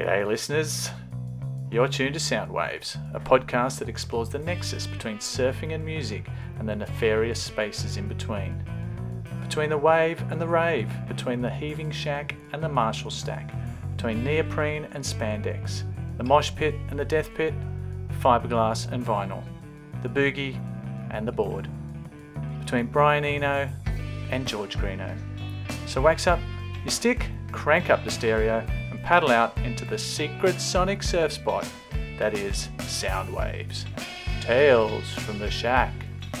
G'day, 0.00 0.26
listeners. 0.26 0.88
You're 1.70 1.86
tuned 1.86 2.14
to 2.14 2.20
Soundwaves, 2.20 2.96
a 3.14 3.20
podcast 3.20 3.80
that 3.80 3.88
explores 3.90 4.30
the 4.30 4.38
nexus 4.38 4.86
between 4.86 5.18
surfing 5.18 5.74
and 5.74 5.84
music 5.84 6.26
and 6.58 6.66
the 6.66 6.74
nefarious 6.74 7.38
spaces 7.38 7.98
in 7.98 8.08
between. 8.08 8.64
Between 9.42 9.68
the 9.68 9.76
wave 9.76 10.24
and 10.30 10.40
the 10.40 10.48
rave, 10.48 10.90
between 11.06 11.42
the 11.42 11.50
heaving 11.50 11.90
shack 11.90 12.34
and 12.54 12.62
the 12.62 12.68
Marshall 12.68 13.10
stack, 13.10 13.52
between 13.94 14.24
neoprene 14.24 14.88
and 14.92 15.04
spandex, 15.04 15.82
the 16.16 16.24
mosh 16.24 16.50
pit 16.54 16.76
and 16.88 16.98
the 16.98 17.04
death 17.04 17.28
pit, 17.34 17.52
fiberglass 18.22 18.90
and 18.90 19.04
vinyl, 19.04 19.44
the 20.02 20.08
boogie 20.08 20.58
and 21.10 21.28
the 21.28 21.32
board, 21.32 21.68
between 22.58 22.86
Brian 22.86 23.26
Eno 23.26 23.68
and 24.30 24.48
George 24.48 24.78
Greenough. 24.78 25.18
So 25.86 26.00
wax 26.00 26.26
up 26.26 26.40
your 26.84 26.90
stick, 26.90 27.26
crank 27.52 27.90
up 27.90 28.02
the 28.02 28.10
stereo, 28.10 28.66
paddle 29.10 29.32
out 29.32 29.58
into 29.64 29.84
the 29.84 29.98
secret 29.98 30.60
sonic 30.60 31.02
surf 31.02 31.32
spot 31.32 31.68
that 32.16 32.32
is 32.32 32.68
sound 32.82 33.28
waves. 33.34 33.84
Tales 34.40 35.10
from 35.14 35.36
the 35.40 35.50
shack, 35.50 35.92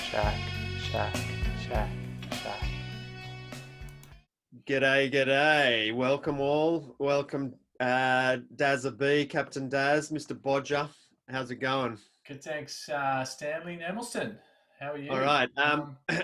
shack, 0.04 0.38
shack, 0.78 1.16
shack, 1.66 1.90
shack. 2.30 2.62
G'day, 4.68 5.12
g'day. 5.12 5.92
Welcome 5.92 6.40
all. 6.40 6.94
Welcome, 7.00 7.54
uh, 7.80 8.36
Dazza 8.54 8.96
B, 8.96 9.26
Captain 9.26 9.68
Daz, 9.68 10.10
Mr. 10.10 10.40
Bodger. 10.40 10.88
How's 11.28 11.50
it 11.50 11.56
going? 11.56 11.98
Good, 12.24 12.40
thanks, 12.40 12.88
uh, 12.88 13.24
Stanley 13.24 13.78
Nemelston. 13.78 14.36
How 14.78 14.92
are 14.92 14.96
you? 14.96 15.10
All 15.10 15.18
right. 15.18 15.48
Um, 15.56 15.96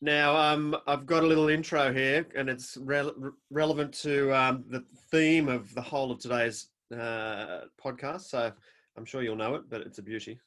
now, 0.00 0.36
um, 0.36 0.76
I've 0.86 1.04
got 1.04 1.24
a 1.24 1.26
little 1.26 1.48
intro 1.48 1.92
here, 1.92 2.28
and 2.36 2.48
it's 2.48 2.76
re- 2.76 3.10
relevant 3.50 3.92
to 4.02 4.32
um, 4.32 4.64
the 4.68 4.84
theme 5.10 5.48
of 5.48 5.74
the 5.74 5.82
whole 5.82 6.10
of 6.10 6.18
today's 6.18 6.68
uh, 6.92 7.62
podcast. 7.82 8.22
So 8.22 8.52
I'm 8.96 9.04
sure 9.04 9.22
you'll 9.22 9.36
know 9.36 9.54
it, 9.56 9.62
but 9.68 9.82
it's 9.82 9.98
a 9.98 10.02
beauty. 10.02 10.38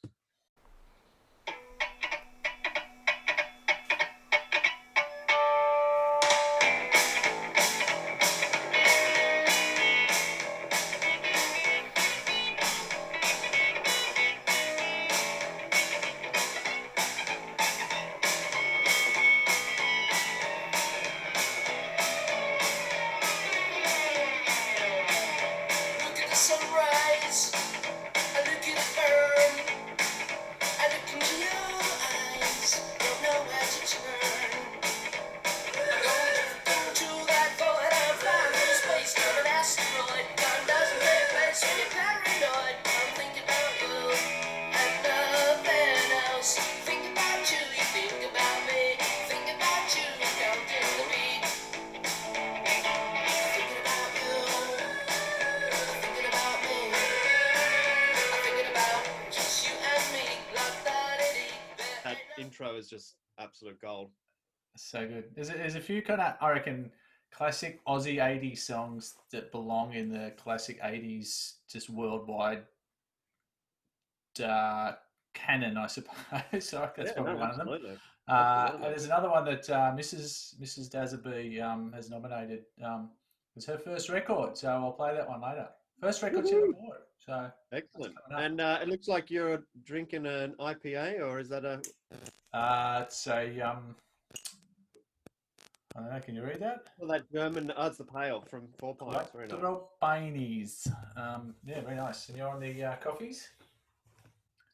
I 66.44 66.52
reckon, 66.52 66.92
classic 67.32 67.80
Aussie 67.86 68.18
80s 68.18 68.60
songs 68.60 69.16
that 69.32 69.52
belong 69.52 69.94
in 69.94 70.10
the 70.10 70.32
classic 70.38 70.82
80s, 70.82 71.54
just 71.72 71.90
worldwide 71.90 72.64
uh, 74.44 74.94
canon, 75.34 75.78
I 75.78 75.88
suppose. 75.88 76.16
so 76.60 76.90
that's 76.96 77.10
Yeah, 77.10 77.14
probably 77.16 77.34
no, 77.34 77.40
one 77.40 77.50
of 77.52 77.82
them. 77.82 77.98
Uh, 78.28 78.78
there's 78.78 79.06
another 79.06 79.30
one 79.30 79.44
that 79.46 79.70
uh, 79.70 79.92
Mrs. 79.96 80.56
Mrs. 80.62 80.90
Dazaby 80.90 81.62
um, 81.62 81.92
has 81.94 82.10
nominated. 82.10 82.64
Um, 82.84 83.10
it's 83.56 83.66
her 83.66 83.78
first 83.78 84.10
record, 84.10 84.58
so 84.58 84.70
I'll 84.70 84.92
play 84.92 85.14
that 85.14 85.28
one 85.28 85.42
later. 85.42 85.68
First 86.02 86.22
record 86.24 86.48
she 86.48 86.56
ever 86.56 86.68
bought. 86.74 87.02
So 87.26 87.52
Excellent. 87.72 88.16
And 88.32 88.60
uh, 88.60 88.80
it 88.82 88.90
looks 88.90 89.08
like 89.08 89.30
you're 89.32 89.64
drinking 89.86 90.26
an 90.26 90.56
IPA, 90.60 91.22
or 91.22 91.40
is 91.40 91.50
that 91.50 91.64
a? 91.66 91.82
uh, 92.58 93.04
it's 93.06 93.28
a 93.28 93.60
um, 93.62 93.96
I. 95.96 96.20
Can 96.20 96.36
you 96.36 96.44
read 96.44 96.60
that? 96.60 96.88
Well, 96.98 97.10
that 97.10 97.32
German. 97.32 97.72
Oh, 97.76 97.88
it's 97.88 97.98
the 97.98 98.04
pale 98.04 98.42
from 98.42 98.68
Four 98.78 98.96
Pines. 98.96 99.28
Very 99.34 99.48
nice. 99.48 99.60
Baineys. 100.02 100.88
Um, 101.16 101.56
yeah, 101.66 101.82
very 101.82 101.96
nice. 101.96 102.30
And 102.30 102.38
you're 102.38 102.50
on 102.50 102.60
the 102.60 102.84
uh, 102.84 102.96
coffees? 102.98 103.50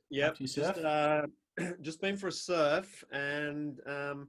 Yep. 0.09 0.39
You 0.39 0.47
Just, 0.47 0.79
uh, 0.79 1.27
just 1.81 2.01
been 2.01 2.17
for 2.17 2.27
a 2.27 2.31
surf, 2.31 3.03
and 3.11 3.79
um, 3.85 4.27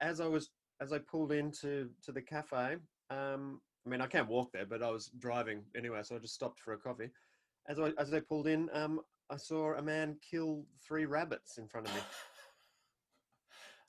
as 0.00 0.20
I 0.20 0.26
was 0.26 0.50
as 0.80 0.92
I 0.92 0.98
pulled 0.98 1.32
into 1.32 1.88
to 2.04 2.12
the 2.12 2.22
cafe, 2.22 2.76
um, 3.10 3.60
I 3.86 3.90
mean 3.90 4.00
I 4.00 4.06
can't 4.06 4.28
walk 4.28 4.52
there, 4.52 4.66
but 4.66 4.82
I 4.82 4.90
was 4.90 5.10
driving 5.18 5.62
anyway, 5.76 6.00
so 6.02 6.16
I 6.16 6.18
just 6.18 6.34
stopped 6.34 6.60
for 6.60 6.74
a 6.74 6.78
coffee. 6.78 7.10
As 7.68 7.78
I 7.80 7.92
as 7.98 8.12
I 8.12 8.20
pulled 8.20 8.46
in, 8.46 8.68
um, 8.72 9.00
I 9.30 9.36
saw 9.36 9.74
a 9.74 9.82
man 9.82 10.16
kill 10.28 10.64
three 10.86 11.06
rabbits 11.06 11.58
in 11.58 11.68
front 11.68 11.88
of 11.88 11.94
me. 11.94 12.00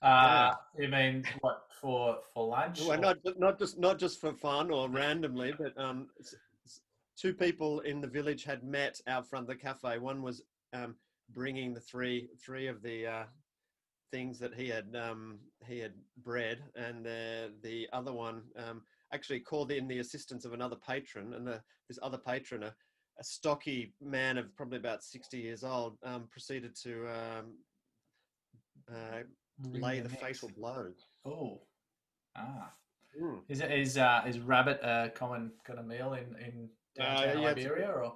Uh, 0.01 0.53
you 0.77 0.87
mean 0.87 1.23
what 1.41 1.63
for 1.81 2.17
for 2.33 2.47
lunch? 2.47 2.81
Well, 2.81 2.93
or- 2.93 3.01
not 3.01 3.17
not 3.37 3.59
just 3.59 3.77
not 3.77 3.99
just 3.99 4.21
for 4.21 4.33
fun 4.33 4.71
or 4.71 4.89
randomly, 4.89 5.53
but 5.57 5.77
um, 5.77 6.07
two 7.17 7.33
people 7.33 7.81
in 7.81 7.99
the 7.99 8.07
village 8.07 8.43
had 8.43 8.63
met 8.63 8.99
out 9.07 9.27
front 9.27 9.43
of 9.43 9.47
the 9.49 9.55
cafe. 9.61 9.97
One 9.97 10.21
was 10.21 10.41
um, 10.73 10.95
bringing 11.33 11.73
the 11.73 11.81
three 11.81 12.29
three 12.43 12.67
of 12.67 12.81
the 12.81 13.07
uh, 13.07 13.23
things 14.11 14.39
that 14.39 14.53
he 14.53 14.69
had 14.69 14.95
um, 14.95 15.39
he 15.67 15.79
had 15.79 15.93
bred, 16.23 16.63
and 16.75 17.05
the 17.05 17.51
the 17.61 17.87
other 17.91 18.13
one 18.13 18.43
um, 18.57 18.81
actually 19.13 19.41
called 19.41 19.71
in 19.71 19.87
the 19.87 19.99
assistance 19.99 20.45
of 20.45 20.53
another 20.53 20.77
patron, 20.77 21.33
and 21.33 21.45
the, 21.45 21.61
this 21.89 21.99
other 22.01 22.17
patron, 22.17 22.63
a, 22.63 22.73
a 23.19 23.23
stocky 23.23 23.93
man 24.01 24.37
of 24.37 24.55
probably 24.55 24.77
about 24.77 25.03
sixty 25.03 25.39
years 25.39 25.63
old, 25.63 25.97
um, 26.03 26.27
proceeded 26.31 26.73
to 26.83 27.07
um, 27.09 27.57
uh, 28.89 29.23
lay 29.63 29.95
their 29.99 30.03
the 30.03 30.09
necks. 30.09 30.21
fatal 30.23 30.51
blow. 30.57 30.91
Oh, 31.25 31.61
ah. 32.35 32.73
Mm. 33.19 33.41
Is 33.49 33.61
it 33.61 33.71
is 33.71 33.97
uh, 33.97 34.21
is 34.27 34.39
rabbit 34.39 34.79
a 34.83 35.11
common 35.15 35.51
kind 35.65 35.79
of 35.79 35.85
meal 35.85 36.13
in 36.13 36.35
in 36.41 36.69
Uh, 36.99 37.03
downtown 37.03 37.41
yeah, 37.43 37.49
it's 37.49 37.63
Liberia 37.63 37.91
or? 37.91 38.13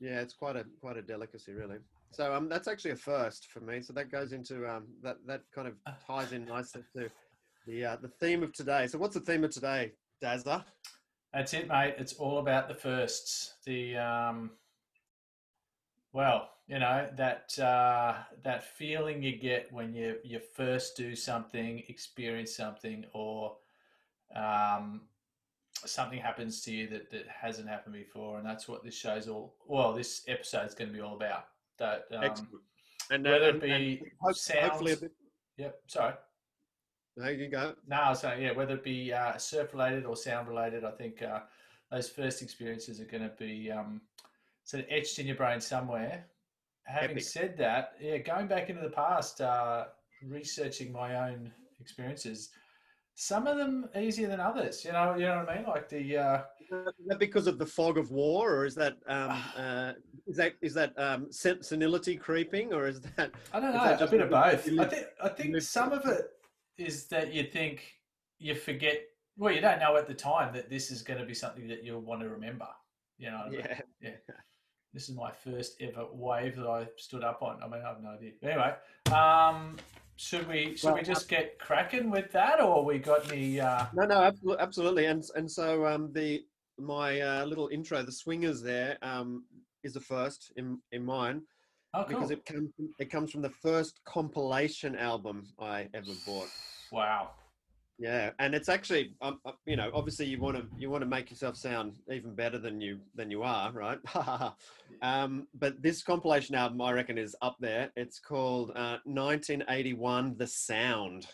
Yeah, 0.00 0.20
it's 0.20 0.34
quite 0.34 0.56
a 0.56 0.64
quite 0.80 0.96
a 0.96 1.02
delicacy, 1.02 1.52
really. 1.52 1.78
So 2.12 2.34
um, 2.34 2.48
that's 2.48 2.66
actually 2.68 2.92
a 2.92 2.96
first 2.96 3.48
for 3.50 3.60
me. 3.60 3.82
So 3.82 3.92
that 3.92 4.10
goes 4.10 4.32
into 4.32 4.66
um, 4.68 4.86
that 5.02 5.16
that 5.26 5.42
kind 5.54 5.68
of 5.68 5.74
ties 6.06 6.32
in 6.32 6.44
nicely 6.46 6.82
to 6.96 7.10
the 7.66 7.84
uh, 7.84 7.96
the 7.96 8.08
theme 8.08 8.42
of 8.42 8.52
today. 8.52 8.86
So 8.86 8.98
what's 8.98 9.14
the 9.14 9.20
theme 9.20 9.44
of 9.44 9.50
today, 9.50 9.92
Dazza? 10.22 10.64
That's 11.34 11.52
it, 11.52 11.68
mate. 11.68 11.96
It's 11.98 12.14
all 12.14 12.38
about 12.38 12.68
the 12.68 12.74
firsts. 12.74 13.54
The 13.66 13.96
um, 13.98 14.52
well, 16.12 16.48
you 16.68 16.78
know 16.78 17.08
that 17.16 17.56
uh, 17.58 18.14
that 18.42 18.64
feeling 18.64 19.22
you 19.22 19.36
get 19.36 19.72
when 19.72 19.94
you 19.94 20.16
you 20.24 20.40
first 20.54 20.96
do 20.96 21.14
something, 21.14 21.82
experience 21.88 22.54
something, 22.56 23.04
or 23.12 23.56
um, 24.34 25.02
something 25.84 26.18
happens 26.18 26.60
to 26.62 26.72
you 26.72 26.88
that, 26.88 27.10
that 27.10 27.26
hasn't 27.28 27.68
happened 27.68 27.94
before, 27.94 28.38
and 28.38 28.46
that's 28.46 28.66
what 28.66 28.82
this 28.82 28.96
show's 28.96 29.28
all. 29.28 29.54
Well, 29.66 29.92
this 29.92 30.24
episode's 30.26 30.74
going 30.74 30.88
to 30.90 30.94
be 30.94 31.00
all 31.00 31.14
about. 31.14 31.46
That 31.78 32.06
um, 32.12 32.24
Excellent. 32.24 32.50
And 33.10 33.24
whether 33.24 33.48
it 33.50 33.54
and- 33.54 33.60
be 33.60 33.70
and 33.70 34.10
hope- 34.20 34.36
hopefully, 34.70 34.92
a 34.92 34.96
bit, 34.96 35.12
Yep. 35.58 35.80
Sorry. 35.86 36.14
there 37.16 37.32
you 37.32 37.48
go. 37.48 37.74
No, 37.86 37.96
I 37.96 38.10
was 38.10 38.20
saying, 38.20 38.42
yeah, 38.42 38.52
whether 38.52 38.74
it 38.74 38.82
be 38.84 39.12
uh, 39.12 39.36
surf 39.38 39.72
related 39.72 40.04
or 40.04 40.16
sound 40.16 40.48
related, 40.48 40.84
I 40.84 40.90
think 40.90 41.22
uh, 41.22 41.40
those 41.90 42.08
first 42.08 42.42
experiences 42.42 43.00
are 43.00 43.04
going 43.04 43.22
to 43.22 43.32
be 43.38 43.70
um, 43.70 44.00
sort 44.64 44.82
of 44.82 44.90
etched 44.90 45.18
in 45.20 45.26
your 45.26 45.36
brain 45.36 45.60
somewhere. 45.60 46.26
Having 46.86 47.10
Epic. 47.10 47.24
said 47.24 47.56
that, 47.58 47.94
yeah, 48.00 48.18
going 48.18 48.46
back 48.46 48.70
into 48.70 48.82
the 48.82 48.90
past, 48.90 49.40
uh, 49.40 49.86
researching 50.22 50.92
my 50.92 51.28
own 51.28 51.50
experiences, 51.80 52.50
some 53.16 53.46
of 53.46 53.56
them 53.56 53.88
easier 53.96 54.28
than 54.28 54.40
others. 54.40 54.84
You 54.84 54.92
know, 54.92 55.14
you 55.14 55.26
know 55.26 55.38
what 55.38 55.48
I 55.48 55.56
mean? 55.56 55.66
Like 55.66 55.88
the 55.88 56.16
uh, 56.16 56.42
Is 56.70 57.06
that 57.06 57.18
because 57.18 57.46
of 57.46 57.58
the 57.58 57.66
fog 57.66 57.98
of 57.98 58.10
war, 58.12 58.54
or 58.54 58.66
is 58.66 58.74
that 58.76 58.98
um, 59.08 59.42
uh, 59.56 59.92
is 60.26 60.36
that 60.36 60.52
is 60.60 60.74
that 60.74 60.92
um, 60.98 61.32
sen- 61.32 61.62
senility 61.62 62.16
creeping, 62.16 62.72
or 62.72 62.86
is 62.86 63.00
that 63.00 63.32
I 63.52 63.60
don't 63.60 63.74
know, 63.74 63.96
a 63.98 64.06
bit 64.06 64.20
of 64.20 64.30
both. 64.30 64.68
I 64.78 64.84
think 64.84 65.06
I 65.22 65.28
think 65.30 65.60
some 65.62 65.92
of 65.92 66.04
it 66.06 66.30
is 66.78 67.06
that 67.08 67.32
you 67.32 67.44
think 67.44 67.82
you 68.38 68.54
forget. 68.54 69.00
Well, 69.38 69.52
you 69.52 69.60
don't 69.60 69.80
know 69.80 69.96
at 69.96 70.06
the 70.06 70.14
time 70.14 70.54
that 70.54 70.70
this 70.70 70.90
is 70.90 71.02
going 71.02 71.20
to 71.20 71.26
be 71.26 71.34
something 71.34 71.66
that 71.68 71.84
you'll 71.84 72.00
want 72.00 72.20
to 72.20 72.28
remember. 72.28 72.68
You 73.18 73.30
know, 73.30 73.44
Yeah. 73.50 73.80
Yeah. 74.00 74.10
this 74.96 75.10
is 75.10 75.14
my 75.14 75.30
first 75.30 75.76
ever 75.82 76.06
wave 76.10 76.56
that 76.56 76.66
I 76.66 76.88
stood 76.96 77.22
up 77.22 77.42
on. 77.42 77.62
I 77.62 77.68
mean, 77.68 77.82
I 77.84 77.88
have 77.88 78.02
no 78.02 78.08
idea. 78.08 78.32
Anyway, 78.42 78.74
um, 79.14 79.76
should 80.16 80.48
we 80.48 80.74
should 80.74 80.88
we 80.88 80.94
Well, 80.94 81.02
just 81.02 81.28
get 81.28 81.58
cracking 81.58 82.10
with 82.10 82.32
that, 82.32 82.62
or 82.62 82.82
we 82.82 82.98
got 82.98 83.30
any? 83.30 83.60
Uh, 83.60 83.84
No, 83.92 84.06
no, 84.06 84.22
absolutely, 84.22 84.62
absolutely. 84.62 85.04
And 85.04 85.22
and 85.34 85.50
so 85.50 85.86
um, 85.86 86.14
the 86.14 86.46
my 86.78 87.20
uh, 87.20 87.44
little 87.44 87.68
intro, 87.68 88.02
the 88.02 88.10
swingers 88.10 88.62
there, 88.62 88.96
um, 89.02 89.44
is 89.82 89.92
the 89.92 90.00
first 90.00 90.50
in 90.56 90.78
in 90.92 91.04
mine 91.04 91.42
oh, 91.92 92.04
cool. 92.04 92.06
because 92.08 92.30
it 92.30 92.46
comes 92.46 92.70
it 92.98 93.10
comes 93.10 93.30
from 93.30 93.42
the 93.42 93.50
first 93.50 94.00
compilation 94.06 94.96
album 94.96 95.46
I 95.60 95.90
ever 95.92 96.12
bought. 96.26 96.48
wow. 96.90 97.32
Yeah, 97.98 98.30
and 98.38 98.54
it's 98.54 98.68
actually, 98.68 99.14
um, 99.22 99.40
uh, 99.46 99.52
you 99.64 99.76
know, 99.76 99.90
obviously 99.94 100.26
you 100.26 100.38
want 100.38 100.56
to 100.56 100.66
you 100.78 100.90
want 100.90 101.00
to 101.02 101.08
make 101.08 101.30
yourself 101.30 101.56
sound 101.56 101.94
even 102.12 102.34
better 102.34 102.58
than 102.58 102.80
you 102.80 102.98
than 103.14 103.30
you 103.30 103.42
are, 103.42 103.72
right? 103.72 103.98
um, 105.02 105.46
but 105.54 105.80
this 105.82 106.02
compilation 106.02 106.54
album, 106.54 106.80
I 106.82 106.92
reckon, 106.92 107.16
is 107.16 107.34
up 107.40 107.56
there. 107.58 107.90
It's 107.96 108.18
called 108.18 108.70
uh, 108.70 108.98
1981, 109.04 110.36
The 110.36 110.46
Sound. 110.46 111.26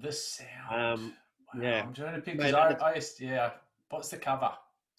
The 0.00 0.12
sound. 0.12 0.48
Um, 0.70 1.12
wow. 1.54 1.62
yeah. 1.62 1.82
I'm 1.82 1.94
trying 1.94 2.16
to 2.16 2.20
pick. 2.20 2.40
I, 2.40 2.50
I 2.50 3.00
yeah. 3.18 3.50
What's 3.88 4.10
the 4.10 4.18
cover? 4.18 4.52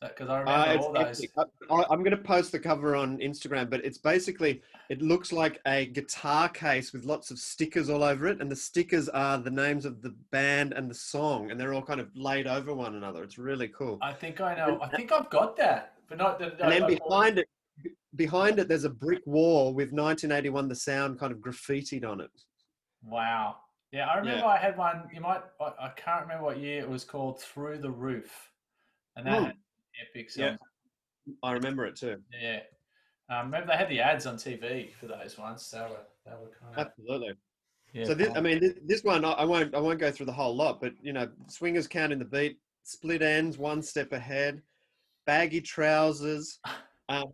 Because 0.09 0.29
I 0.29 0.35
Uh, 0.35 0.39
remember 0.39 0.73
it's 0.73 0.85
all 0.85 0.93
those. 0.93 1.19
epic. 1.19 1.31
I, 1.69 1.73
I- 1.73 1.85
I'm 1.89 1.99
going 2.03 2.11
to 2.15 2.23
post 2.23 2.51
the 2.51 2.59
cover 2.59 2.95
on 2.95 3.17
Instagram, 3.19 3.69
but 3.69 3.83
it's 3.85 3.97
basically 3.97 4.61
it 4.89 5.01
looks 5.01 5.31
like 5.31 5.59
a 5.65 5.85
guitar 5.87 6.49
case 6.49 6.91
with 6.93 7.05
lots 7.05 7.31
of 7.31 7.39
stickers 7.39 7.89
all 7.89 8.03
over 8.03 8.27
it, 8.27 8.41
and 8.41 8.51
the 8.51 8.55
stickers 8.55 9.07
are 9.09 9.37
the 9.37 9.51
names 9.51 9.85
of 9.85 10.01
the 10.01 10.09
band 10.31 10.73
and 10.73 10.89
the 10.89 10.95
song, 10.95 11.51
and 11.51 11.59
they're 11.59 11.73
all 11.73 11.81
kind 11.81 11.99
of 12.01 12.09
laid 12.15 12.47
over 12.47 12.73
one 12.73 12.95
another. 12.95 13.23
It's 13.23 13.37
really 13.37 13.67
cool. 13.69 13.97
I 14.01 14.13
think 14.13 14.41
I 14.41 14.55
know. 14.55 14.79
I 14.81 14.89
think 14.89 15.11
I've 15.11 15.29
got 15.29 15.55
that, 15.57 15.93
but 16.09 16.17
not. 16.17 16.39
The, 16.39 16.51
and 16.63 16.71
then 16.71 16.83
I- 16.83 16.87
I- 16.87 16.95
behind 16.99 17.39
it 17.39 17.47
behind 18.15 18.59
it 18.59 18.67
there's 18.67 18.83
a 18.83 18.89
brick 18.91 19.23
wall 19.25 19.73
with 19.73 19.91
1981 19.91 20.67
the 20.67 20.75
sound 20.75 21.17
kind 21.19 21.31
of 21.33 21.39
graffitied 21.39 22.05
on 22.07 22.21
it 22.21 22.29
Wow. 23.03 23.55
Yeah, 23.91 24.07
I 24.07 24.17
remember 24.19 24.41
Yeah. 24.41 24.45
I 24.47 24.57
had 24.57 24.77
one. 24.77 25.09
You 25.11 25.19
might. 25.21 25.41
I, 25.59 25.65
I 25.79 25.89
can't 25.97 26.21
remember 26.21 26.43
what 26.45 26.57
year 26.59 26.81
it 26.81 26.89
was 26.89 27.03
called. 27.03 27.41
Through 27.41 27.79
the 27.79 27.89
roof, 27.91 28.51
and 29.15 29.25
that 29.27 29.39
Hmm. 29.41 29.49
Epic 30.01 30.29
Yeah. 30.35 30.55
i 31.43 31.51
remember 31.51 31.85
it 31.85 31.95
too 31.95 32.17
Yeah. 32.41 32.59
Um, 33.29 33.45
remember 33.45 33.67
they 33.67 33.77
had 33.77 33.89
the 33.89 34.01
ads 34.01 34.25
on 34.25 34.35
TV 34.35 34.93
for 34.93 35.07
those 35.07 35.37
ones. 35.37 35.69
They 35.71 35.79
were 35.79 36.05
they 36.25 36.31
were 36.31 36.51
kind 36.59 36.77
of. 36.77 36.87
absolutely 36.87 37.33
Yeah, 37.93 38.05
so 38.05 38.13
this, 38.13 38.29
i 38.35 38.41
mean 38.41 38.59
this, 38.59 38.73
this 38.85 39.03
one 39.03 39.23
I, 39.23 39.45
won't 39.45 39.73
i 39.73 39.79
won't 39.79 39.99
go 39.99 40.11
through 40.11 40.25
the 40.25 40.33
whole 40.33 40.55
lot 40.55 40.81
but 40.81 40.93
you 41.01 41.13
know 41.13 41.29
swingers 41.47 41.87
counting 41.87 42.19
the 42.19 42.25
beat 42.25 42.59
split 42.83 43.21
ends 43.21 43.57
one 43.57 43.81
step 43.81 44.11
ahead 44.11 44.61
baggy 45.25 45.61
trousers 45.61 46.59
um, 47.09 47.25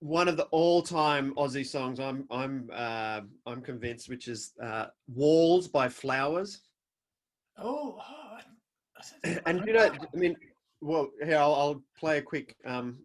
one 0.00 0.28
of 0.28 0.36
the 0.36 0.44
all-time 0.44 1.34
aussie 1.34 1.66
songs 1.66 2.00
i'm 2.00 2.26
i'm 2.30 2.70
uh, 2.72 3.20
i'm 3.46 3.60
convinced 3.60 4.08
which 4.08 4.28
is 4.28 4.52
uh, 4.62 4.86
walls 5.08 5.68
by 5.68 5.88
flowers 5.88 6.62
Oh. 7.58 7.98
oh, 7.98 8.38
and 9.46 9.62
you 9.66 9.72
know 9.74 9.90
i 10.14 10.16
mean 10.16 10.34
well 10.80 11.10
here 11.24 11.38
i'll, 11.38 11.54
I'll 11.54 11.82
play 11.98 12.18
a 12.18 12.22
quick 12.22 12.56
um, 12.64 12.98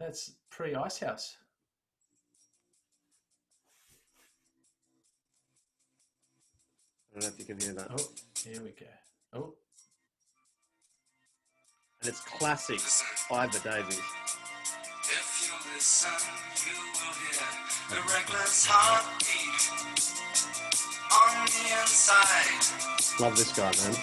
that's 0.00 0.34
pre 0.50 0.74
Icehouse. 0.74 1.36
i 7.10 7.20
don't 7.20 7.28
know 7.28 7.34
if 7.34 7.38
you 7.38 7.44
can 7.44 7.60
hear 7.60 7.72
that 7.74 7.88
Oh, 7.90 8.08
here 8.44 8.62
we 8.62 8.70
go. 8.70 8.86
Oh, 9.32 9.54
and 12.00 12.08
it's 12.08 12.20
classic 12.20 12.80
Iva 13.30 13.58
Davies. 13.60 14.00
You 15.66 15.72
listen, 15.74 16.10
you 16.62 16.78
will 16.78 17.14
hear 17.26 17.42
the 17.90 17.98
reckless 18.12 18.66
heartbeat 18.70 19.62
on 21.10 21.46
the 21.46 21.64
inside. 21.80 22.62
Love 23.18 23.34
this 23.36 23.50
guy, 23.50 23.74
man. 23.74 23.94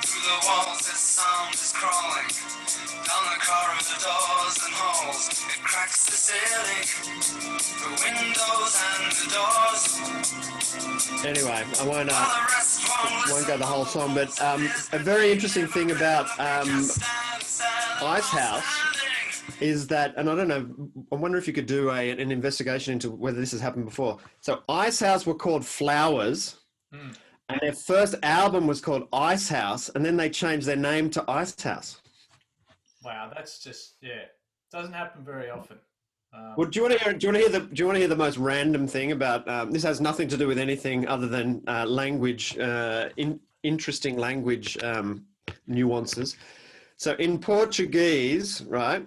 Through 0.00 0.24
the 0.24 0.38
walls, 0.48 0.78
this 0.80 1.20
sound 1.20 1.52
is 1.52 1.72
crawling. 1.76 2.30
Down 3.04 3.24
the 3.28 3.40
corridors 3.44 3.92
and 4.64 4.72
halls, 4.72 5.28
it 5.28 5.60
cracks 5.62 6.06
the 6.06 6.16
ceiling. 6.16 6.88
The 7.80 7.90
windows 8.00 8.80
and 8.80 9.12
the 9.12 9.28
doors. 9.36 9.82
Anyway, 11.26 11.64
I 11.80 11.84
won't, 11.86 12.08
uh, 12.08 12.16
While 12.16 12.32
the 12.32 12.48
rest 12.48 12.80
won't 12.88 13.30
won't 13.30 13.46
go 13.46 13.56
the 13.58 13.66
whole 13.66 13.84
song, 13.84 14.14
but 14.14 14.40
um, 14.40 14.70
a 14.92 14.98
very 14.98 15.32
interesting 15.32 15.66
thing 15.66 15.90
about 15.90 16.26
um, 16.40 16.88
Icehouse 18.00 18.89
is 19.60 19.86
that, 19.88 20.14
and 20.16 20.28
I 20.30 20.34
don't 20.34 20.48
know, 20.48 20.68
I 21.12 21.16
wonder 21.16 21.38
if 21.38 21.46
you 21.46 21.52
could 21.52 21.66
do 21.66 21.90
a, 21.90 22.10
an 22.10 22.30
investigation 22.32 22.92
into 22.94 23.10
whether 23.10 23.38
this 23.40 23.52
has 23.52 23.60
happened 23.60 23.84
before. 23.86 24.18
So, 24.40 24.62
Icehouse 24.68 25.26
were 25.26 25.34
called 25.34 25.64
Flowers, 25.64 26.56
Hmm. 26.92 27.10
and 27.48 27.60
their 27.60 27.72
first 27.72 28.16
album 28.22 28.66
was 28.66 28.80
called 28.80 29.08
Icehouse, 29.12 29.88
and 29.90 30.04
then 30.04 30.16
they 30.16 30.28
changed 30.30 30.66
their 30.66 30.76
name 30.76 31.08
to 31.10 31.24
Icehouse. 31.28 32.00
wow. 33.04 33.30
That's 33.34 33.62
just 33.62 33.96
yeah. 34.02 34.24
Doesn't 34.72 34.92
happen 34.92 35.24
very 35.24 35.50
often. 35.50 35.78
Um, 36.32 36.54
Well, 36.56 36.68
do 36.68 36.78
you 36.78 36.82
want 36.86 36.98
to 36.98 37.04
hear? 37.04 37.12
Do 37.12 37.26
you 37.26 37.32
want 37.32 37.42
to 37.44 37.50
hear 37.50 37.60
the? 37.60 37.66
Do 37.74 37.80
you 37.80 37.86
want 37.86 37.96
to 37.96 38.00
hear 38.00 38.08
the 38.08 38.16
most 38.16 38.38
random 38.38 38.86
thing 38.86 39.12
about? 39.12 39.48
Um, 39.48 39.70
this 39.72 39.82
has 39.82 40.00
nothing 40.00 40.28
to 40.28 40.36
do 40.36 40.46
with 40.46 40.58
anything 40.58 41.06
other 41.08 41.26
than 41.26 41.62
uh, 41.66 41.86
language, 41.86 42.56
uh, 42.58 43.08
in, 43.16 43.40
interesting 43.62 44.16
language 44.16 44.78
um, 44.82 45.24
nuances. 45.66 46.36
So 46.96 47.14
in 47.14 47.38
Portuguese, 47.38 48.62
right, 48.68 49.06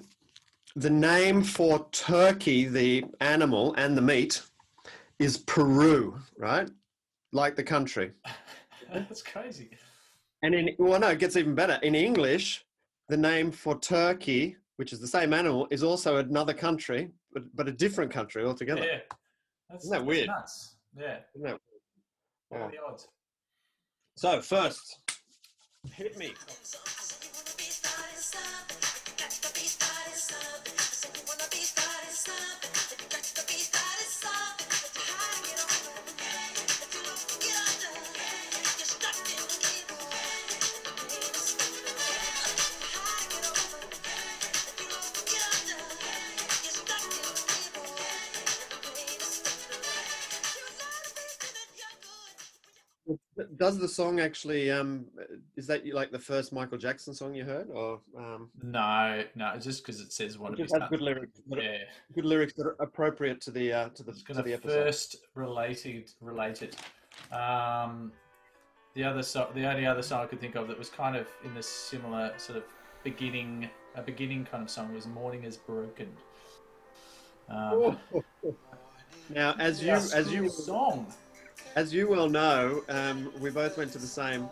the 0.75 0.89
name 0.89 1.43
for 1.43 1.87
turkey, 1.91 2.65
the 2.65 3.05
animal 3.21 3.73
and 3.77 3.95
the 3.97 4.01
meat, 4.01 4.41
is 5.19 5.37
Peru, 5.37 6.19
right, 6.37 6.69
like 7.31 7.55
the 7.55 7.63
country. 7.63 8.11
that's 8.93 9.21
crazy. 9.21 9.69
And 10.41 10.53
in 10.53 10.75
well, 10.77 10.99
no, 10.99 11.09
it 11.09 11.19
gets 11.19 11.37
even 11.37 11.55
better. 11.55 11.79
In 11.83 11.95
English, 11.95 12.65
the 13.07 13.17
name 13.17 13.51
for 13.51 13.79
turkey, 13.79 14.57
which 14.77 14.91
is 14.91 14.99
the 14.99 15.07
same 15.07 15.33
animal, 15.33 15.67
is 15.71 15.83
also 15.83 16.17
another 16.17 16.53
country, 16.53 17.11
but, 17.31 17.43
but 17.55 17.67
a 17.67 17.71
different 17.71 18.11
country 18.11 18.43
altogether. 18.43 18.83
Yeah. 18.83 18.99
That's, 19.69 19.85
Isn't 19.85 19.91
that 19.91 19.99
that's 19.99 20.07
weird? 20.07 20.27
Nuts. 20.27 20.75
Yeah. 20.97 21.17
Isn't 21.35 21.47
that 21.47 21.59
What 22.49 22.61
are 22.61 22.71
the 22.71 22.77
odds? 22.85 23.07
So 24.15 24.41
first, 24.41 24.99
hit 25.91 26.17
me 26.17 26.33
something. 30.29 30.73
I 30.77 30.81
said 30.81 31.11
you 31.17 31.23
wanna 31.27 31.49
be 31.51 31.57
starting 31.57 32.15
something. 32.15 32.82
Does 53.57 53.77
the 53.77 53.87
song 53.87 54.19
actually? 54.19 54.71
Um, 54.71 55.05
is 55.55 55.67
that 55.67 55.85
like 55.93 56.11
the 56.11 56.19
first 56.19 56.53
Michael 56.53 56.77
Jackson 56.77 57.13
song 57.13 57.33
you 57.35 57.43
heard, 57.43 57.69
or 57.69 57.99
um, 58.17 58.49
No, 58.61 59.23
no, 59.35 59.51
it's 59.55 59.65
just 59.65 59.85
because 59.85 59.99
it 60.01 60.11
says 60.13 60.37
one 60.37 60.53
it 60.53 60.57
just 60.57 60.73
has 60.75 60.89
good 60.89 61.01
lyrics? 61.01 61.39
that 61.49 61.59
are- 61.59 61.61
Yeah, 61.61 61.77
Good 62.15 62.25
lyrics 62.25 62.53
that 62.53 62.65
are 62.65 62.75
appropriate 62.79 63.41
to 63.41 63.51
the 63.51 63.73
uh, 63.73 63.89
to 63.89 64.03
the, 64.03 64.13
to 64.13 64.33
the 64.33 64.41
the 64.43 64.53
episode. 64.53 64.83
first 64.85 65.15
related 65.35 66.11
related. 66.21 66.75
Um, 67.31 68.11
the 68.95 69.03
other 69.03 69.23
so 69.23 69.49
the 69.53 69.65
only 69.69 69.85
other 69.85 70.01
song 70.01 70.21
I 70.21 70.25
could 70.27 70.39
think 70.39 70.55
of 70.55 70.67
that 70.67 70.77
was 70.79 70.89
kind 70.89 71.15
of 71.15 71.27
in 71.43 71.53
the 71.53 71.63
similar 71.63 72.33
sort 72.37 72.57
of 72.57 72.63
beginning 73.03 73.69
a 73.95 74.01
beginning 74.01 74.45
kind 74.45 74.63
of 74.63 74.69
song 74.69 74.93
was 74.93 75.05
"Morning 75.07 75.43
Is 75.43 75.57
Broken." 75.57 76.09
Um, 77.49 77.97
Now, 79.29 79.55
as 79.57 79.81
you 79.81 79.91
as 79.91 80.31
you 80.31 80.49
song. 80.49 81.07
As 81.75 81.93
you 81.93 82.07
well 82.07 82.29
know, 82.29 82.83
um, 82.89 83.31
we 83.39 83.49
both 83.49 83.77
went 83.77 83.91
to 83.93 83.97
the 83.97 84.07
same, 84.07 84.49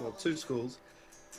well, 0.00 0.12
two 0.12 0.36
schools, 0.36 0.78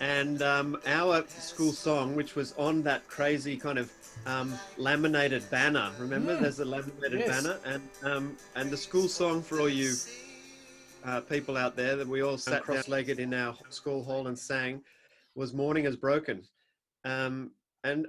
and 0.02 0.42
um, 0.42 0.78
our 0.88 1.26
school 1.28 1.72
song, 1.72 2.16
which 2.16 2.36
was 2.36 2.54
on 2.58 2.82
that 2.84 3.08
crazy 3.08 3.56
kind 3.56 3.78
of 3.78 3.92
um, 4.26 4.58
laminated 4.78 5.50
banner. 5.52 5.92
Remember, 6.00 6.36
Mm. 6.36 6.42
there's 6.42 6.60
a 6.60 6.66
laminated 6.66 7.20
Yes. 7.20 7.44
banner, 7.44 7.60
and 7.66 7.90
um, 8.04 8.38
and 8.56 8.72
the 8.72 8.78
school 8.78 9.08
song 9.08 9.42
for 9.42 9.60
all 9.60 9.70
you 9.70 9.96
uh, 11.06 11.22
people 11.22 11.56
out 11.56 11.76
there 11.76 11.96
that 11.96 12.08
we 12.08 12.22
all 12.24 12.38
sat 12.38 12.64
cross-legged 12.64 13.20
in 13.20 13.34
our 13.34 13.56
school 13.70 14.04
hall 14.04 14.28
and 14.28 14.38
sang 14.38 14.82
was 15.36 15.54
"Morning 15.54 15.86
Is 15.86 15.96
Broken," 15.96 16.42
um, 17.04 17.52
and. 17.84 18.08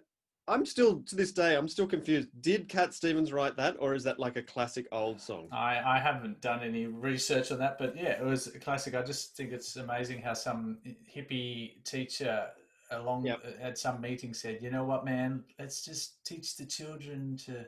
I'm 0.48 0.64
still 0.64 1.00
to 1.02 1.16
this 1.16 1.32
day. 1.32 1.56
I'm 1.56 1.68
still 1.68 1.86
confused. 1.86 2.28
Did 2.40 2.68
Cat 2.68 2.94
Stevens 2.94 3.32
write 3.32 3.56
that, 3.56 3.76
or 3.80 3.94
is 3.94 4.04
that 4.04 4.20
like 4.20 4.36
a 4.36 4.42
classic 4.42 4.86
old 4.92 5.20
song? 5.20 5.48
I, 5.50 5.80
I 5.84 5.98
haven't 5.98 6.40
done 6.40 6.62
any 6.62 6.86
research 6.86 7.50
on 7.50 7.58
that, 7.58 7.78
but 7.78 7.96
yeah, 7.96 8.10
it 8.10 8.24
was 8.24 8.46
a 8.46 8.58
classic. 8.58 8.94
I 8.94 9.02
just 9.02 9.36
think 9.36 9.52
it's 9.52 9.74
amazing 9.76 10.22
how 10.22 10.34
some 10.34 10.78
hippie 11.12 11.82
teacher 11.84 12.46
along 12.92 13.26
Yep. 13.26 13.44
at 13.60 13.76
some 13.78 14.00
meeting 14.00 14.32
said, 14.32 14.62
"You 14.62 14.70
know 14.70 14.84
what, 14.84 15.04
man? 15.04 15.42
Let's 15.58 15.84
just 15.84 16.24
teach 16.24 16.56
the 16.56 16.64
children 16.66 17.36
to 17.46 17.66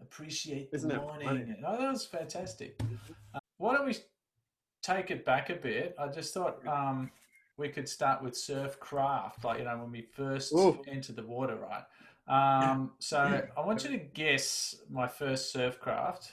appreciate 0.00 0.70
the 0.70 0.76
Isn't 0.78 0.90
it 0.90 1.02
morning." 1.02 1.56
oh, 1.66 1.78
that 1.78 1.92
was 1.92 2.06
fantastic. 2.06 2.80
Uh, 3.34 3.40
why 3.58 3.74
don't 3.74 3.86
we 3.86 3.96
take 4.82 5.10
it 5.10 5.26
back 5.26 5.50
a 5.50 5.56
bit? 5.56 5.94
I 5.98 6.08
just 6.08 6.32
thought 6.32 6.66
um, 6.66 7.10
we 7.58 7.68
could 7.68 7.86
start 7.86 8.22
with 8.22 8.34
surf 8.34 8.80
craft, 8.80 9.44
like 9.44 9.58
you 9.58 9.64
know 9.66 9.76
when 9.76 9.92
we 9.92 10.00
first 10.00 10.54
Ooh. 10.54 10.80
entered 10.88 11.16
the 11.16 11.24
water, 11.24 11.56
right? 11.56 11.82
Um, 12.28 12.92
so 12.98 13.42
I 13.56 13.60
want 13.60 13.84
you 13.84 13.90
to 13.90 13.98
guess 13.98 14.76
my 14.90 15.06
first 15.06 15.52
surf 15.52 15.80
craft. 15.80 16.32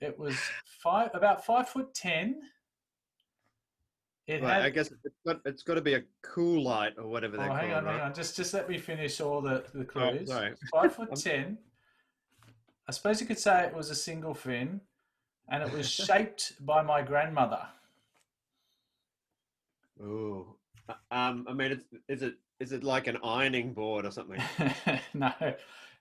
It 0.00 0.18
was 0.18 0.36
five, 0.82 1.10
about 1.14 1.44
five 1.44 1.68
foot 1.68 1.94
ten. 1.94 2.40
It 4.26 4.42
Right, 4.42 4.54
had 4.56 4.62
I 4.62 4.70
guess 4.70 4.90
it's 4.90 5.16
got, 5.26 5.40
it's 5.46 5.62
got 5.62 5.74
to 5.74 5.80
be 5.80 5.94
a 5.94 6.02
Coolite 6.22 6.98
or 6.98 7.06
whatever 7.08 7.36
Oh, 7.38 7.42
they 7.42 7.48
call 7.48 7.56
hang 7.56 7.70
it. 7.70 7.74
on, 7.74 7.84
hang 7.86 8.00
on. 8.00 8.14
Just, 8.14 8.36
just 8.36 8.52
let 8.52 8.68
me 8.68 8.76
finish 8.78 9.20
all 9.20 9.40
the, 9.40 9.64
the 9.72 9.80
Oh, 9.80 9.84
clues. 9.84 10.28
sorry. 10.28 10.52
Five 10.70 10.94
foot 10.94 11.14
ten. 11.16 11.58
I 12.86 12.92
suppose 12.92 13.20
you 13.20 13.26
could 13.26 13.38
say 13.38 13.64
it 13.64 13.74
was 13.74 13.90
a 13.90 13.94
single 13.94 14.34
fin, 14.34 14.80
and 15.50 15.62
it 15.62 15.72
was 15.72 15.88
shaped 15.90 16.64
by 16.64 16.82
my 16.82 17.02
grandmother. 17.02 17.66
Uh, 20.00 20.42
Um, 21.10 21.46
I 21.48 21.52
mean, 21.54 21.72
it's, 21.72 21.84
is 22.08 22.22
it 22.22 22.34
is 22.60 22.72
it 22.72 22.82
like 22.82 23.06
an 23.06 23.18
ironing 23.22 23.72
board 23.72 24.04
or 24.04 24.10
something? 24.10 24.42
no, 25.14 25.32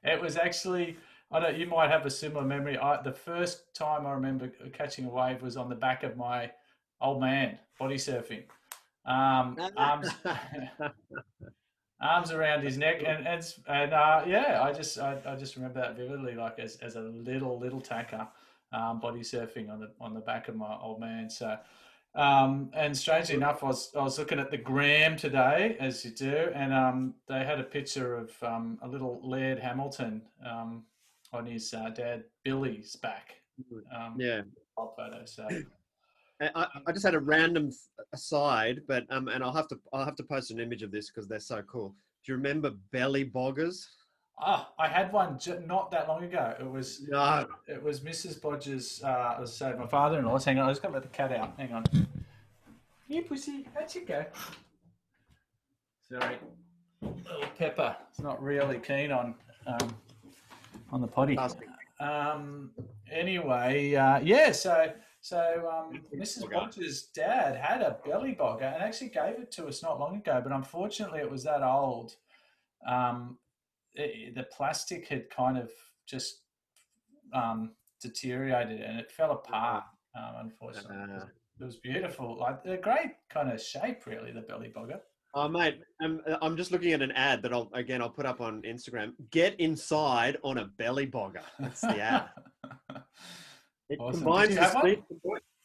it 0.04 0.22
was 0.22 0.38
actually. 0.38 0.98
I 1.32 1.40
don't. 1.40 1.58
You 1.58 1.68
might 1.68 1.90
have 1.90 2.06
a 2.06 2.10
similar 2.10 2.46
memory. 2.46 2.78
I, 2.78 3.02
the 3.02 3.12
first 3.12 3.74
time 3.76 4.08
I 4.08 4.12
remember 4.12 4.50
catching 4.74 5.06
a 5.06 5.10
wave 5.10 5.42
was 5.42 5.58
on 5.58 5.70
the 5.70 5.76
back 5.76 6.04
of 6.04 6.16
my 6.16 6.52
old 7.02 7.20
man 7.22 7.60
body 7.78 7.96
surfing. 7.96 8.44
Um, 9.06 9.58
arms, 9.78 10.10
arms 12.02 12.32
around 12.32 12.64
his 12.64 12.78
neck, 12.78 13.04
and 13.06 13.28
and, 13.28 13.54
and 13.68 13.94
uh, 13.94 14.24
yeah, 14.26 14.62
I 14.64 14.72
just 14.72 14.98
I, 14.98 15.18
I 15.26 15.36
just 15.36 15.56
remember 15.58 15.82
that 15.82 15.98
vividly, 15.98 16.36
like 16.36 16.60
as, 16.60 16.78
as 16.78 16.96
a 16.96 17.02
little 17.02 17.60
little 17.60 17.82
tacker, 17.82 18.28
um, 18.72 19.00
body 19.00 19.20
surfing 19.20 19.70
on 19.70 19.82
the 19.82 19.92
on 20.00 20.14
the 20.14 20.22
back 20.22 20.48
of 20.48 20.56
my 20.56 20.78
old 20.82 21.00
man. 21.00 21.30
So. 21.30 21.58
Um, 22.18 22.72
and 22.74 22.98
strangely 22.98 23.36
enough, 23.36 23.64
I 23.64 23.68
was 23.68 23.92
I 23.96 24.02
was 24.02 24.18
looking 24.18 24.40
at 24.40 24.50
the 24.50 24.58
gram 24.58 25.16
today, 25.18 25.78
as 25.80 26.04
you 26.04 26.10
do, 26.12 26.50
and 26.56 26.74
um, 26.74 27.14
they 27.28 27.46
had 27.46 27.60
a 27.60 27.64
picture 27.64 28.16
of 28.16 28.32
um, 28.42 28.80
a 28.82 28.88
little 28.88 29.22
Laird 29.24 29.60
Hamilton 29.60 30.24
um, 30.44 30.84
on 31.32 31.46
his 31.46 31.72
uh, 31.76 31.92
dad 31.92 32.24
Billy's 32.44 32.96
back. 32.96 33.36
Um, 33.96 34.16
yeah. 34.18 34.42
old 34.78 34.96
photo. 34.98 35.24
So 35.26 35.48
I, 36.42 36.50
I- 36.56 36.68
I 36.88 36.92
just 36.92 37.06
had 37.06 37.14
a 37.16 37.20
random 37.20 37.70
aside, 38.14 38.82
but 38.88 39.04
um, 39.12 39.28
and 39.28 39.44
I'll 39.44 39.54
have 39.54 39.68
to 39.70 39.80
I'll 39.94 40.06
have 40.06 40.16
to 40.16 40.24
post 40.24 40.50
an 40.50 40.60
image 40.60 40.82
of 40.82 40.92
this 40.92 41.12
because 41.12 41.28
they're 41.28 41.40
so 41.40 41.62
cool. 41.64 41.90
Do 42.26 42.32
you 42.32 42.36
remember 42.36 42.72
belly 42.92 43.26
boggers? 43.26 43.86
Ah, 44.40 44.72
I 44.78 44.88
had 44.88 45.12
one 45.12 45.40
j- 45.40 45.60
not 45.66 45.92
that 45.92 46.08
long 46.08 46.24
ago. 46.24 46.56
It 46.60 46.70
was 46.70 47.02
No. 47.08 47.48
it 47.68 47.82
was 47.82 48.02
Mrs. 48.02 48.42
Bodger's. 48.42 49.02
Uh, 49.04 49.08
I 49.38 49.40
was 49.40 49.56
saying 49.56 49.78
my 49.80 49.88
father-in-law's. 49.88 50.46
Hang 50.46 50.60
on, 50.60 50.66
I 50.66 50.70
was 50.70 50.80
going 50.80 50.94
to 50.94 51.00
let 51.00 51.04
the 51.04 51.16
cat 51.16 51.32
out. 51.32 51.54
Hang 51.58 51.74
on. 51.74 51.86
You 53.08 53.24
pussy. 53.24 53.68
How'd 53.74 53.94
you 53.96 54.06
go? 54.06 54.26
Sorry, 56.10 56.38
little 57.02 57.50
Pepper. 57.58 57.96
It's 58.10 58.20
not 58.22 58.42
really 58.42 58.80
keen 58.80 59.12
on 59.12 59.36
um, 59.66 59.96
on 60.92 61.02
the 61.02 61.08
potty. 61.08 61.38
Um, 62.00 62.72
anyway, 63.12 63.96
uh, 63.96 64.20
yeah. 64.20 64.52
So 64.52 64.92
so 65.22 65.70
um, 65.70 66.02
Mrs. 66.16 66.50
Bodger's 66.50 67.04
dad 67.08 67.56
had 67.58 67.82
a 67.82 67.98
belly 68.06 68.36
bogger 68.40 68.74
and 68.74 68.82
actually 68.84 69.10
gave 69.10 69.40
it 69.40 69.52
to 69.54 69.68
us 69.68 69.84
not 69.84 70.00
long 70.00 70.16
ago. 70.18 70.40
But 70.42 70.54
unfortunately, 70.54 71.20
it 71.20 71.30
was 71.30 71.44
that 71.44 71.64
old. 71.64 72.16
Um, 72.88 73.38
it, 73.98 74.36
the 74.36 74.44
plastic 74.44 75.08
had 75.08 75.30
kind 75.30 75.58
of 75.58 75.70
just 76.06 76.42
um, 77.34 77.72
deteriorated 78.02 78.82
and 78.82 79.00
it 79.00 79.12
fell 79.12 79.32
apart. 79.32 79.84
Um, 80.16 80.34
unfortunately, 80.42 81.16
Uh, 81.16 81.26
it 81.60 81.64
was 81.66 81.78
beautiful. 81.78 82.38
Like 82.38 82.60
a 82.66 82.78
great 82.78 83.14
kind 83.30 83.52
of 83.52 83.62
shape, 83.62 84.06
really. 84.06 84.32
The 84.32 84.42
belly 84.42 84.72
bogger. 84.76 85.00
oh 85.36 85.48
mate, 85.48 85.80
I'm 86.02 86.22
I'm 86.42 86.56
just 86.56 86.72
looking 86.72 86.94
at 86.94 87.02
an 87.02 87.12
ad 87.12 87.42
that 87.44 87.52
I'll 87.54 87.70
again 87.74 88.02
I'll 88.02 88.10
put 88.10 88.26
up 88.26 88.42
on 88.42 88.62
Instagram. 88.64 89.14
Get 89.32 89.60
inside 89.60 90.38
on 90.44 90.58
a 90.60 90.66
belly 90.66 91.08
bogger. 91.08 91.44
That's 91.60 91.82
the 91.82 92.00
ad. 92.00 92.30
It 93.90 94.00
Awesome. 94.02 94.20
Combines 94.22 94.56
the 94.56 94.62
one? 94.62 94.82
speed, 94.82 95.04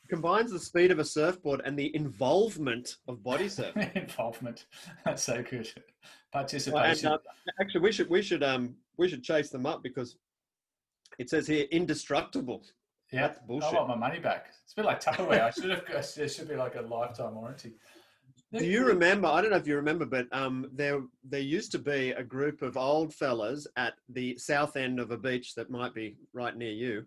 combines 0.08 0.52
the 0.52 0.60
speed 0.60 0.92
of 0.92 1.00
a 1.00 1.04
surfboard 1.04 1.60
and 1.64 1.76
the 1.76 1.94
involvement 1.96 2.98
of 3.08 3.20
body 3.24 3.46
surfing. 3.46 3.92
Involvement. 3.96 4.66
That's 5.04 5.24
so 5.24 5.42
good. 5.42 5.68
Well, 6.32 6.40
and, 6.40 6.48
Participation. 6.48 7.08
uh, 7.08 7.18
actually, 7.60 7.80
we 7.82 7.92
should 7.92 8.08
we 8.08 8.22
should 8.22 8.42
um 8.42 8.74
we 8.96 9.08
should 9.08 9.22
chase 9.22 9.50
them 9.50 9.66
up 9.66 9.82
because 9.82 10.16
it 11.18 11.28
says 11.28 11.46
here 11.46 11.66
indestructible. 11.70 12.62
yeah, 13.12 13.28
that's 13.28 13.38
I 13.38 13.46
bullshit. 13.46 13.72
want 13.74 13.88
my 13.88 13.96
money 13.96 14.18
back. 14.18 14.46
It's 14.64 14.72
a 14.72 14.76
bit 14.76 14.84
like 14.86 15.02
Tupperware. 15.02 15.42
I 15.42 15.50
should 15.50 15.70
have. 15.70 15.82
There 16.16 16.28
should 16.28 16.48
be 16.48 16.56
like 16.56 16.74
a 16.76 16.82
lifetime 16.82 17.34
warranty. 17.34 17.72
Do 18.56 18.66
you 18.66 18.84
remember? 18.84 19.28
I 19.28 19.40
don't 19.40 19.50
know 19.50 19.56
if 19.56 19.66
you 19.66 19.76
remember, 19.76 20.04
but 20.06 20.26
um, 20.32 20.68
there 20.72 21.00
there 21.24 21.40
used 21.40 21.72
to 21.72 21.78
be 21.78 22.10
a 22.10 22.22
group 22.22 22.62
of 22.62 22.76
old 22.76 23.12
fellas 23.14 23.66
at 23.76 23.94
the 24.08 24.36
south 24.38 24.76
end 24.76 25.00
of 25.00 25.10
a 25.10 25.16
beach 25.18 25.54
that 25.54 25.70
might 25.70 25.94
be 25.94 26.16
right 26.32 26.56
near 26.56 26.72
you, 26.72 27.04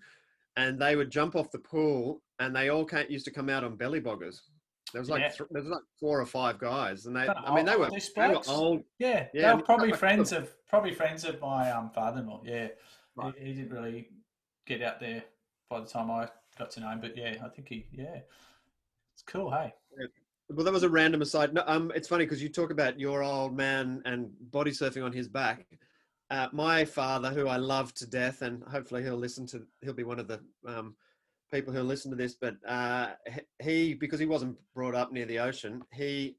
and 0.57 0.79
they 0.79 0.95
would 0.95 1.11
jump 1.11 1.35
off 1.35 1.51
the 1.51 1.59
pool, 1.59 2.21
and 2.39 2.55
they 2.55 2.69
all 2.69 2.85
came, 2.85 3.05
used 3.09 3.25
to 3.25 3.31
come 3.31 3.49
out 3.49 3.63
on 3.63 3.75
belly 3.75 4.01
boggers. 4.01 4.41
There 4.95 5.01
was 5.01 5.09
like 5.09 5.23
Yeah. 5.23 5.27
th- 5.27 5.49
there 5.51 5.61
was 5.61 5.69
like 5.69 5.83
four 5.99 6.21
or 6.21 6.25
five 6.25 6.57
guys, 6.57 7.05
and 7.05 7.13
they 7.13 7.27
I 7.27 7.53
mean 7.53 7.65
they 7.65 7.75
were 7.75 7.89
they 7.89 8.27
were 8.29 8.39
old. 8.47 8.85
Yeah, 8.97 9.27
Yeah, 9.33 9.49
they 9.49 9.55
were 9.57 9.61
probably 9.61 9.91
friends 9.91 10.31
of 10.37 10.49
probably 10.67 10.93
friends 10.93 11.25
of 11.25 11.41
my 11.41 11.69
um, 11.69 11.89
father-in-law. 11.89 12.43
Yeah, 12.45 12.69
Right. 13.17 13.33
he, 13.37 13.47
he 13.47 13.53
didn't 13.55 13.73
really 13.73 14.07
get 14.65 14.81
out 14.81 15.01
there 15.01 15.21
by 15.69 15.81
the 15.81 15.85
time 15.85 16.09
I 16.09 16.29
got 16.57 16.71
to 16.71 16.79
know 16.79 16.87
him. 16.91 17.01
But 17.01 17.17
yeah, 17.17 17.35
I 17.43 17.49
think 17.49 17.67
he. 17.67 17.87
Yeah, 17.91 18.19
it's 19.13 19.23
cool. 19.27 19.51
Hey. 19.51 19.73
Well, 20.49 20.63
that 20.63 20.71
was 20.71 20.83
a 20.83 20.89
random 20.89 21.21
aside. 21.21 21.53
No, 21.53 21.63
um, 21.67 21.91
it's 21.93 22.07
funny 22.07 22.23
because 22.23 22.41
you 22.41 22.47
talk 22.47 22.71
about 22.71 22.97
your 22.97 23.21
old 23.21 23.53
man 23.53 24.01
and 24.05 24.31
body 24.49 24.71
surfing 24.71 25.03
on 25.03 25.11
his 25.11 25.27
back. 25.27 25.65
Uh, 26.29 26.47
my 26.53 26.85
father, 26.85 27.31
who 27.31 27.49
I 27.49 27.57
love 27.57 27.93
to 27.95 28.07
death, 28.07 28.43
and 28.43 28.63
hopefully 28.63 29.03
he'll 29.03 29.17
listen 29.17 29.45
to, 29.47 29.67
he'll 29.81 29.93
be 29.93 30.05
one 30.05 30.19
of 30.19 30.29
the 30.29 30.39
um, 30.65 30.95
people 31.55 31.73
who'll 31.73 31.83
listen 31.85 32.11
to 32.11 32.17
this. 32.17 32.35
But 32.35 32.55
uh, 32.67 33.13
he- 33.63 33.93
because 33.93 34.19
he 34.19 34.25
wasn't 34.25 34.57
brought 34.73 34.95
up 34.95 35.11
near 35.11 35.25
the 35.25 35.39
ocean, 35.39 35.81
he 35.93 36.37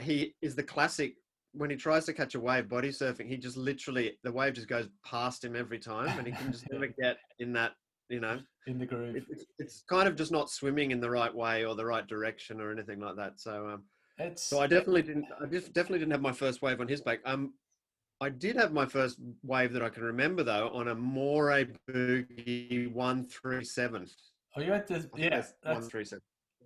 he 0.00 0.34
is 0.42 0.54
the 0.54 0.62
classic. 0.62 1.14
When 1.52 1.68
he 1.68 1.74
tries 1.76 2.04
to 2.06 2.12
catch 2.12 2.36
a 2.36 2.40
wave 2.40 2.68
body 2.68 2.90
surfing, 2.90 3.26
he 3.26 3.36
just 3.36 3.56
literally 3.56 4.18
the 4.22 4.30
wave 4.30 4.54
just 4.54 4.68
goes 4.68 4.88
past 5.04 5.44
him 5.44 5.56
every 5.56 5.80
time, 5.80 6.16
and 6.16 6.26
he 6.26 6.32
can 6.32 6.52
just 6.52 6.64
never 6.70 6.86
get 6.86 7.16
in 7.38 7.52
that. 7.54 7.72
You 8.08 8.18
know, 8.18 8.40
In 8.66 8.76
the 8.80 8.86
groove. 8.86 9.14
it, 9.14 9.24
it's, 9.30 9.44
it's 9.60 9.84
kind 9.88 10.08
of 10.08 10.16
just 10.16 10.32
not 10.32 10.50
swimming 10.50 10.90
in 10.90 11.00
the 11.00 11.08
right 11.08 11.32
way 11.32 11.64
or 11.64 11.76
the 11.76 11.84
right 11.86 12.04
direction 12.08 12.60
or 12.60 12.72
anything 12.72 12.98
like 12.98 13.14
that. 13.14 13.38
So, 13.40 13.68
um, 13.68 13.84
It's 14.18 14.42
so 14.42 14.58
I 14.60 14.66
definitely 14.66 15.02
didn't. 15.02 15.26
I 15.40 15.46
just 15.46 15.72
definitely 15.72 16.00
didn't 16.00 16.10
have 16.12 16.20
my 16.20 16.32
first 16.32 16.60
wave 16.60 16.80
on 16.80 16.88
his 16.88 17.00
back. 17.00 17.20
Um, 17.24 17.54
I 18.20 18.28
did 18.28 18.56
have 18.56 18.72
my 18.72 18.84
first 18.86 19.18
wave 19.42 19.72
that 19.72 19.82
I 19.82 19.88
can 19.88 20.02
remember 20.02 20.42
though 20.42 20.68
on 20.74 20.88
a 20.88 20.94
Morey 20.94 21.68
Boogie 21.88 22.92
one 22.92 23.24
three 23.24 23.64
seven. 23.64 24.06
Oh, 24.56 24.60
you 24.60 24.72
had 24.72 24.86
the 24.86 25.08
yeah. 25.16 25.42
one 25.62 25.82
three 25.82 26.04
seven. 26.04 26.22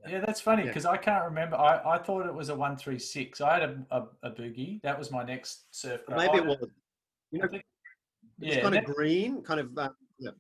yeah, 0.08 0.20
that's 0.20 0.40
funny 0.40 0.62
Yeah. 0.62 0.68
because 0.68 0.86
I 0.86 0.96
can't 0.96 1.24
remember. 1.24 1.56
I, 1.56 1.94
I 1.94 1.98
thought 1.98 2.26
it 2.26 2.34
was 2.34 2.48
a 2.48 2.54
one 2.54 2.76
three 2.76 2.98
six. 2.98 3.40
I 3.40 3.60
had 3.60 3.62
a, 3.62 3.86
a, 3.90 4.28
a 4.28 4.30
boogie. 4.30 4.82
That 4.82 4.98
was 4.98 5.10
my 5.10 5.22
next 5.22 5.64
surf. 5.70 6.04
craft. 6.06 6.32
Maybe 6.32 6.38
it 6.38 6.46
was. 6.46 6.68
You 7.30 7.40
know, 7.40 7.48
think- 7.48 7.64
it's 8.40 8.56
yeah, 8.56 8.62
kind 8.62 8.74
of 8.74 8.84
green, 8.84 9.42
kind 9.42 9.60
of. 9.60 9.78
Uh, 9.78 9.90
yeah. 10.18 10.30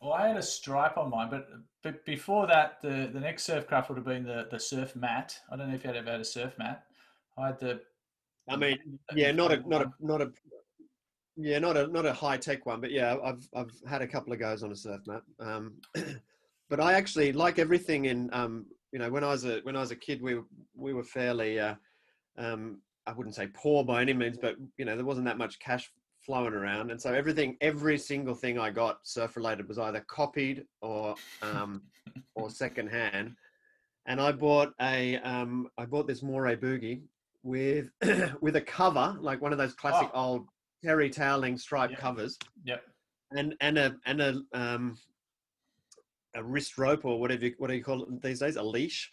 Well, 0.00 0.14
I 0.14 0.28
had 0.28 0.38
a 0.38 0.42
stripe 0.42 0.96
on 0.96 1.10
mine, 1.10 1.28
but 1.30 1.48
but 1.82 2.02
before 2.06 2.46
that, 2.46 2.80
the 2.80 3.10
the 3.12 3.20
next 3.20 3.42
surf 3.44 3.66
craft 3.66 3.90
would 3.90 3.96
have 3.98 4.06
been 4.06 4.24
the 4.24 4.48
the 4.50 4.58
surf 4.58 4.96
mat. 4.96 5.38
I 5.50 5.56
don't 5.56 5.68
know 5.68 5.74
if 5.74 5.84
you 5.84 5.88
had 5.88 5.96
ever 5.96 6.12
had 6.12 6.20
a 6.20 6.24
surf 6.24 6.56
mat. 6.58 6.84
I 7.36 7.48
had 7.48 7.60
the. 7.60 7.80
I 8.48 8.56
mean, 8.56 8.98
yeah, 9.14 9.32
not 9.32 9.52
a 9.52 9.68
not 9.68 9.82
a 9.82 9.92
not 10.00 10.22
a. 10.22 10.32
Yeah, 11.38 11.58
not 11.58 11.76
a 11.76 11.86
not 11.88 12.06
a 12.06 12.14
high 12.14 12.38
tech 12.38 12.64
one, 12.64 12.80
but 12.80 12.90
yeah, 12.90 13.16
I've 13.22 13.46
I've 13.54 13.72
had 13.86 14.02
a 14.02 14.06
couple 14.06 14.32
of 14.32 14.38
goes 14.38 14.62
on 14.62 14.72
a 14.72 14.76
surf 14.76 15.02
mat. 15.06 15.22
Um, 15.38 15.74
but 16.70 16.80
I 16.80 16.94
actually 16.94 17.32
like 17.32 17.58
everything 17.58 18.06
in 18.06 18.30
um, 18.32 18.66
you 18.92 18.98
know 18.98 19.10
when 19.10 19.22
I 19.22 19.28
was 19.28 19.44
a 19.44 19.60
when 19.60 19.76
I 19.76 19.80
was 19.80 19.90
a 19.90 19.96
kid, 19.96 20.22
we 20.22 20.40
we 20.74 20.94
were 20.94 21.04
fairly 21.04 21.60
uh, 21.60 21.74
um, 22.38 22.80
I 23.06 23.12
wouldn't 23.12 23.34
say 23.34 23.48
poor 23.52 23.84
by 23.84 24.00
any 24.00 24.14
means, 24.14 24.38
but 24.38 24.56
you 24.78 24.84
know 24.84 24.96
there 24.96 25.04
wasn't 25.04 25.26
that 25.26 25.38
much 25.38 25.58
cash 25.58 25.90
flowing 26.24 26.54
around, 26.54 26.90
and 26.90 27.00
so 27.00 27.12
everything 27.12 27.56
every 27.60 27.98
single 27.98 28.34
thing 28.34 28.58
I 28.58 28.70
got 28.70 29.00
surf 29.02 29.36
related 29.36 29.68
was 29.68 29.78
either 29.78 30.04
copied 30.08 30.64
or 30.80 31.14
um, 31.42 31.82
or 32.34 32.50
second 32.50 32.88
hand. 32.88 33.34
And 34.06 34.20
I 34.20 34.32
bought 34.32 34.72
a 34.80 35.16
um, 35.18 35.68
I 35.76 35.84
bought 35.84 36.06
this 36.06 36.22
Morey 36.22 36.56
boogie 36.56 37.02
with 37.46 37.90
with 38.40 38.56
a 38.56 38.60
cover 38.60 39.16
like 39.20 39.40
one 39.40 39.52
of 39.52 39.58
those 39.58 39.74
classic 39.74 40.10
Oh. 40.12 40.20
old 40.22 40.48
terry 40.84 41.08
toweling 41.08 41.56
stripe 41.56 41.90
Yeah. 41.90 41.96
covers 41.96 42.38
Yep. 42.64 42.82
and 43.36 43.54
and 43.60 43.78
a 43.78 43.96
and 44.04 44.20
a 44.20 44.42
um 44.52 44.98
a 46.34 46.42
wrist 46.42 46.76
rope 46.76 47.04
or 47.04 47.18
whatever 47.18 47.46
you, 47.46 47.54
what 47.58 47.68
do 47.68 47.74
you 47.74 47.82
call 47.84 48.02
it 48.02 48.22
these 48.22 48.40
days 48.40 48.56
a 48.56 48.62
leash 48.62 49.10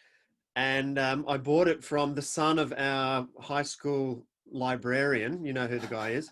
and 0.55 0.99
um, 0.99 1.25
I 1.27 1.37
bought 1.37 1.67
it 1.67 1.83
from 1.83 2.13
the 2.13 2.21
son 2.21 2.59
of 2.59 2.73
our 2.77 3.27
high 3.39 3.63
school 3.63 4.23
librarian. 4.51 5.43
You 5.43 5.51
know 5.53 5.65
who 5.65 5.79
the 5.79 5.87
guy 5.87 6.09
is, 6.11 6.29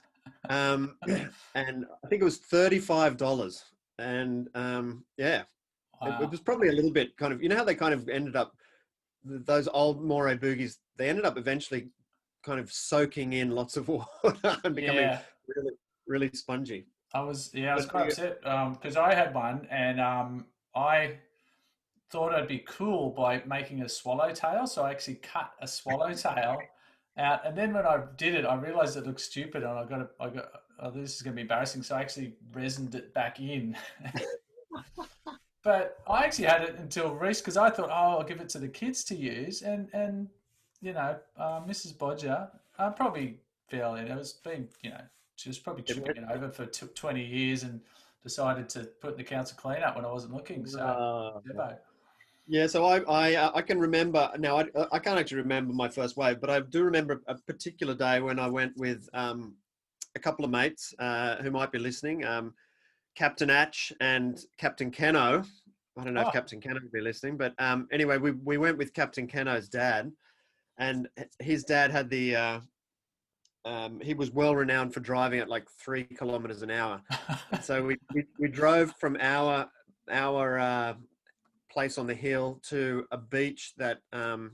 um, 0.50 0.96
and 1.56 1.86
I 2.04 2.08
think 2.08 2.22
it 2.22 2.26
was 2.26 2.38
thirty-five 2.38 3.18
dollars. 3.18 3.66
And 3.98 4.48
um, 4.54 5.06
yeah, 5.18 5.40
it, 5.42 5.46
Wow. 6.02 6.20
it 6.22 6.30
was 6.30 6.40
probably 6.40 6.68
a 6.70 6.72
little 6.72 6.92
bit 6.92 7.18
kind 7.18 7.34
of. 7.34 7.42
You 7.42 7.50
know 7.50 7.56
how 7.56 7.64
they 7.64 7.74
kind 7.74 7.96
of 7.96 8.08
ended 8.10 8.36
up 8.36 8.54
those 9.24 9.68
old 9.68 10.04
Morey 10.04 10.38
boogies. 10.38 10.78
They 10.98 11.10
ended 11.10 11.26
up 11.26 11.38
eventually 11.38 11.90
kind 12.44 12.60
of 12.60 12.72
soaking 12.72 13.34
in 13.34 13.52
lots 13.52 13.78
of 13.78 13.88
water 13.88 14.58
and 14.64 14.76
becoming 14.76 15.04
yeah. 15.04 15.20
really, 15.56 15.72
really 16.08 16.30
spongy. 16.34 16.88
I 17.14 17.22
was 17.22 17.52
yeah, 17.54 17.74
I 17.74 17.76
was 17.76 17.86
But 17.86 17.92
quite 17.92 18.08
upset 18.10 18.42
because 18.42 18.96
I 18.98 19.14
had 19.14 19.34
one 19.34 19.68
and 19.70 20.00
um, 20.00 20.46
I 20.76 21.18
thought 22.10 22.34
I'd 22.34 22.48
be 22.48 22.64
cool 22.68 23.12
by 23.12 23.42
making 23.46 23.82
a 23.82 23.90
swallowtail, 23.90 24.68
so 24.68 24.84
I 24.84 24.92
actually 24.92 25.16
cut 25.16 25.52
a 25.62 25.68
swallowtail 25.68 26.60
out, 27.18 27.46
and 27.46 27.58
then 27.58 27.74
when 27.74 27.86
I 27.86 28.04
did 28.18 28.36
it, 28.36 28.46
I 28.46 28.56
realized 28.56 28.98
it 28.98 29.06
looked 29.06 29.22
stupid, 29.22 29.64
and 29.64 29.72
I 29.72 29.86
got 29.86 30.02
a, 30.02 30.10
I 30.20 30.30
got 30.30 30.50
oh, 30.80 30.92
this 30.92 31.16
is 31.16 31.22
going 31.22 31.34
to 31.34 31.36
be 31.36 31.42
embarrassing, 31.42 31.84
so 31.84 31.96
I 31.96 32.02
actually 32.02 32.36
resined 32.54 32.96
it 32.96 33.14
back 33.14 33.40
in. 33.40 33.78
but 35.64 36.00
I 36.08 36.24
actually 36.24 36.46
had 36.46 36.64
it 36.64 36.76
until 36.76 37.14
recent 37.14 37.46
because 37.46 37.58
I 37.58 37.70
thought, 37.70 37.90
oh, 37.90 38.18
I'll 38.20 38.24
give 38.24 38.42
it 38.42 38.50
to 38.50 38.60
the 38.60 38.68
kids 38.68 39.04
to 39.06 39.16
use, 39.16 39.62
and 39.62 39.90
and 39.94 40.28
you 40.82 40.94
know, 40.94 41.16
uh, 41.38 41.62
Mrs. 41.62 41.98
Bodger, 41.98 42.50
I'm 42.80 42.94
probably 42.94 43.38
fairly, 43.70 44.02
it 44.02 44.16
was 44.16 44.34
been, 44.34 44.68
you 44.82 44.90
know, 44.90 45.02
she 45.36 45.50
was 45.50 45.60
probably 45.60 45.84
chewing 45.84 46.06
it 46.08 46.24
over 46.30 46.50
for 46.50 46.66
t- 46.66 46.88
20 46.88 47.24
years 47.24 47.64
and 47.64 47.80
decided 48.24 48.68
to 48.70 48.86
put 49.00 49.12
in 49.12 49.18
the 49.18 49.24
council 49.24 49.58
clean 49.60 49.84
up 49.84 49.96
when 49.96 50.06
I 50.06 50.12
wasn't 50.12 50.34
looking. 50.34 50.66
So, 50.66 50.80
Uh. 50.80 51.74
Yeah, 52.48 52.68
so 52.68 52.84
I 52.84 53.00
I, 53.02 53.36
uh, 53.36 53.52
I 53.54 53.62
can 53.62 53.80
remember 53.80 54.30
now. 54.38 54.58
I, 54.58 54.66
I 54.92 55.00
can't 55.00 55.20
actually 55.20 55.38
remember 55.38 55.74
my 55.74 55.88
first 55.88 56.18
wave, 56.18 56.42
but 56.42 56.50
I 56.50 56.60
do 56.60 56.84
remember 56.84 57.22
a 57.28 57.36
particular 57.36 57.94
day 57.94 58.20
when 58.20 58.40
I 58.40 58.48
went 58.48 58.76
with 58.76 59.08
um, 59.14 59.54
a 60.16 60.20
couple 60.20 60.44
of 60.44 60.52
mates 60.52 60.94
uh, 61.00 61.38
who 61.38 61.52
might 61.52 61.72
be 61.72 61.80
listening, 61.80 62.26
um, 62.26 62.54
Captain 63.16 63.50
Atch 63.50 63.92
and 64.00 64.40
Captain 64.58 64.92
Keno. 64.92 65.44
I 65.98 66.04
don't 66.04 66.14
know 66.14 66.24
Oh. 66.24 66.28
if 66.28 66.34
Captain 66.34 66.62
Keno 66.62 66.76
would 66.76 66.92
be 66.92 67.02
listening, 67.02 67.38
but 67.38 67.54
um, 67.60 67.88
anyway, 67.92 68.18
we 68.18 68.32
we 68.32 68.58
went 68.58 68.78
with 68.78 68.94
Captain 68.94 69.28
Keno's 69.28 69.68
dad, 69.68 70.12
and 70.78 71.08
his 71.40 71.64
dad 71.64 71.92
had 71.92 72.10
the. 72.10 72.36
Uh, 72.36 72.60
um, 73.64 74.00
he 74.02 74.16
was 74.16 74.32
well 74.32 74.56
renowned 74.56 74.92
for 74.92 75.02
driving 75.02 75.40
at 75.40 75.48
like 75.48 75.70
three 75.70 76.04
kilometers 76.06 76.64
an 76.64 76.72
hour. 76.72 77.00
So 77.62 77.84
we, 77.86 77.96
we, 78.12 78.24
we 78.40 78.48
drove 78.48 78.92
from 79.00 79.18
our 79.20 79.70
our 80.10 80.58
uh, 80.58 80.94
place 81.72 82.00
on 82.00 82.08
the 82.08 82.16
hill 82.16 82.60
to 82.70 83.06
a 83.12 83.18
beach 83.18 83.74
that 83.78 84.00
um, 84.14 84.54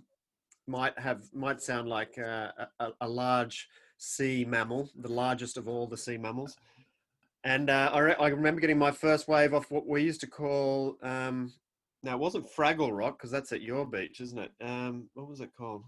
might 0.67 0.97
have 0.99 1.21
might 1.33 1.61
sound 1.61 1.87
like 1.87 2.17
uh, 2.17 2.51
a, 2.57 2.67
a, 2.81 2.91
a 3.01 3.07
large 3.07 3.69
sea 3.97 4.43
mammal, 4.43 4.89
the 4.97 5.11
largest 5.11 5.55
of 5.57 5.69
all 5.69 5.87
the 5.87 5.95
sea 5.97 6.17
mammals. 6.17 6.57
And 7.43 7.69
uh, 7.69 7.91
I, 7.93 7.99
re- 7.99 8.15
I 8.19 8.27
remember 8.29 8.61
getting 8.61 8.77
my 8.77 8.91
first 8.91 9.27
wave 9.27 9.53
off 9.53 9.71
what 9.71 9.87
we 9.87 10.03
used 10.03 10.21
to 10.21 10.27
call. 10.27 10.97
Um, 11.01 11.53
now 12.03 12.13
it 12.15 12.19
wasn't 12.19 12.51
Fraggle 12.51 12.95
Rock 12.95 13.17
because 13.17 13.31
that's 13.31 13.51
at 13.51 13.61
your 13.61 13.85
beach, 13.85 14.19
isn't 14.21 14.39
it? 14.39 14.51
Um, 14.61 15.09
what 15.13 15.27
was 15.29 15.41
it 15.41 15.51
called? 15.57 15.83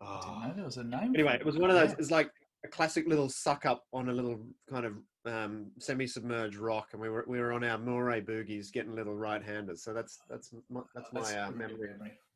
I 0.00 0.04
didn't 0.04 0.30
Oh, 0.30 0.48
know 0.48 0.54
there 0.54 0.64
was 0.64 0.76
a 0.76 0.84
name. 0.84 1.12
anyway, 1.14 1.36
it 1.40 1.46
was 1.46 1.58
one 1.58 1.70
of 1.70 1.76
those. 1.76 1.92
It's 1.98 2.10
like 2.10 2.30
a 2.64 2.68
classic 2.68 3.06
little 3.08 3.28
suck 3.28 3.66
up 3.66 3.84
on 3.92 4.08
a 4.08 4.12
little 4.12 4.40
kind 4.70 4.86
of 4.86 4.94
um, 5.26 5.66
semi-submerged 5.78 6.56
rock, 6.56 6.88
and 6.92 7.00
we 7.00 7.08
were 7.08 7.24
we 7.28 7.38
were 7.40 7.52
on 7.52 7.64
our 7.64 7.78
Morey 7.78 8.20
boogies 8.22 8.70
getting 8.72 8.94
little 8.94 9.14
right-handers. 9.16 9.82
So 9.82 9.92
that's 9.92 10.18
that's 10.30 10.52
my, 10.70 10.82
that's 10.94 11.12
my 11.12 11.38
uh, 11.38 11.50
memory. 11.50 11.90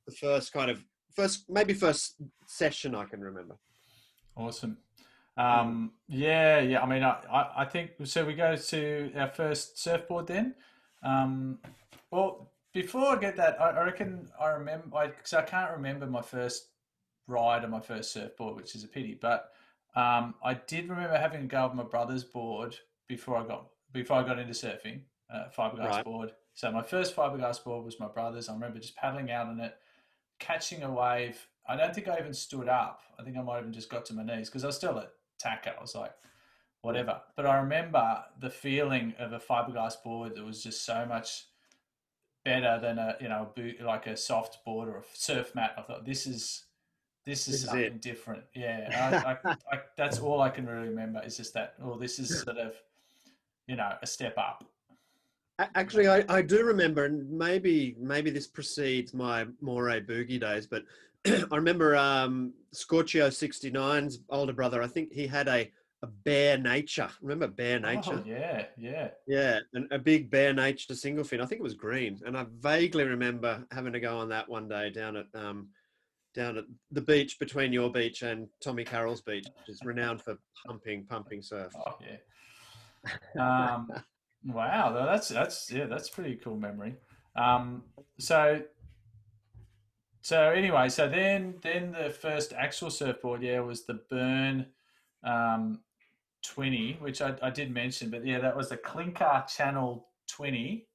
The 0.06 0.14
first 0.14 0.52
kind 0.52 0.70
of 0.72 0.84
first 1.14 1.44
maybe 1.48 1.72
first 1.72 2.16
session 2.46 2.94
I 2.96 3.04
can 3.04 3.20
remember. 3.20 3.56
Awesome. 4.36 4.76
Um, 5.36 5.92
yeah, 6.08 6.60
yeah. 6.60 6.82
I 6.82 6.86
mean, 6.86 7.02
I, 7.02 7.20
I, 7.30 7.62
I 7.62 7.64
think 7.64 7.92
so. 8.04 8.24
We 8.24 8.34
go 8.34 8.56
to 8.56 9.12
our 9.16 9.28
first 9.28 9.78
surfboard 9.78 10.26
then. 10.26 10.54
Um, 11.02 11.58
well, 12.10 12.50
before 12.72 13.08
I 13.08 13.18
get 13.18 13.36
that, 13.36 13.60
I, 13.60 13.70
I 13.70 13.84
reckon 13.84 14.28
I 14.40 14.48
remember 14.48 14.88
because 15.06 15.32
I 15.32 15.42
can't 15.42 15.72
remember 15.72 16.06
my 16.06 16.22
first 16.22 16.68
ride 17.26 17.64
on 17.64 17.70
my 17.70 17.80
first 17.80 18.12
surfboard, 18.12 18.56
which 18.56 18.74
is 18.74 18.84
a 18.84 18.88
pity. 18.88 19.18
But 19.20 19.52
um, 19.94 20.34
I 20.44 20.54
did 20.54 20.88
remember 20.88 21.16
having 21.16 21.42
a 21.42 21.46
go 21.46 21.58
of 21.58 21.74
my 21.74 21.82
brother's 21.82 22.24
board 22.24 22.76
before 23.08 23.36
I 23.36 23.46
got 23.46 23.66
before 23.92 24.16
I 24.16 24.22
got 24.22 24.38
into 24.38 24.54
surfing, 24.54 25.00
uh, 25.32 25.44
fiberglass 25.56 25.90
Right. 25.90 26.04
board. 26.04 26.32
So 26.54 26.70
my 26.70 26.82
first 26.82 27.14
fiberglass 27.14 27.62
board 27.62 27.84
was 27.84 28.00
my 28.00 28.08
brother's. 28.08 28.48
I 28.48 28.54
remember 28.54 28.78
just 28.78 28.96
paddling 28.96 29.30
out 29.30 29.48
on 29.48 29.60
it, 29.60 29.76
catching 30.38 30.82
a 30.82 30.90
wave. 30.90 31.46
I 31.68 31.76
don't 31.76 31.94
think 31.94 32.08
I 32.08 32.18
even 32.18 32.34
stood 32.34 32.68
up. 32.68 33.00
I 33.18 33.22
think 33.22 33.36
I 33.36 33.42
might 33.42 33.56
have 33.56 33.64
even 33.64 33.72
just 33.72 33.88
got 33.90 34.04
to 34.06 34.14
my 34.14 34.24
knees 34.24 34.48
because 34.48 34.64
I 34.64 34.68
was 34.68 34.76
still 34.76 34.98
at 34.98 35.12
tacker. 35.42 35.74
I 35.78 35.80
was 35.80 35.94
like, 35.94 36.12
whatever. 36.82 37.20
But 37.36 37.46
I 37.46 37.58
remember 37.58 38.24
the 38.40 38.50
feeling 38.50 39.14
of 39.18 39.32
a 39.32 39.38
fiberglass 39.38 40.02
board 40.02 40.34
that 40.36 40.44
was 40.44 40.62
just 40.62 40.84
so 40.84 41.04
much 41.06 41.46
better 42.44 42.78
than 42.80 42.98
a 42.98 43.16
you 43.20 43.28
know 43.28 43.50
boot, 43.54 43.80
like 43.82 44.06
a 44.06 44.16
soft 44.16 44.64
board 44.64 44.88
or 44.88 44.98
a 44.98 45.02
surf 45.14 45.54
mat. 45.54 45.74
I 45.78 45.82
thought 45.82 46.04
this 46.04 46.26
is 46.26 46.64
this 47.24 47.46
is 47.46 47.60
This 47.62 47.70
something 47.70 47.84
it. 47.84 48.02
different. 48.02 48.42
Yeah, 48.54 48.88
I, 49.24 49.50
I, 49.50 49.54
I, 49.72 49.80
that's 49.96 50.18
all 50.18 50.40
I 50.40 50.50
can 50.50 50.66
really 50.66 50.88
remember 50.88 51.22
is 51.24 51.36
just 51.36 51.54
that. 51.54 51.74
Oh, 51.82 51.96
this 51.98 52.18
is 52.18 52.40
sort 52.42 52.58
of 52.58 52.74
you 53.66 53.76
know 53.76 53.92
a 54.02 54.06
step 54.06 54.36
up. 54.36 54.64
Actually, 55.76 56.08
I, 56.08 56.24
I 56.28 56.42
do 56.42 56.64
remember, 56.64 57.04
and 57.04 57.30
maybe 57.30 57.94
maybe 58.00 58.30
this 58.30 58.48
precedes 58.48 59.14
my 59.14 59.46
Morey 59.60 60.00
boogie 60.00 60.40
days, 60.40 60.66
but 60.66 60.84
I 61.26 61.56
remember 61.56 61.96
um, 61.96 62.52
Scorchio 62.72 63.28
69's 63.28 64.20
older 64.30 64.52
brother. 64.52 64.82
I 64.82 64.86
think 64.86 65.12
he 65.12 65.26
had 65.26 65.48
a 65.48 65.70
a 66.02 66.06
Bear 66.08 66.58
Nature. 66.58 67.08
Remember 67.20 67.46
Bear 67.46 67.78
Nature? 67.78 68.20
Oh, 68.20 68.22
yeah, 68.26 68.66
yeah. 68.76 69.08
Yeah, 69.26 69.60
and 69.74 69.86
a 69.92 69.98
big 69.98 70.30
Bear 70.30 70.52
Nature 70.52 70.94
single 70.94 71.24
fin. 71.24 71.40
I 71.40 71.46
think 71.46 71.60
it 71.60 71.64
was 71.64 71.74
green, 71.74 72.20
and 72.26 72.36
I 72.36 72.46
vaguely 72.58 73.04
remember 73.04 73.64
having 73.70 73.92
to 73.92 74.00
go 74.00 74.18
on 74.18 74.28
that 74.30 74.48
one 74.48 74.68
day 74.68 74.90
down 74.90 75.16
at 75.16 75.26
um, 75.34 75.68
down 76.34 76.58
at 76.58 76.64
the 76.90 77.00
beach 77.00 77.38
between 77.38 77.72
your 77.72 77.90
beach 77.90 78.22
and 78.22 78.48
Tommy 78.60 78.84
Carroll's 78.84 79.20
beach, 79.20 79.46
which 79.58 79.68
is 79.68 79.80
renowned 79.84 80.22
for 80.22 80.36
pumping 80.66 81.04
pumping 81.06 81.42
surf. 81.42 81.72
Oh 81.76 81.98
yeah. 83.36 83.74
Um, 83.74 83.88
wow, 84.46 84.92
that's 85.06 85.28
that's 85.28 85.70
yeah, 85.70 85.86
that's 85.86 86.10
pretty 86.10 86.34
cool 86.34 86.56
memory. 86.56 86.96
Um, 87.36 87.84
so 88.18 88.60
so 90.22 90.50
anyway, 90.50 90.88
so 90.88 91.08
then 91.08 91.56
then 91.62 91.92
the 91.92 92.10
first 92.10 92.52
actual 92.56 92.90
surfboard, 92.90 93.42
yeah, 93.42 93.58
was 93.60 93.84
the 93.84 93.94
Byrne 94.08 94.66
um, 95.24 95.80
twenty, 96.42 96.96
which 97.00 97.20
I, 97.20 97.34
I 97.42 97.50
did 97.50 97.72
mention, 97.72 98.08
but 98.08 98.24
yeah, 98.24 98.38
that 98.38 98.56
was 98.56 98.68
the 98.68 98.76
Clinker 98.76 99.44
Channel 99.48 100.06
twenty, 100.28 100.86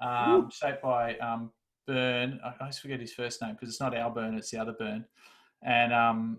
um, 0.00 0.48
shaped 0.50 0.80
by 0.82 1.16
um, 1.18 1.50
Byrne. 1.88 2.38
I 2.44 2.54
always 2.60 2.78
forget 2.78 3.00
his 3.00 3.12
first 3.12 3.42
name 3.42 3.54
because 3.54 3.68
it's 3.68 3.80
not 3.80 3.96
our 3.96 4.10
Byrne, 4.10 4.34
it's 4.34 4.52
the 4.52 4.58
other 4.58 4.72
Byrne, 4.72 5.04
and 5.62 5.92
um, 5.92 6.38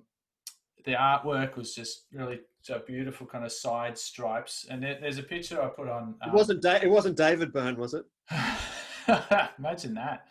the 0.86 0.94
artwork 0.94 1.58
was 1.58 1.76
just 1.76 2.06
really 2.14 2.40
so 2.62 2.82
beautiful, 2.86 3.28
kind 3.28 3.44
of 3.44 3.52
side 3.52 3.98
stripes. 3.98 4.66
And 4.70 4.82
there, 4.82 4.98
there's 5.02 5.18
a 5.18 5.24
picture 5.24 5.62
I 5.62 5.68
put 5.68 5.90
on. 5.90 6.16
It 6.22 6.30
um, 6.30 6.34
wasn't 6.34 6.62
da- 6.62 6.80
it 6.82 6.90
wasn't 6.90 7.18
David 7.18 7.52
Byrne, 7.52 7.76
was 7.76 7.94
it? 7.94 8.06
Imagine 9.60 9.94
that. 9.96 10.28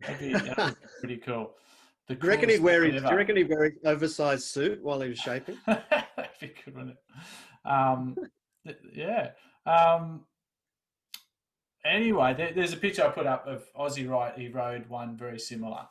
That'd 0.00 0.18
be, 0.18 0.32
that'd 0.32 0.56
be 0.56 0.86
pretty 1.00 1.16
cool. 1.18 1.52
The 2.08 2.14
Do 2.14 2.26
you 2.26 2.30
reckon 2.32 2.48
he'd 2.48 2.60
wear 2.60 2.84
his, 2.84 3.02
do 3.02 3.08
you 3.08 3.16
reckon 3.16 3.36
he'd 3.36 3.48
wear 3.48 3.64
his 3.64 3.74
oversized 3.84 4.44
suit 4.44 4.82
while 4.82 5.00
he 5.00 5.10
was 5.10 5.18
shaping? 5.18 5.58
That'd 5.66 6.04
be 6.40 6.52
good, 6.64 6.74
wouldn't 6.74 6.90
it? 6.92 7.68
Um, 7.70 8.16
th- 8.64 8.78
yeah. 8.94 9.30
Um, 9.66 10.24
anyway, 11.84 12.34
there, 12.34 12.52
there's 12.54 12.72
a 12.72 12.76
picture 12.76 13.04
I 13.04 13.08
put 13.10 13.26
up 13.26 13.46
of 13.46 13.64
Ozzie 13.76 14.06
Wright. 14.06 14.32
He 14.38 14.48
rode 14.48 14.88
one 14.88 15.16
very 15.16 15.38
similar. 15.38 15.82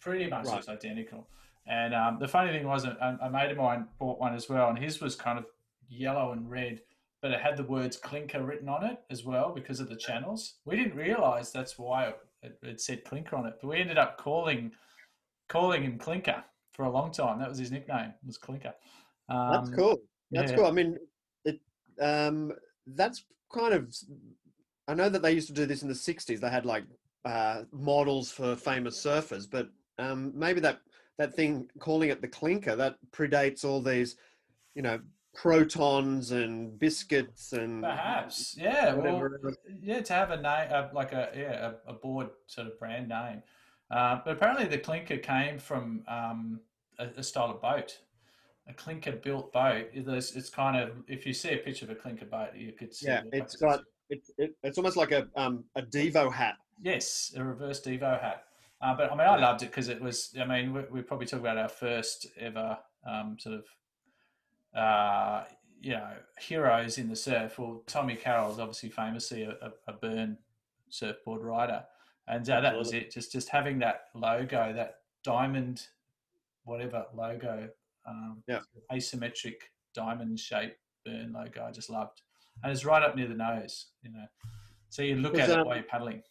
Pretty 0.00 0.28
much 0.28 0.46
Right. 0.46 0.54
looks 0.54 0.68
identical. 0.68 1.28
And 1.66 1.94
um, 1.94 2.18
the 2.18 2.26
funny 2.26 2.50
thing 2.50 2.66
was, 2.66 2.84
a, 2.84 3.18
a 3.22 3.30
mate 3.30 3.50
of 3.52 3.56
mine 3.56 3.86
bought 4.00 4.18
one 4.18 4.34
as 4.34 4.48
well, 4.48 4.68
and 4.68 4.78
his 4.78 5.00
was 5.00 5.14
kind 5.14 5.38
of 5.38 5.46
yellow 5.88 6.32
and 6.32 6.50
red, 6.50 6.80
but 7.20 7.30
it 7.30 7.40
had 7.40 7.56
the 7.56 7.62
words 7.62 7.96
clinker 7.96 8.42
written 8.42 8.68
on 8.68 8.84
it 8.84 8.98
as 9.10 9.24
well 9.24 9.52
because 9.54 9.78
of 9.78 9.88
the 9.88 9.94
channels. 9.96 10.54
We 10.64 10.74
didn't 10.76 10.96
realize 10.96 11.52
that's 11.52 11.78
why 11.78 12.06
it, 12.06 12.18
it, 12.42 12.58
it 12.62 12.80
said 12.80 13.04
clinker 13.04 13.36
on 13.36 13.46
it, 13.46 13.54
but 13.60 13.68
we 13.68 13.78
ended 13.78 13.98
up 13.98 14.18
calling 14.18 14.72
calling 15.48 15.82
him 15.82 15.98
Clinker 15.98 16.42
for 16.72 16.86
a 16.86 16.90
long 16.90 17.12
time. 17.12 17.38
That 17.38 17.48
was 17.48 17.58
his 17.58 17.70
nickname, 17.70 18.14
was 18.26 18.38
Clinker. 18.38 18.72
Um, 19.28 19.50
That's 19.52 19.70
cool. 19.70 20.00
That's 20.30 20.50
yeah. 20.50 20.56
cool. 20.56 20.66
I 20.66 20.70
mean, 20.70 20.98
it 21.44 21.60
um, 22.00 22.52
that's 22.86 23.24
kind 23.52 23.74
of. 23.74 23.94
I 24.88 24.94
know 24.94 25.08
that 25.08 25.22
they 25.22 25.32
used 25.32 25.48
to 25.48 25.54
do 25.54 25.66
this 25.66 25.82
in 25.82 25.88
the 25.88 25.94
'60s. 25.94 26.40
They 26.40 26.50
had 26.50 26.64
like 26.64 26.84
uh, 27.24 27.62
models 27.70 28.32
for 28.32 28.56
famous 28.56 29.04
surfers, 29.04 29.48
but 29.48 29.68
um, 29.98 30.32
maybe 30.34 30.60
that 30.60 30.80
that 31.18 31.34
thing 31.34 31.68
calling 31.78 32.08
it 32.08 32.22
the 32.22 32.28
clinker 32.28 32.74
that 32.76 32.96
predates 33.12 33.64
all 33.64 33.82
these, 33.82 34.16
you 34.74 34.82
know, 34.82 34.98
protons 35.34 36.30
and 36.30 36.78
biscuits 36.78 37.52
and 37.52 37.82
Perhaps, 37.82 38.56
yeah. 38.58 38.94
Well, 38.94 39.30
yeah, 39.80 40.00
to 40.00 40.12
have 40.12 40.30
a 40.30 40.36
name, 40.36 40.68
uh, 40.70 40.88
like 40.92 41.12
a 41.12 41.30
yeah, 41.34 41.72
a, 41.86 41.90
a 41.90 41.94
board 41.94 42.30
sort 42.46 42.66
of 42.66 42.78
brand 42.78 43.08
name. 43.08 43.42
Uh, 43.90 44.20
but 44.24 44.32
apparently, 44.32 44.66
the 44.66 44.78
clinker 44.78 45.18
came 45.18 45.58
from 45.58 46.02
um, 46.08 46.60
a, 46.98 47.06
a 47.16 47.22
style 47.22 47.50
of 47.50 47.60
boat, 47.60 47.98
a 48.68 48.74
clinker 48.74 49.12
built 49.12 49.52
boat. 49.52 49.88
It's, 49.92 50.32
it's 50.32 50.50
kind 50.50 50.76
of 50.76 50.90
if 51.08 51.26
you 51.26 51.32
see 51.32 51.50
a 51.50 51.58
picture 51.58 51.84
of 51.84 51.90
a 51.90 51.94
clinker 51.94 52.26
boat, 52.26 52.50
you 52.56 52.72
could 52.72 52.94
see. 52.94 53.06
Yeah, 53.06 53.20
it 53.20 53.30
it's 53.32 53.56
got 53.56 53.80
it's 54.10 54.30
it, 54.38 54.54
it's 54.62 54.78
almost 54.78 54.96
like 54.96 55.12
a 55.12 55.28
um 55.36 55.64
a 55.76 55.82
Devo 55.82 56.32
hat. 56.32 56.56
Yes, 56.80 57.32
a 57.36 57.44
reverse 57.44 57.80
Devo 57.80 58.20
hat. 58.20 58.44
Uh, 58.82 58.94
but 58.96 59.12
I 59.12 59.14
mean, 59.14 59.26
I 59.26 59.38
loved 59.38 59.62
it 59.62 59.66
because 59.66 59.88
it 59.88 60.00
was. 60.00 60.34
I 60.40 60.44
mean, 60.44 60.72
we, 60.72 60.82
we 60.90 61.02
probably 61.02 61.26
talk 61.26 61.40
about 61.40 61.56
our 61.56 61.68
first 61.68 62.26
ever 62.38 62.76
um, 63.08 63.36
sort 63.38 63.54
of, 63.54 63.64
uh, 64.74 65.44
you 65.80 65.92
know, 65.92 66.12
heroes 66.38 66.98
in 66.98 67.08
the 67.08 67.16
surf. 67.16 67.58
Well, 67.58 67.82
Tommy 67.86 68.14
Carroll 68.14 68.52
is 68.52 68.58
obviously 68.58 68.88
famously 68.88 69.42
a, 69.42 69.72
a, 69.88 69.92
Byrne 69.92 70.38
surfboard 70.88 71.42
rider, 71.42 71.84
and 72.28 72.48
uh, 72.48 72.60
that 72.60 72.76
was 72.76 72.92
it. 72.92 73.10
Just 73.10 73.32
just 73.32 73.48
having 73.48 73.78
that 73.80 74.04
logo, 74.14 74.72
that 74.72 74.98
diamond, 75.24 75.86
whatever 76.64 77.06
logo, 77.14 77.68
um, 78.06 78.42
Yeah. 78.46 78.60
asymmetric 78.92 79.56
diamond 79.94 80.38
shape 80.38 80.76
Byrne 81.04 81.32
logo. 81.32 81.64
I 81.64 81.72
just 81.72 81.90
loved, 81.90 82.22
and 82.62 82.72
it's 82.72 82.84
right 82.84 83.02
up 83.02 83.16
near 83.16 83.28
the 83.28 83.34
nose. 83.34 83.86
You 84.02 84.12
know, 84.12 84.26
so 84.88 85.02
you 85.02 85.16
look 85.16 85.36
at 85.36 85.50
it 85.50 85.58
um, 85.58 85.66
while 85.66 85.76
you're 85.76 85.84
paddling. 85.84 86.22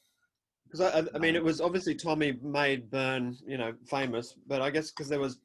Because 0.64 0.94
I, 0.96 1.04
I 1.14 1.20
mean, 1.20 1.36
it 1.36 1.44
was 1.44 1.60
obviously 1.60 1.96
Tommy 1.96 2.40
made 2.42 2.90
Byrne, 2.90 3.38
you 3.46 3.58
know, 3.58 3.74
famous, 3.86 4.36
but 4.48 4.62
I 4.62 4.70
guess 4.70 4.90
because 4.90 5.10
there 5.10 5.20
was 5.20 5.40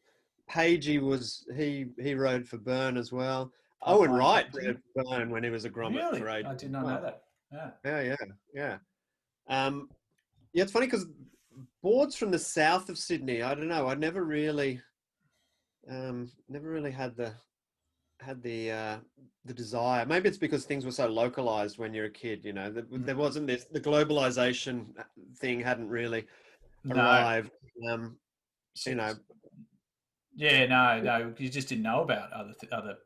Pagey 0.48 0.98
was 0.98 1.44
he 1.56 1.86
he 2.00 2.14
rode 2.14 2.46
for 2.46 2.58
Byrne 2.58 2.96
as 2.96 3.12
well. 3.12 3.52
Oh, 3.82 3.98
Owen 3.98 4.12
Wright 4.12 4.46
rode 4.54 4.80
for 4.94 5.04
Byrne 5.04 5.30
when 5.30 5.44
he 5.44 5.50
was 5.50 5.64
a 5.64 5.70
grommet 5.70 5.96
Really? 5.96 6.20
for 6.20 6.28
age. 6.28 6.46
I 6.46 6.54
did 6.54 6.70
not 6.70 6.84
Well, 6.84 6.94
know 6.96 7.02
that. 7.02 7.22
Yeah. 7.52 7.70
Yeah, 7.84 8.00
yeah, 8.54 8.78
yeah. 9.48 9.66
Um, 9.66 9.88
yeah, 10.52 10.62
it's 10.64 10.72
funny 10.72 10.86
because 10.86 11.06
boards 11.82 12.16
from 12.16 12.30
the 12.30 12.38
south 12.38 12.88
of 12.88 12.98
Sydney. 12.98 13.42
I 13.42 13.54
don't 13.54 13.68
know. 13.68 13.86
I 13.86 13.94
never 13.94 14.24
really, 14.24 14.80
um, 15.88 16.30
never 16.48 16.68
really 16.70 16.90
had 16.90 17.16
the 17.16 17.34
had 18.20 18.42
the 18.42 18.70
uh, 18.70 18.96
the 19.44 19.54
desire. 19.54 20.06
Maybe 20.06 20.28
it's 20.28 20.38
because 20.38 20.64
things 20.64 20.84
were 20.84 20.90
so 20.92 21.06
localized 21.06 21.78
when 21.78 21.92
you're 21.94 22.06
a 22.06 22.10
kid. 22.10 22.44
You 22.44 22.52
know, 22.54 22.70
there, 22.72 22.84
there 22.90 23.14
Mm. 23.14 23.18
wasn't 23.18 23.46
this. 23.46 23.64
The 23.64 23.80
globalization 23.80 24.86
thing 25.36 25.60
hadn't 25.60 25.88
really 25.88 26.26
No. 26.84 26.94
arrived. 26.96 27.50
Um, 27.90 28.18
you 28.86 28.94
know, 28.94 29.14
Yeah, 30.36 30.66
no, 30.66 31.00
no. 31.00 31.34
You 31.38 31.48
just 31.48 31.68
didn't 31.68 31.82
know 31.84 32.02
about 32.02 32.30
other 32.32 32.52
th- 32.60 32.72
other 32.72 32.96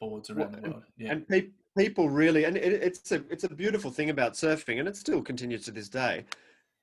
boards 0.00 0.30
around 0.30 0.52
Well, 0.52 0.60
the 0.62 0.70
world. 0.70 0.82
Yeah. 0.98 1.12
and 1.12 1.28
pe- 1.28 1.50
people 1.78 2.10
really 2.10 2.44
and 2.44 2.56
it, 2.56 2.72
it's 2.82 3.12
a 3.12 3.22
it's 3.30 3.44
a 3.44 3.48
beautiful 3.48 3.90
thing 3.90 4.10
about 4.10 4.32
surfing 4.34 4.78
and 4.80 4.88
it 4.88 4.96
still 4.96 5.22
continues 5.22 5.64
to 5.64 5.70
this 5.70 5.88
day 5.88 6.24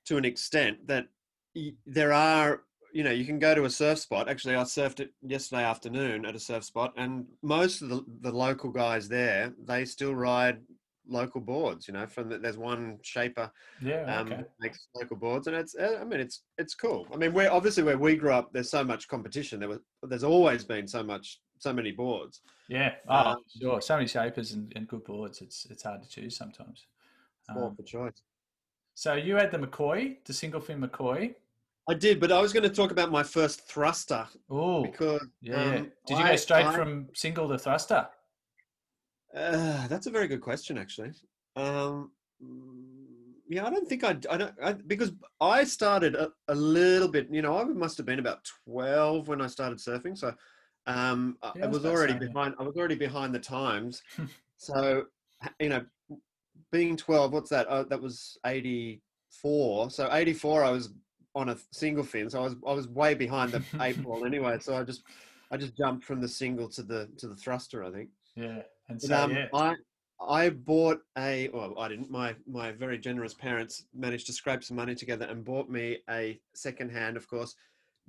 to 0.06 0.16
an 0.16 0.24
extent 0.24 0.86
that 0.86 1.06
y- 1.54 1.74
there 1.86 2.12
are 2.14 2.62
you 2.92 3.04
know 3.04 3.10
you 3.10 3.24
can 3.26 3.38
go 3.38 3.54
to 3.54 3.66
a 3.66 3.70
surf 3.70 3.98
spot 4.00 4.28
actually 4.28 4.56
i 4.56 4.62
surfed 4.62 4.98
it 5.00 5.10
yesterday 5.22 5.62
afternoon 5.62 6.24
at 6.24 6.34
a 6.34 6.40
surf 6.40 6.64
spot 6.64 6.92
and 6.96 7.24
most 7.42 7.82
of 7.82 7.88
the, 7.90 8.04
the 8.22 8.32
local 8.32 8.70
guys 8.70 9.08
there 9.08 9.52
they 9.64 9.84
still 9.84 10.14
ride 10.14 10.58
local 11.10 11.40
boards 11.40 11.86
you 11.88 11.94
know 11.94 12.06
from 12.06 12.28
the, 12.28 12.38
there's 12.38 12.56
one 12.56 12.98
shaper 13.02 13.50
yeah. 13.82 14.02
um, 14.18 14.32
Okay. 14.32 14.44
makes 14.60 14.88
local 14.94 15.16
boards, 15.16 15.46
and 15.48 15.56
it's 15.56 15.74
uh, 15.74 15.98
I 16.00 16.04
mean 16.04 16.20
it's 16.20 16.42
it's 16.58 16.74
cool. 16.74 17.06
I 17.12 17.16
mean, 17.16 17.32
we're 17.32 17.50
obviously 17.50 17.82
where 17.82 17.98
we 17.98 18.16
grew 18.16 18.32
up. 18.32 18.52
There's 18.52 18.70
so 18.70 18.84
much 18.84 19.08
competition. 19.08 19.58
There 19.60 19.68
was 19.68 19.80
there's 20.02 20.24
always 20.24 20.64
been 20.64 20.86
so 20.86 21.02
much 21.02 21.40
so 21.58 21.72
many 21.72 21.92
boards. 21.92 22.40
Yeah. 22.68 22.94
Oh, 23.08 23.30
um, 23.32 23.36
sure. 23.60 23.80
So 23.80 23.96
many 23.96 24.06
shapers 24.08 24.52
and, 24.52 24.72
and 24.76 24.86
good 24.88 25.04
boards. 25.04 25.40
It's 25.42 25.66
it's 25.70 25.82
hard 25.82 26.02
to 26.02 26.08
choose 26.08 26.36
sometimes. 26.36 26.86
Sport 27.42 27.64
Um, 27.70 27.76
for 27.76 27.82
choice. 27.82 28.22
so 28.94 29.14
you 29.14 29.34
had 29.36 29.50
the 29.50 29.58
McCoy, 29.58 30.16
the 30.24 30.32
single 30.32 30.60
fin 30.60 30.80
McCoy. 30.80 31.34
I 31.88 31.94
did, 31.94 32.20
but 32.20 32.30
I 32.30 32.40
was 32.40 32.52
going 32.52 32.62
to 32.62 32.74
talk 32.80 32.92
about 32.92 33.10
my 33.10 33.22
first 33.24 33.62
thruster 33.66 34.24
Oh, 34.48 34.82
because 34.82 35.26
yeah. 35.40 35.62
um, 35.64 35.92
Did 36.06 36.18
you 36.18 36.24
I- 36.24 36.30
go 36.30 36.36
straight 36.36 36.66
I- 36.66 36.74
from 36.76 37.08
single 37.14 37.48
to 37.48 37.58
thruster? 37.58 38.06
Uh, 39.34 39.86
that's 39.88 40.06
a 40.06 40.10
very 40.10 40.26
good 40.28 40.40
question, 40.40 40.76
actually. 40.78 41.12
Um, 41.56 42.10
mm, 42.42 42.82
yeah, 43.48 43.66
I 43.66 43.70
don't 43.70 43.88
think 43.88 44.04
I, 44.04 44.10
I 44.30 44.36
don't 44.36 44.54
I, 44.62 44.72
because 44.72 45.12
I 45.40 45.64
started 45.64 46.14
a, 46.14 46.30
a 46.48 46.54
little 46.54 47.08
bit. 47.08 47.28
You 47.30 47.42
know, 47.42 47.58
I 47.58 47.64
must 47.64 47.96
have 47.96 48.06
been 48.06 48.18
about 48.20 48.44
twelve 48.64 49.28
when 49.28 49.40
I 49.40 49.46
started 49.48 49.78
surfing, 49.78 50.16
so 50.16 50.32
um, 50.86 51.36
I- 51.42 51.52
Yeah, 51.56 51.64
I 51.64 51.66
I 51.66 51.70
was 51.70 51.84
already 51.84 52.12
same, 52.12 52.22
yeah. 52.22 52.28
behind. 52.28 52.54
I 52.58 52.62
was 52.62 52.76
already 52.76 52.94
behind 52.94 53.34
the 53.34 53.40
times. 53.40 54.02
so, 54.56 55.04
you 55.58 55.68
know, 55.68 55.84
being 56.70 56.96
twelve, 56.96 57.32
what's 57.32 57.50
that? 57.50 57.66
Uh, 57.68 57.84
that 57.84 58.00
was 58.00 58.38
eighty 58.46 59.02
four. 59.30 59.90
So 59.90 60.08
eighty 60.12 60.32
four, 60.32 60.62
I 60.64 60.70
was 60.70 60.90
on 61.34 61.48
a 61.50 61.56
single 61.72 62.04
fin, 62.04 62.30
so 62.30 62.40
I 62.40 62.44
was 62.44 62.56
I 62.66 62.72
was 62.72 62.88
way 62.88 63.14
behind 63.14 63.52
the 63.52 63.62
eight 63.80 64.02
ball 64.04 64.24
anyway. 64.24 64.58
So 64.60 64.76
I 64.76 64.82
just 64.84 65.02
I 65.50 65.56
just 65.56 65.76
jumped 65.76 66.04
from 66.04 66.20
the 66.20 66.28
single 66.28 66.68
to 66.70 66.82
the 66.82 67.08
to 67.18 67.26
the 67.28 67.36
thruster. 67.36 67.82
I 67.84 67.90
think. 67.90 68.10
Yeah. 68.36 68.62
And 68.90 69.00
so 69.00 69.16
um, 69.16 69.30
yeah. 69.34 69.46
I 69.54 69.74
I 70.20 70.50
bought 70.50 71.00
a 71.16 71.48
well, 71.48 71.78
I 71.78 71.88
didn't. 71.88 72.10
My 72.10 72.34
my 72.46 72.72
very 72.72 72.98
generous 72.98 73.34
parents 73.34 73.84
managed 73.94 74.26
to 74.26 74.32
scrape 74.32 74.62
some 74.62 74.76
money 74.76 74.94
together 74.94 75.26
and 75.26 75.44
bought 75.44 75.70
me 75.70 75.98
a 76.10 76.40
second 76.54 76.90
hand, 76.90 77.16
of 77.16 77.26
course, 77.28 77.54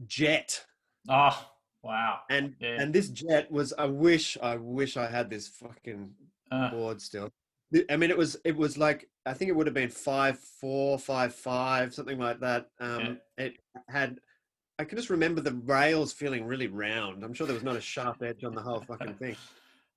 jet. 0.07 0.65
Oh, 1.09 1.47
wow. 1.83 2.19
And 2.29 2.55
Yeah. 2.59 2.81
and 2.81 2.93
this 2.93 3.09
jet 3.09 3.51
was. 3.51 3.73
I 3.77 3.85
wish 3.85 4.37
I 4.41 4.55
wish 4.57 4.97
I 4.97 5.07
had 5.07 5.29
this 5.29 5.47
fucking 5.47 6.13
Uh, 6.51 6.69
board 6.71 7.01
still. 7.01 7.29
I 7.89 7.95
mean, 7.95 8.09
it 8.09 8.17
was 8.17 8.35
it 8.43 8.57
was 8.57 8.77
like 8.77 9.09
I 9.25 9.33
think 9.33 9.49
it 9.49 9.55
would 9.55 9.67
have 9.67 9.73
been 9.73 9.89
five 9.89 10.37
four, 10.39 10.99
five 10.99 11.33
five, 11.33 11.93
something 11.93 12.19
like 12.19 12.39
that. 12.41 12.69
Um, 12.79 13.21
It 13.37 13.53
had. 13.87 14.19
I 14.79 14.83
can 14.83 14.97
just 14.97 15.11
remember 15.11 15.41
the 15.41 15.53
rails 15.53 16.11
feeling 16.11 16.45
really 16.45 16.67
round. 16.67 17.23
I'm 17.23 17.33
sure 17.35 17.45
there 17.45 17.53
was 17.53 17.63
not 17.63 17.75
a 17.75 17.81
sharp 17.81 18.23
edge 18.23 18.43
on 18.43 18.55
the 18.55 18.61
whole 18.61 18.81
fucking 18.81 19.13
thing. 19.13 19.35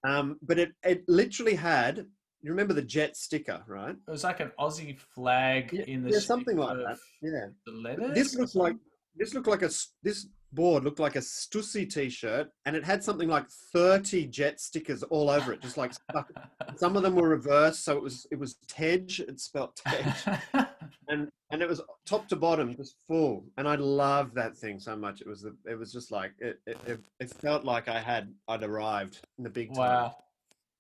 Um, 0.05 0.39
but 0.43 0.59
it 0.59 0.73
it 0.85 1.05
literally 1.09 1.55
had. 1.55 2.07
You 2.43 2.51
remember 2.51 2.75
the 2.75 2.83
jet 2.83 3.17
sticker, 3.17 3.63
right? 3.67 3.97
it 4.07 4.11
was 4.11 4.23
like 4.23 4.41
an 4.41 4.53
Aussie 4.61 4.99
flag 4.99 5.73
Yeah, 5.73 5.85
in 5.87 6.03
the 6.03 6.11
yeah, 6.11 6.19
something 6.19 6.59
like 6.59 6.77
that. 6.77 6.99
Yeah. 7.23 7.47
The 7.65 7.73
letters. 7.73 8.15
This 8.15 8.35
looks 8.35 8.55
like 8.55 8.77
this 9.17 9.33
looked 9.33 9.47
like 9.47 9.63
a 9.63 9.71
this 10.03 10.27
board 10.55 10.85
looked 10.85 10.99
like 11.01 11.17
a 11.17 11.21
Stussy 11.21 11.89
t-shirt, 11.93 12.49
and 12.67 12.77
it 12.77 12.85
had 12.85 13.03
something 13.03 13.29
like 13.29 13.49
30 13.73 14.27
jet 14.27 14.61
stickers 14.61 15.03
all 15.05 15.29
over 15.31 15.53
it, 15.53 15.61
just 15.61 15.77
like 15.77 15.93
stuck 15.95 16.31
some 16.77 16.97
of 16.97 17.03
them 17.03 17.15
were 17.15 17.29
reversed 17.29 17.85
so 17.85 17.97
it 17.97 18.03
was 18.03 18.27
it 18.31 18.39
was 18.39 18.55
tej 18.67 19.07
it 19.29 19.39
spelled 19.41 19.75
tej 19.77 20.05
and 21.09 21.29
and 21.51 21.63
it 21.63 21.69
was 21.69 21.81
top 22.07 22.27
to 22.29 22.37
bottom 22.37 22.75
just 22.75 22.97
full 23.07 23.45
and 23.59 23.69
i 23.69 23.75
loved 23.75 24.35
that 24.35 24.57
thing 24.57 24.81
so 24.81 24.97
much 24.97 25.21
it 25.21 25.27
was 25.27 25.43
the 25.43 25.55
it 25.67 25.79
was 25.79 25.93
just 25.93 26.11
like 26.11 26.33
it 26.39 26.61
it, 26.67 26.77
it, 26.87 27.01
it 27.21 27.31
felt 27.31 27.65
like 27.65 27.89
i 27.89 28.01
had 28.01 28.33
i'd 28.49 28.63
arrived 28.63 29.21
in 29.39 29.45
the 29.45 29.51
big 29.51 29.69
time 29.75 29.77
Wow. 30.05 30.17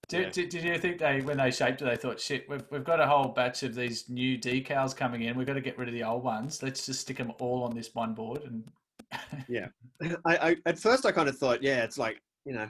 Did, 0.08 0.22
Yeah. 0.22 0.30
did, 0.30 0.48
did 0.50 0.64
you 0.64 0.78
think 0.78 0.98
they, 0.98 1.22
when 1.22 1.38
they 1.38 1.50
shaped 1.50 1.80
it, 1.80 1.86
they 1.86 1.96
thought, 1.96 2.20
shit, 2.20 2.46
we've, 2.48 2.62
we've 2.70 2.84
got 2.84 3.00
a 3.00 3.06
whole 3.06 3.28
batch 3.28 3.62
of 3.62 3.74
these 3.74 4.08
new 4.10 4.36
decals 4.38 4.94
coming 4.94 5.22
in. 5.22 5.34
We've 5.34 5.46
got 5.46 5.54
to 5.54 5.62
get 5.62 5.78
rid 5.78 5.88
of 5.88 5.94
the 5.94 6.04
old 6.04 6.22
ones. 6.22 6.62
Let's 6.62 6.84
just 6.84 7.00
stick 7.00 7.16
them 7.16 7.32
all 7.38 7.62
on 7.64 7.74
this 7.74 7.94
one 7.94 8.12
board. 8.12 8.42
And 8.44 8.64
I, 10.24 10.36
I 10.50 10.56
at 10.66 10.78
first 10.78 11.06
i 11.06 11.12
kind 11.12 11.28
of 11.28 11.36
thought 11.38 11.62
yeah 11.62 11.82
it's 11.84 11.98
like 11.98 12.20
you 12.44 12.52
know 12.52 12.68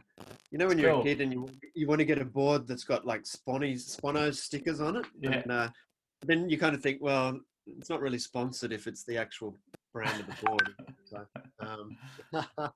you 0.51 0.59
know 0.59 0.67
when 0.69 0.79
you're 0.79 0.93
cool. 0.93 1.01
a 1.01 1.05
kid 1.05 1.21
and 1.21 1.33
you 1.33 1.49
you 1.75 1.87
want 1.87 1.99
to 1.99 2.05
get 2.05 2.19
a 2.19 2.25
board 2.25 2.67
that's 2.67 2.85
got 2.85 3.05
like 3.07 3.27
sponny 3.27 3.75
spono 3.75 4.33
stickers 4.35 4.81
on 4.81 4.97
it 4.97 5.07
Yeah. 5.21 5.31
and 5.33 5.51
uh, 5.53 5.69
then 6.23 6.49
you 6.49 6.59
kind 6.59 6.75
of 6.75 6.83
think 6.83 6.99
well 7.03 7.39
it's 7.67 7.91
not 7.91 8.01
really 8.01 8.19
sponsored 8.19 8.73
if 8.73 8.87
it's 8.87 9.05
the 9.05 9.17
actual 9.19 9.57
brand 9.93 10.21
of 10.21 10.27
the 10.27 10.47
board 10.47 10.75
so, 11.05 11.27
um, 11.61 11.97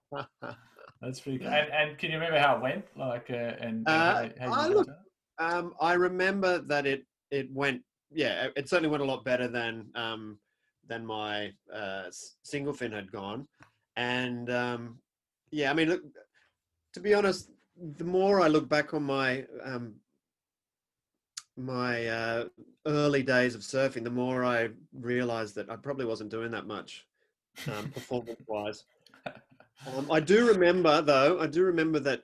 that's 1.00 1.20
pretty 1.20 1.38
cool. 1.38 1.48
And, 1.48 1.70
and 1.72 1.98
can 1.98 2.10
you 2.10 2.16
remember 2.18 2.38
how 2.38 2.56
it 2.56 2.62
went? 2.62 2.84
Like, 2.96 3.30
uh, 3.30 3.34
and, 3.60 3.88
Uh, 3.88 4.28
how, 4.38 4.52
how 4.52 4.60
I 4.60 4.66
look-? 4.68 4.88
Um, 5.38 5.74
I 5.80 5.92
remember 5.94 6.58
that 6.58 6.86
it 6.86 7.04
it 7.30 7.50
went 7.52 7.82
yeah 8.10 8.44
it- 8.46 8.52
it 8.56 8.68
certainly 8.68 8.90
went 8.90 9.02
a 9.02 9.06
lot 9.06 9.24
better 9.24 9.46
than 9.48 9.90
um, 9.94 10.38
than 10.88 11.04
my 11.04 11.52
uh, 11.72 12.04
single 12.42 12.72
fin 12.72 12.92
had 12.92 13.12
gone, 13.12 13.46
and 13.96 14.50
um, 14.50 14.98
yeah 15.50 15.70
I 15.70 15.74
mean 15.74 15.88
look 15.88 16.02
to 16.94 17.00
be 17.00 17.14
honest 17.14 17.50
the 17.96 18.04
more 18.04 18.40
I 18.40 18.48
look 18.48 18.68
back 18.68 18.94
on 18.94 19.04
my 19.04 19.44
um, 19.62 19.94
my 21.56 22.06
uh, 22.06 22.44
early 22.86 23.22
days 23.22 23.54
of 23.54 23.62
surfing 23.62 24.04
the 24.04 24.10
more 24.10 24.44
I 24.44 24.68
realized 24.92 25.54
that 25.56 25.70
I 25.70 25.76
probably 25.76 26.06
wasn't 26.06 26.30
doing 26.30 26.50
that 26.52 26.66
much 26.66 27.06
um, 27.66 27.88
performance 27.94 28.40
wise. 28.46 28.84
Um, 29.96 30.10
I 30.10 30.20
do 30.20 30.46
remember, 30.46 31.02
though, 31.02 31.40
I 31.40 31.46
do 31.46 31.62
remember 31.62 32.00
that 32.00 32.22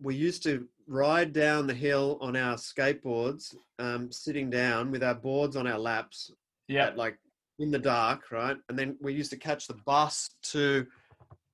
we 0.00 0.14
used 0.14 0.42
to 0.44 0.66
ride 0.88 1.32
down 1.32 1.66
the 1.66 1.74
hill 1.74 2.18
on 2.20 2.36
our 2.36 2.56
skateboards, 2.56 3.54
um, 3.78 4.10
sitting 4.10 4.50
down 4.50 4.90
with 4.90 5.02
our 5.02 5.14
boards 5.14 5.56
on 5.56 5.66
our 5.66 5.78
laps, 5.78 6.32
yeah. 6.68 6.86
at, 6.86 6.96
like 6.96 7.18
in 7.58 7.70
the 7.70 7.78
dark, 7.78 8.30
right? 8.30 8.56
And 8.68 8.78
then 8.78 8.96
we 9.00 9.12
used 9.14 9.30
to 9.30 9.36
catch 9.36 9.66
the 9.66 9.74
bus 9.86 10.30
to 10.44 10.86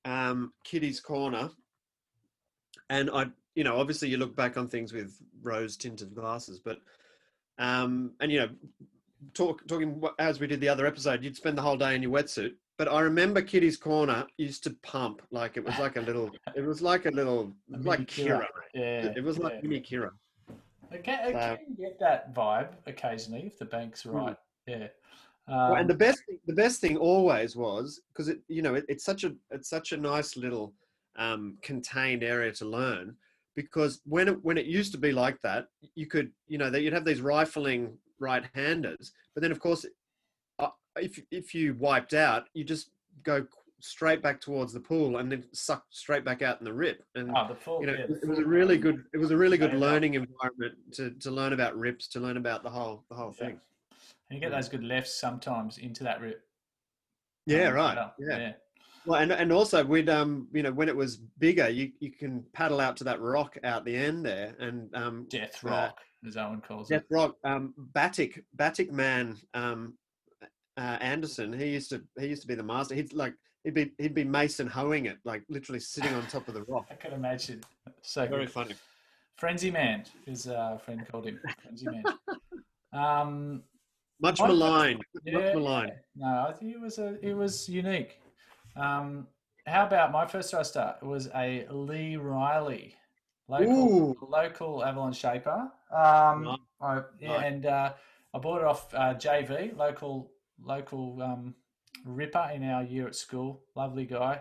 um, 0.05 0.53
Kitty's 0.65 1.01
Corner. 1.01 1.51
And 2.91 3.11
I, 3.11 3.27
you 3.55 3.65
know, 3.65 3.79
obviously 3.79 4.09
you 4.09 4.17
look 4.17 4.35
back 4.37 4.57
on 4.57 4.69
things 4.69 4.93
with 4.93 5.17
rose 5.43 5.77
tinted 5.77 6.15
glasses, 6.15 6.59
but, 6.59 6.79
um, 7.59 8.12
and 8.21 8.33
you 8.33 8.41
know, 8.41 8.49
talk, 9.35 9.67
talking 9.69 10.03
as 10.19 10.41
we 10.41 10.47
did 10.47 10.61
the 10.61 10.69
other 10.69 10.87
episode, 10.87 11.23
you'd 11.23 11.37
spend 11.37 11.57
the 11.57 11.62
whole 11.62 11.77
day 11.77 11.95
in 11.95 12.03
your 12.03 12.11
wetsuit. 12.11 12.55
but 12.79 12.88
I 12.88 13.01
remember 13.01 13.41
Kitty's 13.43 13.77
Corner 13.77 14.27
used 14.38 14.65
to 14.65 14.71
pump 14.83 15.23
like 15.31 15.57
it 15.57 15.65
was 15.65 15.79
like 15.79 15.97
a 15.97 16.01
little. 16.01 16.31
It 16.57 16.65
was 16.65 16.83
like 16.83 17.07
a 17.07 17.11
little 17.11 17.53
A 17.73 17.79
like 17.79 18.01
mini 18.01 18.07
Kirra. 18.07 18.49
Yeah. 18.75 19.12
It 19.17 19.23
was 19.23 19.38
like 19.38 19.55
yeah. 19.55 19.69
mini 19.69 19.81
Kirra. 19.81 20.11
Can, 21.05 21.29
it 21.29 21.33
So- 21.33 21.57
can 21.65 21.75
get 21.79 21.99
that 22.01 22.35
vibe 22.35 22.71
occasionally 22.87 23.45
if 23.47 23.59
the 23.59 23.65
bank's 23.65 24.03
Hmm. 24.03 24.11
right. 24.17 24.37
Well, 25.48 25.72
Um, 25.72 25.78
and 25.78 25.90
the 25.90 25.94
best 25.94 26.22
thing, 26.26 26.38
the 26.46 26.55
best 26.55 26.81
thing 26.81 26.96
always 26.96 27.57
was 27.57 28.00
because 28.09 28.28
it 28.28 28.40
you 28.48 28.62
know 28.62 28.74
it, 28.74 28.85
it's 28.88 29.05
such 29.05 29.24
a 29.24 29.35
it's 29.50 29.68
such 29.68 29.92
a 29.92 29.96
nice 29.96 30.37
little 30.37 30.72
um, 31.16 31.59
contained 31.62 32.22
area 32.22 32.52
to 32.52 32.64
learn 32.64 33.16
because 33.55 34.00
when 34.05 34.28
it 34.28 34.44
when 34.44 34.57
it 34.57 34.66
used 34.66 34.92
to 34.92 34.98
be 34.98 35.12
like 35.12 35.40
that 35.42 35.66
you 35.94 36.07
could 36.07 36.31
you 36.46 36.59
know 36.59 36.70
that 36.70 36.83
you'd 36.83 36.92
have 36.92 37.05
these 37.05 37.20
rifling 37.20 37.96
right 38.18 38.44
handers 38.55 39.12
but 39.35 39.42
then 39.42 39.52
of 39.52 39.61
course 39.61 39.85
uh, 40.59 40.68
if 40.96 41.20
if 41.31 41.55
you 41.55 41.74
wiped 41.74 42.14
out 42.14 42.46
you 42.55 42.64
just 42.64 42.90
go 43.22 43.44
straight 43.81 44.22
back 44.22 44.40
towards 44.40 44.72
the 44.72 44.81
pool 44.81 45.18
and 45.18 45.31
then 45.31 45.44
suck 45.52 45.85
straight 45.90 46.24
back 46.24 46.40
out 46.40 46.61
in 46.61 46.64
the 46.64 46.72
rip 46.72 47.05
and 47.16 47.33
oh, 47.37 47.48
the 47.48 47.55
full, 47.55 47.81
you 47.81 47.87
know 47.87 47.92
yeah, 47.92 48.05
it, 48.05 48.28
was 48.28 48.38
a 48.38 48.44
really 48.44 48.78
good 48.78 49.05
it 49.12 49.18
was 49.18 49.33
a 49.33 49.37
really 49.37 49.59
good 49.59 49.74
learning 49.74 50.14
environment 50.14 50.74
to 50.92 51.11
to 51.11 51.31
learn 51.31 51.52
about 51.52 51.76
rips 51.76 52.07
to 52.07 52.20
learn 52.20 52.37
about 52.37 52.62
the 52.62 52.70
whole 52.70 53.05
the 53.09 53.14
whole 53.14 53.33
thing 53.33 53.61
And 54.33 54.40
you 54.42 54.49
get 54.49 54.57
those 54.57 54.71
good 54.71 54.83
lefts 54.83 55.14
sometimes 55.14 55.77
into 55.77 56.05
that 56.05 56.23
rip. 56.23 56.42
yeah 57.45 57.68
Um, 57.68 57.75
right 57.75 57.97
well, 57.97 58.14
yeah 58.18 58.53
Well, 59.05 59.21
and 59.21 59.31
and 59.31 59.53
also 59.53 59.85
we'd 59.85 60.09
um 60.09 60.49
you 60.55 60.62
know 60.62 60.73
when 60.73 60.88
it 60.88 60.97
was 60.97 61.18
bigger, 61.38 61.68
you 61.68 61.92
you 62.01 62.11
can 62.11 62.42
paddle 62.55 62.81
out 62.81 62.97
to 62.97 63.05
that 63.05 63.21
rock 63.21 63.59
out 63.62 63.85
the 63.85 63.95
end 63.95 64.25
there, 64.25 64.55
and 64.59 64.88
um 64.95 65.27
Death 65.29 65.62
Uh, 65.62 65.68
Rock, 65.68 65.99
as 66.27 66.38
Owen 66.38 66.62
calls 66.66 66.88
Death 66.88 67.03
it. 67.03 67.11
Death 67.11 67.18
rock 67.18 67.37
um 67.45 67.75
Batik 67.77 68.42
Batik 68.55 68.90
man 68.90 69.37
um 69.53 69.99
uh, 70.79 70.97
Anderson 71.03 71.53
he 71.53 71.66
used 71.66 71.90
to 71.90 72.03
he 72.18 72.29
used 72.29 72.40
to 72.40 72.49
be 72.49 72.55
the 72.55 72.62
master. 72.62 72.95
He'd 72.95 73.12
like 73.12 73.35
he'd 73.64 73.75
be 73.75 73.92
he'd 73.99 74.14
be 74.14 74.25
Mason 74.25 74.66
hoeing 74.66 75.05
it 75.05 75.18
like 75.27 75.42
literally 75.51 75.81
sitting 75.81 76.14
on 76.14 76.27
top 76.29 76.49
of 76.49 76.55
the 76.55 76.62
rock. 76.68 76.87
I 76.90 76.95
can 76.95 77.12
imagine. 77.12 77.61
So 78.01 78.27
Very 78.27 78.47
good. 78.47 78.51
funny. 78.51 78.75
Frenzy 79.37 79.71
Man, 79.71 80.05
his 80.25 80.47
uh, 80.47 80.79
friend 80.79 81.07
called 81.11 81.27
him. 81.27 81.38
Frenzy 81.62 81.87
Man. 81.87 82.05
Um, 82.95 83.62
Much 84.20 84.40
maligned. 84.40 85.03
yeah, 85.25 85.38
Much 85.38 85.55
maligned. 85.55 85.92
No, 86.16 86.46
I 86.48 86.53
think 86.53 86.72
it 86.75 86.81
was 86.81 86.98
a 86.98 87.18
it 87.27 87.35
was 87.35 87.68
unique. 87.68 88.20
Um, 88.77 89.27
how 89.66 89.87
about 89.87 90.12
my 90.12 90.27
first 90.27 90.51
thruster? 90.51 90.94
It 91.03 91.07
was 91.07 91.29
a 91.35 91.66
Lee 91.70 92.16
Riley, 92.16 92.94
local 93.48 93.68
Ooh. 93.72 94.16
local 94.29 94.85
Avalon 94.85 95.12
Shaper. 95.12 95.70
Um, 95.90 96.44
Nice. 96.44 96.59
I, 96.81 97.01
yeah, 97.20 97.29
Nice. 97.29 97.44
and 97.46 97.66
uh, 97.66 97.92
I 98.35 98.38
bought 98.38 98.59
it 98.62 98.64
off 98.66 98.92
uh, 98.94 99.14
JV, 99.14 99.77
local 99.77 100.31
local 100.64 101.20
um, 101.22 101.55
ripper 102.05 102.51
in 102.55 102.64
our 102.68 102.83
year 102.83 103.07
at 103.07 103.14
school. 103.14 103.62
Lovely 103.77 104.05
guy, 104.07 104.40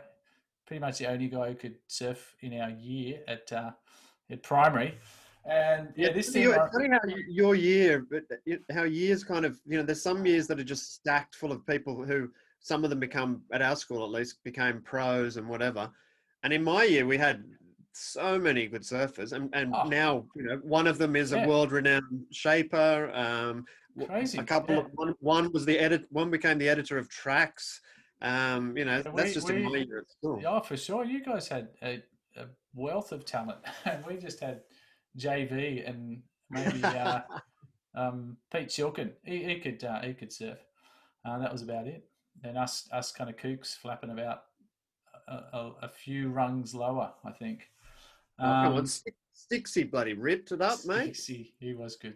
pretty 0.65 0.79
much 0.79 0.99
the 0.99 1.07
only 1.07 1.27
guy 1.27 1.49
who 1.49 1.55
could 1.55 1.75
surf 1.87 2.35
in 2.41 2.59
our 2.59 2.69
year 2.69 3.19
at 3.27 3.51
uh, 3.51 3.71
at 4.29 4.43
primary. 4.43 4.97
And 5.45 5.89
yeah, 5.95 6.11
this 6.11 6.29
thing. 6.29 6.45
funny- 6.51 6.61
it's 6.63 6.73
funny 6.75 6.89
how 6.89 6.99
your 7.27 7.55
year, 7.55 8.05
but 8.09 8.23
how 8.71 8.83
years 8.83 9.23
kind 9.23 9.45
of, 9.45 9.59
you 9.65 9.77
know, 9.77 9.83
there's 9.83 10.01
some 10.01 10.25
years 10.25 10.47
that 10.47 10.59
are 10.59 10.63
just 10.63 10.93
stacked 10.93 11.35
full 11.35 11.51
of 11.51 11.65
people 11.65 12.03
who, 12.05 12.29
some 12.59 12.83
of 12.83 12.89
them 12.91 12.99
become, 12.99 13.41
at 13.51 13.61
our 13.61 13.75
school 13.75 14.03
at 14.03 14.11
least, 14.11 14.43
became 14.43 14.81
pros 14.81 15.37
and 15.37 15.47
whatever. 15.49 15.89
And 16.43 16.53
in 16.53 16.63
my 16.63 16.83
year, 16.83 17.05
we 17.07 17.17
had 17.17 17.43
so 17.93 18.37
many 18.39 18.67
good 18.67 18.83
surfers, 18.83 19.33
and, 19.33 19.49
and 19.53 19.73
Oh. 19.75 19.83
now, 19.87 20.25
you 20.35 20.43
know, 20.43 20.57
one 20.57 20.87
of 20.87 20.97
them 20.97 21.15
is 21.15 21.31
Yeah. 21.31 21.43
a 21.43 21.47
world-renowned 21.47 22.25
shaper. 22.31 23.11
Um, 23.13 23.65
Crazy, 24.05 24.37
A 24.37 24.43
couple 24.43 24.75
yeah. 24.75 24.81
of 24.81 24.91
one, 24.93 25.15
one 25.19 25.51
was 25.51 25.65
the 25.65 25.77
edit, 25.77 26.05
one 26.11 26.29
became 26.31 26.57
the 26.57 26.69
editor 26.69 26.97
of 26.97 27.09
tracks. 27.09 27.81
Um, 28.21 28.77
you 28.77 28.85
know, 28.85 29.01
So 29.01 29.11
that's 29.13 29.29
we- 29.29 29.33
just 29.33 29.49
in 29.49 29.63
my 29.63 29.71
we- 29.71 29.85
year 29.85 29.99
at 29.99 30.09
school. 30.09 30.39
Yeah, 30.41 30.61
for 30.61 30.77
sure. 30.77 31.03
You 31.03 31.21
guys 31.25 31.47
had 31.49 31.67
a, 31.81 32.01
a 32.37 32.45
wealth 32.73 33.11
of 33.11 33.25
talent, 33.25 33.59
and 33.85 34.05
we 34.05 34.15
just 34.17 34.39
had 34.39 34.61
JV 35.17 35.87
and 35.87 36.21
maybe 36.49 36.83
uh, 36.83 37.21
um, 37.95 38.37
Pete 38.51 38.69
Shilkin. 38.69 39.11
He, 39.23 39.43
he 39.43 39.59
could 39.59 39.83
uh, 39.83 40.01
he 40.01 40.13
could 40.13 40.31
surf. 40.31 40.57
Uh, 41.25 41.39
that 41.39 41.51
was 41.51 41.61
about 41.61 41.87
it. 41.87 42.05
And 42.43 42.57
us 42.57 42.87
us 42.91 43.11
kind 43.11 43.29
of 43.29 43.37
kooks 43.37 43.75
flapping 43.75 44.11
about 44.11 44.43
a, 45.27 45.33
a, 45.33 45.73
a 45.83 45.89
few 45.89 46.29
rungs 46.29 46.73
lower, 46.73 47.11
I 47.25 47.31
think. 47.31 47.69
Oh, 48.39 48.77
Um, 48.77 48.85
Stick- 48.85 49.15
Stixie 49.33 49.89
bloody 49.89 50.13
ripped 50.13 50.51
it 50.51 50.61
up, 50.61 50.85
mate. 50.85 51.13
Stixie, 51.13 51.53
he 51.59 51.73
was 51.73 51.95
good. 51.95 52.15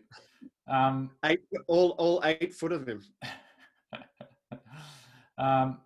Um, 0.68 1.12
Eight, 1.26 1.42
all, 1.68 1.90
all 1.92 2.22
eight 2.24 2.54
foot 2.54 2.72
of 2.72 2.88
him. 2.88 3.04
um, 5.38 5.80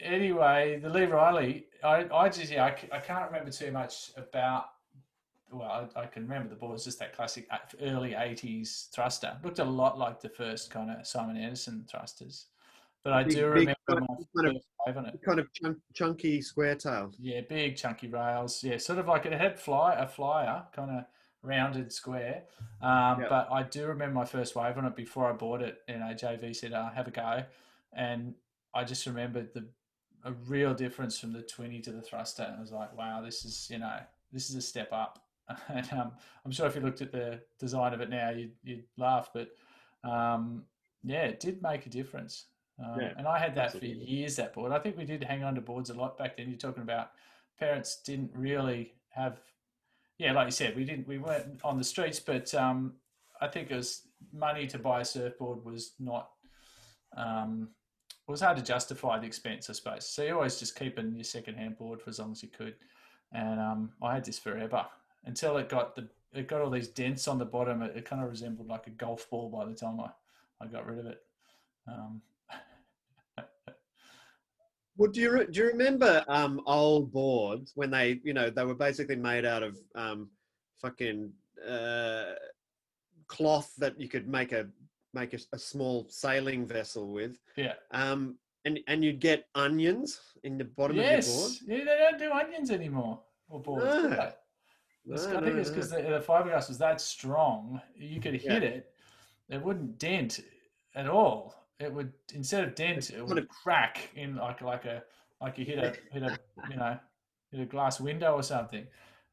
anyway, 0.00 0.78
the 0.82 0.88
Lee 0.88 1.04
Riley, 1.04 1.66
I, 1.82 2.06
I 2.12 2.28
just, 2.28 2.52
yeah, 2.52 2.64
I, 2.64 2.96
I 2.96 3.00
can't 3.00 3.30
remember 3.30 3.50
too 3.50 3.72
much 3.72 4.10
about. 4.16 4.66
Well, 5.50 5.88
I, 5.96 6.00
I 6.00 6.06
can 6.06 6.24
remember 6.24 6.48
the 6.48 6.56
ball 6.56 6.70
was 6.70 6.84
just 6.84 6.98
that 6.98 7.14
classic 7.14 7.48
early 7.80 8.10
80s 8.10 8.90
thruster. 8.90 9.36
Looked 9.44 9.60
a 9.60 9.64
lot 9.64 9.98
like 9.98 10.20
the 10.20 10.28
first 10.28 10.70
kind 10.70 10.90
of 10.90 11.06
Simon 11.06 11.36
Anderson 11.36 11.84
thrusters. 11.88 12.46
But 13.04 13.12
I 13.12 13.22
Big- 13.22 13.34
do 13.34 13.40
big 13.54 13.54
remember 13.54 13.76
kind 13.88 14.00
my 14.00 14.14
of- 14.18 14.26
kind 14.34 14.46
of- 14.48 14.52
first 14.54 14.66
wave 14.86 14.96
on 14.96 15.06
it. 15.06 15.20
kind 15.24 15.38
of 15.40 15.52
chunk, 15.52 15.78
chunky 15.94 16.42
square 16.42 16.74
tail. 16.74 17.12
Yeah, 17.20 17.42
big 17.42 17.76
chunky 17.76 18.08
rails. 18.08 18.64
Yeah, 18.64 18.78
sort 18.78 18.98
of 18.98 19.06
like 19.06 19.24
it 19.26 19.32
had 19.32 19.58
fly 19.60 19.94
a 19.94 20.06
flyer, 20.08 20.64
kind 20.72 20.90
of 20.90 21.04
rounded 21.42 21.92
square. 21.92 22.42
Um. 22.82 23.24
But 23.28 23.48
I 23.52 23.62
do 23.62 23.86
remember 23.86 24.14
my 24.14 24.24
first 24.24 24.56
wave 24.56 24.76
on 24.76 24.84
it 24.84 24.96
before 24.96 25.30
I 25.30 25.32
bought 25.32 25.62
it. 25.62 25.78
You 25.88 25.98
know, 25.98 26.06
JV 26.12 26.54
said, 26.56 26.72
uh, 26.72 26.90
"Have 26.90 27.06
a 27.06 27.12
go," 27.12 27.44
and 27.92 28.34
I 28.74 28.82
just 28.82 29.06
remembered 29.06 29.54
the 29.54 29.68
a 30.24 30.32
real 30.32 30.74
difference 30.74 31.16
from 31.20 31.32
the 31.32 31.42
twenty 31.42 31.80
to 31.82 31.92
the 31.92 32.02
thruster. 32.02 32.42
And 32.42 32.56
I 32.56 32.60
was 32.60 32.72
like, 32.72 32.96
"Wow, 32.96 33.22
this 33.22 33.44
is 33.44 33.68
you 33.70 33.78
know 33.78 34.00
this 34.32 34.50
is 34.50 34.56
a 34.56 34.62
step 34.62 34.92
up." 34.92 35.20
and 35.68 35.88
um, 35.92 36.12
I'm 36.44 36.50
sure 36.50 36.66
if 36.66 36.74
you 36.74 36.80
looked 36.80 37.02
at 37.02 37.12
the 37.12 37.40
design 37.58 37.94
of 37.94 38.00
it 38.00 38.10
now, 38.10 38.30
you'd, 38.30 38.52
you'd 38.64 38.84
laugh, 38.96 39.30
but 39.32 39.50
um, 40.04 40.64
yeah, 41.04 41.24
it 41.24 41.40
did 41.40 41.62
make 41.62 41.86
a 41.86 41.90
difference. 41.90 42.46
Um, 42.84 43.00
Yeah, 43.00 43.12
and 43.16 43.26
I 43.26 43.38
had 43.38 43.54
that 43.54 43.66
absolutely. 43.66 44.04
for 44.04 44.10
years. 44.10 44.36
That 44.36 44.54
board. 44.54 44.72
I 44.72 44.78
think 44.78 44.96
we 44.96 45.04
did 45.04 45.22
hang 45.24 45.44
on 45.44 45.54
to 45.54 45.60
boards 45.60 45.90
a 45.90 45.94
lot 45.94 46.18
back 46.18 46.36
then. 46.36 46.48
You're 46.48 46.58
talking 46.58 46.82
about 46.82 47.10
parents 47.58 48.02
didn't 48.04 48.30
really 48.34 48.92
have, 49.10 49.40
yeah, 50.18 50.32
like 50.32 50.46
you 50.46 50.52
said, 50.52 50.76
we 50.76 50.84
didn't. 50.84 51.08
We 51.08 51.18
weren't 51.18 51.60
on 51.64 51.78
the 51.78 51.84
streets, 51.84 52.20
but 52.20 52.52
um, 52.54 52.94
I 53.40 53.46
think 53.46 53.70
it 53.70 53.76
was 53.76 54.02
money 54.32 54.66
to 54.66 54.78
buy 54.78 55.00
a 55.00 55.04
surfboard 55.04 55.64
was 55.64 55.92
not. 55.98 56.30
Um, 57.16 57.68
it 58.28 58.30
was 58.30 58.40
hard 58.40 58.56
to 58.56 58.62
justify 58.62 59.18
the 59.18 59.26
expense, 59.26 59.70
I 59.70 59.72
suppose. 59.72 60.08
So 60.08 60.22
you 60.24 60.34
always 60.34 60.58
just 60.58 60.76
keeping 60.76 61.14
your 61.14 61.24
second-hand 61.24 61.78
board 61.78 62.02
for 62.02 62.10
as 62.10 62.18
long 62.18 62.32
as 62.32 62.42
you 62.42 62.48
could. 62.48 62.74
And 63.32 63.60
um, 63.60 63.90
I 64.02 64.14
had 64.14 64.24
this 64.24 64.38
forever 64.38 64.86
until 65.26 65.56
it 65.58 65.68
got 65.68 65.94
the 65.94 66.08
it 66.32 66.48
got 66.48 66.60
all 66.60 66.70
these 66.70 66.88
dents 66.88 67.28
on 67.28 67.38
the 67.38 67.44
bottom. 67.44 67.82
It, 67.82 67.96
it 67.96 68.04
kind 68.04 68.22
of 68.22 68.30
resembled 68.30 68.68
like 68.68 68.86
a 68.86 68.90
golf 68.90 69.28
ball 69.30 69.50
by 69.50 69.64
the 69.64 69.74
time 69.74 70.00
I, 70.00 70.10
I 70.60 70.66
got 70.66 70.86
rid 70.86 70.98
of 70.98 71.06
it. 71.06 71.22
Um, 71.86 72.22
Well, 74.98 75.10
do 75.10 75.20
you 75.20 75.30
re- 75.30 75.46
do 75.50 75.60
you 75.60 75.66
remember 75.66 76.24
um, 76.26 76.62
old 76.66 77.12
boards 77.12 77.72
when 77.74 77.90
they 77.90 78.18
you 78.24 78.32
know 78.32 78.48
they 78.48 78.64
were 78.64 78.74
basically 78.74 79.16
made 79.16 79.44
out 79.44 79.62
of 79.62 79.78
um, 79.94 80.30
fucking 80.80 81.30
uh, 81.68 82.32
cloth 83.26 83.72
that 83.76 84.00
you 84.00 84.08
could 84.08 84.26
make 84.26 84.52
a 84.52 84.66
make 85.12 85.34
a, 85.34 85.38
a 85.52 85.58
small 85.58 86.06
sailing 86.08 86.66
vessel 86.66 87.12
with, 87.12 87.38
yeah. 87.56 87.74
um, 87.90 88.38
and 88.64 88.80
and 88.88 89.04
you'd 89.04 89.20
get 89.20 89.48
onions 89.54 90.18
in 90.44 90.56
the 90.56 90.64
bottom 90.64 90.98
of 90.98 91.04
your 91.04 91.12
board. 91.12 91.20
Yes. 91.20 91.62
Yeah, 91.66 91.78
they 91.78 91.84
don't 91.84 92.18
do 92.18 92.32
onions 92.32 92.70
anymore 92.70 93.20
or 93.50 93.60
boards. 93.60 93.84
No. 93.84 94.32
No, 95.06 95.14
I 95.14 95.40
think 95.40 95.54
no, 95.54 95.60
it's 95.60 95.68
no. 95.70 95.74
because 95.76 95.90
the, 95.90 96.02
the 96.02 96.24
fiberglass 96.26 96.68
was 96.68 96.78
that 96.78 97.00
strong. 97.00 97.80
You 97.96 98.20
could 98.20 98.34
Yeah. 98.42 98.54
hit 98.54 98.62
it, 98.64 98.92
it 99.48 99.62
wouldn't 99.62 99.98
dent 99.98 100.40
at 100.94 101.08
all. 101.08 101.54
It 101.78 101.92
would 101.92 102.12
instead 102.34 102.64
of 102.64 102.74
dent, 102.74 103.10
it 103.10 103.24
would 103.24 103.48
crack 103.48 104.10
in 104.16 104.36
like 104.36 104.62
like 104.62 104.84
a 104.84 105.04
like 105.40 105.58
you 105.58 105.64
hit 105.64 105.78
a 105.78 105.94
hit 106.12 106.22
a 106.22 106.38
you 106.70 106.76
know 106.76 106.98
hit 107.52 107.60
a 107.60 107.66
glass 107.66 108.00
window 108.00 108.32
or 108.34 108.42
something. 108.42 108.86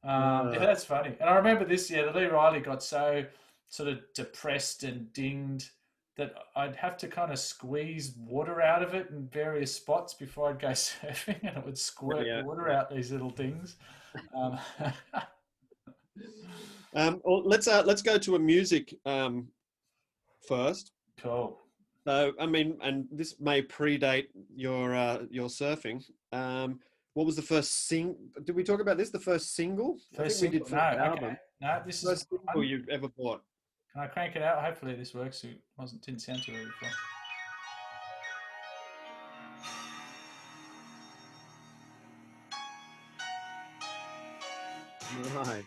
Um, 0.03 0.51
yeah, 0.53 0.57
Uh. 0.57 0.59
that's 0.59 0.83
funny. 0.83 1.15
And 1.19 1.29
I 1.29 1.35
remember 1.35 1.65
this 1.65 1.89
year, 1.89 2.05
the 2.11 2.19
Lee 2.19 2.25
Riley 2.25 2.59
got 2.59 2.83
so 2.83 3.25
sort 3.69 3.89
of 3.89 3.99
depressed 4.13 4.83
and 4.83 5.11
dinged 5.13 5.69
that 6.15 6.35
I'd 6.55 6.75
have 6.75 6.95
to 6.97 7.07
kind 7.07 7.31
of 7.31 7.39
squeeze 7.39 8.13
water 8.17 8.61
out 8.61 8.83
of 8.83 8.93
it 8.93 9.09
in 9.09 9.27
various 9.29 9.73
spots 9.73 10.13
before 10.13 10.49
I'd 10.49 10.59
go 10.59 10.67
surfing, 10.71 11.39
and 11.47 11.57
it 11.57 11.65
would 11.65 11.77
squirt 11.77 12.27
yeah. 12.27 12.43
water 12.43 12.69
out 12.69 12.93
these 12.93 13.11
little 13.11 13.31
things. 13.31 13.77
Um, 14.35 14.59
Um, 16.95 17.21
well, 17.23 17.41
let's 17.43 17.67
uh, 17.67 17.83
let's 17.85 18.01
go 18.01 18.17
to 18.17 18.35
a 18.35 18.39
music 18.39 18.93
um, 19.05 19.47
first. 20.47 20.91
Cool. 21.19 21.57
So, 22.05 22.33
I 22.39 22.45
mean, 22.45 22.77
and 22.81 23.05
this 23.11 23.39
may 23.39 23.61
predate 23.61 24.27
your 24.55 24.93
uh, 24.93 25.19
your 25.29 25.47
surfing. 25.47 26.03
Um, 26.31 26.79
what 27.13 27.25
was 27.25 27.35
the 27.35 27.41
first 27.41 27.87
sing? 27.87 28.15
Did 28.43 28.55
we 28.55 28.63
talk 28.63 28.79
about 28.79 28.97
this? 28.97 29.09
The 29.09 29.19
first 29.19 29.55
single? 29.55 29.97
First 30.13 30.39
single. 30.39 30.67
no, 30.69 31.13
okay. 31.17 31.37
no, 31.61 31.81
this 31.85 32.03
first 32.03 32.23
is 32.23 32.27
single 32.29 32.45
I'm, 32.49 32.63
you've 32.63 32.89
ever 32.89 33.07
bought. 33.07 33.41
Can 33.93 34.01
I 34.01 34.07
crank 34.07 34.35
it 34.35 34.41
out? 34.41 34.63
Hopefully, 34.63 34.95
this 34.95 35.13
works. 35.13 35.43
It 35.43 35.59
wasn't 35.77 36.03
didn't 36.03 36.21
sound 36.21 36.43
too 36.43 36.51
good 36.51 36.67
before. 36.67 36.89
Right. 45.45 45.63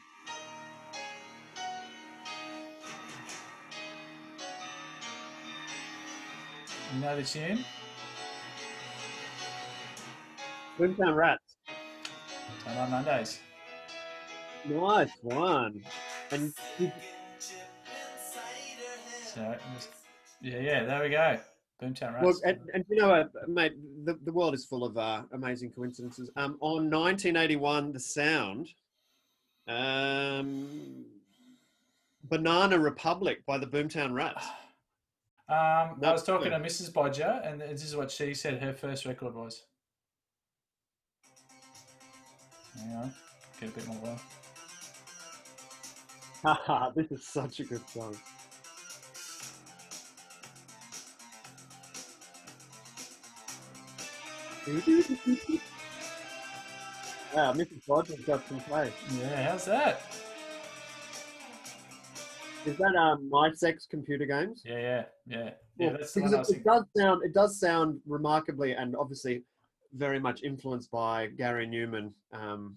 You 6.96 7.02
know 7.02 7.16
the 7.16 7.22
tune? 7.24 7.62
Boomtown 10.78 11.14
Rats. 11.14 11.56
Turn 12.64 12.78
on 12.78 12.90
Mondays. 12.90 13.38
Nice 14.64 15.10
one. 15.20 15.82
And 16.30 16.54
you, 16.78 16.90
So, 19.26 19.56
yeah, 20.40 20.58
yeah, 20.58 20.84
there 20.84 21.02
we 21.02 21.10
go. 21.10 21.38
Boomtown 21.82 22.14
Rats. 22.14 22.24
well, 22.24 22.34
and, 22.46 22.60
and 22.72 22.82
you 22.88 22.96
know, 22.96 23.08
what, 23.08 23.30
mate, 23.46 23.74
the, 24.06 24.18
the 24.24 24.32
world 24.32 24.54
is 24.54 24.64
full 24.64 24.82
of 24.82 24.96
uh, 24.96 25.24
amazing 25.34 25.72
coincidences. 25.72 26.30
Um, 26.34 26.56
on 26.62 26.88
1981, 26.88 27.92
The 27.92 28.00
Sound, 28.00 28.70
um, 29.68 31.04
Banana 32.24 32.78
Republic 32.78 33.44
by 33.46 33.58
the 33.58 33.66
Boomtown 33.66 34.14
Rats. 34.14 34.46
Um, 35.48 36.00
I 36.02 36.12
was 36.12 36.24
talking 36.24 36.50
to. 36.50 36.58
Mrs. 36.58 36.92
Bodger, 36.92 37.40
and 37.44 37.60
this 37.60 37.84
is 37.84 37.94
what 37.94 38.10
she 38.10 38.34
said 38.34 38.60
her 38.60 38.72
first 38.72 39.06
record 39.06 39.34
was. 39.34 39.62
Hang 42.76 42.96
on, 42.96 43.14
get 43.60 43.68
a 43.68 43.72
bit 43.72 43.86
more 43.86 43.98
well. 44.02 44.20
Haha, 46.56 46.90
this 46.90 47.10
is 47.12 47.26
such 47.26 47.60
a 47.60 47.64
good 47.64 47.88
song. 47.88 48.16
Wow, 57.34 57.52
Mrs. 57.52 57.86
Bodger's 57.86 58.24
got 58.24 58.48
some 58.48 58.60
play. 58.60 58.90
Yeah, 59.18 59.50
how's 59.50 59.66
that? 59.66 60.00
Is 62.66 62.76
that 62.78 62.96
um, 62.96 63.28
My 63.30 63.52
Sex 63.52 63.86
Computer 63.88 64.26
Games? 64.26 64.62
Yeah, 64.64 64.78
yeah, 64.78 65.04
yeah. 65.26 65.50
Yeah, 65.78 65.88
Well, 65.88 65.96
that's 65.98 66.12
because 66.14 66.50
it, 66.50 66.56
it 66.56 66.64
does 66.64 66.84
sound 66.96 67.22
it 67.24 67.32
does 67.34 67.60
sound 67.60 68.00
remarkably 68.06 68.72
and 68.72 68.96
obviously 68.96 69.42
very 69.94 70.18
much 70.18 70.42
influenced 70.42 70.90
by 70.90 71.28
Gary 71.28 71.66
Numan. 71.66 72.12
Um, 72.32 72.76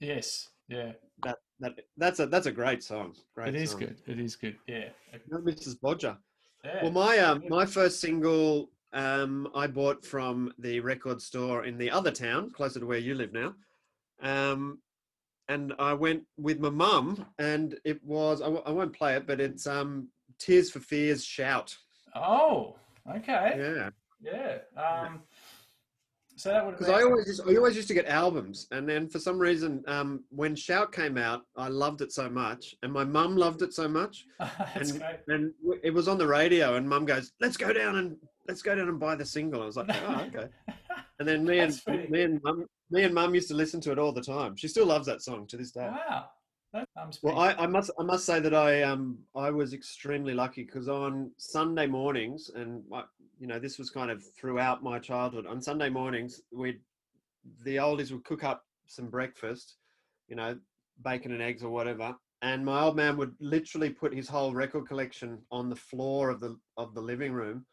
Yes, 0.00 0.48
yeah. 0.68 0.92
that 1.22 1.38
that 1.60 1.78
that's 1.96 2.18
a 2.20 2.26
that's 2.26 2.46
a 2.46 2.52
great 2.52 2.82
song. 2.82 3.14
Great 3.34 3.54
It 3.54 3.62
is 3.62 3.70
song. 3.70 3.80
good. 3.80 3.96
It 4.06 4.18
is 4.18 4.36
good. 4.36 4.56
Yeah. 4.66 4.88
No, 5.30 5.38
Mrs. 5.38 5.80
Bodger. 5.80 6.16
Yeah. 6.64 6.82
Well, 6.82 6.92
my 6.92 7.18
um, 7.18 7.44
my 7.48 7.64
first 7.64 8.00
single 8.00 8.70
um, 8.92 9.48
I 9.54 9.66
bought 9.68 10.04
from 10.04 10.52
the 10.58 10.80
record 10.80 11.22
store 11.22 11.64
in 11.64 11.78
the 11.78 11.90
other 11.90 12.10
town, 12.10 12.50
closer 12.50 12.80
to 12.80 12.86
where 12.86 12.98
you 12.98 13.14
live 13.14 13.32
now. 13.32 13.54
Um, 14.22 14.78
and 15.48 15.72
I 15.78 15.92
went 15.92 16.22
with 16.38 16.60
my 16.60 16.70
mum, 16.70 17.26
and 17.38 17.78
it 17.84 18.02
was 18.04 18.40
I, 18.40 18.46
w- 18.46 18.62
I 18.66 18.70
won't 18.70 18.92
play 18.92 19.16
it, 19.16 19.26
but 19.26 19.40
it's 19.40 19.66
um, 19.66 20.08
Tears 20.38 20.70
for 20.70 20.80
Fears 20.80 21.24
"Shout." 21.24 21.76
oh, 22.14 22.76
okay. 23.16 23.54
Yeah, 23.56 23.90
Yeah. 24.22 24.58
Um, 24.80 25.22
so 26.36 26.48
that 26.50 26.64
would 26.66 26.72
because 26.78 26.88
I 26.88 27.02
always 27.02 27.26
used, 27.28 27.42
I 27.48 27.54
always 27.56 27.76
used 27.76 27.88
to 27.88 27.94
get 27.94 28.06
albums, 28.06 28.66
and 28.72 28.88
then 28.88 29.08
for 29.08 29.18
some 29.20 29.38
reason, 29.38 29.84
um, 29.86 30.24
when 30.30 30.56
"Shout" 30.56 30.90
came 30.92 31.16
out, 31.16 31.42
I 31.56 31.68
loved 31.68 32.00
it 32.00 32.10
so 32.12 32.28
much, 32.28 32.74
and 32.82 32.92
my 32.92 33.04
mum 33.04 33.36
loved 33.36 33.62
it 33.62 33.72
so 33.72 33.86
much, 33.86 34.24
That's 34.40 34.90
and, 34.90 35.00
great. 35.00 35.16
and 35.28 35.52
w- 35.62 35.80
it 35.84 35.90
was 35.92 36.08
on 36.08 36.18
the 36.18 36.26
radio, 36.26 36.74
and 36.74 36.88
Mum 36.88 37.04
goes, 37.04 37.32
"Let's 37.40 37.56
go 37.56 37.72
down 37.72 37.96
and 37.96 38.16
let's 38.48 38.62
go 38.62 38.74
down 38.74 38.88
and 38.88 38.98
buy 38.98 39.14
the 39.14 39.24
single." 39.24 39.62
I 39.62 39.66
was 39.66 39.76
like, 39.76 39.90
"Oh, 39.90 40.26
okay." 40.28 40.48
And 41.20 41.28
then 41.28 41.44
me 41.44 41.60
and 41.60 41.80
me 42.10 42.22
and 42.22 42.40
mum, 42.42 42.66
me 42.94 43.02
and 43.02 43.12
mum 43.14 43.34
used 43.34 43.48
to 43.48 43.54
listen 43.54 43.80
to 43.82 43.92
it 43.92 43.98
all 43.98 44.12
the 44.12 44.22
time. 44.22 44.56
She 44.56 44.68
still 44.68 44.86
loves 44.86 45.06
that 45.06 45.20
song 45.20 45.46
to 45.48 45.56
this 45.56 45.72
day. 45.72 45.90
wow. 45.90 46.26
Um, 46.74 47.10
Well, 47.22 47.38
I, 47.38 47.52
I 47.52 47.66
must 47.66 47.90
I 47.98 48.02
must 48.02 48.24
say 48.24 48.40
that 48.40 48.54
I 48.54 48.82
um 48.82 49.18
I 49.36 49.50
was 49.50 49.74
extremely 49.74 50.34
lucky 50.34 50.64
because 50.64 50.88
on 50.88 51.30
Sunday 51.36 51.86
mornings 51.86 52.50
and 52.54 52.82
I, 52.92 53.02
you 53.38 53.46
know 53.46 53.58
this 53.58 53.78
was 53.78 53.90
kind 53.90 54.10
of 54.10 54.24
throughout 54.36 54.82
my 54.82 54.98
childhood. 54.98 55.46
On 55.46 55.60
Sunday 55.60 55.88
mornings, 55.88 56.40
we'd 56.52 56.80
the 57.64 57.76
oldies 57.76 58.10
would 58.10 58.24
cook 58.24 58.42
up 58.42 58.64
some 58.86 59.08
breakfast, 59.08 59.76
you 60.28 60.36
know, 60.36 60.58
bacon 61.02 61.32
and 61.32 61.42
eggs 61.42 61.62
or 61.62 61.70
whatever, 61.70 62.16
and 62.42 62.64
my 62.64 62.80
old 62.80 62.96
man 62.96 63.16
would 63.16 63.34
literally 63.40 63.90
put 63.90 64.12
his 64.14 64.28
whole 64.28 64.52
record 64.52 64.88
collection 64.88 65.38
on 65.50 65.68
the 65.68 65.76
floor 65.76 66.30
of 66.30 66.40
the 66.40 66.56
of 66.76 66.94
the 66.94 67.00
living 67.00 67.32
room. 67.32 67.66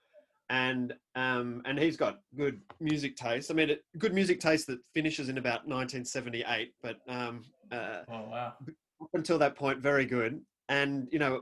And 0.52 0.94
um, 1.16 1.62
and 1.66 1.80
he's 1.80 1.98
got 1.98 2.20
good 2.38 2.60
music 2.80 3.16
taste. 3.16 3.50
I 3.50 3.54
mean, 3.54 3.70
it, 3.70 3.84
good 3.98 4.14
music 4.14 4.40
taste 4.40 4.68
that 4.68 4.80
finishes 4.94 5.30
in 5.30 5.38
about 5.38 5.66
1978. 5.66 6.74
But 6.84 6.98
um, 7.08 7.46
uh, 7.72 8.02
oh, 8.10 8.30
wow. 8.30 8.54
up 9.02 9.10
until 9.14 9.40
that 9.40 9.56
point 9.56 9.80
very 9.80 10.06
good 10.06 10.42
and 10.72 11.08
you 11.12 11.20
know 11.20 11.42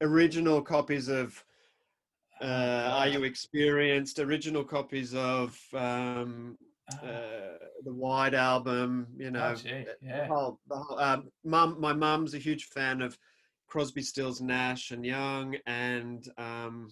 original 0.00 0.62
copies 0.62 1.08
of 1.08 1.44
uh, 2.40 2.90
are 2.94 3.08
you 3.08 3.24
experienced 3.24 4.18
original 4.18 4.64
copies 4.64 5.14
of 5.14 5.56
um, 5.74 6.56
Ah, 6.90 7.06
uh, 7.06 7.58
the 7.84 7.92
White 7.92 8.34
album 8.34 9.06
you 9.16 9.30
know 9.30 9.52
oh, 9.52 9.54
gee, 9.54 9.84
the 10.02 10.26
whole, 10.26 10.58
the 10.68 10.76
whole, 10.76 10.98
um, 10.98 11.30
mum 11.44 11.76
my 11.80 11.92
mum's 11.92 12.34
a 12.34 12.38
huge 12.38 12.64
fan 12.64 13.00
of 13.00 13.16
crosby 13.68 14.02
stills 14.02 14.40
nash 14.40 14.90
and 14.90 15.06
young 15.06 15.56
and 15.66 16.28
um, 16.38 16.88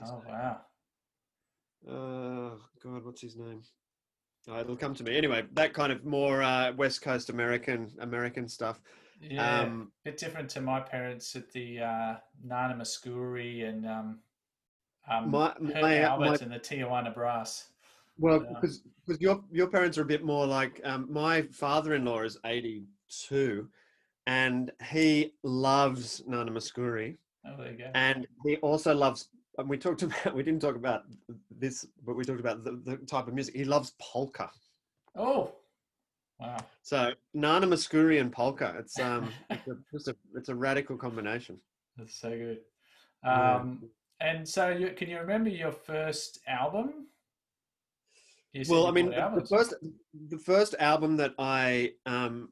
what's 0.00 0.10
his 0.10 0.10
Oh, 0.10 0.22
name? 0.26 0.34
wow. 0.34 0.60
oh 1.88 2.60
god 2.82 3.04
what's 3.04 3.20
his 3.20 3.36
name 3.36 3.62
oh, 4.48 4.60
it'll 4.60 4.76
come 4.76 4.94
to 4.94 5.04
me 5.04 5.16
anyway 5.16 5.44
that 5.52 5.72
kind 5.74 5.92
of 5.92 6.04
more 6.04 6.42
uh, 6.42 6.72
west 6.72 7.02
coast 7.02 7.30
american 7.30 7.90
american 8.00 8.48
stuff 8.48 8.80
Yeah. 9.20 9.60
um, 9.60 9.92
bit 10.04 10.16
different 10.18 10.48
to 10.50 10.60
my 10.60 10.80
parents 10.80 11.36
at 11.36 11.50
the 11.52 11.80
uh, 11.80 12.14
Nana 12.44 12.74
Mouskouri 12.74 13.66
and 13.68 13.86
um, 13.86 14.18
um, 15.10 15.30
My- 15.30 15.52
Herb 15.52 15.82
my- 15.82 15.98
Albert 16.00 16.24
my- 16.26 16.36
and 16.42 16.52
the 16.52 16.58
Tijuana 16.58 17.14
Brass. 17.14 17.68
Well, 18.18 18.42
Yeah. 18.42 18.52
because 18.54 18.82
because 19.06 19.20
your 19.20 19.42
your 19.52 19.68
parents 19.68 19.98
are 19.98 20.02
a 20.02 20.12
bit 20.14 20.24
more 20.24 20.46
like 20.46 20.80
um, 20.84 21.06
my 21.10 21.42
father-in-law 21.42 22.22
is 22.22 22.38
eighty 22.44 22.84
two, 23.08 23.68
and 24.26 24.70
he 24.92 25.34
loves 25.42 26.22
Nana 26.26 26.50
Mouskouri, 26.50 27.16
Oh, 27.46 27.56
there 27.58 27.72
you 27.72 27.78
go. 27.78 27.90
and 27.94 28.26
he 28.44 28.56
also 28.58 28.94
loves. 28.94 29.28
And 29.58 29.68
we 29.68 29.78
talked 29.78 30.02
about 30.04 30.34
we 30.34 30.42
didn't 30.42 30.60
talk 30.60 30.76
about 30.76 31.04
this, 31.50 31.86
but 32.04 32.16
we 32.16 32.24
talked 32.24 32.40
about 32.40 32.64
the, 32.64 32.80
the 32.84 32.96
type 32.98 33.28
of 33.28 33.34
music 33.34 33.54
he 33.54 33.64
loves 33.64 33.94
polka. 34.00 34.50
Oh, 35.16 35.52
wow. 36.40 36.56
So 36.82 37.12
Nana 37.32 37.66
Mouskouri 37.66 38.20
and 38.20 38.32
polka, 38.32 38.74
it's 38.78 38.98
um 38.98 39.30
it's 39.50 39.68
a, 39.68 39.76
just 39.92 40.08
a 40.08 40.16
it's 40.34 40.48
a 40.48 40.54
radical 40.54 40.96
combination. 40.96 41.58
That's 41.96 42.14
so 42.14 42.30
good. 42.30 42.58
Yeah. 43.24 43.56
Um, 43.56 43.90
and 44.20 44.48
so, 44.48 44.68
you, 44.68 44.90
can 44.90 45.08
you 45.08 45.18
remember 45.18 45.50
your 45.50 45.72
first 45.72 46.40
album? 46.46 47.06
You 48.52 48.64
well, 48.68 48.86
I 48.86 48.92
mean, 48.92 49.10
the 49.10 49.46
first 49.48 49.74
the 50.28 50.38
first 50.38 50.76
album 50.78 51.16
that 51.16 51.34
I 51.38 51.94
um, 52.06 52.50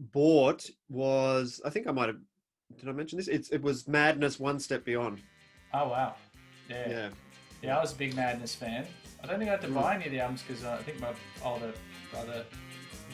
bought 0.00 0.68
was 0.88 1.60
I 1.64 1.70
think 1.70 1.86
I 1.86 1.92
might 1.92 2.08
have 2.08 2.18
did 2.76 2.88
I 2.88 2.92
mention 2.92 3.16
this? 3.16 3.28
It's 3.28 3.50
it 3.50 3.62
was 3.62 3.86
Madness 3.86 4.40
One 4.40 4.58
Step 4.58 4.84
Beyond. 4.84 5.22
Oh 5.72 5.88
wow, 5.88 6.14
yeah. 6.68 6.88
yeah, 6.88 7.08
Yeah, 7.62 7.78
I 7.78 7.80
was 7.80 7.92
a 7.92 7.96
big 7.96 8.14
Madness 8.16 8.54
fan. 8.54 8.86
I 9.22 9.26
don't 9.26 9.38
think 9.38 9.48
I 9.48 9.52
had 9.52 9.60
to 9.62 9.68
Mm. 9.68 9.74
buy 9.74 9.94
any 9.94 10.06
of 10.06 10.12
the 10.12 10.20
albums 10.20 10.42
because 10.46 10.64
I 10.64 10.78
think 10.82 11.00
my 11.00 11.12
older 11.44 11.72
brother, 12.10 12.44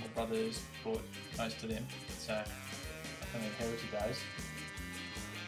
or 0.03 0.09
brothers, 0.15 0.63
bought 0.85 1.03
most 1.37 1.63
of 1.63 1.69
them. 1.69 1.87
So 2.19 2.33
I 2.33 3.25
kind 3.33 3.45
of 3.45 3.53
inherited 3.61 3.91
those. 3.93 4.21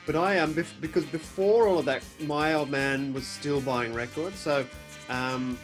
but 0.07 0.17
I 0.17 0.39
um 0.39 0.55
bef- 0.55 0.81
because 0.81 1.05
before 1.07 1.67
all 1.69 1.79
of 1.79 1.85
that, 1.87 2.03
my 2.21 2.55
old 2.55 2.71
man 2.71 3.13
was 3.13 3.27
still 3.27 3.61
buying 3.61 3.95
records. 3.95 4.39
So 4.39 4.67
um, 5.09 5.59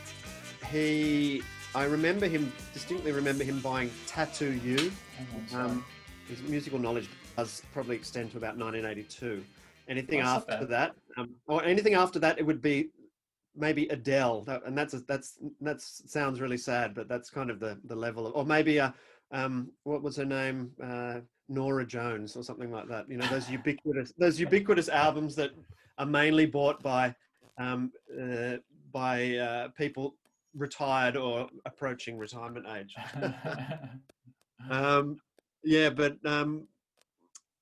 he 0.70 1.42
I 1.74 1.84
remember 1.84 2.26
him 2.28 2.52
distinctly 2.72 3.12
remember 3.12 3.42
him 3.44 3.60
buying 3.60 3.90
Tattoo 4.06 4.52
You. 4.64 4.92
On. 5.52 5.60
Um, 5.60 5.84
his 6.28 6.40
musical 6.42 6.78
knowledge 6.78 7.08
does 7.36 7.62
probably 7.72 7.96
extend 7.96 8.30
to 8.30 8.38
about 8.38 8.56
1982. 8.56 9.44
Anything 9.88 10.20
not 10.20 10.48
after 10.50 10.64
that, 10.66 10.94
um, 11.16 11.34
or 11.46 11.64
anything 11.64 11.94
after 11.94 12.18
that, 12.20 12.38
it 12.38 12.46
would 12.46 12.62
be 12.62 12.90
maybe 13.56 13.86
Adele, 13.88 14.42
that, 14.42 14.62
and 14.66 14.76
that's 14.76 14.94
a, 14.94 15.00
that's 15.00 15.38
that's 15.60 16.02
sounds 16.10 16.40
really 16.40 16.58
sad, 16.58 16.94
but 16.94 17.08
that's 17.08 17.30
kind 17.30 17.50
of 17.50 17.60
the 17.60 17.78
the 17.84 17.94
level 17.94 18.26
of, 18.26 18.34
or 18.34 18.44
maybe 18.44 18.80
uh, 18.80 18.90
um, 19.32 19.70
what 19.84 20.02
was 20.02 20.16
her 20.16 20.24
name, 20.24 20.70
uh, 20.82 21.20
Norah 21.48 21.86
Jones, 21.86 22.36
or 22.36 22.42
something 22.42 22.70
like 22.70 22.88
that. 22.88 23.08
You 23.08 23.16
know, 23.16 23.26
those 23.28 23.50
ubiquitous 23.58 24.12
those 24.18 24.40
ubiquitous 24.40 24.88
albums 24.88 25.34
that 25.36 25.50
are 25.98 26.06
mainly 26.06 26.46
bought 26.46 26.82
by 26.82 27.14
um, 27.58 27.92
uh, 28.20 28.56
by 28.92 29.36
uh, 29.36 29.68
people 29.76 30.16
retired 30.56 31.16
or 31.16 31.48
approaching 31.64 32.18
retirement 32.18 32.66
age. 32.76 32.94
Um, 34.70 35.18
yeah, 35.62 35.90
but 35.90 36.16
um, 36.24 36.66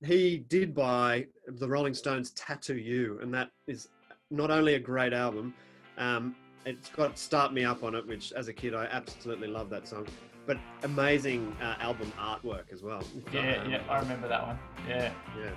he 0.04 0.38
did 0.48 0.74
buy 0.74 1.26
the 1.46 1.68
Rolling 1.68 1.94
Stones 1.94 2.30
"Tattoo 2.30 2.76
You," 2.76 3.18
and 3.22 3.32
that 3.34 3.50
is 3.66 3.88
not 4.30 4.50
only 4.50 4.74
a 4.74 4.78
great 4.80 5.12
album, 5.12 5.54
um, 5.98 6.34
it's 6.64 6.88
got 6.90 7.18
"Start 7.18 7.52
Me 7.52 7.64
Up" 7.64 7.82
on 7.84 7.94
it, 7.94 8.06
which 8.06 8.32
as 8.32 8.48
a 8.48 8.52
kid 8.52 8.74
I 8.74 8.86
absolutely 8.86 9.48
love 9.48 9.70
that 9.70 9.86
song. 9.86 10.06
But 10.46 10.58
amazing 10.82 11.56
uh, 11.62 11.76
album 11.78 12.12
artwork 12.18 12.72
as 12.72 12.82
well. 12.82 13.02
Yeah, 13.32 13.62
Um, 13.62 13.70
yeah, 13.70 13.82
I 13.88 13.98
remember 14.00 14.26
that 14.28 14.44
one. 14.44 14.58
Yeah, 14.88 15.12
yeah, 15.38 15.50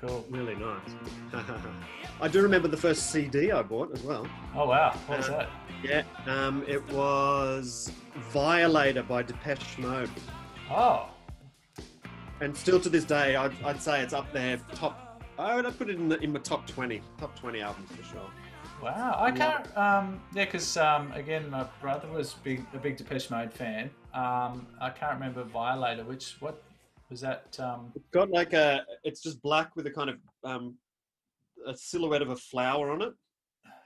cool. 0.00 0.26
really 0.28 0.54
nice. 0.56 0.90
I 2.20 2.28
do 2.28 2.42
remember 2.42 2.68
the 2.68 2.76
first 2.76 3.10
CD 3.10 3.52
I 3.52 3.62
bought 3.62 3.92
as 3.92 4.02
well. 4.02 4.26
Oh 4.54 4.66
wow, 4.68 4.92
what 5.06 5.18
was 5.18 5.28
Uh, 5.28 5.38
that? 5.38 5.48
Yeah, 5.82 6.02
um, 6.26 6.64
it 6.66 6.86
was 6.92 7.90
Violator 8.32 9.02
by 9.02 9.22
Depeche 9.22 9.78
Mode. 9.78 10.10
Oh, 10.70 11.08
and 12.40 12.56
still 12.56 12.80
to 12.80 12.88
this 12.88 13.04
day, 13.04 13.36
I'd, 13.36 13.52
I'd 13.64 13.80
say 13.80 14.02
it's 14.02 14.12
up 14.12 14.32
there. 14.32 14.58
Top, 14.74 15.22
I 15.38 15.54
would 15.54 15.78
put 15.78 15.90
it 15.90 15.96
in 15.96 16.08
the 16.08 16.18
in 16.20 16.32
my 16.32 16.40
top 16.40 16.66
twenty, 16.66 17.02
top 17.18 17.38
twenty 17.38 17.60
albums 17.60 17.90
for 17.90 18.02
sure. 18.02 18.30
wow. 18.82 19.16
I 19.18 19.30
can't. 19.30 19.76
Um, 19.76 20.20
yeah, 20.34 20.44
because 20.44 20.76
um, 20.76 21.12
again, 21.12 21.48
my 21.50 21.66
brother 21.80 22.08
was 22.08 22.34
big, 22.34 22.64
a 22.74 22.78
big 22.78 22.96
Depeche 22.96 23.30
Mode 23.30 23.52
fan. 23.52 23.90
Um, 24.14 24.66
I 24.80 24.90
can't 24.90 25.14
remember 25.14 25.44
Violator. 25.44 26.04
Which 26.04 26.36
what 26.40 26.62
was 27.10 27.20
that? 27.20 27.56
Um, 27.60 27.92
It's 27.94 28.08
got 28.10 28.30
like 28.30 28.52
a, 28.52 28.84
it's 29.04 29.22
just 29.22 29.40
black 29.42 29.76
with 29.76 29.86
a 29.86 29.90
kind 29.90 30.10
of 30.10 30.18
um, 30.44 30.76
a 31.66 31.76
silhouette 31.76 32.22
of 32.22 32.30
a 32.30 32.36
flower 32.36 32.90
on 32.90 33.02
it. 33.02 33.12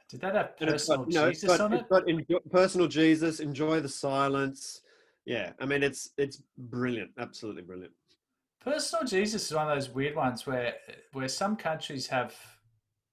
did 0.09 0.20
that 0.20 0.34
have 0.34 0.57
personal 0.59 1.05
got, 1.05 1.12
you 1.12 1.18
know, 1.20 1.28
it's 1.28 1.40
Jesus 1.40 1.59
got, 1.59 1.61
on 1.61 1.72
it? 1.74 1.88
got 1.88 2.09
enjoy, 2.09 2.38
personal 2.51 2.88
Jesus, 2.88 3.40
enjoy 3.40 3.80
the 3.80 3.88
silence. 3.88 4.82
Yeah, 5.24 5.53
I 5.61 5.66
mean 5.66 5.82
it's 5.82 6.11
it's 6.18 6.42
brilliant, 6.59 7.11
absolutely 7.18 7.62
brilliant. 7.62 7.92
Personal 8.61 9.06
Jesus 9.06 9.46
is 9.46 9.56
one 9.56 9.68
of 9.68 9.74
those 9.74 9.90
weird 9.90 10.14
ones 10.14 10.46
where 10.46 10.74
where 11.12 11.28
some 11.28 11.56
countries 11.56 12.06
have. 12.08 12.34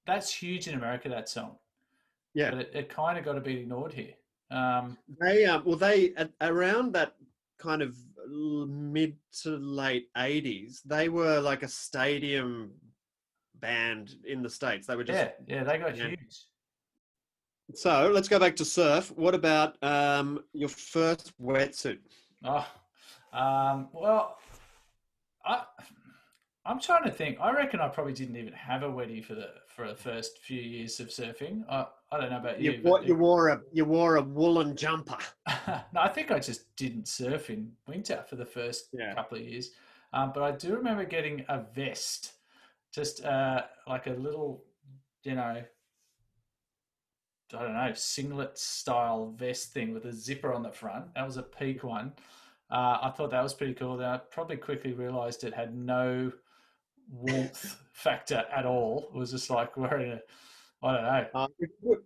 That's 0.06 0.34
huge 0.34 0.68
in 0.68 0.76
America. 0.76 1.10
That 1.10 1.30
song. 1.30 1.58
Yeah. 2.34 2.52
But 2.52 2.60
it, 2.60 2.72
it 2.74 2.90
kind 2.90 3.18
of 3.18 3.26
got 3.26 3.34
to 3.34 3.42
be 3.42 3.60
ignored 3.62 3.94
here. 3.94 4.14
Um, 4.52 4.98
They 5.20 5.46
um, 5.46 5.64
well 5.66 5.78
they 5.78 6.14
at, 6.16 6.32
around 6.42 6.94
that 6.94 7.16
kind 7.58 7.82
of 7.82 7.96
mid 8.30 9.16
to 9.42 9.58
late 9.58 10.10
eighties, 10.18 10.82
they 10.86 11.10
were 11.10 11.40
like 11.40 11.64
a 11.64 11.68
stadium 11.68 12.72
band 13.56 14.16
in 14.26 14.42
the 14.42 14.50
states. 14.50 14.86
They 14.88 14.96
were 14.96 15.04
just 15.04 15.18
yeah, 15.48 15.56
yeah, 15.56 15.64
they 15.64 15.78
got 15.78 15.98
Yeah. 15.98 16.10
huge. 16.10 16.44
So 17.74 18.10
let's 18.14 18.30
go 18.30 18.40
back 18.40 18.56
to 18.58 18.66
surf. 18.66 19.12
What 19.16 19.36
about 19.36 19.82
um, 19.84 20.44
your 20.54 20.70
first 20.70 21.34
wetsuit? 21.42 22.00
Oh, 22.46 22.66
um, 23.34 23.90
well, 23.92 24.38
I, 25.48 25.64
I'm 26.66 26.80
trying 26.80 27.04
to 27.06 27.12
think. 27.12 27.38
I 27.40 27.52
reckon 27.54 27.80
I 27.80 27.88
probably 27.88 28.14
didn't 28.14 28.36
even 28.36 28.54
have 28.54 28.84
a 28.84 28.88
weddy 28.90 29.24
for 29.24 29.36
the 29.36 29.50
for 29.68 29.88
the 29.88 29.96
first 29.96 30.40
few 30.40 30.60
years 30.62 31.00
of 31.00 31.08
surfing. 31.08 31.64
I, 31.70 31.86
I 32.12 32.20
don't 32.20 32.30
know 32.30 32.38
about 32.38 32.60
you. 32.60 32.74
You, 32.74 32.82
wore, 32.84 33.04
you 33.04 33.16
wore 33.16 33.48
a 33.50 33.62
you 33.72 33.86
wore 33.86 34.18
a 34.18 34.22
woolen 34.22 34.76
jumper. 34.76 35.18
no, 35.68 36.02
I 36.02 36.10
think 36.10 36.32
I 36.32 36.40
just 36.40 36.76
didn't 36.76 37.08
surf 37.08 37.50
in 37.50 37.72
winter 37.88 38.24
for 38.30 38.36
the 38.36 38.46
first 38.46 38.90
Yeah. 38.94 39.14
couple 39.14 39.38
of 39.38 39.44
years. 39.46 39.72
Um, 40.14 40.32
but 40.34 40.44
I 40.44 40.52
do 40.52 40.76
remember 40.76 41.06
getting 41.06 41.46
a 41.48 41.62
vest, 41.74 42.34
just 42.94 43.24
uh, 43.24 43.64
like 43.88 44.08
a 44.08 44.12
little, 44.12 44.64
you 45.24 45.36
know, 45.36 45.64
I 47.54 47.62
don't 47.62 47.74
know, 47.74 47.92
singlet 47.94 48.58
style 48.58 49.34
vest 49.38 49.72
thing 49.74 49.94
with 49.94 50.06
a 50.06 50.14
zipper 50.14 50.54
on 50.54 50.64
the 50.64 50.72
front. 50.72 51.14
That 51.16 51.26
was 51.26 51.38
a 51.38 51.44
peak 51.44 51.84
one. 51.84 52.14
Uh, 52.70 52.98
I 53.02 53.10
thought 53.16 53.32
that 53.32 53.42
was 53.44 53.54
pretty 53.54 53.74
cool. 53.74 53.98
Then 53.98 54.10
I 54.10 54.18
probably 54.18 54.58
quickly 54.58 54.94
realized 54.94 55.44
it 55.44 55.54
had 55.54 55.76
no 55.76 56.32
warmth 57.10 57.78
factor 57.94 58.44
at 58.54 58.66
all. 58.66 59.10
It 59.14 59.18
was 59.18 59.32
just 59.32 59.50
like 59.50 59.78
wearing 59.78 60.12
a, 60.14 60.20
I 60.86 60.94
don't 60.94 61.04
know, 61.04 61.26
Uh, 61.34 61.48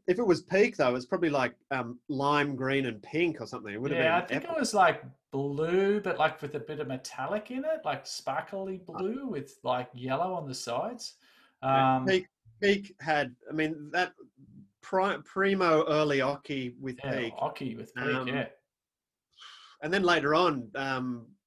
if, 0.07 0.20
it- 0.20 0.26
was 0.28 0.43
peak 0.43 0.78
though, 0.78 0.95
it's 0.95 1.05
probably 1.05 1.30
like 1.30 1.55
um, 1.72 1.99
lime 2.07 2.55
green 2.55 2.86
and 2.86 3.01
pink 3.01 3.41
or 3.41 3.47
something. 3.47 3.74
It 3.74 3.82
would 3.82 3.91
have 3.91 4.03
yeah, 4.03 4.18
I 4.18 4.22
think 4.22 4.43
epic. 4.43 4.55
it 4.55 4.59
was 4.59 4.74
like 4.74 5.03
blue, 5.32 5.99
but 5.99 6.18
like 6.20 6.41
with 6.41 6.55
a 6.55 6.59
bit 6.59 6.80
of 6.80 6.88
metallic 6.88 7.51
in 7.51 7.59
it, 7.66 7.82
like 7.84 8.05
sparkly 8.05 8.78
blue 8.86 9.28
with 9.28 9.55
like 9.64 9.89
yellow 9.93 10.34
on 10.34 10.47
the 10.47 10.55
sides. 10.55 11.16
Um, 11.64 12.05
peak 12.05 12.28
peak 12.62 12.95
had. 13.01 13.36
I 13.49 13.53
mean 13.53 13.89
that 13.91 14.14
pri- 14.82 15.18
primo 15.26 15.86
early 15.88 16.20
Occy 16.20 16.74
with 16.80 16.97
yeah, 17.03 17.18
peak, 17.20 17.34
Occy 17.36 17.76
with 17.78 17.93
peak, 17.95 18.05
Um, 18.05 18.28
yeah. 18.28 18.45
And 19.82 19.93
then 19.93 20.03
later 20.03 20.36
on, 20.36 20.69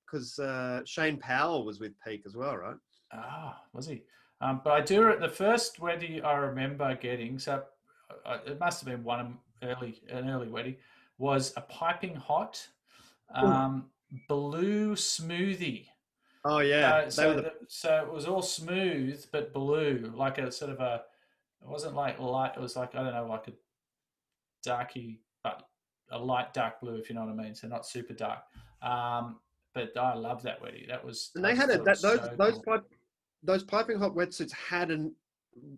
because 0.07 0.39
uh, 0.39 0.81
Shane 0.85 1.19
Powell 1.19 1.65
was 1.65 1.81
with 1.81 1.93
peak 2.05 2.23
as 2.27 2.37
well, 2.37 2.57
right? 2.57 2.77
Ah, 3.13 3.61
was 3.73 3.87
he? 3.87 4.03
Um, 4.41 4.61
but 4.65 4.73
I 4.73 4.81
do 4.81 5.17
the 5.19 5.29
first 5.29 5.79
wedding 5.81 6.25
I 6.25 6.35
remember 6.35 6.95
getting. 6.97 7.39
So 7.39 7.63
uh, 8.27 8.39
it 8.47 8.59
must 8.59 8.81
have 8.81 8.89
been 8.89 9.05
one 9.05 9.39
early 9.63 10.03
an 10.11 10.29
early 10.29 10.49
wedding 10.49 10.77
was 11.17 11.53
a 11.57 11.61
piping 11.63 12.15
hot 12.15 12.67
um, 13.35 13.87
blue 14.29 14.95
smoothie. 14.95 15.87
Oh 16.45 16.59
yeah, 16.59 17.05
so, 17.05 17.11
so, 17.11 17.35
the- 17.37 17.43
the, 17.43 17.53
so 17.69 18.05
it 18.07 18.13
was 18.13 18.27
all 18.27 18.43
smooth 18.43 19.25
but 19.33 19.53
blue, 19.55 20.13
like 20.15 20.39
a 20.39 20.51
sort 20.53 20.73
of 20.73 20.81
a. 20.81 21.03
It 21.63 21.69
wasn't 21.69 21.95
like 21.95 22.19
light. 22.21 22.53
It 22.57 22.61
was 22.61 22.77
like 22.77 22.95
I 22.95 23.03
don't 23.03 23.15
know, 23.15 23.27
like 23.27 23.49
a 23.49 23.53
darky, 24.63 25.21
a 26.11 26.19
light 26.19 26.53
dark 26.53 26.81
blue, 26.81 26.97
if 26.97 27.09
you 27.09 27.15
know 27.15 27.23
what 27.25 27.31
I 27.31 27.43
mean. 27.43 27.55
So 27.55 27.69
not 27.69 27.87
super 27.87 28.15
dark. 28.15 28.41
Um, 28.83 29.37
but 29.75 29.97
I 29.97 30.15
love 30.15 30.43
that 30.43 30.63
wedding. 30.63 30.85
That 30.89 31.05
was. 31.05 31.31
and 31.35 31.45
they 31.45 31.55
had 31.55 31.71
a, 31.71 31.75
it 31.75 31.85
that, 31.85 32.01
those 32.01 32.21
so 32.21 32.35
those 32.39 32.53
cool. 32.55 32.63
pipe, 32.63 32.85
those 33.43 33.65
piping 33.65 33.99
hot 33.99 34.15
wetsuits 34.15 34.53
had 34.53 34.91
an. 34.91 35.15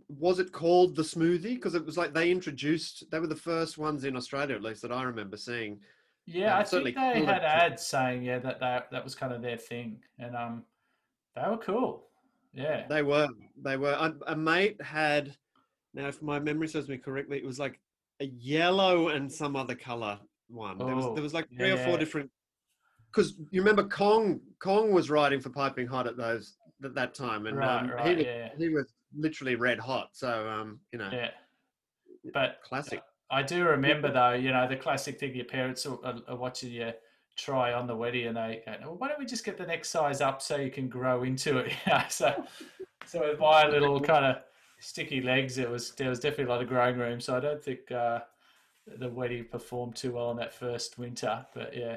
Was 0.08 0.38
it 0.38 0.52
called 0.52 0.96
the 0.96 1.02
smoothie? 1.02 1.54
Because 1.54 1.74
it 1.74 1.84
was 1.84 1.96
like 1.98 2.14
they 2.14 2.30
introduced. 2.30 3.10
They 3.10 3.18
were 3.18 3.26
the 3.26 3.36
first 3.36 3.78
ones 3.78 4.04
in 4.04 4.16
Australia, 4.16 4.54
at 4.54 4.62
least 4.62 4.82
that 4.82 4.92
I 4.92 5.02
remember 5.02 5.36
seeing. 5.36 5.80
Yeah, 6.26 6.54
Um, 6.54 6.60
I 6.60 6.64
think 6.64 6.96
they 6.96 7.24
had 7.24 7.42
ads 7.42 7.86
saying 7.86 8.24
yeah 8.24 8.38
that 8.40 8.58
that 8.60 8.90
that 8.90 9.04
was 9.04 9.14
kind 9.14 9.32
of 9.32 9.42
their 9.42 9.56
thing, 9.56 10.00
and 10.18 10.34
um, 10.34 10.64
they 11.34 11.48
were 11.48 11.58
cool. 11.58 12.08
Yeah, 12.52 12.86
They 12.88 13.02
were. 13.02 13.28
They 13.62 13.76
were. 13.76 13.92
A, 13.92 14.14
a 14.32 14.36
mate 14.36 14.80
had. 14.82 15.36
Now, 15.92 16.08
if 16.08 16.22
my 16.22 16.38
memory 16.38 16.68
serves 16.68 16.88
me 16.88 16.96
correctly, 16.96 17.36
it 17.36 17.44
was 17.44 17.58
like 17.58 17.78
a 18.20 18.26
yellow 18.26 19.08
and 19.08 19.30
some 19.30 19.56
other 19.56 19.74
color 19.74 20.18
one. 20.48 20.78
there 20.78 20.94
was 20.94 21.06
Oh, 21.06 21.14
there 21.14 21.22
was 21.22 21.34
like 21.34 21.48
three 21.56 21.70
or 21.70 21.78
four 21.78 21.98
different. 21.98 22.30
Because 23.12 23.34
you 23.50 23.60
remember 23.60 23.84
Kong 23.88 24.40
Kong 24.60 24.92
was 24.92 25.10
riding 25.10 25.40
for 25.40 25.50
Piping 25.50 25.86
Hot 25.86 26.06
at 26.06 26.16
those 26.16 26.56
at 26.84 26.94
that 26.94 27.14
time, 27.14 27.46
and 27.46 27.56
right, 27.56 27.82
um, 27.82 27.90
right, 27.90 28.06
he 28.06 28.14
was 28.14 28.24
yeah, 28.24 28.48
he 28.58 28.68
was 28.68 28.92
literally 29.16 29.54
red 29.54 29.78
hot. 29.78 30.10
So 30.12 30.48
um, 30.48 30.80
you 30.92 30.98
know, 30.98 31.08
yeah. 31.12 31.30
But 32.32 32.60
classic. 32.62 33.02
I 33.30 33.42
do 33.42 33.64
remember 33.64 34.12
though, 34.12 34.34
you 34.34 34.52
know, 34.52 34.68
the 34.68 34.76
classic 34.76 35.18
thing: 35.18 35.34
your 35.34 35.46
parents 35.46 35.86
are, 35.86 35.98
are, 36.28 36.36
watching 36.36 36.70
you 36.70 36.92
try 37.36 37.72
on 37.72 37.86
the 37.86 37.96
wedding, 37.96 38.26
and 38.28 38.36
they 38.36 38.62
go, 38.64 38.72
well, 38.82 38.96
"Why 38.96 39.08
don't 39.08 39.18
we 39.18 39.26
just 39.26 39.44
get 39.44 39.58
the 39.58 39.66
next 39.66 39.90
size 39.90 40.20
up 40.20 40.42
so 40.42 40.56
you 40.56 40.70
can 40.70 40.88
grow 40.88 41.22
into 41.22 41.58
it?" 41.58 41.72
You 41.86 41.92
know, 41.92 42.02
so 42.08 42.44
so 43.06 43.20
with 43.20 43.38
my 43.40 43.66
little 43.66 44.00
kind 44.00 44.24
of 44.24 44.36
sticky 44.78 45.20
legs, 45.20 45.58
it 45.58 45.70
was 45.70 45.92
there 45.92 46.08
was 46.08 46.20
definitely 46.20 46.44
a 46.44 46.48
lot 46.48 46.62
of 46.62 46.68
growing 46.68 46.98
room. 46.98 47.20
So 47.20 47.36
I 47.36 47.40
don't 47.40 47.62
think 47.62 47.90
uh, 47.90 48.20
the 48.86 49.08
wedding 49.08 49.44
performed 49.44 49.96
too 49.96 50.12
well 50.12 50.30
in 50.30 50.36
that 50.38 50.54
first 50.54 50.98
winter. 50.98 51.46
But 51.54 51.76
yeah, 51.76 51.96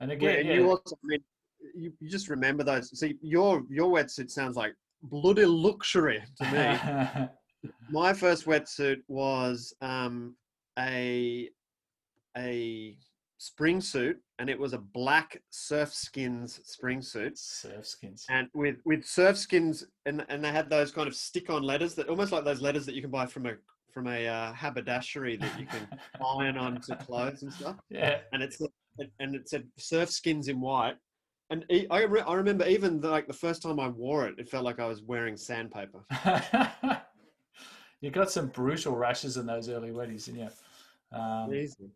and 0.00 0.10
Yeah, 0.10 0.16
again, 0.16 0.38
and 0.40 0.48
yeah, 0.48 0.54
you 0.54 0.70
also, 0.70 0.96
I 1.04 1.06
mean, 1.06 1.24
you, 1.74 1.92
you 2.00 2.08
just 2.08 2.28
remember 2.28 2.64
those. 2.64 2.96
See, 2.98 3.16
your 3.22 3.62
your 3.68 3.90
wetsuit 3.90 4.30
sounds 4.30 4.56
like 4.56 4.74
bloody 5.02 5.44
luxury 5.44 6.22
to 6.38 7.28
me. 7.62 7.68
my 7.90 8.12
first 8.12 8.46
wetsuit 8.46 9.02
was 9.08 9.74
um, 9.80 10.36
a 10.78 11.48
a 12.36 12.96
spring 13.42 13.80
suit, 13.80 14.20
and 14.38 14.48
it 14.48 14.56
was 14.56 14.72
a 14.72 14.78
black 14.78 15.42
surf 15.50 15.92
skins 15.92 16.60
spring 16.64 17.02
suit, 17.02 17.36
surf 17.36 17.84
skins. 17.84 18.24
and 18.30 18.46
with 18.54 18.76
with 18.84 19.04
surf 19.04 19.36
skins, 19.36 19.84
and 20.06 20.24
and 20.28 20.44
they 20.44 20.52
had 20.52 20.70
those 20.70 20.92
kind 20.92 21.08
of 21.08 21.14
stick 21.14 21.50
on 21.50 21.64
letters 21.64 21.96
that 21.96 22.08
almost 22.08 22.30
like 22.30 22.44
those 22.44 22.60
letters 22.60 22.86
that 22.86 22.94
you 22.94 23.02
can 23.02 23.10
buy 23.10 23.26
from 23.26 23.46
a 23.46 23.54
from 23.92 24.06
a 24.06 24.28
uh, 24.28 24.52
haberdashery 24.52 25.36
that 25.36 25.58
you 25.58 25.66
can 25.66 25.88
iron 26.38 26.56
onto 26.56 26.94
clothes 26.96 27.42
and 27.42 27.52
stuff. 27.52 27.76
yeah. 27.90 28.18
And 28.32 28.44
it's 28.44 28.62
and 29.18 29.34
it 29.34 29.48
said 29.48 29.66
surf 29.76 30.08
skins 30.10 30.46
in 30.46 30.60
white. 30.60 30.94
And 31.50 31.66
I, 31.90 32.04
re- 32.04 32.22
I 32.22 32.34
remember 32.34 32.64
even 32.66 32.98
the, 32.98 33.10
like 33.10 33.26
the 33.26 33.34
first 33.34 33.60
time 33.60 33.78
I 33.78 33.88
wore 33.88 34.26
it, 34.26 34.36
it 34.38 34.48
felt 34.48 34.64
like 34.64 34.80
I 34.80 34.86
was 34.86 35.02
wearing 35.02 35.36
sandpaper. 35.36 36.02
you 38.00 38.10
got 38.10 38.30
some 38.30 38.46
brutal 38.46 38.96
rashes 38.96 39.36
in 39.36 39.44
those 39.44 39.68
early 39.68 39.92
weddings, 39.92 40.24
didn't 40.24 40.40
you? 40.40 41.18
Um, 41.18 41.52
Easy. 41.52 41.90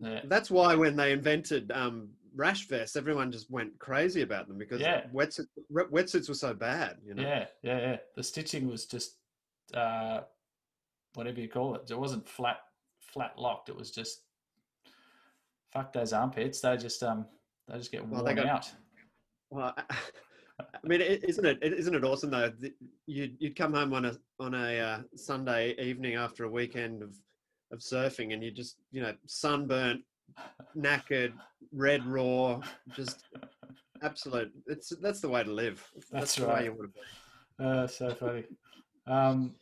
Yeah. 0.00 0.20
That's 0.24 0.50
why 0.50 0.74
when 0.74 0.96
they 0.96 1.12
invented 1.12 1.70
um, 1.72 2.08
rash 2.34 2.66
vests, 2.68 2.96
everyone 2.96 3.30
just 3.32 3.50
went 3.50 3.78
crazy 3.78 4.22
about 4.22 4.48
them 4.48 4.58
because 4.58 4.80
Yeah. 4.80 5.04
wetsuit, 5.12 5.46
wetsuits 5.72 6.28
were 6.28 6.34
so 6.34 6.54
bad. 6.54 6.98
You 7.04 7.14
know. 7.14 7.22
yeah, 7.22 7.46
yeah, 7.62 7.78
yeah. 7.78 7.96
The 8.16 8.22
stitching 8.22 8.68
was 8.68 8.86
just 8.86 9.16
uh, 9.74 10.20
whatever 11.14 11.40
you 11.40 11.48
call 11.48 11.74
it. 11.76 11.90
It 11.90 11.98
wasn't 11.98 12.28
flat, 12.28 12.58
flat 13.00 13.38
locked. 13.38 13.68
It 13.68 13.76
was 13.76 13.90
just 13.90 14.22
fuck 15.72 15.92
those 15.92 16.12
armpits. 16.12 16.60
They 16.60 16.76
just 16.76 17.02
um, 17.02 17.26
they 17.68 17.78
just 17.78 17.92
get 17.92 18.02
Well, 18.06 18.22
worn 18.22 18.34
they 18.36 18.42
got- 18.42 18.50
out. 18.50 18.70
Well, 19.50 19.74
I 19.78 20.64
mean, 20.84 21.00
isn't 21.02 21.44
it? 21.44 21.58
Isn't 21.62 21.94
it 21.94 22.04
awesome 22.04 22.30
though? 22.30 22.50
You'd 23.06 23.36
you'd 23.38 23.56
come 23.56 23.74
home 23.74 23.92
on 23.92 24.04
a 24.06 24.16
on 24.40 24.54
a 24.54 24.78
uh, 24.80 25.00
Sunday 25.14 25.74
evening 25.78 26.14
after 26.14 26.44
a 26.44 26.50
weekend 26.50 27.02
of 27.02 27.14
of 27.72 27.80
surfing, 27.80 28.32
and 28.32 28.42
you 28.42 28.50
just 28.50 28.76
you 28.92 29.02
know 29.02 29.14
sunburnt, 29.26 30.02
knackered, 30.76 31.32
red 31.72 32.06
raw, 32.06 32.60
just 32.94 33.24
absolute. 34.02 34.52
It's 34.66 34.90
that's 35.00 35.20
the 35.20 35.28
way 35.28 35.42
to 35.42 35.50
live. 35.50 35.84
That's 36.10 36.36
the 36.36 36.46
right. 36.46 36.58
way 36.58 36.64
you 36.64 36.72
want 36.72 36.94
to 36.94 37.00
be. 37.00 37.64
Uh, 37.64 37.86
so 37.86 38.14
funny. 38.14 38.44
Um, 39.06 39.54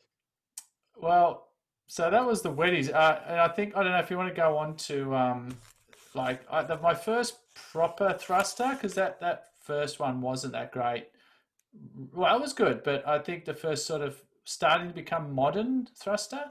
well, 0.96 1.48
so 1.86 2.10
that 2.10 2.24
was 2.24 2.42
the 2.42 2.52
Weddies. 2.52 2.92
Uh, 2.92 3.20
and 3.26 3.40
I 3.40 3.48
think 3.48 3.76
I 3.76 3.82
don't 3.82 3.92
know 3.92 3.98
if 3.98 4.10
you 4.10 4.16
want 4.16 4.28
to 4.28 4.34
go 4.34 4.56
on 4.56 4.76
to 4.76 5.14
um, 5.14 5.56
like 6.14 6.40
I, 6.50 6.62
the, 6.62 6.78
my 6.78 6.94
first 6.94 7.38
proper 7.54 8.16
thruster 8.18 8.70
because 8.74 8.94
that 8.94 9.20
that 9.20 9.46
first 9.60 10.00
one 10.00 10.20
wasn't 10.20 10.52
that 10.52 10.72
great. 10.72 11.08
Well, 12.12 12.36
it 12.36 12.40
was 12.40 12.52
good, 12.52 12.82
but 12.82 13.06
I 13.06 13.18
think 13.18 13.44
the 13.44 13.54
first 13.54 13.86
sort 13.86 14.02
of 14.02 14.20
starting 14.44 14.88
to 14.88 14.94
become 14.94 15.32
modern 15.32 15.86
thruster, 15.96 16.44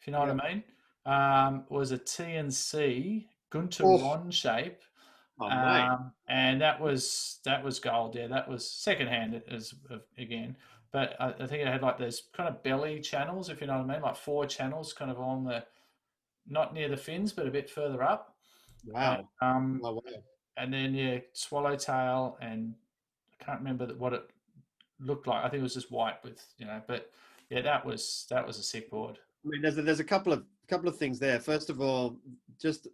if 0.00 0.06
you 0.06 0.12
know 0.12 0.20
what 0.20 0.30
I 0.30 0.48
mean, 0.48 0.64
um, 1.06 1.64
was 1.68 1.92
a 1.92 1.98
TNC 1.98 3.26
Gunther 3.50 3.84
Oof. 3.84 4.00
Rohn 4.02 4.30
shape. 4.30 4.80
Oh. 5.40 5.46
Um, 5.46 6.12
and 6.28 6.60
that 6.60 6.80
was 6.80 7.38
that 7.44 7.64
was 7.64 7.80
gold. 7.80 8.14
Yeah, 8.14 8.28
that 8.28 8.48
was 8.48 8.68
secondhand 8.70 9.42
as 9.48 9.74
uh, 9.90 9.96
again. 10.18 10.56
But 10.92 11.16
I, 11.20 11.28
I 11.30 11.46
think 11.46 11.62
it 11.62 11.66
had 11.66 11.82
like 11.82 11.98
those 11.98 12.22
kind 12.36 12.48
of 12.48 12.62
belly 12.62 13.00
channels, 13.00 13.48
if 13.48 13.60
you 13.60 13.66
know 13.66 13.78
what 13.78 13.90
I 13.90 13.94
mean, 13.94 14.02
like 14.02 14.16
four 14.16 14.44
channels, 14.46 14.92
kind 14.92 15.10
of 15.10 15.18
on 15.18 15.44
the 15.44 15.64
not 16.48 16.74
near 16.74 16.88
the 16.88 16.96
fins, 16.96 17.32
but 17.32 17.46
a 17.46 17.50
bit 17.50 17.70
further 17.70 18.02
up. 18.02 18.34
wow. 18.84 19.26
Um, 19.40 19.80
Oh, 19.82 19.94
wow. 19.94 20.00
and 20.56 20.72
then 20.72 20.94
yeah, 20.94 21.18
swallowtail, 21.32 22.36
and 22.40 22.74
I 23.40 23.44
can't 23.44 23.58
remember 23.60 23.86
that- 23.86 23.98
what 23.98 24.12
it 24.12 24.28
looked 25.00 25.26
like. 25.26 25.44
I 25.44 25.48
think 25.48 25.60
it 25.60 25.64
was 25.64 25.74
just 25.74 25.90
white 25.90 26.22
with 26.22 26.44
you 26.58 26.66
know. 26.66 26.82
But 26.86 27.10
yeah, 27.48 27.62
that 27.62 27.84
was 27.86 28.26
that 28.30 28.46
was 28.46 28.58
a 28.58 28.62
sick 28.62 28.90
board. 28.90 29.18
I 29.44 29.48
mean, 29.48 29.62
there's 29.62 29.78
a, 29.78 29.82
there's 29.82 30.00
a 30.00 30.04
couple 30.04 30.32
of 30.32 30.44
couple 30.68 30.88
of 30.88 30.96
things 30.96 31.18
there. 31.18 31.40
First 31.40 31.70
of 31.70 31.80
all, 31.80 32.16
just 32.60 32.88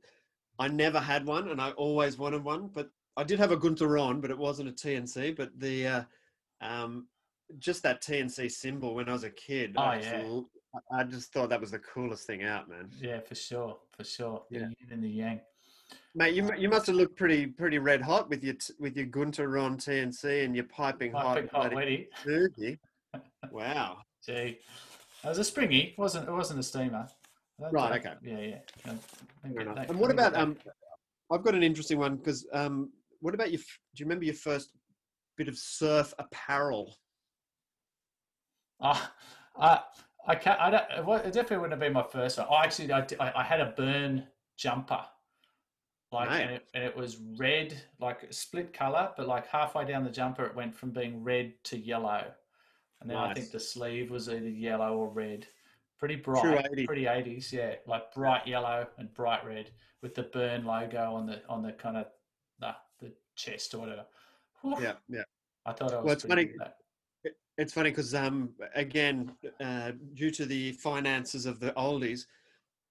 I 0.59 0.69
never 0.69 0.99
had 1.01 1.27
one, 1.27 1.49
and 1.49 1.61
I 1.61 1.71
always 1.73 2.19
wanted 2.19 2.43
one. 2.43 2.69
But 2.69 2.91
I 3.17 3.25
did 3.25 3.39
have 3.39 3.53
a 3.53 3.57
Gunther 3.57 3.89
Rohn, 3.89 4.21
but 4.21 4.31
it 4.31 4.39
wasn't 4.39 4.69
a 4.69 4.73
TNC. 4.73 5.37
But 5.37 5.59
the 5.59 5.87
uh, 5.87 6.03
um, 6.61 7.09
just 7.59 7.83
that 7.83 8.03
TNC 8.03 8.51
symbol 8.51 8.95
when 8.95 9.09
I 9.09 9.13
was 9.13 9.25
a 9.25 9.31
kid, 9.31 9.75
Oh, 9.77 9.83
I, 9.83 10.01
just, 10.01 10.45
I 10.93 11.05
just 11.05 11.33
thought 11.33 11.49
that 11.51 11.61
was 11.61 11.71
the 11.71 11.79
coolest 11.79 12.27
thing 12.27 12.45
out, 12.45 12.69
man. 12.69 12.91
Yeah, 13.01 13.21
for 13.21 13.35
sure, 13.35 13.79
for 13.97 14.05
sure. 14.05 14.45
The 14.51 14.59
Yeah. 14.59 14.67
yin 14.81 14.93
and 14.93 15.05
the 15.05 15.09
yang. 15.09 15.41
Mate, 16.15 16.35
you 16.35 16.51
you 16.55 16.69
must 16.69 16.87
have 16.87 16.97
looked 16.97 17.17
pretty 17.17 17.47
pretty 17.47 17.79
red 17.79 18.03
hot 18.03 18.29
with 18.29 18.43
your 18.43 18.55
with 18.79 18.97
your 18.97 19.07
Gunther 19.07 19.49
Rohn 19.49 19.77
TNC 19.77 20.45
and 20.45 20.55
your 20.55 20.65
piping 20.65 21.13
Piping 21.13 21.49
hot 21.49 21.73
Weddy. 21.73 22.09
Wow. 23.51 23.99
Gee, 24.27 24.59
it 25.25 25.29
was 25.29 25.39
a 25.39 25.45
springy. 25.45 25.81
It 25.81 25.99
wasn't 25.99 26.29
It 26.29 26.33
wasn't 26.33 26.61
a 26.61 26.63
steamer. 26.63 27.09
Right, 27.59 28.03
think- 28.03 28.07
okay. 28.07 28.17
Yeah, 28.23 28.39
yeah. 28.39 28.59
I 28.85 28.89
think 28.89 29.55
Fair 29.55 29.63
enough. 29.63 29.89
And 29.91 29.99
what 29.99 30.11
about 30.11 30.35
um? 30.35 30.57
I've 31.31 31.43
got 31.43 31.55
an 31.55 31.63
interesting 31.63 31.99
one 31.99 32.17
because 32.17 32.47
um, 32.53 32.91
what 33.21 33.35
about 33.35 33.51
your? 33.51 33.59
Do 33.59 33.65
you 33.97 34.07
remember 34.07 34.25
your 34.25 34.35
first 34.35 34.71
bit 35.37 35.49
of 35.49 35.57
surf 35.59 36.15
apparel? 36.19 36.97
Ah, 38.81 39.13
I, 39.59 39.81
I 40.27 40.35
can't. 40.37 40.61
I 40.61 40.71
don't. 40.71 41.27
It 41.27 41.33
definitely 41.33 41.59
wouldn't 41.59 41.73
have 41.73 41.81
been 41.81 41.93
my 41.93 42.03
first 42.05 42.39
one. 42.39 42.47
I 42.51 42.65
actually, 42.65 42.93
I, 42.93 43.05
I 43.19 43.43
had 43.43 43.61
a 43.61 43.75
Byrne 43.77 44.27
jumper, 44.57 45.05
like, 46.13 46.31
and 46.31 46.51
it, 46.51 46.65
and 46.75 46.85
it 46.85 46.97
was 46.97 47.19
red, 47.37 47.81
like 48.01 48.27
split 48.31 48.73
color, 48.73 49.11
but 49.17 49.27
like 49.27 49.47
halfway 49.49 49.85
down 49.85 50.05
the 50.05 50.11
jumper, 50.11 50.45
it 50.45 50.55
went 50.55 50.75
from 50.75 50.91
being 50.91 51.23
red 51.25 51.53
to 51.65 51.79
yellow, 51.79 52.25
and 53.01 53.11
then 53.11 53.17
I 53.17 53.33
think 53.35 53.51
the 53.51 53.61
sleeve 53.61 54.11
was 54.11 54.29
either 54.29 54.49
yellow 54.49 54.97
or 54.97 55.09
red. 55.09 55.47
Pretty 55.99 56.17
bright, 56.17 56.71
80s. 56.73 56.87
pretty 56.87 57.07
eighties, 57.07 57.53
yeah, 57.53 57.75
like 57.87 58.15
bright 58.15 58.47
yellow 58.47 58.87
and 58.99 59.13
bright 59.15 59.45
red 59.45 59.71
with 60.01 60.15
the 60.15 60.23
Byrne 60.23 60.65
logo 60.65 61.13
on 61.15 61.27
the 61.27 61.43
on 61.49 61.61
the 61.63 61.73
kind 61.73 61.97
of 61.97 62.07
the, 62.61 62.73
the 63.01 63.13
chest 63.35 63.75
or 63.75 63.79
whatever. 63.79 64.07
Yeah, 64.81 64.93
yeah. 65.09 65.23
I 65.67 65.73
thought 65.73 65.93
I 65.93 65.97
was 65.97 66.05
Well, 66.05 66.13
it's 66.13 66.25
funny- 66.25 66.51
It's 67.57 67.73
funny 67.73 67.91
because 67.91 68.15
um, 68.15 68.51
again, 68.77 69.33
uh, 69.61 69.91
due 70.15 70.31
to 70.31 70.47
the 70.47 70.73
finances 70.73 71.47
of 71.47 71.59
the 71.59 71.73
oldies, 71.73 72.27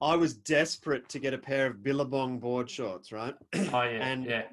I 0.01 0.16
was 0.18 0.34
desperate 0.34 1.08
to 1.10 1.20
get 1.20 1.34
a 1.34 1.38
pair 1.38 1.66
of 1.68 1.82
Billabong 1.82 2.39
board 2.39 2.70
shorts, 2.70 3.14
right? 3.14 3.34
Oh 3.55 3.60
yeah, 3.84 4.05
and 4.05 4.26
yeah. 4.26 4.43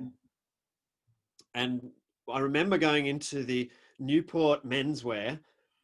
and 1.54 1.90
I 2.32 2.38
remember 2.38 2.78
going 2.78 3.06
into 3.06 3.42
the 3.42 3.70
Newport 3.98 4.66
menswear 4.66 5.38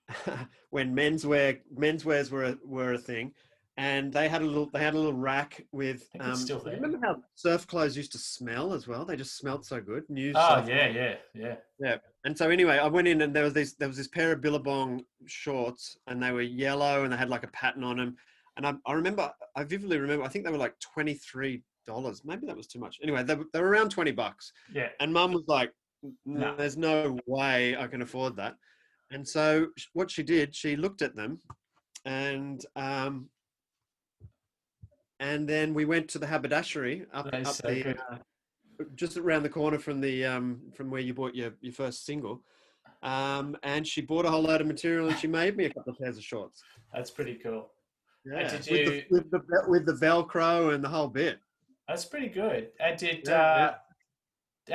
when 0.70 0.94
menswear 0.94 1.58
menswears 1.76 2.30
were 2.30 2.44
a, 2.44 2.58
were 2.64 2.94
a 2.94 2.98
thing, 2.98 3.32
and 3.76 4.12
they 4.12 4.28
had 4.28 4.42
a 4.42 4.44
little 4.44 4.68
they 4.70 4.80
had 4.80 4.94
a 4.94 4.98
little 4.98 5.12
rack 5.12 5.64
with. 5.72 6.08
Um, 6.18 6.34
still 6.36 6.58
there. 6.58 6.74
Remember 6.74 6.98
how 7.02 7.22
surf 7.34 7.66
clothes 7.66 7.96
used 7.96 8.12
to 8.12 8.18
smell 8.18 8.72
as 8.72 8.88
well? 8.88 9.04
They 9.04 9.16
just 9.16 9.36
smelled 9.36 9.64
so 9.64 9.80
good. 9.80 10.04
New. 10.08 10.32
Oh 10.34 10.56
surf 10.56 10.68
yeah, 10.68 10.92
clothes. 10.92 11.16
yeah, 11.34 11.54
yeah. 11.80 11.96
And 12.24 12.36
so 12.36 12.50
anyway, 12.50 12.78
I 12.78 12.88
went 12.88 13.08
in 13.08 13.22
and 13.22 13.34
there 13.34 13.44
was 13.44 13.54
this 13.54 13.74
there 13.74 13.88
was 13.88 13.96
this 13.96 14.08
pair 14.08 14.32
of 14.32 14.40
Billabong 14.40 15.04
shorts, 15.26 15.96
and 16.06 16.22
they 16.22 16.32
were 16.32 16.42
yellow 16.42 17.04
and 17.04 17.12
they 17.12 17.16
had 17.16 17.30
like 17.30 17.44
a 17.44 17.48
pattern 17.48 17.84
on 17.84 17.96
them. 17.98 18.16
And 18.56 18.66
I, 18.66 18.74
I 18.84 18.92
remember, 18.94 19.32
I 19.56 19.64
vividly 19.64 19.98
remember, 19.98 20.24
I 20.24 20.28
think 20.28 20.44
they 20.44 20.50
were 20.50 20.58
like 20.58 20.78
twenty 20.80 21.14
three 21.14 21.62
dollars. 21.86 22.22
Maybe 22.24 22.46
that 22.46 22.56
was 22.56 22.66
too 22.66 22.80
much. 22.80 22.98
Anyway, 23.02 23.22
they, 23.22 23.36
were- 23.36 23.46
they 23.52 23.60
were 23.60 23.68
around 23.68 23.90
twenty 23.90 24.10
bucks. 24.10 24.52
Yeah. 24.74 24.88
And 24.98 25.12
mum 25.12 25.32
was 25.32 25.44
like, 25.46 25.68
"N- 25.68 25.74
No. 26.24 26.56
"There's 26.56 26.76
no 26.76 27.18
way 27.26 27.76
I 27.76 27.86
can 27.86 28.02
afford 28.02 28.36
that." 28.36 28.56
And 29.10 29.26
so 29.26 29.68
what 29.92 30.10
she 30.10 30.22
did, 30.22 30.54
she 30.54 30.76
looked 30.76 31.02
at 31.02 31.16
them, 31.16 31.40
and 32.04 32.64
um, 32.76 33.28
and 35.20 35.48
then 35.48 35.74
we 35.74 35.84
went 35.84 36.08
to 36.08 36.18
the 36.18 36.26
haberdashery 36.26 37.06
up, 37.12 37.26
up 37.32 37.46
so 37.46 37.68
the 37.68 37.90
uh, 37.90 38.18
just 38.94 39.16
around 39.16 39.42
the 39.42 39.48
corner 39.48 39.78
from 39.78 40.00
the 40.00 40.24
um, 40.24 40.60
from 40.74 40.90
where 40.90 41.00
you 41.00 41.14
bought 41.14 41.34
your, 41.34 41.52
your 41.60 41.74
first 41.74 42.06
single. 42.06 42.42
Um, 43.02 43.56
and 43.62 43.86
she 43.86 44.02
bought 44.02 44.26
a 44.26 44.30
whole 44.30 44.42
load 44.42 44.60
of 44.60 44.66
material 44.66 45.08
and 45.08 45.18
she 45.18 45.26
made 45.26 45.56
me 45.56 45.64
a 45.64 45.72
couple 45.72 45.92
of 45.92 45.98
pairs 45.98 46.18
of 46.18 46.24
shorts. 46.24 46.62
That's 46.92 47.10
pretty 47.10 47.36
cool. 47.36 47.70
Yeah, 48.26 48.58
did 48.58 48.70
with, 48.70 48.86
the, 48.86 49.04
with 49.10 49.30
the 49.30 49.62
with 49.68 49.86
the 49.86 49.92
Velcro 49.94 50.74
and 50.74 50.84
the 50.84 50.88
whole 50.88 51.08
bit. 51.08 51.38
That's 51.88 52.04
pretty 52.04 52.28
good. 52.28 52.68
And 52.78 52.98
did 52.98 53.26
Yeah, 53.26 53.40
uh, 53.40 53.74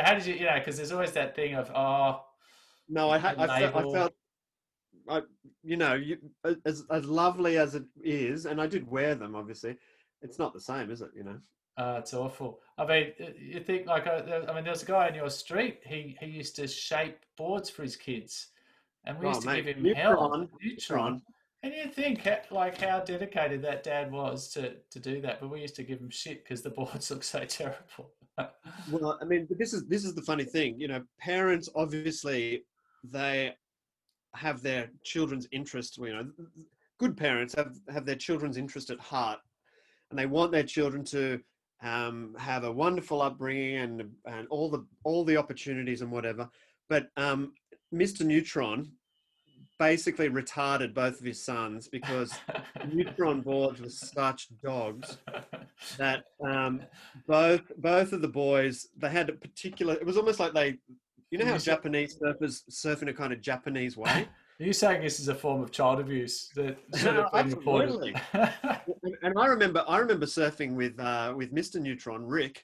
how 0.04 0.14
did 0.16 0.26
you 0.26 0.34
you 0.36 0.46
know? 0.46 0.56
Because 0.56 0.78
there's 0.78 0.92
always 0.92 1.12
that 1.14 1.36
thing 1.36 1.56
of 1.56 1.70
oh 1.76 2.22
No, 2.90 3.10
I, 3.10 3.18
ha- 3.18 3.36
I, 3.38 3.48
felt, 3.48 3.76
I 3.76 3.92
felt, 3.94 4.14
I, 5.10 5.22
you 5.64 5.78
know, 5.78 5.94
you, 5.94 6.18
as 6.66 6.84
as 6.92 7.06
lovely 7.06 7.58
as 7.58 7.76
it 7.76 7.84
is, 8.04 8.46
and 8.46 8.60
I 8.62 8.68
did 8.68 8.90
wear 8.90 9.16
them. 9.16 9.36
Obviously, 9.36 9.76
it's 10.22 10.40
not 10.40 10.54
the 10.54 10.62
same, 10.62 10.90
is 10.92 11.02
it? 11.02 11.10
You 11.16 11.24
know. 11.24 11.40
uh, 11.78 11.98
it's 12.00 12.14
awful. 12.14 12.60
I 12.78 12.86
mean, 12.86 13.14
uh, 13.22 13.26
you 13.40 13.60
think 13.60 13.88
like 13.88 14.08
uh, 14.08 14.22
there- 14.22 14.50
I 14.50 14.54
mean, 14.54 14.64
there 14.64 14.74
was 14.74 14.84
a 14.84 14.88
guy 14.88 15.08
in 15.08 15.16
your 15.16 15.30
street. 15.30 15.82
He 15.86 16.16
he 16.20 16.28
used 16.28 16.56
to 16.58 16.68
shape 16.68 17.18
boards 17.38 17.70
for 17.70 17.84
his 17.84 17.96
kids, 17.96 18.48
and 19.06 19.20
we 19.20 19.26
Oh, 19.26 19.30
used 19.30 19.42
to 19.42 19.48
mate, 19.48 19.66
give 19.66 19.76
him 19.78 19.84
Neutron, 19.84 20.06
hell. 20.06 20.50
Neutron. 20.62 21.22
And 21.64 21.74
you 21.74 21.88
think 21.88 22.28
like 22.52 22.80
how 22.80 23.00
dedicated 23.00 23.64
that 23.64 23.84
dad 23.84 24.12
was 24.12 24.50
to 24.54 24.76
to 24.92 25.00
do 25.00 25.22
that, 25.22 25.40
but 25.42 25.50
we 25.50 25.62
used 25.62 25.76
to 25.78 25.84
give 25.84 26.00
him 26.00 26.10
shit 26.12 26.44
because 26.44 26.62
the 26.62 26.70
boards 26.78 27.10
looked 27.12 27.26
so 27.26 27.44
terrible. 27.46 28.12
Well, 28.92 29.18
I 29.22 29.26
mean, 29.26 29.48
this 29.50 29.74
is 29.74 29.86
this 29.86 30.06
is 30.06 30.14
the 30.14 30.22
funny 30.22 30.44
thing. 30.44 30.80
You 30.80 30.88
know, 30.88 31.04
parents 31.20 31.70
obviously 31.76 32.66
they 33.04 33.54
have 34.36 34.62
their 34.62 34.90
children's 35.04 35.48
interest. 35.52 35.98
You 35.98 36.14
know, 36.14 36.32
good 37.00 37.18
parents 37.18 37.56
have 37.56 37.76
have 37.90 38.06
their 38.06 38.16
children's 38.16 38.58
interest 38.58 38.90
at 38.90 39.00
heart, 39.00 39.40
and 40.10 40.20
they 40.20 40.26
want 40.26 40.52
their 40.52 40.64
children 40.64 41.04
to 41.06 41.40
um, 41.82 42.36
have 42.38 42.64
a 42.64 42.72
wonderful 42.72 43.22
upbringing 43.22 43.78
and 43.78 44.12
and 44.26 44.48
all 44.50 44.70
the 44.70 44.86
all 45.04 45.24
the 45.24 45.38
opportunities 45.38 46.02
and 46.02 46.12
whatever. 46.12 46.50
But 46.90 47.08
um, 47.18 47.54
Mr. 47.94 48.26
Neutron 48.26 48.92
basically 49.78 50.30
retarded 50.30 50.94
both 50.94 51.20
of 51.20 51.26
his 51.26 51.44
sons 51.44 51.88
because 51.88 52.34
Neutron 52.92 53.42
boards 53.42 53.82
were 53.82 53.90
such 53.90 54.48
dogs 54.64 55.18
that 55.98 56.26
um, 56.46 56.82
both 57.28 57.62
both 57.78 58.14
of 58.14 58.22
the 58.22 58.28
boys 58.28 58.88
they 58.98 59.10
had 59.10 59.30
a 59.30 59.34
particular. 59.34 59.96
It 59.96 60.06
was 60.06 60.18
almost 60.18 60.40
like 60.40 60.54
they, 60.54 60.78
you 61.32 61.38
know 61.38 61.46
how 61.46 61.58
Japanese 61.58 62.18
surfers 62.18 62.64
surf 62.70 63.02
in 63.02 63.10
a 63.10 63.14
kind 63.14 63.34
of 63.34 63.42
Japanese 63.42 63.98
way. 63.98 64.28
Are 64.60 64.64
you 64.64 64.72
saying 64.72 65.02
this 65.02 65.20
is 65.20 65.28
a 65.28 65.36
form 65.36 65.62
of 65.62 65.72
child 65.72 66.00
abuse 66.00 66.50
that 66.56 66.78
should 66.96 67.16
have 67.16 67.32
been 67.34 67.50
reported? 67.50 68.22
and, 68.34 69.16
and 69.22 69.34
I 69.38 69.48
remember 69.48 69.84
I 69.86 69.98
remember 69.98 70.26
surfing 70.26 70.76
with 70.76 70.98
uh, 70.98 71.34
with 71.36 71.54
Mr. 71.54 71.82
Neutron 71.82 72.26
Rick 72.26 72.64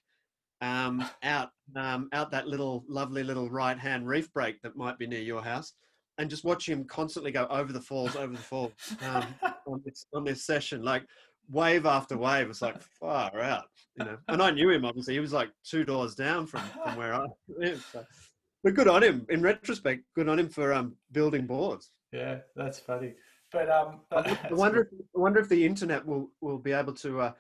um, 0.62 1.04
out 1.24 1.50
um, 1.76 2.08
out 2.14 2.32
that 2.32 2.48
little 2.48 2.86
lovely 2.88 3.24
little 3.24 3.50
right 3.50 3.78
hand 3.78 4.08
reef 4.08 4.32
break 4.32 4.62
that 4.62 4.78
might 4.78 4.98
be 5.00 5.08
near 5.08 5.22
your 5.22 5.44
house, 5.44 5.74
and 6.18 6.30
just 6.30 6.44
watching 6.44 6.78
him 6.78 6.86
constantly 6.86 7.32
go 7.32 7.48
over 7.50 7.72
the 7.74 7.82
falls, 7.82 8.16
over 8.16 8.34
the 8.34 8.40
falls 8.40 8.72
um, 9.10 9.26
on 9.68 9.82
this 9.86 10.06
on 10.14 10.24
this 10.24 10.46
session, 10.46 10.84
like 10.84 11.04
wave 11.50 11.86
after 11.86 12.18
wave. 12.18 12.50
It's 12.50 12.62
like 12.62 12.82
far 12.82 13.40
out, 13.40 13.66
you 13.98 14.06
know. 14.06 14.18
And 14.28 14.42
I 14.42 14.52
knew 14.52 14.70
him 14.70 14.86
obviously. 14.86 15.14
He 15.16 15.20
was 15.20 15.34
like 15.34 15.50
two 15.64 15.84
doors 15.84 16.16
down 16.16 16.46
from 16.48 16.62
from 16.84 16.96
where 16.96 17.14
I 17.14 17.26
live. 17.48 17.86
So. 17.92 18.04
But 18.64 18.76
good 18.76 18.88
on 18.88 19.02
him. 19.04 19.26
In 19.30 19.42
retrospect, 19.42 20.04
good 20.16 20.30
on 20.30 20.38
him 20.38 20.48
for 20.50 20.72
um, 20.74 20.96
building 21.12 21.48
boards. 21.48 21.90
yeah, 22.12 22.40
that's 22.56 22.78
funny. 22.78 23.14
but 23.52 23.70
um, 23.72 24.02
I 24.12 24.16
wonder- 24.16 24.40
I 24.50 24.54
wonder. 24.54 24.82
If, 24.82 24.88
I 25.16 25.20
wonder 25.20 25.40
if 25.40 25.50
the 25.50 25.66
internet 25.66 26.06
will 26.06 26.30
will 26.42 26.60
be 26.60 26.72
able 26.72 26.94
to 26.94 27.22
uh, 27.22 27.32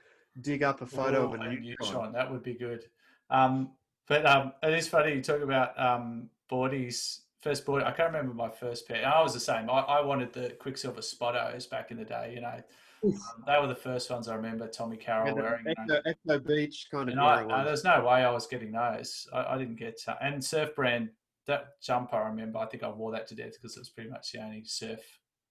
dig 0.41 0.63
up 0.63 0.81
a 0.81 0.85
photo 0.87 1.21
Ooh, 1.23 1.25
of 1.25 1.33
a 1.35 1.37
neutron. 1.37 1.75
neutron. 1.79 2.13
That 2.13 2.31
would 2.31 2.41
be 2.43 2.53
good. 2.55 2.85
Um, 3.29 3.71
but 4.07 4.25
um, 4.25 4.53
it 4.63 4.73
is 4.73 4.87
funny 4.89 5.13
you 5.15 5.21
talk 5.21 5.41
about 5.41 5.79
um, 5.79 6.29
boardies. 6.51 7.19
First 7.41 7.65
board, 7.65 7.83
I 7.83 7.91
can't 7.91 8.13
remember 8.13 8.35
my 8.35 8.49
first 8.49 8.87
pair. 8.87 9.05
I 9.07 9.21
was 9.21 9.33
the 9.33 9.39
same. 9.39 9.69
I, 9.69 9.79
I 9.79 10.01
wanted 10.01 10.31
the 10.31 10.55
Quiksilver 10.59 11.01
Spottos 11.01 11.65
back 11.65 11.89
in 11.89 11.97
the 11.97 12.05
day. 12.05 12.33
You 12.35 12.41
know, 12.41 12.61
um, 13.03 13.43
they 13.47 13.57
were 13.59 13.67
the 13.67 13.73
first 13.75 14.11
ones 14.11 14.27
I 14.27 14.35
remember. 14.35 14.67
Tommy 14.67 14.95
Carroll 14.97 15.35
Yeah, 15.35 15.41
wearing. 15.41 15.65
you 15.65 15.73
know. 15.87 16.01
Echo, 16.05 16.39
Beach 16.39 16.87
kind 16.91 17.09
of 17.09 17.17
I, 17.17 17.41
era 17.41 17.47
uh, 17.49 17.63
there's 17.63 17.83
no 17.83 18.01
way 18.05 18.23
I 18.23 18.29
was 18.31 18.45
getting 18.45 18.71
those. 18.71 19.27
I, 19.33 19.55
I 19.55 19.57
didn't 19.57 19.77
get 19.77 19.99
uh, 20.07 20.15
and 20.21 20.43
surf 20.43 20.75
brand 20.75 21.09
that 21.47 21.81
jumper. 21.81 22.15
I 22.15 22.27
remember. 22.27 22.59
I 22.59 22.67
think 22.67 22.83
I 22.83 22.89
wore 22.89 23.11
that 23.13 23.27
to 23.29 23.35
death 23.35 23.53
because 23.53 23.75
it 23.75 23.79
was 23.79 23.89
pretty 23.89 24.11
much 24.11 24.31
the 24.31 24.43
only 24.43 24.63
surf 24.63 24.99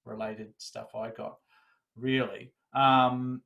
related 0.05 0.53
stuff 0.59 0.95
I 0.95 1.11
got, 1.11 1.39
really. 1.97 2.53
Um, 2.73 3.43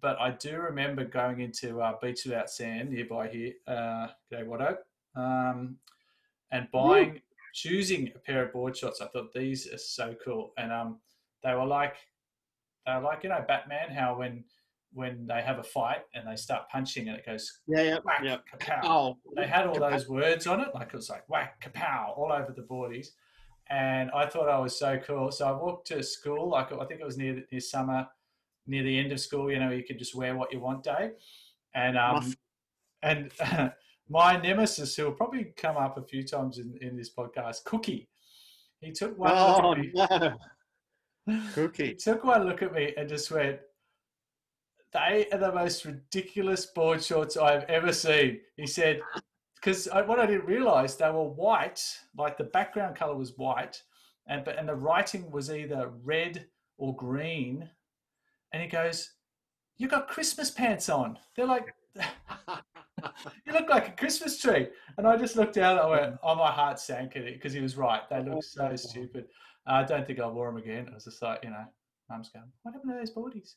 but 0.00 0.16
I 0.20 0.30
do 0.30 0.60
remember 0.60 1.04
going 1.04 1.40
into 1.40 1.80
uh, 1.82 1.94
Beach 2.00 2.24
Without 2.24 2.50
Sand 2.50 2.90
nearby 2.90 3.26
here, 3.26 3.54
uh, 3.66 4.06
G'day 4.32 4.46
Watto, 4.46 4.76
um, 5.16 5.76
and 6.52 6.68
buying, 6.70 7.20
choosing 7.54 8.10
a 8.14 8.18
pair 8.18 8.44
of 8.44 8.52
board 8.52 8.76
shorts. 8.76 9.00
I 9.00 9.06
thought 9.08 9.32
these 9.32 9.66
are 9.72 9.78
so 9.78 10.14
cool, 10.24 10.52
and 10.58 10.72
um, 10.72 10.98
they 11.42 11.54
were 11.54 11.66
like, 11.66 11.96
they 12.86 12.94
were 12.94 13.00
like 13.02 13.22
you 13.24 13.28
know 13.30 13.44
Batman, 13.46 13.90
how 13.90 14.18
when 14.18 14.44
when 14.92 15.24
they 15.26 15.40
have 15.40 15.58
a 15.60 15.62
fight 15.62 16.00
and 16.14 16.26
they 16.26 16.34
start 16.34 16.68
punching 16.68 17.08
and 17.08 17.16
it 17.16 17.24
goes 17.24 17.60
yeah, 17.68 17.82
yeah, 17.82 17.98
whack, 18.04 18.20
yeah. 18.24 18.36
kapow. 18.52 18.80
Oh, 18.82 19.16
They 19.36 19.46
had 19.46 19.66
all 19.68 19.76
Kapow. 19.76 19.92
those 19.92 20.08
words 20.08 20.46
on 20.48 20.60
it, 20.60 20.68
like 20.74 20.88
it 20.88 20.96
was 20.96 21.08
like 21.08 21.28
whack, 21.28 21.62
kapow, 21.62 22.18
all 22.18 22.32
over 22.32 22.52
the 22.52 22.62
boardies. 22.62 23.08
And 23.68 24.10
I 24.10 24.26
thought 24.26 24.48
I 24.48 24.58
was 24.58 24.76
so 24.76 24.98
cool. 24.98 25.30
So 25.30 25.46
I 25.46 25.52
walked 25.52 25.86
to 25.88 26.02
school, 26.02 26.48
like 26.50 26.72
I 26.72 26.84
think 26.86 27.00
it 27.00 27.06
was 27.06 27.16
near 27.16 27.44
near 27.52 27.60
summer, 27.60 28.04
near 28.66 28.82
the 28.82 28.98
end 28.98 29.12
of 29.12 29.20
school. 29.20 29.48
You 29.48 29.60
know, 29.60 29.70
you 29.70 29.84
could 29.84 29.98
just 29.98 30.16
wear 30.16 30.34
what 30.34 30.52
you 30.52 30.58
want 30.58 30.82
day. 30.82 31.12
And 31.72 31.96
um, 31.96 32.14
Muff. 32.16 32.34
and 33.04 33.32
my 34.10 34.36
nemesis, 34.36 34.96
who 34.96 35.04
will 35.04 35.12
probably 35.12 35.52
come 35.56 35.76
up 35.76 35.96
a 35.96 36.02
few 36.02 36.24
times 36.24 36.58
in, 36.58 36.76
in 36.82 36.96
this 36.96 37.14
podcast, 37.14 37.64
Cookie. 37.64 38.08
He 38.80 38.90
took 38.92 39.16
one 39.16 39.30
look 39.30 39.64
Oh 39.64 39.72
at 39.72 39.78
me. 39.78 39.92
no, 41.26 41.70
He 41.76 41.94
took 41.94 42.24
one 42.24 42.44
look 42.44 42.60
at 42.62 42.72
me 42.72 42.92
and 42.96 43.08
just 43.08 43.30
went, 43.30 43.60
"They 44.92 45.26
are 45.32 45.38
the 45.38 45.52
most 45.52 45.84
ridiculous 45.84 46.66
board 46.66 47.02
shorts 47.04 47.36
I've 47.36 47.64
ever 47.64 47.92
seen." 47.92 48.40
He 48.56 48.66
said, 48.66 49.00
"Because 49.54 49.86
what 50.06 50.18
I 50.18 50.26
didn't 50.26 50.46
realize 50.46 50.96
they 50.96 51.10
were 51.10 51.28
white, 51.28 51.80
like 52.18 52.36
the 52.36 52.44
background 52.44 52.96
color 52.96 53.14
was 53.16 53.36
white, 53.38 53.80
and 54.26 54.44
but 54.44 54.58
and 54.58 54.68
the 54.68 54.74
writing 54.74 55.30
was 55.30 55.50
either 55.52 55.92
red 56.02 56.46
or 56.78 56.96
green." 56.96 57.70
And 58.52 58.60
he 58.62 58.68
goes, 58.68 59.12
"You 59.76 59.86
got 59.86 60.08
Christmas 60.08 60.50
pants 60.50 60.88
on." 60.88 61.18
They're 61.36 61.46
like. 61.46 61.74
You 63.46 63.52
look 63.52 63.68
like 63.68 63.88
a 63.88 63.92
Christmas 63.92 64.38
tree. 64.38 64.68
And 64.96 65.06
I 65.06 65.16
just 65.16 65.36
looked 65.36 65.54
down 65.54 65.72
and 65.72 65.80
I 65.80 65.86
went, 65.86 66.16
oh, 66.22 66.34
my 66.34 66.50
heart 66.50 66.78
sank 66.78 67.16
at 67.16 67.22
it 67.22 67.34
because 67.34 67.52
he 67.52 67.60
was 67.60 67.76
right. 67.76 68.02
They 68.08 68.22
look 68.22 68.42
so 68.44 68.74
stupid. 68.76 69.26
I 69.66 69.82
don't 69.84 70.06
think 70.06 70.20
I 70.20 70.26
wore 70.26 70.46
them 70.48 70.56
again. 70.56 70.88
I 70.90 70.94
was 70.94 71.04
just 71.04 71.22
like, 71.22 71.44
you 71.44 71.50
know, 71.50 71.64
mum's 72.08 72.30
going, 72.30 72.46
what 72.62 72.72
happened 72.74 72.92
to 72.92 72.98
those 72.98 73.12
boardies? 73.12 73.54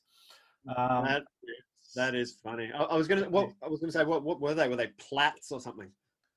Um, 0.67 1.05
that, 1.05 1.23
that 1.95 2.15
is 2.15 2.37
funny. 2.43 2.71
I, 2.73 2.83
I 2.83 2.95
was 2.95 3.07
gonna. 3.07 3.29
What 3.29 3.51
I 3.61 3.67
was 3.67 3.79
gonna 3.79 3.91
say. 3.91 4.05
What 4.05 4.23
what 4.23 4.39
were 4.39 4.53
they? 4.53 4.69
Were 4.69 4.77
they 4.77 4.87
plats 4.97 5.51
or 5.51 5.59
something? 5.59 5.89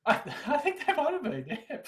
I, 0.05 0.21
I 0.47 0.59
think 0.59 0.85
they 0.87 0.93
might 0.95 1.13
have 1.13 1.23
been, 1.23 1.45
yeah. 1.49 1.79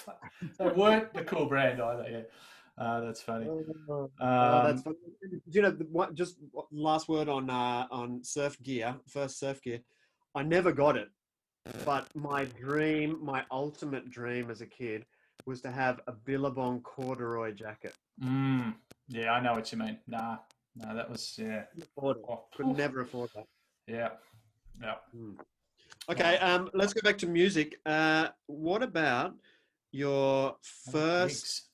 They 0.58 0.68
weren't 0.68 1.12
the 1.14 1.24
cool 1.24 1.46
brand 1.46 1.80
either, 1.80 2.06
yeah. 2.10 2.84
Uh, 2.84 3.00
that's 3.00 3.20
funny. 3.20 3.46
Oh, 3.48 4.10
Um, 4.20 4.66
that's 4.66 4.82
funny. 4.82 4.96
You 5.50 5.62
know, 5.62 6.08
just 6.14 6.36
last 6.70 7.08
word 7.08 7.28
on 7.28 7.50
uh, 7.50 7.86
on 7.90 8.22
surf 8.22 8.60
gear. 8.62 8.96
First 9.08 9.38
surf 9.40 9.60
gear. 9.62 9.80
I 10.34 10.42
never 10.42 10.72
got 10.72 10.96
it, 10.96 11.08
but 11.84 12.06
my 12.14 12.44
dream, 12.44 13.18
my 13.22 13.44
ultimate 13.50 14.10
dream 14.10 14.50
as 14.50 14.60
a 14.60 14.66
kid, 14.66 15.04
was 15.46 15.60
to 15.62 15.70
have 15.70 16.00
a 16.06 16.12
Billabong 16.12 16.80
corduroy 16.82 17.52
jacket. 17.52 17.94
mm, 18.22 18.74
yeah, 19.08 19.32
I 19.32 19.40
know 19.40 19.54
what 19.54 19.72
you 19.72 19.78
mean. 19.78 19.98
Nah, 20.06 20.38
no, 20.76 20.94
that 20.94 21.10
was, 21.10 21.34
yeah. 21.38 21.64
Afford. 21.80 22.18
Oh, 22.28 22.44
Could 22.54 22.66
never 22.76 23.00
afford 23.00 23.30
that. 23.34 23.46
Yeah, 23.86 24.10
yeah. 24.80 24.96
Okay, 26.10 26.38
um, 26.38 26.70
let's 26.74 26.92
go 26.92 27.00
back 27.02 27.18
to 27.18 27.26
music. 27.26 27.76
Uh, 27.86 28.28
what 28.46 28.82
about 28.82 29.34
your 29.92 30.56
first 30.90 31.68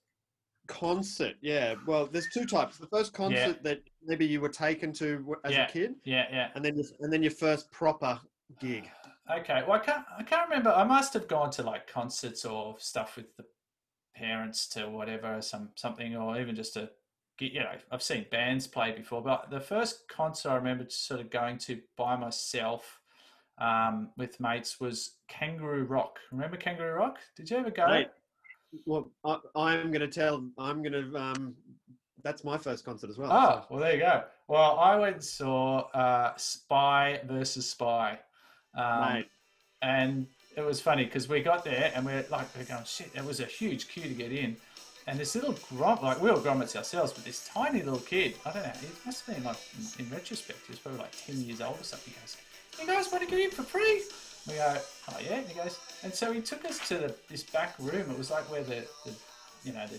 concert? 0.68 1.34
Yeah, 1.40 1.74
well, 1.86 2.06
there's 2.06 2.28
two 2.32 2.46
types. 2.46 2.78
The 2.78 2.86
first 2.86 3.12
concert 3.12 3.62
that 3.64 3.80
maybe 4.04 4.26
you 4.26 4.40
were 4.40 4.48
taken 4.48 4.92
to 4.94 5.36
as 5.44 5.52
Yeah. 5.52 5.66
a 5.66 5.70
kid, 5.70 5.94
Yeah, 6.04 6.26
yeah. 6.30 6.50
and 6.54 6.64
then 6.64 6.76
your, 6.76 6.86
and 7.00 7.12
then 7.12 7.22
your 7.22 7.32
first 7.32 7.70
proper 7.72 8.20
gig. 8.60 8.90
Okay. 9.30 9.62
Well, 9.66 9.80
I 9.80 9.84
can't. 9.84 10.04
I 10.18 10.22
can't 10.22 10.48
remember. 10.48 10.70
I 10.70 10.84
must 10.84 11.14
have 11.14 11.28
gone 11.28 11.50
to 11.52 11.62
like 11.62 11.86
concerts 11.86 12.44
or 12.44 12.76
stuff 12.78 13.16
with 13.16 13.36
the 13.36 13.44
parents 14.14 14.68
to 14.68 14.88
whatever, 14.88 15.40
some 15.42 15.70
something, 15.76 16.16
or 16.16 16.38
even 16.40 16.54
just 16.54 16.74
to 16.74 16.90
get. 17.38 17.52
You 17.52 17.60
know, 17.60 17.72
I've 17.90 18.02
seen 18.02 18.26
bands 18.30 18.66
play 18.66 18.92
before, 18.92 19.22
but 19.22 19.50
the 19.50 19.60
first 19.60 20.08
concert 20.08 20.50
I 20.50 20.56
remember 20.56 20.86
sort 20.88 21.20
of 21.20 21.30
going 21.30 21.58
to 21.58 21.80
by 21.96 22.16
myself 22.16 23.00
um, 23.58 24.10
with 24.16 24.40
mates 24.40 24.80
was 24.80 25.16
Kangaroo 25.28 25.84
Rock. 25.84 26.18
Remember 26.32 26.56
Kangaroo 26.56 26.94
Rock? 26.98 27.18
Did 27.36 27.50
you 27.50 27.56
ever 27.56 27.70
go? 27.70 27.86
Mate, 27.86 28.08
Well, 28.86 29.10
I, 29.24 29.38
I'm 29.56 29.90
going 29.90 30.00
to 30.00 30.08
tell. 30.08 30.44
I'm 30.58 30.82
going 30.82 30.92
to. 30.92 31.16
Um, 31.16 31.54
that's 32.22 32.42
my 32.42 32.56
first 32.56 32.84
concert 32.84 33.10
as 33.10 33.18
well. 33.18 33.30
Oh, 33.30 33.66
well, 33.70 33.80
there 33.80 33.92
you 33.92 34.00
go. 34.00 34.24
Well, 34.48 34.78
I 34.78 34.96
went 34.96 35.16
and 35.16 35.24
saw 35.24 35.80
uh, 35.90 36.32
Spy 36.36 37.20
versus 37.26 37.68
Spy. 37.68 38.18
Um, 38.76 39.24
and 39.82 40.26
it 40.56 40.62
was 40.62 40.80
funny 40.80 41.04
because 41.04 41.28
we 41.28 41.42
got 41.42 41.64
there 41.64 41.92
and 41.94 42.04
we're 42.06 42.24
like, 42.30 42.46
we're 42.56 42.64
going, 42.64 42.84
shit, 42.84 43.10
it 43.14 43.24
was 43.24 43.40
a 43.40 43.44
huge 43.46 43.88
queue 43.88 44.04
to 44.04 44.14
get 44.14 44.32
in. 44.32 44.56
And 45.06 45.18
this 45.18 45.34
little 45.34 45.52
grommet, 45.52 46.02
like 46.02 46.22
we 46.22 46.30
were 46.30 46.38
grommets 46.38 46.74
ourselves, 46.76 47.12
but 47.12 47.24
this 47.24 47.46
tiny 47.52 47.82
little 47.82 48.00
kid, 48.00 48.36
I 48.46 48.52
don't 48.52 48.62
know, 48.62 48.72
he 48.80 48.86
must 49.04 49.26
have 49.26 49.36
been 49.36 49.44
like, 49.44 49.58
in, 49.98 50.06
in 50.06 50.10
retrospect, 50.10 50.60
he 50.66 50.72
was 50.72 50.78
probably 50.78 51.00
like 51.00 51.14
10 51.26 51.42
years 51.42 51.60
old 51.60 51.78
or 51.78 51.84
something. 51.84 52.14
He 52.14 52.20
goes, 52.20 52.36
you 52.80 52.86
guys 52.86 53.12
want 53.12 53.22
to 53.22 53.30
get 53.30 53.38
in 53.40 53.50
for 53.50 53.62
free? 53.62 54.02
We 54.48 54.54
go, 54.54 54.76
oh 55.10 55.16
yeah. 55.22 55.36
And 55.36 55.48
he 55.48 55.54
goes, 55.54 55.78
and 56.02 56.12
so 56.14 56.32
he 56.32 56.40
took 56.40 56.64
us 56.64 56.86
to 56.88 56.96
the, 56.96 57.14
this 57.28 57.42
back 57.42 57.74
room. 57.78 58.10
It 58.10 58.16
was 58.16 58.30
like 58.30 58.50
where 58.50 58.62
the, 58.62 58.86
the 59.04 59.12
you 59.64 59.72
know, 59.72 59.86
the 59.86 59.98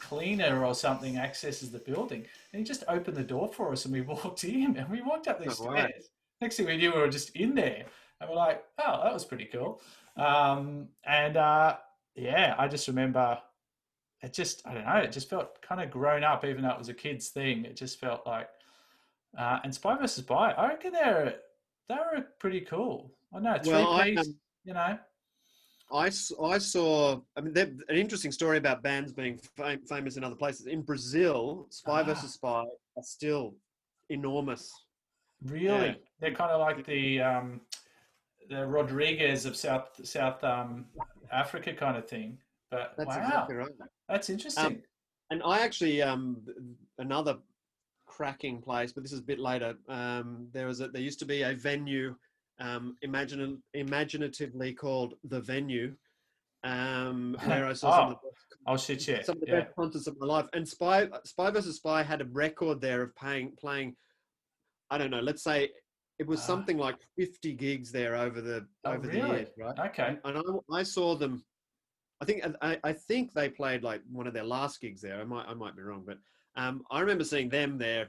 cleaner 0.00 0.64
or 0.64 0.74
something 0.74 1.16
accesses 1.16 1.70
the 1.70 1.78
building. 1.78 2.24
And 2.52 2.58
he 2.58 2.64
just 2.64 2.84
opened 2.88 3.16
the 3.16 3.22
door 3.22 3.48
for 3.48 3.72
us 3.72 3.84
and 3.84 3.94
we 3.94 4.00
walked 4.12 4.44
in 4.44 4.76
and 4.76 4.88
we 4.88 5.00
walked 5.00 5.28
up 5.28 5.40
these 5.40 5.60
Oh, 5.60 5.70
stairs. 5.72 6.10
Next 6.44 6.56
thing 6.58 6.66
we 6.66 6.76
knew, 6.76 6.92
we 6.92 6.98
were 6.98 7.08
just 7.08 7.34
in 7.36 7.54
there. 7.54 7.86
And 8.20 8.28
we're 8.28 8.36
like, 8.36 8.62
oh, 8.84 9.00
that 9.02 9.14
was 9.14 9.24
pretty 9.24 9.46
cool. 9.46 9.80
Um, 10.18 10.88
and 11.06 11.38
uh, 11.38 11.78
yeah, 12.16 12.54
I 12.58 12.68
just 12.68 12.86
remember 12.86 13.38
it 14.22 14.34
just, 14.34 14.60
I 14.66 14.74
don't 14.74 14.84
know, 14.84 14.96
it 14.96 15.10
just 15.10 15.30
felt 15.30 15.62
kind 15.62 15.80
of 15.80 15.90
grown 15.90 16.22
up, 16.22 16.44
even 16.44 16.62
though 16.62 16.68
it 16.72 16.78
was 16.78 16.90
a 16.90 16.94
kid's 16.94 17.28
thing. 17.28 17.64
It 17.64 17.76
just 17.76 17.98
felt 17.98 18.26
like, 18.26 18.50
uh, 19.38 19.60
and 19.64 19.74
Spy 19.74 19.96
versus 19.96 20.22
Spy, 20.22 20.50
I 20.50 20.68
reckon 20.68 20.92
they're, 20.92 21.36
they 21.88 21.94
were 21.94 22.26
pretty 22.38 22.60
cool. 22.60 23.10
I 23.34 23.40
know, 23.40 23.58
three 23.62 23.72
Well, 23.72 23.92
I, 23.94 24.10
piece, 24.10 24.18
um, 24.18 24.34
you 24.66 24.74
know. 24.74 24.98
I, 25.92 26.06
I 26.06 26.58
saw. 26.58 27.20
I 27.38 27.40
mean, 27.40 27.56
an 27.56 27.80
interesting 27.88 28.32
story 28.32 28.58
about 28.58 28.82
bands 28.82 29.14
being 29.14 29.38
fam- 29.56 29.86
famous 29.86 30.18
in 30.18 30.24
other 30.24 30.34
places. 30.36 30.66
In 30.66 30.82
Brazil, 30.82 31.68
Spy 31.70 32.00
Ah. 32.00 32.04
versus 32.04 32.34
Spy 32.34 32.64
are 32.96 33.02
still 33.02 33.54
enormous. 34.10 34.70
Really, 35.44 35.96
they're 36.20 36.34
kind 36.34 36.50
of 36.50 36.60
like 36.60 36.86
the 36.86 37.20
um, 37.20 37.60
the 38.48 38.66
Rodriguez 38.66 39.46
of 39.46 39.56
South 39.56 39.88
South 40.02 40.42
um, 40.44 40.86
Africa 41.32 41.72
kind 41.72 41.96
of 41.96 42.08
thing. 42.08 42.38
But 42.70 42.94
That's 42.96 43.16
wow, 43.16 43.22
exactly 43.22 43.56
right. 43.56 43.70
that's 44.08 44.30
interesting. 44.30 44.82
And 45.30 45.42
I 45.44 45.60
actually 45.60 46.02
um 46.02 46.42
another 46.98 47.36
cracking 48.06 48.60
place, 48.60 48.92
but 48.92 49.02
this 49.02 49.12
is 49.12 49.20
a 49.20 49.24
bit 49.24 49.38
later. 49.38 49.74
Um, 49.88 50.48
there 50.52 50.66
was 50.66 50.80
a 50.80 50.88
there 50.88 51.02
used 51.02 51.18
to 51.20 51.24
be 51.24 51.42
a 51.42 51.54
venue, 51.54 52.14
um, 52.60 52.96
imagine 53.02 53.62
imaginatively 53.74 54.72
called 54.72 55.14
the 55.24 55.40
venue, 55.40 55.94
um, 56.62 57.36
where 57.44 57.66
I 57.66 57.72
saw 57.72 57.96
some 57.96 58.12
of 58.12 58.18
the 58.22 58.28
best, 58.28 58.60
oh 58.66 58.76
shit, 58.76 59.08
yeah, 59.08 59.22
some 59.22 59.36
of 59.36 59.40
the 59.42 59.46
yeah. 59.48 59.60
best 59.60 59.74
concerts 59.76 60.06
of 60.06 60.18
my 60.18 60.26
life. 60.26 60.46
And 60.52 60.66
Spy 60.66 61.08
Spy 61.24 61.50
versus 61.50 61.76
Spy 61.76 62.02
had 62.02 62.20
a 62.20 62.26
record 62.26 62.80
there 62.80 63.02
of 63.02 63.14
paying 63.16 63.52
playing, 63.58 63.96
I 64.94 64.98
don't 64.98 65.10
know, 65.10 65.20
let's 65.20 65.42
say 65.42 65.70
it 66.20 66.26
was 66.28 66.38
Ah. 66.40 66.44
something 66.52 66.78
like 66.78 66.96
fifty 67.18 67.52
gigs 67.52 67.90
there 67.90 68.14
over 68.14 68.40
the 68.40 68.64
Oh, 68.84 68.92
over 68.92 69.06
the 69.08 69.18
really? 69.18 69.38
years, 69.38 69.48
right? 69.58 69.78
Okay, 69.88 70.16
and 70.24 70.38
I, 70.38 70.42
I 70.80 70.82
saw 70.84 71.16
them. 71.16 71.44
I 72.20 72.24
think 72.24 72.44
I, 72.62 72.78
I 72.84 72.92
think 72.92 73.32
they 73.32 73.48
played 73.48 73.82
like 73.82 74.02
one 74.10 74.28
of 74.28 74.34
their 74.34 74.44
last 74.44 74.80
gigs 74.80 75.00
there. 75.00 75.20
I 75.20 75.24
might 75.24 75.46
I 75.48 75.54
might 75.54 75.74
be 75.76 75.82
wrong, 75.82 76.04
but 76.06 76.18
um, 76.54 76.84
I 76.92 77.00
remember 77.00 77.24
seeing 77.24 77.48
them 77.48 77.76
there 77.76 78.06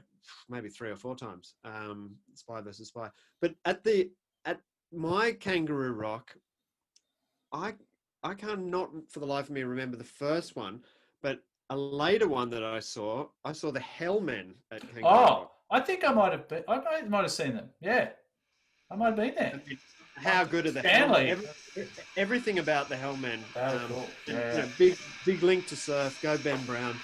maybe 0.48 0.68
three 0.68 0.90
or 0.90 0.96
four 0.96 1.16
times. 1.16 1.54
Um, 1.64 2.14
Spy 2.34 2.60
versus 2.60 2.88
Spy. 2.88 3.10
But 3.40 3.54
at 3.64 3.82
the 3.82 4.10
at 4.44 4.60
my 4.92 5.32
Kangaroo 5.32 5.92
Rock, 5.92 6.36
I 7.52 7.74
I 8.22 8.34
can't 8.34 8.66
not 8.66 8.90
for 9.10 9.18
the 9.18 9.26
life 9.26 9.46
of 9.46 9.50
me 9.50 9.64
remember 9.64 9.96
the 9.96 10.04
first 10.04 10.54
one, 10.54 10.82
but 11.22 11.40
a 11.70 11.76
later 11.76 12.28
one 12.28 12.48
that 12.50 12.62
I 12.62 12.78
saw, 12.78 13.26
I 13.44 13.50
saw 13.50 13.72
the 13.72 13.80
Hellmenn 13.80 14.54
at 14.70 14.82
Kangaroo 14.82 15.04
Oh, 15.04 15.24
Rock. 15.24 15.52
I 15.70 15.80
think 15.80 16.04
I 16.08 16.12
might 16.12 16.32
have 16.32 16.48
been. 16.48 16.62
I 16.68 16.76
might, 16.80 17.08
might 17.08 17.22
have 17.22 17.32
seen 17.32 17.54
them. 17.56 17.68
Yeah, 17.80 18.08
I 18.90 18.96
might 18.96 19.06
have 19.06 19.16
been 19.16 19.34
there. 19.34 19.60
How 20.16 20.44
good 20.44 20.66
are 20.66 20.70
the 20.70 20.80
Stanley. 20.80 21.30
Every- 21.30 21.48
everything 22.16 22.58
about 22.58 22.88
the 22.88 22.94
Hellmenn. 22.94 23.40
That 23.54 23.74
um, 23.74 23.88
cool. 23.88 24.06
Yeah. 24.26 24.52
you 24.56 24.62
know, 24.62 24.68
big, 24.78 24.96
big 25.26 25.42
link 25.42 25.66
to 25.68 25.76
surf. 25.76 26.18
Go 26.22 26.38
Ben 26.38 26.62
Brown. 26.64 26.96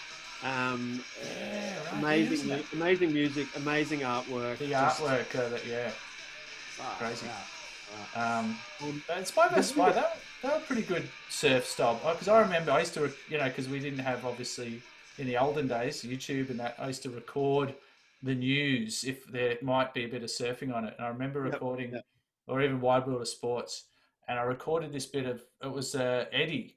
Um, 0.45 1.05
Yeah, 1.23 1.75
right, 1.85 1.93
amazing, 1.99 2.33
isn't 2.51 2.73
amazing 2.73 3.13
music, 3.13 3.47
amazing 3.57 4.01
artwork. 4.01 4.59
The 4.59 4.69
just- 4.69 5.01
artwork, 5.03 5.35
uh, 5.39 5.49
that, 5.51 5.67
yeah. 5.67 5.91
crazy. 6.99 7.27
out. 7.29 8.39
Um, 8.41 8.59
Um, 8.81 9.03
but 9.07 9.29
Spy 9.29 9.49
vs 9.49 9.69
Spy, 9.69 9.91
were- 9.91 10.05
they 10.43 10.49
were 10.49 10.61
pretty 10.61 10.83
good 10.83 11.09
surf 11.29 11.67
style. 11.67 12.01
Because 12.03 12.29
I 12.29 12.41
remember 12.41 12.73
I 12.73 12.81
used 12.81 12.95
to, 12.95 13.13
you 13.29 13.37
know, 13.39 13.45
because 13.49 13.69
we 13.69 13.79
didn't 13.79 13.99
have 14.01 14.25
obviously 14.25 14.81
in 15.19 15.27
the 15.27 15.37
olden 15.37 15.69
days 15.69 16.03
YouTube 16.03 16.49
and 16.51 16.59
that. 16.61 16.77
I 16.79 16.87
used 16.87 17.03
to 17.03 17.11
record 17.11 17.75
the 18.23 18.35
news 18.35 19.05
if 19.05 19.27
there 19.27 19.57
might 19.63 19.93
be 19.93 20.05
a 20.05 20.09
bit 20.09 20.23
of 20.23 20.31
surfing 20.31 20.75
on 20.75 20.85
it. 20.85 20.95
And 20.97 21.07
I 21.07 21.11
remember 21.11 21.41
recording, 21.41 21.93
yep. 21.93 22.05
or 22.47 22.63
even 22.63 22.81
Wide 22.81 23.07
World 23.07 23.23
of 23.23 23.29
Sports, 23.29 23.87
and 24.29 24.39
I 24.39 24.43
recorded 24.43 24.93
this 24.93 25.07
bit 25.07 25.27
of 25.27 25.43
it 25.63 25.73
was 25.73 25.95
uh, 25.95 26.27
Eddie, 26.33 26.77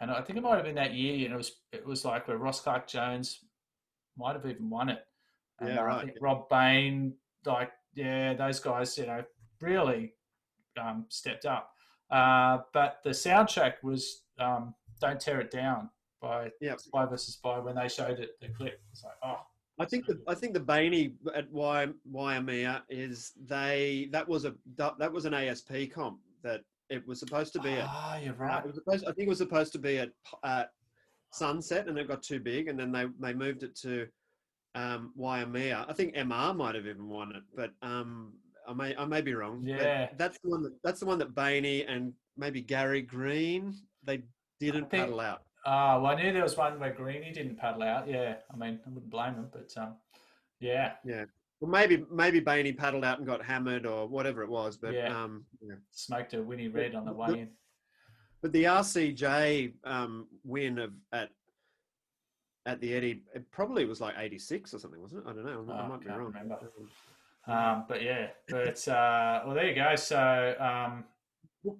and 0.00 0.10
I 0.10 0.20
think 0.20 0.38
it 0.38 0.42
might 0.42 0.56
have 0.56 0.64
been 0.64 0.74
that 0.74 0.94
year. 0.94 1.24
And 1.24 1.34
it 1.34 1.36
was 1.36 1.52
it 1.72 1.86
was 1.86 2.04
like 2.04 2.28
where 2.28 2.38
Ross 2.38 2.60
Clarke-Jones 2.60 3.40
might 4.16 4.34
have 4.34 4.46
even 4.46 4.68
won 4.68 4.90
it. 4.90 5.00
And 5.60 5.70
Yeah, 5.70 5.82
uh, 5.82 5.96
I 5.96 6.04
think. 6.04 6.18
Rob 6.20 6.48
Bain, 6.48 7.14
like 7.44 7.70
yeah, 7.94 8.34
those 8.34 8.60
guys, 8.60 8.96
you 8.98 9.06
know, 9.06 9.22
really 9.60 10.12
um, 10.80 11.06
stepped 11.08 11.46
up. 11.46 11.70
Uh, 12.10 12.58
but 12.72 12.98
the 13.02 13.10
soundtrack 13.10 13.74
was 13.82 14.22
um, 14.38 14.74
"Don't 15.00 15.18
Tear 15.18 15.40
It 15.40 15.50
Down" 15.50 15.90
by 16.20 16.50
Yep. 16.60 16.80
Spy 16.80 17.06
vs 17.06 17.34
Spy 17.34 17.58
when 17.58 17.76
they 17.76 17.88
showed 17.88 18.18
it 18.20 18.38
the 18.40 18.48
clip. 18.48 18.80
It's 18.92 19.02
like, 19.02 19.14
oh, 19.24 19.40
I 19.78 19.84
think 19.84 20.06
the 20.06 20.18
I 20.26 20.34
think 20.34 20.54
the 20.54 20.60
Bainey 20.60 21.12
at 21.34 21.50
y, 21.52 21.86
Waimea 22.10 22.82
is 22.88 23.32
they 23.46 24.08
that 24.12 24.26
was 24.26 24.44
a 24.44 24.54
that 24.76 25.12
was 25.12 25.24
an 25.26 25.34
ASP 25.34 25.90
comp 25.94 26.18
that 26.42 26.62
it 26.88 27.06
was 27.06 27.18
supposed 27.20 27.52
to 27.54 27.60
be 27.60 27.72
at. 27.72 27.84
ah, 27.88 28.16
you're 28.18 28.32
uh, 28.34 28.36
right. 28.36 28.58
It 28.64 28.66
was 28.66 28.76
supposed, 28.76 29.04
I 29.04 29.12
think 29.12 29.26
it 29.26 29.28
was 29.28 29.38
supposed 29.38 29.72
to 29.72 29.78
be 29.78 29.98
at 29.98 30.10
at 30.44 30.70
Sunset, 31.32 31.88
and 31.88 31.98
it 31.98 32.08
got 32.08 32.22
too 32.22 32.40
big, 32.40 32.68
and 32.68 32.78
then 32.78 32.90
they 32.92 33.06
they 33.20 33.34
moved 33.34 33.62
it 33.64 33.74
to 33.80 34.06
um, 34.74 35.12
Waimea. 35.16 35.84
I 35.88 35.92
think 35.92 36.14
MR 36.14 36.56
might 36.56 36.74
have 36.74 36.86
even 36.86 37.08
won 37.08 37.32
it, 37.34 37.42
but 37.54 37.72
um, 37.82 38.32
I 38.66 38.72
may 38.72 38.96
I 38.96 39.04
may 39.04 39.20
be 39.20 39.34
wrong. 39.34 39.60
but 39.62 39.68
Yeah. 39.68 40.08
that's 40.16 40.38
the 40.42 40.48
one 40.48 40.62
that 40.62 40.72
that's 40.82 41.00
the 41.00 41.06
one 41.06 41.18
that 41.18 41.34
Bainey 41.34 41.84
and 41.88 42.14
maybe 42.36 42.62
Gary 42.62 43.02
Green 43.02 43.74
they 44.04 44.22
didn't 44.60 44.90
think- 44.90 45.02
paddle 45.04 45.20
out. 45.20 45.42
Ah, 45.66 45.98
well, 46.00 46.12
I 46.12 46.22
knew 46.22 46.32
there 46.32 46.42
was 46.44 46.56
one 46.56 46.78
where 46.78 46.92
Greeny 46.92 47.32
didn't 47.32 47.56
paddle 47.58 47.82
out. 47.82 48.08
Yeah, 48.08 48.36
I 48.52 48.56
mean, 48.56 48.78
I 48.86 48.88
wouldn't 48.88 49.10
blame 49.10 49.34
him, 49.34 49.48
but 49.52 49.72
um, 49.76 49.96
yeah, 50.60 50.92
yeah. 51.04 51.24
Well, 51.60 51.70
maybe 51.70 52.04
maybe 52.10 52.40
Bainey 52.40 52.76
paddled 52.76 53.04
out 53.04 53.18
and 53.18 53.26
got 53.26 53.42
hammered 53.44 53.84
or 53.86 54.06
whatever 54.06 54.42
it 54.42 54.48
was, 54.48 54.76
but 54.76 54.94
Yeah. 54.94 55.08
um, 55.24 55.44
yeah. 55.60 55.74
smoked 55.90 56.34
a 56.34 56.42
Winnie 56.42 56.68
Red 56.68 56.94
on 56.94 57.04
the 57.04 57.12
way 57.12 57.40
in. 57.40 57.48
But 58.42 58.52
the 58.52 58.64
RCJ 58.64 59.72
um, 59.84 60.28
win 60.44 60.78
of 60.78 60.92
at 61.12 61.30
at 62.66 62.80
the 62.80 62.94
Eddie, 62.94 63.22
it 63.34 63.50
probably 63.50 63.86
was 63.86 64.00
like 64.00 64.14
'86 64.18 64.74
or 64.74 64.78
something, 64.78 65.00
wasn't 65.00 65.26
it? 65.26 65.30
I 65.30 65.32
don't 65.32 65.44
know. 65.44 65.72
I 65.74 65.84
Oh, 65.84 65.88
might 65.88 66.00
be 66.00 66.08
wrong. 66.08 66.26
remember. 66.26 66.58
Um, 67.48 67.84
but 67.88 68.02
yeah, 68.02 68.28
but 68.48 68.86
uh, 68.88 69.42
well, 69.46 69.54
there 69.54 69.68
you 69.68 69.74
go. 69.74 69.94
So 69.96 70.54
um, 70.60 71.04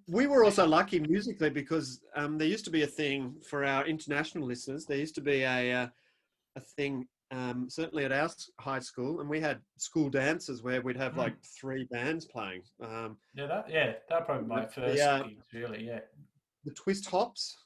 We 0.08 0.26
were 0.26 0.44
also 0.44 0.66
lucky 0.66 1.00
musically 1.00 1.50
because 1.50 2.00
um, 2.14 2.38
there 2.38 2.48
used 2.48 2.64
to 2.64 2.70
be 2.70 2.82
a 2.82 2.86
thing 2.86 3.34
for 3.48 3.64
our 3.64 3.86
international 3.86 4.46
listeners. 4.46 4.86
There 4.86 4.98
used 4.98 5.14
to 5.16 5.20
be 5.20 5.42
a 5.42 5.72
uh, 5.72 5.88
a 6.56 6.60
thing 6.60 7.06
um, 7.30 7.68
certainly 7.68 8.04
at 8.04 8.12
our 8.12 8.30
high 8.60 8.78
school, 8.78 9.20
and 9.20 9.28
we 9.28 9.40
had 9.40 9.60
school 9.76 10.08
dances 10.08 10.62
where 10.62 10.80
we'd 10.80 10.96
have 10.96 11.14
Mm. 11.14 11.18
like 11.18 11.34
three 11.42 11.84
bands 11.90 12.24
playing. 12.24 12.62
Um, 12.80 13.18
yeah, 13.34 13.46
that 13.46 13.70
yeah, 13.70 13.92
that 14.08 14.26
probably 14.26 14.46
my 14.46 14.66
first 14.66 14.96
the, 14.96 15.10
uh, 15.10 15.24
really. 15.52 15.86
Yeah, 15.86 16.00
the 16.64 16.72
Twist 16.72 17.06
Hops, 17.10 17.56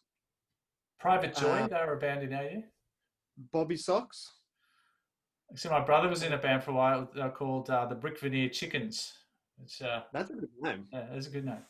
Private 0.99 1.35
Joy, 1.37 1.61
uh, 1.61 1.69
they 1.69 1.77
were 1.77 1.95
a 1.95 1.99
band 1.99 2.23
in 2.23 2.33
our 2.33 2.43
year. 2.43 2.65
Bobby 3.53 3.77
Socks. 3.77 4.33
Actually, 5.51 5.71
my 5.79 5.85
brother 5.85 6.09
was 6.09 6.23
in 6.23 6.33
a 6.33 6.39
band 6.39 6.63
for 6.63 6.71
a 6.73 6.75
while 6.75 7.11
uh, 7.19 7.29
called 7.31 7.71
uh, 7.71 7.87
the 7.87 7.95
Brick 7.95 8.19
Veneer 8.21 8.49
Chickens. 8.51 9.15
Which 9.59 9.83
uh, 9.83 10.03
That's 10.13 10.31
a 10.31 10.35
good 10.35 10.49
name. 10.61 10.87
yeah, 10.93 11.07
that's 11.13 11.27
a 11.27 11.31
good 11.31 11.45
name. 11.45 11.65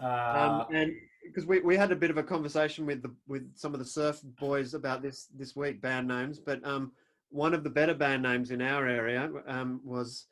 Um, 0.00 0.08
Uh, 0.08 0.64
and 0.72 0.92
because 1.24 1.46
we, 1.46 1.60
we 1.60 1.76
had 1.76 1.92
a 1.92 1.96
bit 1.96 2.10
of 2.10 2.18
a 2.18 2.22
conversation 2.22 2.86
with 2.86 3.02
the 3.02 3.14
with 3.26 3.50
some 3.56 3.72
of 3.72 3.78
the 3.78 3.86
surf 3.86 4.20
boys 4.38 4.74
about 4.74 5.02
this 5.02 5.28
this 5.36 5.56
week 5.56 5.80
band 5.80 6.08
names, 6.08 6.38
but 6.38 6.64
um, 6.66 6.92
one 7.30 7.54
of 7.54 7.64
the 7.64 7.70
better 7.70 7.94
band 7.94 8.22
names 8.22 8.50
in 8.50 8.60
our 8.60 8.86
area 8.86 9.30
um, 9.46 9.80
was, 9.84 10.26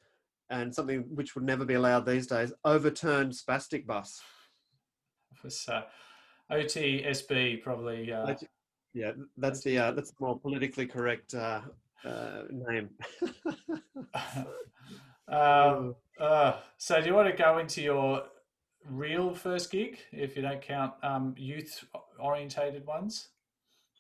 and 0.51 0.75
something 0.75 1.05
which 1.15 1.35
would 1.35 1.45
never 1.45 1.65
be 1.65 1.75
allowed 1.75 2.07
these 2.07 2.27
days, 2.27 2.53
overturned 2.65 3.33
spastic 3.33 3.87
bus. 3.87 4.21
was 5.43 5.69
uh, 5.69 5.83
OTSB 6.51 7.63
probably. 7.63 8.13
Uh, 8.13 8.27
Yeah, 8.95 9.13
that's 9.39 9.63
the 9.63 9.79
uh, 9.79 9.93
that's 9.93 10.11
the 10.11 10.17
more 10.21 10.39
politically 10.39 10.87
correct 10.87 11.35
uh, 11.35 11.63
uh, 12.05 12.43
name. 12.51 12.91
um, 15.29 15.95
uh, 16.21 16.57
so, 16.77 17.01
do 17.01 17.07
you 17.07 17.15
want 17.15 17.31
to 17.31 17.43
go 17.43 17.59
into 17.59 17.81
your 17.81 18.25
real 18.89 19.35
first 19.35 19.71
gig, 19.71 19.99
if 20.13 20.37
you 20.37 20.43
don't 20.43 20.61
count 20.61 20.95
um, 21.03 21.35
youth-orientated 21.37 22.87
ones? 22.87 23.29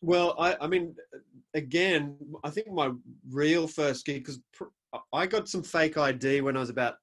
Well, 0.01 0.35
I, 0.39 0.57
I 0.61 0.66
mean, 0.66 0.97
again, 1.55 2.16
I 2.43 2.51
think 2.51 2.70
my 2.70 2.91
real 3.30 3.68
first 3.68 4.05
gig 4.05 4.24
because 4.24 4.41
pr- 4.53 4.64
I 5.12 5.26
got 5.26 5.49
some 5.49 5.62
fake 5.62 5.97
ID 5.97 6.41
when 6.41 6.57
I 6.57 6.61
was 6.61 6.70
about 6.70 6.97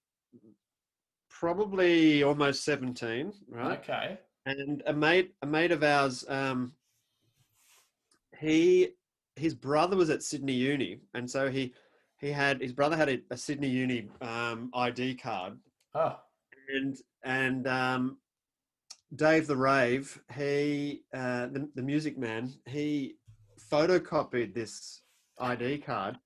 probably 1.30 2.24
almost 2.24 2.66
seventeen, 2.66 3.32
right? 3.48 3.80
Okay. 3.80 4.20
And 4.46 4.84
a 4.86 4.94
mate, 4.94 5.34
a 5.42 5.46
mate 5.46 5.72
of 5.72 5.84
ours, 5.84 6.26
um, 6.28 6.74
he, 8.38 8.90
his 9.36 9.54
brother 9.54 9.96
was 9.96 10.10
at 10.10 10.24
Sydney 10.24 10.54
Uni, 10.54 11.00
and 11.14 11.30
so 11.30 11.50
he, 11.50 11.74
he 12.20 12.32
had 12.32 12.62
his 12.62 12.74
brother 12.74 12.98
had 12.98 13.10
a, 13.10 13.20
a 13.32 13.38
Sydney 13.38 13.70
Uni 13.70 14.10
um, 14.22 14.72
ID 14.74 15.16
card, 15.16 15.58
Oh, 15.96 16.20
and 16.74 16.98
and 17.24 17.68
um, 17.68 18.18
Dave 19.16 19.48
the 19.48 19.58
Rave, 19.58 20.22
he 20.36 21.04
uh, 21.14 21.48
the, 21.48 21.70
the 21.76 21.82
music 21.82 22.18
man, 22.18 22.54
he 22.66 23.16
photocopied 23.72 24.54
this 24.54 25.02
ID 25.40 25.80
card, 25.80 26.18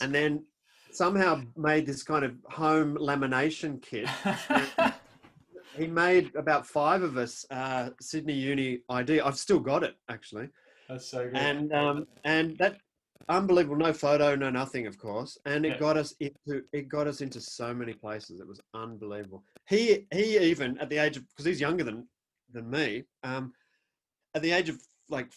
and 0.00 0.14
then 0.14 0.44
somehow 0.90 1.42
made 1.56 1.86
this 1.86 2.02
kind 2.02 2.24
of 2.24 2.34
home 2.50 2.96
lamination 2.96 3.80
kit. 3.82 4.08
He 5.78 5.86
made 5.86 6.34
about 6.34 6.66
five 6.66 7.02
of 7.02 7.16
us 7.16 7.46
uh, 7.52 7.90
Sydney 8.00 8.32
Uni 8.32 8.80
ID. 8.88 9.20
I've 9.20 9.38
still 9.38 9.60
got 9.60 9.84
it 9.84 9.94
actually, 10.08 10.48
that's 10.88 11.08
so 11.08 11.24
good. 11.26 11.36
and 11.36 11.72
um, 11.72 12.06
and 12.24 12.58
that 12.58 12.78
unbelievable. 13.28 13.76
No 13.76 13.92
photo, 13.92 14.34
no 14.34 14.50
nothing, 14.50 14.86
of 14.86 14.98
course, 14.98 15.36
and 15.44 15.64
it 15.66 15.70
Yeah. 15.70 15.78
got 15.78 15.96
us 15.96 16.12
into 16.20 16.62
it 16.72 16.88
got 16.88 17.06
us 17.06 17.20
into 17.20 17.40
so 17.40 17.74
many 17.74 17.92
places. 17.94 18.40
It 18.40 18.46
was 18.46 18.60
unbelievable. 18.74 19.44
He 19.68 20.06
he 20.12 20.38
even 20.38 20.78
at 20.78 20.88
the 20.90 20.98
age 20.98 21.16
of 21.16 21.28
because 21.28 21.44
he's 21.46 21.60
younger 21.60 21.84
than 21.84 22.08
than 22.50 22.68
me. 22.70 23.04
Um, 23.22 23.52
at 24.34 24.42
the 24.42 24.52
age 24.52 24.68
of 24.68 24.80
like 25.08 25.32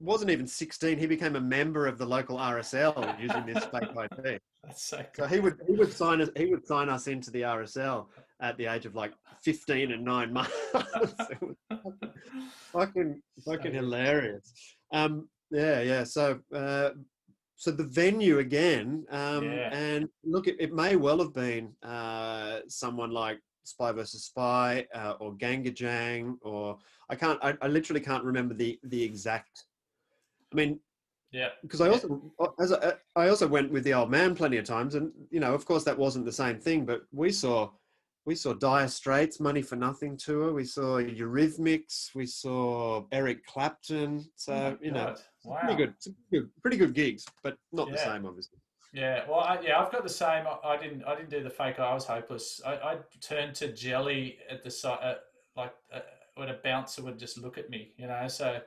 wasn't 0.00 0.30
even 0.30 0.46
16 0.46 0.98
he 0.98 1.06
became 1.06 1.36
a 1.36 1.40
member 1.40 1.86
of 1.86 1.98
the 1.98 2.04
local 2.04 2.36
rsl 2.36 3.18
using 3.22 3.46
this 3.46 3.64
fake 3.66 3.88
id 3.96 4.38
that's 4.64 4.82
so 4.82 5.02
so 5.14 5.24
he 5.26 5.38
would 5.38 5.56
he 5.68 5.76
would 5.76 5.92
sign 5.92 6.20
us 6.20 6.28
he 6.36 6.46
would 6.46 6.66
sign 6.66 6.88
us 6.88 7.06
into 7.06 7.30
the 7.30 7.42
rsl 7.42 8.06
at 8.42 8.56
the 8.58 8.66
age 8.66 8.86
of 8.86 8.94
like 8.96 9.12
15 9.44 9.92
and 9.92 10.04
9 10.04 10.32
months 10.32 10.52
fucking 12.72 13.22
fucking 13.44 13.62
good. 13.62 13.74
hilarious 13.74 14.52
um 14.92 15.28
yeah 15.50 15.80
yeah 15.80 16.04
so 16.04 16.40
uh 16.54 16.90
so 17.56 17.70
the 17.70 17.84
venue 17.84 18.38
again 18.38 19.04
um 19.10 19.44
Yeah. 19.44 19.70
and 19.72 20.08
look 20.24 20.46
it, 20.48 20.56
it 20.58 20.72
may 20.72 20.96
well 20.96 21.18
have 21.18 21.32
been 21.32 21.72
uh 21.82 22.60
someone 22.68 23.10
like 23.10 23.40
spy 23.64 23.92
versus 23.92 24.24
spy 24.24 24.86
uh, 24.94 25.14
or 25.20 25.34
GangGajang 25.34 26.36
or 26.42 26.78
i 27.08 27.14
can't 27.14 27.38
I, 27.42 27.54
I 27.62 27.68
literally 27.68 28.00
can't 28.00 28.24
remember 28.24 28.54
the 28.54 28.78
the 28.84 29.02
exact 29.02 29.64
i 30.52 30.56
mean 30.56 30.80
yeah. 31.32 31.48
because 31.62 31.80
I 31.80 31.88
also 31.88 32.32
as 32.60 32.72
I, 32.72 32.92
I 33.16 33.28
also 33.28 33.48
went 33.48 33.72
with 33.72 33.84
the 33.84 33.94
old 33.94 34.10
man 34.10 34.36
plenty 34.36 34.56
of 34.56 34.64
times, 34.64 34.94
and 34.94 35.10
you 35.30 35.40
know, 35.40 35.52
of 35.52 35.66
course, 35.66 35.82
that 35.84 35.98
wasn't 35.98 36.26
the 36.26 36.32
same 36.32 36.60
thing. 36.60 36.86
But 36.86 37.02
we 37.10 37.32
saw 37.32 37.70
we 38.26 38.34
saw 38.34 38.54
Dire 38.54 38.88
Straits, 38.88 39.38
Money 39.40 39.62
for 39.62 39.76
Nothing 39.76 40.16
tour. 40.16 40.52
We 40.52 40.64
saw 40.64 41.00
Eurythmics. 41.00 42.14
We 42.14 42.26
saw 42.26 43.04
Eric 43.12 43.44
Clapton. 43.46 44.24
So 44.36 44.54
Oh 44.54 44.78
you 44.80 44.92
know, 44.92 45.14
wow. 45.44 45.58
pretty 45.60 45.76
good, 45.76 45.94
good, 46.32 46.50
pretty 46.62 46.76
good 46.76 46.94
gigs, 46.94 47.26
but 47.42 47.56
not 47.72 47.90
the 47.90 47.98
same, 47.98 48.24
obviously. 48.26 48.58
Yeah, 48.94 49.24
well, 49.28 49.40
I, 49.40 49.58
yeah, 49.60 49.80
I've 49.80 49.90
got 49.90 50.04
the 50.04 50.08
same. 50.08 50.44
I, 50.46 50.68
I 50.68 50.76
didn't, 50.76 51.02
I 51.02 51.16
didn't 51.16 51.30
do 51.30 51.42
the 51.42 51.50
fake. 51.50 51.80
I 51.80 51.92
was 51.92 52.06
hopeless. 52.06 52.60
I, 52.64 52.74
I 52.74 52.96
turned 53.20 53.56
to 53.56 53.72
jelly 53.72 54.38
at 54.48 54.62
the 54.62 54.70
side, 54.70 55.00
uh, 55.02 55.14
like 55.56 55.74
uh, 55.92 55.98
when 56.36 56.48
a 56.48 56.54
bouncer 56.54 57.02
would 57.02 57.18
just 57.18 57.36
look 57.36 57.58
at 57.58 57.68
me, 57.68 57.92
you 57.96 58.06
know. 58.06 58.28
So 58.28 58.60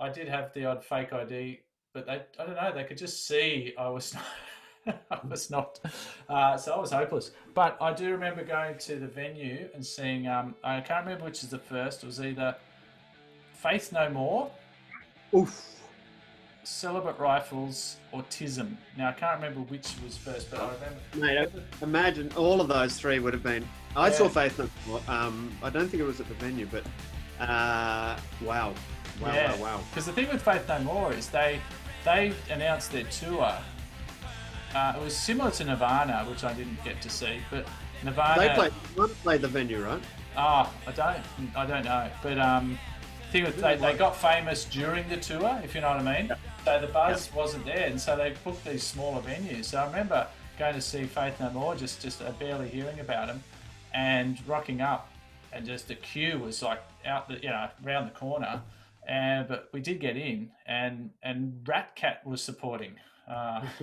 I 0.00 0.08
did 0.08 0.28
have 0.28 0.52
the 0.54 0.64
odd 0.64 0.82
fake 0.82 1.12
ID, 1.12 1.60
but 1.92 2.06
they 2.06 2.22
I 2.38 2.46
don't 2.46 2.56
know 2.56 2.72
they 2.74 2.84
could 2.84 2.96
just 2.96 3.26
see 3.26 3.74
I 3.78 3.88
was 3.88 4.16
I 5.10 5.18
was 5.28 5.50
not 5.50 5.80
uh, 6.28 6.56
so 6.56 6.72
I 6.74 6.78
was 6.80 6.90
hopeless. 6.92 7.30
But 7.54 7.76
I 7.80 7.92
do 7.92 8.10
remember 8.10 8.44
going 8.44 8.78
to 8.78 8.96
the 8.96 9.06
venue 9.06 9.68
and 9.74 9.84
seeing 9.84 10.26
um, 10.28 10.54
I 10.62 10.80
can't 10.80 11.04
remember 11.04 11.24
which 11.24 11.42
is 11.42 11.50
the 11.50 11.58
first. 11.58 12.02
It 12.02 12.06
was 12.06 12.20
either 12.20 12.54
Faith 13.54 13.92
No 13.92 14.08
More, 14.10 14.50
Oof. 15.34 15.72
Celibate 16.64 17.18
Rifles, 17.18 17.96
or 18.12 18.22
Tism. 18.24 18.76
Now 18.96 19.08
I 19.10 19.12
can't 19.12 19.36
remember 19.40 19.60
which 19.60 19.94
was 20.04 20.16
first, 20.16 20.50
but 20.50 20.60
I 20.60 20.64
remember. 20.74 21.00
Mate, 21.16 21.62
I- 21.80 21.84
imagine 21.84 22.30
all 22.36 22.60
of 22.60 22.68
those 22.68 22.96
three 22.96 23.18
would 23.18 23.32
have 23.34 23.42
been. 23.42 23.66
I 23.94 24.08
Yeah. 24.08 24.12
saw 24.14 24.28
Faith 24.28 24.58
No 24.58 24.68
More. 24.86 25.00
Um, 25.08 25.56
I 25.62 25.70
don't 25.70 25.88
think 25.88 26.02
it 26.02 26.06
was 26.06 26.20
at 26.20 26.28
the 26.28 26.34
venue, 26.34 26.66
but 26.66 26.84
uh, 27.40 28.16
wow, 28.42 28.74
wow, 29.20 29.32
Yeah. 29.34 29.52
wow, 29.56 29.62
wow. 29.62 29.80
Because 29.90 30.06
the 30.06 30.12
thing 30.12 30.28
with 30.28 30.42
Faith 30.42 30.66
No 30.68 30.78
More 30.80 31.12
is 31.12 31.28
they 31.28 31.60
they 32.04 32.32
announced 32.50 32.92
their 32.92 33.04
tour. 33.04 33.56
Uh, 34.76 34.92
it 34.94 35.02
was 35.02 35.16
similar 35.16 35.50
to 35.50 35.64
Nirvana, 35.64 36.26
which 36.28 36.44
I 36.44 36.52
didn't 36.52 36.84
get 36.84 37.00
to 37.00 37.08
see, 37.08 37.38
but 37.50 37.66
Nirvana. 38.04 38.42
They 38.42 39.08
played. 39.22 39.40
The 39.40 39.48
venue, 39.48 39.82
right? 39.82 40.02
Ah, 40.36 40.70
I 40.86 40.92
don't, 40.92 41.56
I 41.56 41.64
don't 41.64 41.82
know. 41.82 42.10
But 42.22 42.38
um, 42.38 42.78
the 43.22 43.32
thing 43.32 43.44
with 43.44 43.56
they, 43.56 43.76
they 43.76 43.94
got 43.94 44.14
famous 44.14 44.66
during 44.66 45.08
the 45.08 45.16
tour, 45.16 45.58
if 45.64 45.74
you 45.74 45.80
know 45.80 45.88
what 45.88 46.06
I 46.06 46.20
mean. 46.20 46.30
So 46.66 46.78
the 46.78 46.88
buzz 46.88 47.32
wasn't 47.32 47.64
there, 47.64 47.86
and 47.86 47.98
so 47.98 48.18
they 48.18 48.34
booked 48.44 48.66
these 48.66 48.82
smaller 48.82 49.22
venues. 49.22 49.64
So 49.64 49.78
I 49.78 49.86
remember 49.86 50.26
going 50.58 50.74
to 50.74 50.82
see 50.82 51.04
Faith 51.04 51.40
No 51.40 51.48
More, 51.52 51.74
just 51.74 52.02
just 52.02 52.20
uh, 52.20 52.30
barely 52.32 52.68
hearing 52.68 53.00
about 53.00 53.28
them, 53.28 53.42
and 53.94 54.38
rocking 54.46 54.82
up, 54.82 55.10
and 55.54 55.64
just 55.64 55.88
the 55.88 55.94
queue 55.94 56.38
was 56.38 56.62
like 56.62 56.82
out 57.06 57.28
the 57.28 57.36
you 57.36 57.48
know 57.48 57.66
round 57.82 58.08
the 58.08 58.14
corner, 58.14 58.60
and 59.08 59.48
but 59.48 59.70
we 59.72 59.80
did 59.80 60.00
get 60.00 60.18
in, 60.18 60.50
and 60.66 61.12
and 61.22 61.66
Rat 61.66 61.96
Cat 61.96 62.26
was 62.26 62.42
supporting. 62.42 62.92
Uh, 63.26 63.64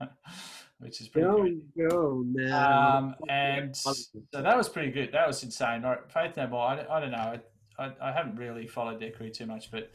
which 0.78 1.00
is 1.00 1.08
pretty 1.08 1.26
Go, 1.28 1.40
great. 1.40 1.88
go 1.90 2.22
now. 2.26 2.96
Um, 2.98 3.14
and 3.28 3.76
so 3.76 3.92
that 4.32 4.56
was 4.56 4.68
pretty 4.68 4.90
good. 4.90 5.10
That 5.12 5.26
was 5.26 5.42
insane. 5.42 5.84
Faith 6.08 6.36
No 6.36 6.46
More. 6.48 6.66
I, 6.68 6.76
don't- 6.76 6.90
I 6.90 7.00
don't 7.00 7.10
know. 7.10 7.38
I, 7.78 7.92
I 8.02 8.12
haven't 8.12 8.36
really 8.36 8.66
followed 8.66 9.00
their 9.00 9.10
career 9.10 9.30
too 9.30 9.46
much, 9.46 9.70
but 9.70 9.90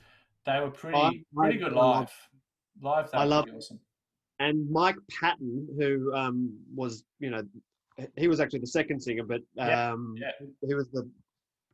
they 0.45 0.59
were 0.59 0.71
pretty 0.71 0.97
I- 0.97 1.23
pretty 1.35 1.57
good 1.57 1.73
live. 1.73 2.11
Live, 2.81 3.11
they 3.11 3.17
I 3.17 3.23
love- 3.23 3.45
awesome. 3.55 3.79
and 4.39 4.69
Mike 4.69 4.97
Patton, 5.19 5.67
who 5.79 6.13
um, 6.13 6.55
was, 6.75 7.03
you 7.19 7.29
know, 7.29 7.41
he 8.17 8.27
was 8.27 8.39
actually 8.41 8.59
the 8.59 8.67
second 8.67 8.99
singer, 9.01 9.23
but 9.23 9.41
Yeah, 9.55 9.91
um, 9.93 10.15
yeah. 10.19 10.31
he 10.67 10.73
was 10.75 10.89
the 10.91 11.09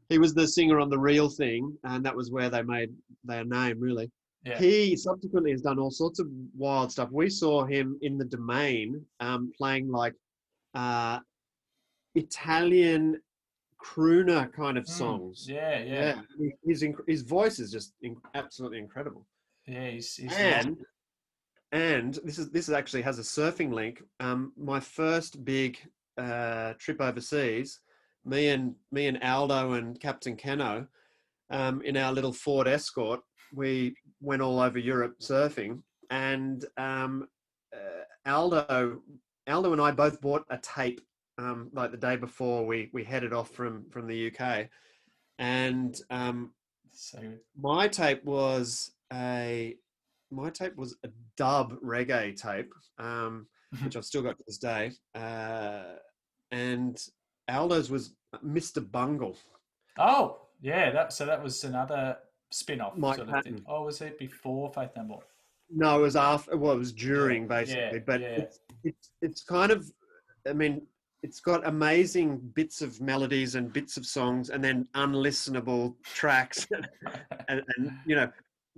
he 0.09 0.17
was 0.19 0.33
the 0.33 0.47
singer 0.47 0.79
on 0.79 0.89
the 0.89 0.99
real 0.99 1.29
thing, 1.29 1.75
and 1.85 2.05
that 2.05 2.15
was 2.15 2.29
where 2.31 2.49
they 2.49 2.61
made 2.61 2.89
their 3.23 3.43
name. 3.45 3.79
Really, 3.79 4.11
Yeah. 4.43 4.59
he 4.59 4.95
subsequently 4.95 5.51
has 5.51 5.61
done 5.61 5.77
all 5.77 5.91
sorts 5.91 6.19
of 6.19 6.27
wild 6.57 6.91
stuff. 6.91 7.09
We 7.11 7.29
saw 7.29 7.63
him 7.63 7.97
in 8.01 8.17
the 8.17 8.25
Domain 8.25 9.05
um, 9.19 9.51
playing 9.55 9.91
like 9.91 10.15
uh, 10.73 11.19
Italian 12.15 13.21
crooner 13.79 14.51
kind 14.51 14.77
of 14.77 14.85
Mm, 14.85 14.89
songs. 14.89 15.47
Yeah, 15.47 15.79
yeah, 15.83 16.21
He- 16.37 16.53
his 16.65 16.85
his 17.07 17.21
voice 17.21 17.59
is 17.59 17.71
just 17.71 17.93
absolutely 18.33 18.79
incredible 18.79 19.25
yeah. 19.67 19.89
he's, 19.91 20.15
he's 20.15 20.37
and 20.37 20.77
and 21.71 22.19
this 22.23 22.37
is 22.37 22.49
this 22.49 22.69
actually 22.69 23.01
has 23.03 23.19
a 23.19 23.21
surfing 23.23 23.71
link. 23.71 24.03
Um, 24.19 24.53
my 24.57 24.79
first 24.79 25.45
big 25.45 25.77
uh, 26.17 26.73
trip 26.79 26.99
overseas, 26.99 27.79
me 28.25 28.49
and 28.49 28.75
me 28.91 29.07
and 29.07 29.21
Aldo 29.23 29.73
and 29.73 29.99
Captain 29.99 30.35
Keno, 30.35 30.87
um, 31.49 31.81
in 31.83 31.95
our 31.95 32.11
little 32.11 32.33
Ford 32.33 32.67
Escort, 32.67 33.21
we 33.53 33.95
went 34.21 34.41
all 34.41 34.59
over 34.59 34.79
Europe 34.79 35.19
surfing, 35.19 35.81
and 36.09 36.65
um, 36.77 37.27
uh, 37.73 38.29
Aldo 38.29 39.01
Aldo 39.47 39.71
and 39.71 39.81
I 39.81 39.91
both 39.91 40.21
bought 40.21 40.45
a 40.49 40.57
tape 40.57 41.01
um, 41.37 41.69
like 41.73 41.91
the 41.91 41.97
day 41.97 42.15
before 42.15 42.65
we 42.65 42.89
we 42.93 43.03
headed 43.03 43.33
off 43.33 43.49
from 43.51 43.89
from 43.89 44.07
the 44.07 44.31
UK, 44.31 44.67
and 45.39 45.99
um, 46.09 46.53
so 46.93 47.19
my 47.55 47.87
tape 47.87 48.23
was 48.23 48.91
a 49.11 49.75
my 50.31 50.49
tape 50.49 50.75
was 50.77 50.95
a 51.03 51.09
dub 51.37 51.73
reggae 51.81 52.35
tape, 52.35 52.73
um, 52.97 53.47
which 53.83 53.95
I've 53.95 54.05
still 54.05 54.21
got 54.21 54.37
to 54.37 54.43
this 54.47 54.57
day. 54.57 54.91
Uh, 55.13 55.95
and 56.51 56.97
Aldo's 57.47 57.89
was 57.89 58.13
Mr. 58.45 58.89
Bungle. 58.89 59.37
Oh, 59.97 60.39
yeah. 60.61 60.91
That 60.91 61.13
so 61.13 61.25
that 61.25 61.43
was 61.43 61.63
another 61.63 62.17
spin-off 62.51 62.97
Mike 62.97 63.17
sort 63.17 63.29
of 63.29 63.43
thing. 63.43 63.63
Oh, 63.67 63.83
was 63.83 64.01
it 64.01 64.17
before 64.19 64.71
Faith 64.73 64.91
No 64.95 65.03
More? 65.03 65.23
No, 65.69 65.99
it 65.99 66.01
was 66.01 66.15
after. 66.15 66.57
Well, 66.57 66.73
it 66.73 66.79
was 66.79 66.91
during 66.91 67.47
basically, 67.47 67.81
yeah, 67.81 67.99
but 68.05 68.21
yeah. 68.21 68.27
It's, 68.27 68.59
it's 68.83 69.09
it's 69.21 69.43
kind 69.43 69.71
of. 69.71 69.89
I 70.47 70.53
mean, 70.53 70.81
it's 71.23 71.39
got 71.39 71.65
amazing 71.67 72.37
bits 72.55 72.81
of 72.81 72.99
melodies 72.99 73.55
and 73.55 73.71
bits 73.71 73.95
of 73.95 74.05
songs, 74.05 74.49
and 74.49 74.63
then 74.63 74.87
unlistenable 74.95 75.95
tracks, 76.03 76.67
and, 77.47 77.61
and 77.77 77.91
you 78.05 78.15
know, 78.15 78.29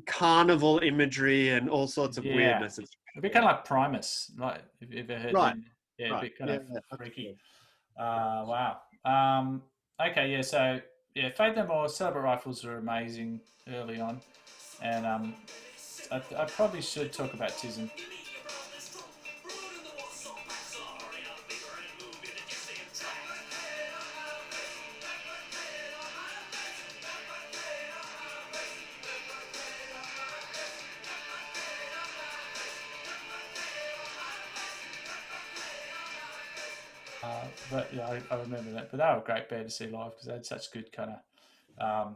carnival 0.06 0.80
imagery 0.80 1.50
and 1.50 1.70
all 1.70 1.88
sorts 1.88 2.18
of 2.18 2.26
Yeah. 2.26 2.36
weirdness. 2.36 2.78
It's 2.80 2.92
A 3.18 3.22
bit 3.22 3.34
kind 3.34 3.46
of 3.46 3.52
like 3.52 3.66
Primus, 3.66 4.32
like 4.38 4.62
if 4.82 4.92
you 4.94 5.00
ever 5.00 5.18
heard. 5.18 5.34
Right, 5.34 5.54
them. 5.54 5.66
Yeah, 5.98 6.18
a 6.18 6.22
bit 6.22 6.38
kind 6.38 6.52
of 6.52 6.64
freaky. 6.98 7.38
Uh, 7.98 8.44
wow. 8.48 8.78
Um, 9.06 9.62
okay, 10.02 10.32
yeah. 10.32 10.42
So 10.42 10.80
yeah, 11.16 11.30
Faith 11.30 11.56
No 11.56 11.68
More, 11.68 11.90
Celibate 11.90 12.24
Rifles 12.24 12.66
are 12.66 12.78
amazing 12.78 13.40
early 13.68 14.00
on, 14.00 14.20
and 14.82 15.06
um, 15.06 15.36
I, 16.12 16.22
I 16.38 16.46
probably 16.46 16.82
should 16.82 17.14
talk 17.14 17.34
about 17.34 17.52
Tism. 17.52 17.90
But 37.74 37.92
yeah, 37.92 38.08
I, 38.08 38.22
I 38.36 38.40
remember 38.40 38.72
that. 38.74 38.92
But 38.92 38.98
they 38.98 39.04
were 39.04 39.18
a 39.18 39.24
great 39.26 39.50
band 39.50 39.66
to 39.66 39.72
see 39.72 39.88
live 39.88 40.12
because 40.12 40.28
they 40.28 40.34
had 40.34 40.46
such 40.46 40.72
good 40.72 40.92
kind 40.92 41.16
of 41.80 42.08
um, 42.08 42.16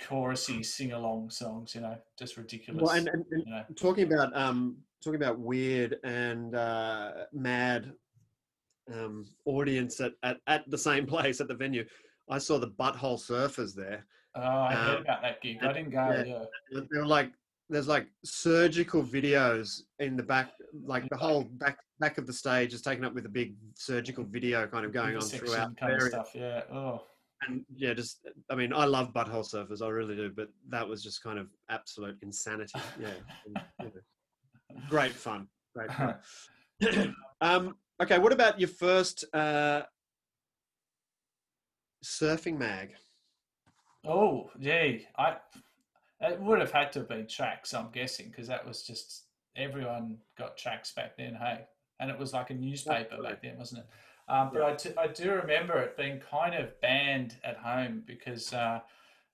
chorusy 0.00 0.64
sing 0.64 0.92
along 0.92 1.28
songs. 1.28 1.74
You 1.74 1.82
know, 1.82 1.98
just 2.18 2.38
ridiculous. 2.38 2.82
well, 2.82 2.96
and, 2.96 3.08
and, 3.08 3.24
and 3.30 3.42
you 3.46 3.52
know, 3.52 3.64
talking 3.76 4.10
about 4.10 4.34
um 4.34 4.78
talking 5.04 5.22
about 5.22 5.38
weird 5.38 5.98
and 6.02 6.54
uh, 6.54 7.12
mad 7.34 7.92
um, 8.90 9.26
audience 9.44 10.00
at, 10.00 10.12
at 10.22 10.38
at 10.46 10.70
the 10.70 10.78
same 10.78 11.06
place 11.14 11.42
at 11.42 11.48
the 11.48 11.54
venue. 11.54 11.84
I 12.30 12.38
saw 12.38 12.58
the 12.58 12.68
Butthole 12.68 13.20
Surfers 13.20 13.74
there. 13.74 14.06
oh, 14.34 14.40
I 14.40 14.74
heard 14.74 14.96
um, 14.96 15.02
about 15.02 15.20
that 15.20 15.42
gig. 15.42 15.58
I 15.62 15.74
didn't 15.74 15.90
go. 15.90 16.24
yeah. 16.26 16.44
Yeah, 16.70 16.80
They 16.90 16.98
were 16.98 17.06
like 17.06 17.32
there's 17.68 17.88
like 17.88 18.06
surgical 18.24 19.02
videos 19.02 19.82
in 19.98 20.16
the 20.16 20.22
back, 20.22 20.52
like 20.84 21.08
the 21.10 21.16
whole 21.16 21.44
back 21.44 21.78
back 22.02 22.18
of 22.18 22.26
the 22.26 22.32
stage 22.32 22.74
is 22.74 22.82
taken 22.82 23.04
up 23.04 23.14
with 23.14 23.26
a 23.26 23.28
big 23.28 23.54
surgical 23.76 24.24
video 24.24 24.66
kind 24.66 24.84
of 24.84 24.92
going 24.92 25.14
on 25.14 25.22
throughout. 25.22 25.76
kind 25.76 25.94
of 25.94 26.02
stuff. 26.02 26.30
Yeah. 26.34 26.62
Oh, 26.72 27.04
and 27.46 27.64
yeah, 27.76 27.94
just 27.94 28.26
I 28.50 28.56
mean, 28.56 28.72
I 28.72 28.86
love 28.86 29.12
butthole 29.12 29.48
surfers, 29.48 29.82
I 29.82 29.88
really 29.88 30.16
do, 30.16 30.28
but 30.34 30.48
that 30.68 30.86
was 30.86 31.00
just 31.02 31.22
kind 31.22 31.38
of 31.38 31.46
absolute 31.70 32.18
insanity. 32.22 32.80
Yeah, 33.00 33.08
and, 33.46 33.64
you 33.80 33.84
know, 33.86 34.78
great 34.88 35.12
fun, 35.12 35.46
great 35.76 35.92
fun. 35.92 36.16
um, 37.40 37.76
okay, 38.02 38.18
what 38.18 38.32
about 38.32 38.58
your 38.58 38.68
first 38.68 39.24
uh, 39.32 39.82
surfing 42.04 42.58
mag? 42.58 42.94
oh, 44.06 44.50
yeah. 44.58 44.98
I. 45.16 45.36
It 46.24 46.40
would 46.40 46.60
have 46.60 46.70
had 46.70 46.92
to 46.92 47.00
have 47.00 47.08
been 47.08 47.26
tracks, 47.26 47.74
I'm 47.74 47.90
guessing, 47.90 48.28
because 48.28 48.46
that 48.46 48.64
was 48.64 48.84
just 48.84 49.24
everyone 49.56 50.18
got 50.38 50.56
tracks 50.56 50.92
back 50.92 51.16
then. 51.16 51.34
Hey, 51.34 51.64
and 52.02 52.10
it 52.10 52.18
was 52.18 52.32
like 52.32 52.50
a 52.50 52.54
newspaper 52.54 53.22
back 53.22 53.42
then, 53.42 53.56
wasn't 53.56 53.80
it? 53.80 53.86
Um, 54.28 54.50
but 54.52 54.62
I, 54.62 54.74
t- 54.74 54.96
I 54.98 55.06
do 55.06 55.30
remember 55.30 55.78
it 55.78 55.96
being 55.96 56.20
kind 56.30 56.54
of 56.54 56.80
banned 56.80 57.36
at 57.44 57.56
home 57.56 58.02
because 58.04 58.52
uh, 58.52 58.80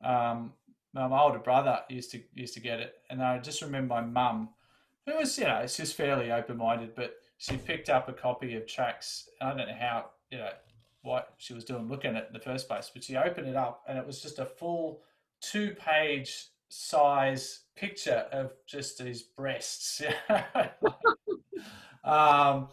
um, 0.04 0.52
my 0.92 1.18
older 1.18 1.38
brother 1.38 1.80
used 1.88 2.10
to 2.12 2.20
used 2.34 2.54
to 2.54 2.60
get 2.60 2.78
it, 2.78 2.98
and 3.08 3.22
I 3.22 3.38
just 3.38 3.62
remember 3.62 3.94
my 3.94 4.00
mum, 4.02 4.50
who 5.06 5.16
was 5.16 5.36
you 5.38 5.44
know, 5.44 5.56
it's 5.56 5.76
just 5.76 5.96
fairly 5.96 6.30
open 6.30 6.58
minded, 6.58 6.94
but 6.94 7.16
she 7.38 7.56
picked 7.56 7.88
up 7.88 8.08
a 8.08 8.12
copy 8.12 8.54
of 8.56 8.66
tracks. 8.66 9.28
I 9.40 9.48
don't 9.48 9.58
know 9.58 9.74
how 9.78 10.10
you 10.30 10.38
know 10.38 10.50
what 11.02 11.34
she 11.38 11.54
was 11.54 11.64
doing 11.64 11.88
looking 11.88 12.16
at 12.16 12.24
it 12.24 12.26
in 12.28 12.34
the 12.34 12.40
first 12.40 12.68
place, 12.68 12.90
but 12.92 13.02
she 13.02 13.16
opened 13.16 13.48
it 13.48 13.56
up, 13.56 13.82
and 13.88 13.96
it 13.96 14.06
was 14.06 14.20
just 14.20 14.38
a 14.38 14.44
full 14.44 15.00
two 15.40 15.74
page 15.74 16.48
size 16.68 17.60
picture 17.76 18.26
of 18.30 18.52
just 18.66 18.98
his 18.98 19.22
breasts. 19.22 20.02
um, 22.08 22.68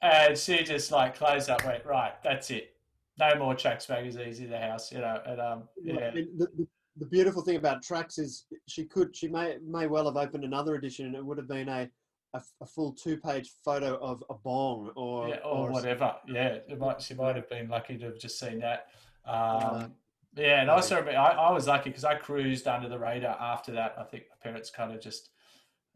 and 0.00 0.36
she 0.36 0.62
just 0.64 0.90
like 0.90 1.16
closed 1.16 1.48
up, 1.50 1.64
went, 1.64 1.84
right, 1.84 2.12
that's 2.22 2.50
it. 2.50 2.74
No 3.18 3.34
more 3.36 3.54
tracks 3.54 3.88
magazines 3.88 4.40
in 4.40 4.50
the 4.50 4.58
house, 4.58 4.90
you 4.90 4.98
know. 4.98 5.20
And 5.26 5.40
um, 5.40 5.62
yeah, 5.82 6.10
the, 6.10 6.28
the, 6.38 6.66
the 6.96 7.06
beautiful 7.06 7.42
thing 7.42 7.56
about 7.56 7.82
tracks 7.82 8.18
is 8.18 8.46
she 8.66 8.84
could 8.84 9.14
she 9.14 9.28
may 9.28 9.58
may 9.64 9.86
well 9.86 10.06
have 10.06 10.16
opened 10.16 10.44
another 10.44 10.74
edition 10.74 11.06
and 11.06 11.14
it 11.14 11.24
would 11.24 11.38
have 11.38 11.48
been 11.48 11.68
a 11.68 11.88
a, 12.34 12.42
a 12.62 12.66
full 12.66 12.92
two 12.92 13.16
page 13.18 13.52
photo 13.64 13.96
of 13.98 14.24
a 14.30 14.34
bong 14.34 14.90
or 14.96 15.28
yeah, 15.28 15.36
or, 15.44 15.68
or 15.68 15.70
whatever. 15.70 16.14
Yeah, 16.26 16.58
it 16.68 16.78
might, 16.78 17.00
she 17.02 17.14
might 17.14 17.36
have 17.36 17.48
been 17.48 17.68
lucky 17.68 17.98
to 17.98 18.06
have 18.06 18.18
just 18.18 18.38
seen 18.38 18.60
that. 18.60 18.86
Um, 19.26 19.34
Uh, 19.34 19.86
yeah, 20.34 20.62
and 20.62 20.70
also 20.70 21.04
I, 21.04 21.12
I 21.12 21.52
was 21.52 21.66
lucky 21.66 21.90
because 21.90 22.04
I 22.04 22.14
cruised 22.14 22.66
under 22.66 22.88
the 22.88 22.98
radar 22.98 23.36
after 23.38 23.72
that. 23.72 23.94
I 23.98 24.04
think 24.04 24.24
my 24.30 24.36
parents 24.42 24.70
kind 24.70 24.90
of 24.90 25.00
just, 25.00 25.28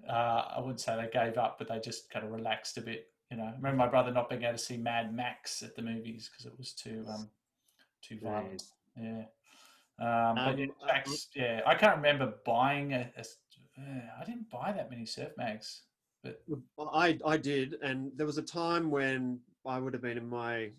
uh, 0.09 0.42
I 0.57 0.61
wouldn't 0.61 0.80
say 0.80 0.97
they 0.97 1.09
gave 1.11 1.38
up, 1.38 1.59
but 1.59 1.68
they 1.68 1.78
just 1.80 2.11
kind 2.11 2.24
of 2.24 2.32
relaxed 2.32 2.78
a 2.78 2.80
bit. 2.80 3.09
You 3.30 3.38
know, 3.38 3.44
I 3.44 3.53
remember 3.57 3.76
my 3.76 3.88
brother 3.88 4.12
not 4.12 4.28
being 4.28 4.42
able 4.42 4.53
to 4.53 4.59
see 4.59 4.76
Mad 4.76 5.14
Max 5.14 5.62
at 5.62 5.74
the 5.74 5.82
movies 5.82 6.30
because 6.30 6.47
it 6.47 6.57
was 6.57 6.72
too 6.72 7.05
um, 7.09 7.28
too 8.03 8.18
violent. 8.22 8.62
Yeah. 8.97 9.24
Um, 9.99 10.34
but 10.36 10.59
yeah, 10.59 10.64
Um, 10.66 10.72
I- 10.82 10.86
tracks, 10.88 11.28
yeah, 11.34 11.61
I 11.66 11.74
can't 11.74 11.97
remember 11.97 12.34
buying 12.44 12.92
a. 12.92 13.11
a 13.16 13.24
uh, 13.78 14.01
I 14.20 14.24
didn't 14.24 14.49
buy 14.49 14.72
that 14.72 14.90
many 14.90 15.05
surf 15.05 15.32
mags, 15.36 15.82
but 16.22 16.42
Well, 16.76 16.90
I 16.94 17.18
I 17.26 17.36
did, 17.36 17.74
and 17.82 18.11
there 18.16 18.26
was 18.26 18.38
a 18.38 18.42
time 18.42 18.90
when 18.90 19.40
I 19.66 19.78
would 19.78 19.92
have 19.92 20.03
been 20.03 20.18
in 20.18 20.28
my. 20.28 20.70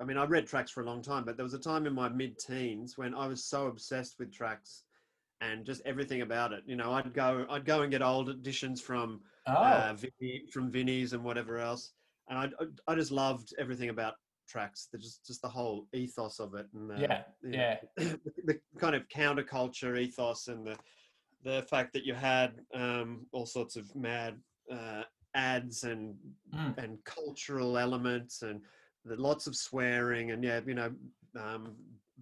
I 0.00 0.04
mean, 0.04 0.16
I 0.16 0.24
read 0.24 0.46
tracks 0.46 0.70
for 0.70 0.82
a 0.82 0.86
long 0.86 1.02
time, 1.02 1.24
but 1.24 1.36
there 1.36 1.44
was 1.44 1.54
a 1.54 1.58
time 1.58 1.86
in 1.86 1.94
my 1.94 2.08
mid-teens 2.08 2.98
when 2.98 3.14
I 3.14 3.26
was 3.28 3.44
so 3.44 3.68
obsessed 3.68 4.18
with 4.18 4.32
tracks, 4.32 4.83
and 5.44 5.64
just 5.64 5.82
everything 5.84 6.22
about 6.22 6.52
it. 6.52 6.62
You 6.66 6.76
know, 6.76 6.92
I'd 6.92 7.12
go, 7.12 7.46
I'd 7.50 7.64
go 7.64 7.82
and 7.82 7.90
get 7.90 8.02
old 8.02 8.28
editions 8.28 8.80
from 8.80 9.20
oh, 9.46 9.52
uh, 9.52 9.94
Vinny, 9.94 10.44
from 10.52 10.70
Vinny's 10.70 11.12
and 11.12 11.22
whatever 11.24 11.58
else, 11.58 11.92
and 12.28 12.38
I 12.38 12.48
I 12.90 12.94
just 12.94 13.10
loved 13.10 13.54
everything 13.58 13.90
about 13.90 14.14
tracks. 14.48 14.88
The, 14.92 14.98
just 14.98 15.26
just 15.26 15.42
the 15.42 15.48
whole 15.48 15.86
ethos 15.92 16.40
of 16.40 16.54
it, 16.54 16.66
and 16.74 16.90
uh, 16.92 16.96
yeah, 16.98 17.22
you 17.42 17.50
know, 17.50 17.58
yeah, 17.58 17.76
the, 17.96 18.20
the 18.44 18.60
kind 18.78 18.94
of 18.94 19.08
counterculture 19.08 19.98
ethos 19.98 20.48
and 20.48 20.66
the 20.66 20.76
the 21.44 21.62
fact 21.68 21.92
that 21.92 22.04
you 22.04 22.14
had 22.14 22.60
um, 22.74 23.26
all 23.32 23.46
sorts 23.46 23.76
of 23.76 23.94
mad 23.94 24.38
uh, 24.72 25.02
ads 25.34 25.84
and 25.84 26.14
Mm. 26.54 26.78
and 26.78 27.04
cultural 27.04 27.76
elements 27.76 28.42
and 28.42 28.60
the, 29.04 29.16
lots 29.16 29.48
of 29.48 29.56
swearing 29.56 30.30
and 30.30 30.44
yeah 30.44 30.60
you 30.64 30.74
know 30.74 30.92
um, 31.36 31.74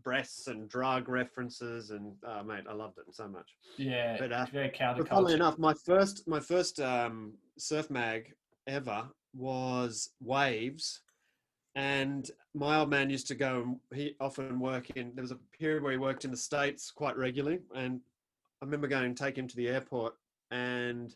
breasts 0.03 0.47
and 0.47 0.68
drug 0.68 1.09
references 1.09 1.90
and 1.90 2.14
oh, 2.26 2.43
mate 2.43 2.64
I 2.68 2.72
loved 2.72 2.99
it 2.99 3.14
so 3.14 3.28
much. 3.28 3.47
yeah. 3.76 4.16
But, 4.18 4.32
uh, 4.32 4.47
very 4.53 4.72
But 4.78 5.09
funnily 5.09 5.34
enough, 5.34 5.59
my 5.59 5.74
first 5.74 6.26
my 6.26 6.40
first 6.40 6.80
um, 6.80 7.34
surf 7.59 7.90
mag 7.90 8.32
ever 8.66 9.05
was 9.34 10.11
Waves, 10.20 11.01
and 11.74 12.30
my 12.55 12.78
old 12.78 12.90
man 12.90 13.11
used 13.11 13.26
to 13.28 13.34
go. 13.34 13.62
and 13.90 14.01
He 14.01 14.14
often 14.20 14.61
work 14.61 14.90
in. 14.90 15.12
There 15.14 15.22
was 15.22 15.32
a 15.32 15.38
period 15.59 15.82
where 15.82 15.93
he 15.93 15.99
worked 15.99 16.24
in 16.24 16.30
the 16.30 16.36
states 16.36 16.90
quite 16.90 17.16
regularly, 17.16 17.61
and 17.74 18.01
I 18.61 18.64
remember 18.64 18.88
going 18.88 19.05
and 19.05 19.16
take 19.16 19.36
him 19.36 19.49
to 19.49 19.57
the 19.57 19.68
airport 19.68 20.14
and 20.51 21.14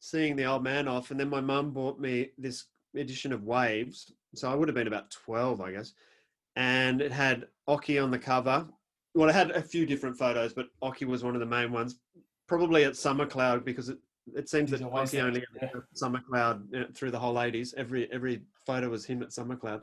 seeing 0.00 0.36
the 0.36 0.44
old 0.44 0.62
man 0.62 0.88
off. 0.88 1.10
And 1.10 1.20
then 1.20 1.28
my 1.28 1.40
mum 1.40 1.70
bought 1.70 2.00
me 2.00 2.30
this 2.38 2.64
edition 2.96 3.32
of 3.32 3.44
Waves. 3.44 4.12
So 4.34 4.50
I 4.50 4.54
would 4.54 4.68
have 4.68 4.74
been 4.74 4.88
about 4.88 5.10
twelve, 5.10 5.60
I 5.60 5.72
guess, 5.72 5.92
and 6.56 7.00
it 7.00 7.12
had 7.12 7.46
Occy 7.68 8.02
on 8.02 8.10
the 8.10 8.18
cover. 8.18 8.66
Well, 9.14 9.28
it 9.28 9.34
had 9.34 9.50
a 9.52 9.62
few 9.62 9.86
different 9.86 10.16
photos, 10.16 10.52
but 10.52 10.68
Occy 10.82 11.06
was 11.06 11.22
one 11.22 11.34
of 11.34 11.40
the 11.40 11.46
main 11.46 11.72
ones 11.72 11.96
probably 12.46 12.84
at 12.84 12.96
Summer 12.96 13.26
Cloud 13.26 13.64
because 13.64 13.88
it, 13.88 13.98
it 14.34 14.48
seems 14.48 14.70
He's 14.70 14.80
that 14.80 14.90
Occy 14.90 15.22
only 15.22 15.44
yeah. 15.60 15.68
Summer 15.94 16.20
Cloud 16.28 16.74
uh, 16.74 16.84
through 16.94 17.10
the 17.10 17.18
whole 17.18 17.34
80s. 17.34 17.74
Every 17.76 18.10
every 18.12 18.42
photo 18.66 18.88
was 18.88 19.04
him 19.04 19.22
at 19.22 19.32
Summer 19.32 19.56
Cloud. 19.56 19.82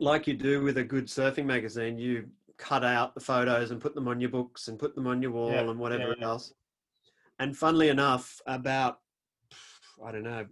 Like 0.00 0.26
you 0.26 0.34
do 0.34 0.62
with 0.62 0.78
a 0.78 0.84
good 0.84 1.06
surfing 1.06 1.44
magazine, 1.44 1.98
you 1.98 2.28
cut 2.56 2.84
out 2.84 3.14
the 3.14 3.20
photos 3.20 3.70
and 3.70 3.80
put 3.80 3.94
them 3.94 4.08
on 4.08 4.20
your 4.20 4.30
books 4.30 4.68
and 4.68 4.78
put 4.78 4.94
them 4.94 5.06
on 5.06 5.22
your 5.22 5.32
wall 5.32 5.50
Yeah, 5.50 5.68
and 5.68 5.78
whatever 5.78 6.14
yeah. 6.18 6.24
else. 6.26 6.52
And 7.38 7.56
funnily 7.56 7.88
enough, 7.88 8.40
about 8.46 8.98
I 10.04 10.12
don't 10.12 10.22
know, 10.22 10.46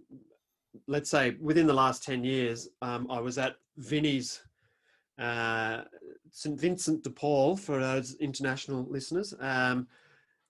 let's 0.87 1.09
say 1.09 1.35
within 1.39 1.67
the 1.67 1.73
last 1.73 2.03
10 2.03 2.23
years, 2.23 2.67
um, 2.81 3.07
I 3.09 3.19
was 3.19 3.37
at 3.37 3.55
Vinny's 3.77 4.41
uh, 5.19 5.81
St. 6.31 6.59
Vincent 6.59 7.03
de 7.03 7.09
Paul 7.09 7.55
for 7.57 7.79
those 7.79 8.15
international 8.15 8.85
listeners. 8.89 9.33
Um, 9.39 9.87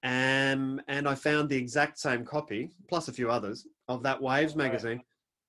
um, 0.03 0.81
and 0.87 1.07
I 1.07 1.15
found 1.15 1.49
the 1.49 1.57
exact 1.57 1.99
same 1.99 2.23
copy, 2.25 2.71
plus 2.87 3.07
a 3.07 3.13
few 3.13 3.29
others, 3.29 3.65
of 3.87 4.03
that 4.03 4.21
Waves 4.21 4.55
magazine. 4.55 5.01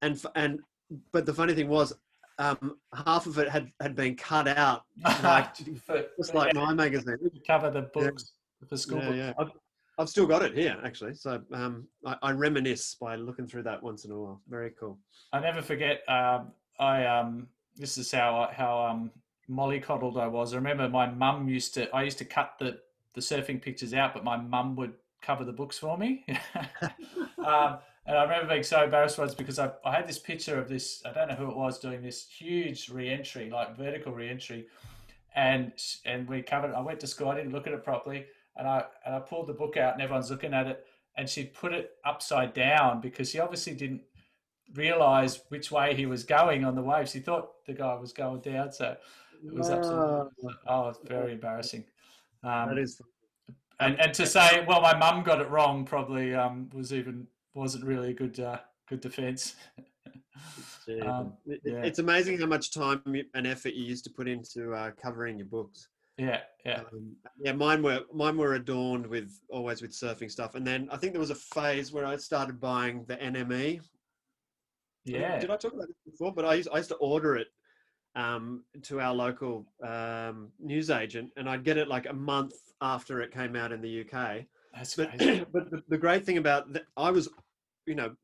And, 0.03 0.21
and, 0.35 0.61
but 1.13 1.27
the 1.27 1.35
funny 1.35 1.55
thing 1.55 1.69
was, 1.69 1.93
um, 2.39 2.77
half 3.07 3.27
of 3.27 3.39
it 3.39 3.49
had, 3.49 3.71
had 3.81 3.97
been 3.97 4.15
cut 4.15 4.47
out, 4.49 4.85
like, 5.23 5.57
For- 5.85 6.05
just 6.17 6.35
like 6.35 6.55
yeah, 6.55 6.61
my 6.65 6.73
magazine. 6.73 7.19
to 7.19 7.31
cover 7.47 7.71
the 7.71 7.83
books 7.83 8.33
for 8.69 8.77
school 8.77 8.99
Yeah, 8.99 9.07
books. 9.07 9.17
yeah. 9.19 9.33
I've, 9.39 9.51
I've 9.99 10.09
still 10.09 10.27
got 10.27 10.43
it 10.43 10.55
here, 10.55 10.79
actually. 10.85 11.15
So 11.15 11.43
um, 11.53 11.89
I, 12.07 12.17
I 12.23 12.31
reminisce 12.31 12.95
by 13.01 13.17
looking 13.17 13.49
through 13.49 13.65
that 13.65 13.83
once 13.83 14.05
in 14.05 14.13
a 14.13 14.17
while. 14.19 14.41
Very 14.49 14.71
cool. 14.79 14.97
I 15.33 15.41
never 15.41 15.61
forget. 15.61 16.09
Um, 16.09 16.53
I 16.79 17.05
um, 17.05 17.49
this 17.79 17.97
is 17.97 18.11
how 18.13 18.51
how 18.53 18.87
um, 18.87 19.11
mollycoddled 19.51 20.21
I 20.21 20.27
was. 20.27 20.53
I 20.53 20.57
remember 20.57 20.89
my 20.89 21.09
mum 21.09 21.49
used 21.49 21.75
to. 21.75 21.95
I 21.95 22.03
used 22.03 22.19
to 22.19 22.25
cut 22.25 22.55
the 22.59 22.81
the 23.15 23.21
surfing 23.21 23.63
pictures 23.63 23.95
out, 23.95 24.15
but 24.15 24.25
my 24.25 24.37
mum 24.37 24.77
would 24.77 24.95
cover 25.23 25.45
the 25.45 25.53
books 25.53 25.79
for 25.79 25.97
me. 25.97 26.25
um, 27.39 27.79
and 28.07 28.17
I 28.17 28.23
remember 28.23 28.49
being 28.49 28.63
so 28.63 28.85
embarrassed 28.85 29.19
once 29.19 29.35
because 29.35 29.59
I, 29.59 29.71
I 29.85 29.95
had 29.95 30.09
this 30.09 30.19
picture 30.19 30.59
of 30.59 30.69
this. 30.69 31.03
I 31.05 31.13
don't 31.13 31.29
know 31.29 31.35
who 31.35 31.51
it 31.51 31.57
was 31.57 31.79
doing 31.79 32.03
this 32.03 32.27
huge 32.27 32.89
re-entry, 32.89 33.51
like 33.51 33.77
vertical 33.77 34.13
re-entry, 34.13 34.67
and 35.35 35.73
and 36.05 36.29
we 36.29 36.43
covered. 36.43 36.75
I 36.75 36.81
went 36.81 37.01
to 37.01 37.07
school. 37.07 37.29
I 37.29 37.37
didn't 37.37 37.53
look 37.53 37.67
at 37.67 37.73
it 37.73 37.85
properly, 37.85 38.27
and 38.57 38.67
I 38.67 38.85
and 39.05 39.15
I 39.15 39.21
pulled 39.21 39.47
the 39.47 39.55
book 39.55 39.77
out, 39.77 39.95
and 39.95 40.03
everyone's 40.03 40.31
looking 40.31 40.55
at 40.55 40.67
it, 40.67 40.87
and 41.17 41.29
she 41.29 41.45
put 41.45 41.73
it 41.73 41.93
upside 42.05 42.55
down 42.55 43.01
because 43.01 43.31
she 43.31 43.41
obviously 43.41 43.75
didn't 43.75 44.03
realize 44.75 45.41
which 45.49 45.71
way 45.71 45.95
he 45.95 46.07
was 46.07 46.25
going 46.25 46.65
on 46.65 46.75
the 46.75 46.83
waves. 46.83 47.13
He 47.13 47.21
thought 47.21 47.65
the 47.67 47.73
guy 47.75 47.95
was 47.95 48.13
going 48.13 48.41
down, 48.41 48.73
so 48.73 48.97
it 49.45 49.55
was 49.55 49.71
absolutely 49.71 50.55
oh, 50.67 50.89
it's 50.89 50.99
very 51.07 51.33
embarrassing. 51.33 51.85
Um, 52.43 52.69
that 52.69 52.79
is 52.79 53.01
and 53.81 53.99
and 54.01 54.13
to 54.15 54.27
say, 54.27 54.65
well, 54.67 54.81
my 54.81 54.97
mum 54.97 55.23
got 55.23 55.41
it 55.41 55.49
wrong, 55.51 55.85
probably 55.85 56.35
um, 56.35 56.69
was 56.75 56.93
even 56.93 57.27
wasn't 57.55 57.85
really 57.85 58.11
a 58.11 58.15
good 58.15 58.39
uh, 58.41 58.59
good 58.89 59.01
defence. 59.01 59.57
Um, 61.03 61.35
It- 61.47 61.61
yeah. 61.65 61.83
It's 61.83 61.99
amazing 61.99 62.39
how 62.39 62.47
much 62.47 62.73
time 62.73 63.03
and 63.35 63.47
effort 63.47 63.75
you 63.75 63.85
used 63.85 64.05
to 64.05 64.11
put 64.11 64.27
into 64.29 64.73
uh, 64.73 64.93
covering 64.93 65.37
your 65.37 65.47
books. 65.47 65.89
yeah, 66.17 66.41
yeah, 66.65 66.81
Um, 66.93 67.15
yeah, 67.39 67.53
mine 67.53 67.83
were 67.83 68.05
mine 68.15 68.39
were 68.39 68.55
adorned 68.55 69.07
with 69.07 69.31
always 69.51 69.83
with 69.83 69.91
surfing 69.91 70.31
stuff, 70.31 70.55
and 70.55 70.67
then 70.67 70.89
I 70.91 70.97
think 70.97 71.13
there 71.13 71.21
was 71.21 71.31
a 71.31 71.35
phase 71.35 71.93
where 71.93 72.07
I 72.07 72.17
started 72.17 72.59
buying 72.61 73.05
the 73.07 73.17
NME. 73.17 73.81
Yeah. 75.09 75.39
Did 75.41 75.51
I 75.51 75.57
talk 75.57 75.73
about 75.73 75.89
this 75.89 75.97
before? 76.05 76.33
But 76.33 76.45
I 76.45 76.55
used, 76.55 76.69
I 76.73 76.79
used 76.79 76.91
to 76.91 76.97
order 76.97 77.37
it 77.37 77.49
um, 78.15 78.65
to 78.83 79.01
our 79.01 79.15
local 79.15 79.67
um, 79.85 80.51
newsagent, 80.59 81.31
and 81.37 81.49
I'd 81.49 81.65
get 81.65 81.77
it 81.77 81.89
like 81.89 82.07
a 82.09 82.13
month 82.13 82.55
after 82.81 83.21
it 83.21 83.33
came 83.33 83.57
out 83.57 83.73
in 83.73 83.81
the 83.81 84.01
UK. 84.03 84.45
That's 84.75 84.95
But 84.97 85.11
crazy. 85.11 85.45
but 85.53 85.71
the, 85.71 85.83
the 85.89 85.99
great 85.99 86.25
thing 86.25 86.39
about 86.39 86.73
that, 86.73 86.85
I 86.97 87.11
was, 87.11 87.29
you 87.87 87.95
know, 87.95 88.15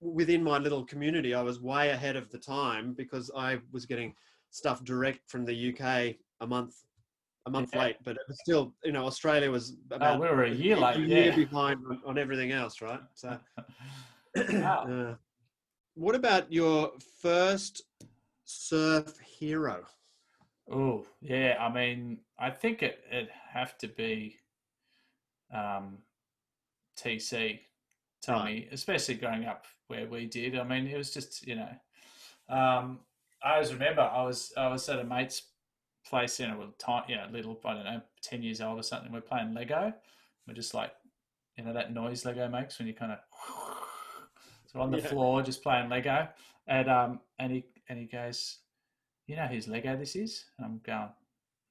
within 0.00 0.42
my 0.42 0.58
little 0.58 0.84
community, 0.84 1.34
I 1.34 1.42
was 1.42 1.60
way 1.60 1.90
ahead 1.90 2.16
of 2.16 2.30
the 2.30 2.38
time 2.38 2.94
because 2.94 3.30
I 3.36 3.58
was 3.72 3.86
getting 3.86 4.14
stuff 4.50 4.84
direct 4.84 5.30
from 5.30 5.44
the 5.44 5.72
UK 5.72 6.16
a 6.40 6.46
month 6.46 6.74
a 7.46 7.50
month 7.50 7.74
Yeah. 7.74 7.80
late. 7.80 7.96
But 8.04 8.12
it 8.16 8.22
was 8.28 8.38
still, 8.40 8.74
you 8.84 8.92
know, 8.92 9.04
Australia 9.06 9.50
was 9.50 9.76
about 9.90 10.16
Oh, 10.16 10.20
we 10.20 10.28
were 10.28 10.44
a 10.44 10.50
year 10.50 10.76
late. 10.76 10.96
year 10.98 11.30
Yeah. 11.30 11.36
behind 11.36 11.80
on, 11.88 12.00
on 12.06 12.18
everything 12.18 12.52
else, 12.52 12.80
right? 12.80 13.00
So, 13.14 13.38
Wow. 14.36 14.86
uh, 14.88 15.14
what 15.94 16.14
about 16.14 16.52
your 16.52 16.92
first 17.20 17.82
surf 18.44 19.18
hero? 19.18 19.84
Oh, 20.70 21.06
yeah. 21.20 21.56
I 21.60 21.72
mean, 21.72 22.18
I 22.38 22.50
think 22.50 22.82
it 22.82 23.00
it 23.10 23.28
have 23.52 23.76
to 23.78 23.88
be 23.88 24.36
um, 25.52 25.98
TC 26.96 27.60
Tommy, 28.22 28.68
especially 28.72 29.16
growing 29.16 29.44
up 29.44 29.66
where 29.88 30.06
we 30.06 30.26
did. 30.26 30.56
I 30.56 30.64
mean, 30.64 30.86
it 30.86 30.96
was 30.96 31.12
just 31.12 31.46
you 31.46 31.56
know. 31.56 31.68
Um, 32.48 33.00
I 33.42 33.54
always 33.54 33.72
remember 33.72 34.02
I 34.02 34.22
was 34.22 34.52
I 34.56 34.68
was 34.68 34.88
at 34.88 35.00
a 35.00 35.04
mate's 35.04 35.42
place, 36.06 36.38
you 36.40 36.48
know, 36.48 36.58
with 36.58 36.78
time, 36.78 37.04
you 37.08 37.16
know, 37.16 37.26
little 37.30 37.58
I 37.64 37.74
don't 37.74 37.84
know, 37.84 38.00
ten 38.22 38.42
years 38.42 38.60
old 38.60 38.78
or 38.78 38.82
something. 38.82 39.12
We're 39.12 39.20
playing 39.20 39.54
Lego. 39.54 39.92
We're 40.46 40.54
just 40.54 40.74
like, 40.74 40.92
you 41.56 41.64
know, 41.64 41.72
that 41.72 41.92
noise 41.92 42.24
Lego 42.24 42.48
makes 42.48 42.78
when 42.78 42.88
you 42.88 42.94
kind 42.94 43.12
of. 43.12 43.18
So 44.72 44.80
on 44.80 44.90
the 44.90 44.98
Yeah. 44.98 45.08
floor, 45.08 45.42
just 45.42 45.62
playing 45.62 45.88
Lego, 45.90 46.28
and 46.66 46.88
um, 46.88 47.20
and 47.38 47.52
he 47.52 47.64
and 47.88 47.98
he 47.98 48.06
goes, 48.06 48.58
you 49.26 49.36
know 49.36 49.46
whose 49.46 49.68
Lego 49.68 49.96
this 49.96 50.16
is? 50.16 50.46
And 50.56 50.66
I'm 50.66 50.80
going, 50.84 51.10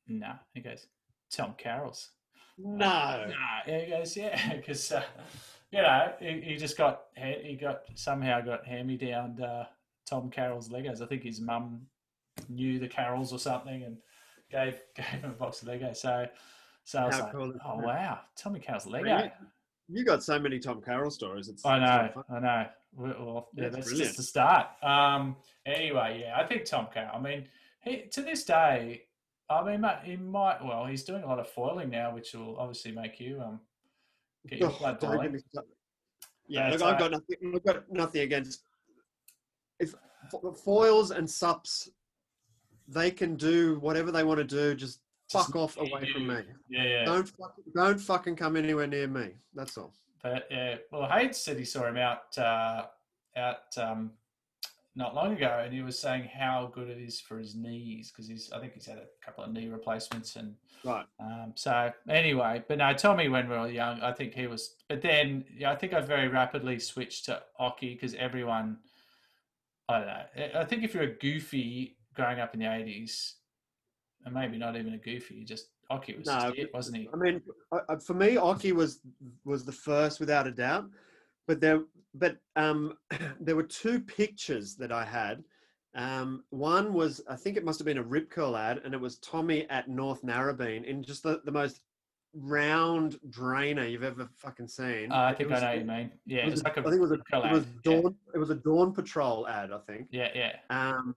no. 0.07 0.33
He 0.53 0.61
goes, 0.61 0.87
Tom 1.31 1.55
Carroll's. 1.57 2.11
No. 2.57 3.25
Nah. 3.27 3.61
He 3.65 3.87
goes, 3.89 4.15
yeah, 4.15 4.53
because 4.55 4.91
uh, 4.91 5.03
you 5.71 5.81
know 5.81 6.13
he, 6.19 6.41
he 6.41 6.57
just 6.57 6.77
got 6.77 7.03
he 7.15 7.55
got 7.55 7.83
somehow 7.95 8.41
got 8.41 8.65
hand 8.65 8.87
me 8.87 8.97
down 8.97 9.41
uh, 9.41 9.65
Tom 10.05 10.29
Carroll's 10.29 10.69
Legos. 10.69 11.01
I 11.01 11.07
think 11.07 11.23
his 11.23 11.41
mum 11.41 11.87
knew 12.49 12.77
the 12.79 12.87
Carrolls 12.87 13.33
or 13.33 13.39
something, 13.39 13.83
and 13.83 13.97
gave 14.51 14.79
gave 14.95 15.05
him 15.05 15.31
a 15.31 15.33
box 15.33 15.63
of 15.63 15.69
Lego. 15.69 15.93
So 15.93 16.27
so 16.83 16.99
I 16.99 17.05
was 17.07 17.15
How 17.15 17.23
like, 17.23 17.31
cool 17.31 17.53
oh 17.65 17.79
wow, 17.79 18.19
Tommy 18.35 18.59
Carroll's 18.59 18.85
Lego. 18.85 19.31
You- 19.91 20.05
got 20.05 20.23
so 20.23 20.39
many 20.39 20.59
Tom 20.59 20.81
Carroll 20.81 21.11
stories. 21.11 21.47
It's, 21.49 21.65
I 21.65 21.79
know, 21.79 22.09
fun. 22.13 22.23
I 22.29 22.39
know. 22.39 22.67
Well, 22.93 23.49
yeah, 23.55 23.69
That's 23.69 23.87
that's 23.87 23.97
just 23.97 24.17
the 24.17 24.23
start. 24.23 24.67
Um, 24.83 25.37
anyway, 25.65 26.23
yeah, 26.25 26.37
I 26.37 26.45
think 26.45 26.65
Tom 26.65 26.87
Carroll. 26.93 27.15
I 27.15 27.19
mean, 27.19 27.47
he 27.83 28.07
to 28.11 28.21
this 28.21 28.43
day, 28.43 29.03
I 29.49 29.63
mean, 29.63 29.85
he 30.03 30.17
might. 30.17 30.63
Well, 30.63 30.85
he's 30.85 31.03
doing 31.03 31.23
a 31.23 31.27
lot 31.27 31.39
of 31.39 31.47
foiling 31.49 31.89
now, 31.89 32.13
which 32.13 32.33
will 32.33 32.57
obviously 32.57 32.91
make 32.91 33.19
you 33.19 33.41
um 33.41 33.59
get 34.47 34.59
your 34.59 34.69
Oh, 34.71 34.77
blood 34.79 34.99
boiling. 34.99 35.41
Yeah, 36.47 36.69
look, 36.69 36.81
I've 36.81 36.99
got 36.99 37.11
nothing. 37.11 37.53
I've 37.55 37.63
got 37.63 37.91
nothing 37.91 38.21
against. 38.21 38.63
If 39.79 39.95
foils 40.63 41.11
and 41.11 41.29
sups, 41.29 41.89
they 42.87 43.09
can 43.09 43.35
do 43.35 43.79
whatever 43.79 44.11
they 44.11 44.23
want 44.23 44.37
to 44.39 44.43
do. 44.43 44.75
Just 44.75 44.99
fuck 45.31 45.55
off 45.55 45.77
away 45.77 46.11
from 46.11 46.27
me. 46.27 46.37
Yeah, 46.69 46.83
yeah. 46.83 47.05
Don't 47.05 47.27
fuck, 47.27 47.53
don't 47.75 47.99
fucking 47.99 48.35
come 48.35 48.55
anywhere 48.55 48.87
near 48.87 49.07
me. 49.07 49.31
That's 49.53 49.77
all. 49.77 49.93
But 50.23 50.47
yeah, 50.51 50.75
well, 50.91 51.09
Hayes 51.09 51.37
said 51.37 51.57
he 51.57 51.65
saw 51.65 51.87
him 51.87 51.97
out 51.97 52.37
uh, 52.37 52.83
out 53.35 53.77
um, 53.77 54.11
not 54.95 55.15
long 55.15 55.33
ago, 55.33 55.61
and 55.63 55.73
he 55.73 55.81
was 55.81 55.97
saying 55.97 56.29
how 56.33 56.69
good 56.73 56.89
it 56.89 56.99
is 56.99 57.19
for 57.19 57.39
his 57.39 57.55
knees 57.55 58.11
because 58.11 58.27
he's 58.27 58.51
I 58.51 58.59
think 58.59 58.73
he's 58.73 58.85
had 58.85 58.97
a 58.97 59.05
couple 59.25 59.43
of 59.43 59.51
knee 59.51 59.67
replacements 59.67 60.35
and 60.35 60.55
Right. 60.83 61.05
um, 61.19 61.53
so 61.55 61.91
anyway. 62.09 62.63
But 62.67 62.79
no, 62.79 62.93
Tommy 62.93 63.29
when 63.29 63.47
we 63.49 63.55
were 63.57 63.67
young, 63.69 64.01
I 64.01 64.11
think 64.11 64.33
he 64.33 64.47
was. 64.47 64.75
But 64.89 65.01
then 65.01 65.45
yeah, 65.55 65.71
I 65.71 65.75
think 65.75 65.93
I 65.93 66.01
very 66.01 66.27
rapidly 66.27 66.77
switched 66.79 67.25
to 67.25 67.41
Occy 67.59 67.93
because 67.95 68.13
everyone. 68.15 68.77
I 69.89 69.97
don't 69.97 70.07
know. 70.07 70.59
I- 70.61 70.65
think 70.65 70.83
if 70.83 70.93
you're 70.93 71.03
a 71.03 71.15
goofy 71.17 71.97
growing 72.13 72.39
up 72.39 72.53
in 72.53 72.59
the 72.61 72.71
eighties, 72.73 73.35
and 74.25 74.33
maybe 74.33 74.57
not 74.57 74.75
even 74.75 74.93
a 74.93 74.97
goofy, 74.97 75.43
just 75.43 75.69
Occy 75.91 76.17
was 76.17 76.27
No, 76.27 76.53
it, 76.55 76.73
wasn't 76.73 76.97
he? 76.97 77.09
I 77.13 77.17
mean, 77.17 77.41
for 78.05 78.13
me, 78.13 78.35
Occy 78.35 78.71
was 78.71 78.99
was 79.45 79.65
the 79.65 79.71
first 79.71 80.19
without 80.19 80.47
a 80.47 80.51
doubt. 80.51 80.85
But 81.47 81.59
there, 81.59 81.81
but 82.13 82.37
um, 82.55 82.93
there 83.39 83.55
were 83.55 83.63
two 83.63 83.99
pictures 83.99 84.75
that 84.75 84.91
I 84.91 85.03
had. 85.03 85.43
Um, 85.93 86.43
one 86.51 86.93
was, 86.93 87.19
I 87.27 87.35
think 87.35 87.57
it 87.57 87.65
must 87.65 87.77
have 87.79 87.85
been 87.85 87.97
a 87.97 88.03
Rip 88.03 88.29
Curl 88.29 88.55
ad, 88.55 88.79
and 88.85 88.93
it 88.93 89.01
was 89.01 89.17
Tommy 89.17 89.69
at 89.69 89.89
North 89.89 90.21
Narrabeen 90.23 90.85
in 90.85 91.03
just 91.03 91.23
the, 91.23 91.41
the 91.43 91.51
most 91.51 91.81
round 92.33 93.19
drainer 93.29 93.85
you've 93.85 94.03
ever 94.03 94.29
fucking 94.37 94.69
seen. 94.69 95.11
Uh, 95.11 95.15
I 95.17 95.33
think 95.33 95.51
I 95.51 95.59
know 95.59 95.67
what 95.67 95.77
you 95.79 95.83
mean. 95.85 96.11
Yeah, 96.25 96.37
it 96.37 96.41
it 96.41 96.45
was 96.45 96.53
was 96.53 96.63
like 96.63 96.77
a 96.77 96.79
I 96.79 96.83
think 96.83 96.95
it 96.95 97.01
was 97.01 97.11
a, 97.11 97.17
Curl 97.29 97.43
it 97.43 97.51
was 97.51 97.63
ad, 97.63 97.69
yeah. 97.83 97.91
Dawn. 98.01 98.15
It 98.33 98.37
was 98.37 98.49
a 98.51 98.55
Dawn 98.55 98.93
Patrol 98.93 99.47
ad, 99.49 99.71
I 99.73 99.79
think. 99.79 100.07
Yeah, 100.11 100.29
yeah. 100.33 100.53
Um. 100.69 101.15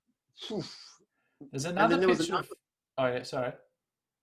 There's 1.53 1.65
another 1.67 1.97
there 1.99 2.09
was 2.09 2.19
picture. 2.19 2.33
another- 2.33 2.49
oh 2.99 3.07
yeah, 3.07 3.23
sorry. 3.23 3.53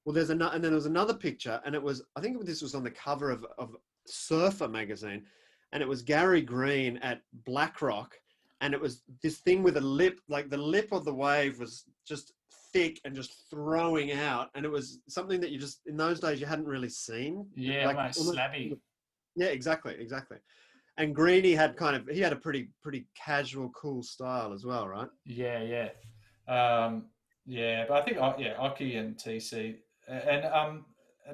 Well, 0.05 0.13
there's 0.13 0.31
another, 0.31 0.55
and 0.55 0.63
then 0.63 0.71
there 0.71 0.77
was 0.77 0.87
another 0.87 1.13
picture, 1.13 1.61
and 1.65 1.75
it 1.75 1.81
was 1.81 2.03
I 2.15 2.21
think 2.21 2.43
this 2.45 2.61
was 2.61 2.75
on 2.75 2.83
the 2.83 2.91
cover 2.91 3.29
of 3.29 3.45
of 3.57 3.75
Surfer 4.07 4.67
magazine, 4.67 5.23
and 5.71 5.83
it 5.83 5.89
was 5.89 6.01
Gary 6.01 6.41
Green 6.41 6.97
at 6.97 7.21
BlackRock, 7.45 8.15
and 8.61 8.73
it 8.73 8.81
was 8.81 9.03
this 9.21 9.39
thing 9.39 9.63
with 9.63 9.77
a 9.77 9.81
lip, 9.81 10.19
like 10.27 10.49
the 10.49 10.57
lip 10.57 10.89
of 10.91 11.05
the 11.05 11.13
wave 11.13 11.59
was 11.59 11.85
just 12.07 12.33
thick 12.73 12.99
and 13.05 13.15
just 13.15 13.49
throwing 13.49 14.11
out, 14.11 14.49
and 14.55 14.65
it 14.65 14.71
was 14.71 14.99
something 15.07 15.39
that 15.41 15.51
you 15.51 15.59
just 15.59 15.81
in 15.85 15.97
those 15.97 16.19
days 16.19 16.39
you 16.39 16.45
hadn't 16.47 16.67
really 16.67 16.89
seen. 16.89 17.45
Yeah, 17.55 17.87
Like, 17.87 17.97
almost 17.97 18.37
slabby. 18.37 18.77
Yeah, 19.35 19.47
exactly, 19.47 19.95
exactly. 19.99 20.37
And 20.97 21.15
Greeny 21.15 21.53
had 21.53 21.77
kind 21.77 21.95
of 21.95 22.07
he 22.07 22.19
had 22.19 22.33
a 22.33 22.37
pretty 22.37 22.69
pretty 22.81 23.07
casual, 23.15 23.69
cool 23.69 24.03
style 24.03 24.51
as 24.53 24.65
well, 24.65 24.87
right? 24.87 25.07
Yeah, 25.25 25.61
yeah, 25.63 25.89
um, 26.53 27.05
yeah. 27.45 27.85
But 27.87 28.01
I 28.01 28.05
think 28.05 28.17
yeah, 28.39 28.55
Occy 28.57 28.97
and 28.99 29.15
TC, 29.17 29.77
and 30.07 30.45
um, 30.45 30.85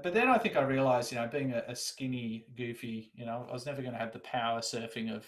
but 0.03 0.13
then 0.13 0.27
I 0.27 0.37
think 0.37 0.55
I 0.55 0.61
realised, 0.63 1.11
you 1.11 1.17
know, 1.17 1.27
being 1.27 1.53
a, 1.53 1.63
a 1.67 1.75
skinny, 1.75 2.45
goofy, 2.55 3.11
you 3.15 3.25
know, 3.25 3.45
I 3.49 3.53
was 3.53 3.65
never 3.65 3.81
going 3.81 3.93
to 3.93 3.99
have 3.99 4.13
the 4.13 4.19
power 4.19 4.59
surfing 4.59 5.15
of 5.15 5.25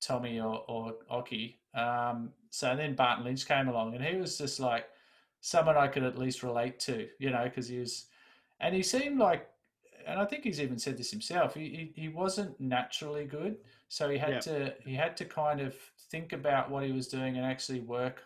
Tommy 0.00 0.40
or, 0.40 0.64
or 0.68 0.94
Occy. 1.10 1.56
Um, 1.74 2.32
so 2.50 2.74
then 2.76 2.94
Barton 2.94 3.24
Lynch 3.24 3.46
came 3.46 3.68
along, 3.68 3.94
and 3.94 4.04
he 4.04 4.16
was 4.16 4.38
just 4.38 4.60
like 4.60 4.86
someone 5.40 5.76
I 5.76 5.88
could 5.88 6.02
at 6.04 6.18
least 6.18 6.42
relate 6.42 6.78
to, 6.80 7.08
you 7.18 7.30
know, 7.30 7.44
because 7.44 7.68
he 7.68 7.78
was, 7.78 8.06
and 8.60 8.74
he 8.74 8.82
seemed 8.82 9.18
like, 9.18 9.48
and 10.06 10.20
I 10.20 10.24
think 10.24 10.44
he's 10.44 10.60
even 10.60 10.78
said 10.78 10.96
this 10.96 11.10
himself. 11.10 11.54
He 11.54 11.92
he, 11.94 12.02
he 12.02 12.08
wasn't 12.08 12.58
naturally 12.60 13.24
good, 13.24 13.56
so 13.88 14.08
he 14.08 14.18
had 14.18 14.30
Yeah. 14.34 14.38
to 14.40 14.74
he 14.84 14.94
had 14.94 15.16
to 15.18 15.24
kind 15.24 15.60
of 15.60 15.74
think 16.10 16.32
about 16.32 16.70
what 16.70 16.84
he 16.84 16.92
was 16.92 17.08
doing 17.08 17.36
and 17.36 17.44
actually 17.44 17.80
work 17.80 18.22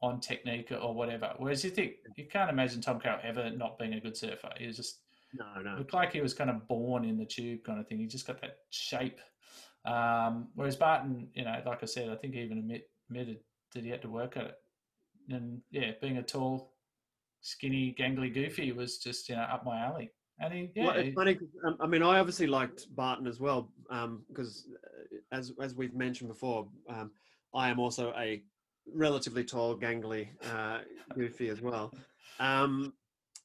on 0.00 0.20
technique 0.20 0.70
or 0.72 0.94
whatever. 0.94 1.32
Whereas 1.38 1.64
you 1.64 1.70
think 1.70 1.94
you 2.16 2.26
can't 2.30 2.50
imagine 2.50 2.80
Tom 2.80 3.00
Carroll 3.00 3.20
ever 3.22 3.50
not 3.50 3.78
being 3.78 3.94
a 3.94 4.00
good 4.00 4.16
surfer. 4.16 4.50
He 4.58 4.66
was 4.66 4.76
just 4.76 5.00
No, 5.34 5.60
no. 5.62 5.76
looked 5.78 5.94
like 5.94 6.12
he 6.12 6.20
was 6.20 6.34
kind 6.34 6.50
of 6.50 6.66
born 6.68 7.04
in 7.04 7.18
the 7.18 7.24
tube 7.24 7.64
kind 7.64 7.80
of 7.80 7.86
thing. 7.88 7.98
He 7.98 8.06
just 8.06 8.26
got 8.26 8.40
that 8.40 8.58
shape. 8.70 9.20
Um, 9.84 10.48
whereas 10.54 10.76
Barton, 10.76 11.28
you 11.34 11.44
know, 11.44 11.60
like 11.66 11.82
I 11.82 11.86
said, 11.86 12.10
I 12.10 12.16
think 12.16 12.34
he 12.34 12.40
even 12.40 12.58
admit, 12.58 12.90
admitted 13.10 13.38
that 13.74 13.84
he 13.84 13.90
had 13.90 14.02
to 14.02 14.08
work 14.10 14.36
at 14.36 14.44
it. 14.44 14.54
And 15.30 15.60
yeah, 15.70 15.92
being 16.00 16.18
a 16.18 16.22
tall, 16.22 16.74
skinny, 17.40 17.94
gangly 17.98 18.32
goofy 18.32 18.72
was 18.72 18.98
just 18.98 19.28
you 19.28 19.36
know 19.36 19.42
up 19.42 19.64
my 19.64 19.78
alley. 19.80 20.10
And 20.40 20.54
he, 20.54 20.70
yeah, 20.76 20.86
well, 20.86 20.96
it's 20.96 21.14
funny. 21.14 21.38
um, 21.66 21.76
I 21.80 21.86
mean, 21.86 22.02
I 22.02 22.20
obviously 22.20 22.46
liked 22.46 22.86
Barton 22.94 23.26
as 23.26 23.40
well 23.40 23.72
because, 24.28 24.68
as 25.32 25.52
as 25.60 25.74
we've 25.74 25.94
mentioned 25.94 26.28
before, 26.28 26.68
um, 26.88 27.10
I 27.54 27.68
am 27.70 27.78
also 27.80 28.12
a 28.16 28.42
relatively 28.94 29.44
tall, 29.44 29.76
gangly, 29.76 30.28
uh, 30.52 30.80
goofy 31.14 31.48
as 31.48 31.60
well. 31.60 31.92
Um, 32.40 32.92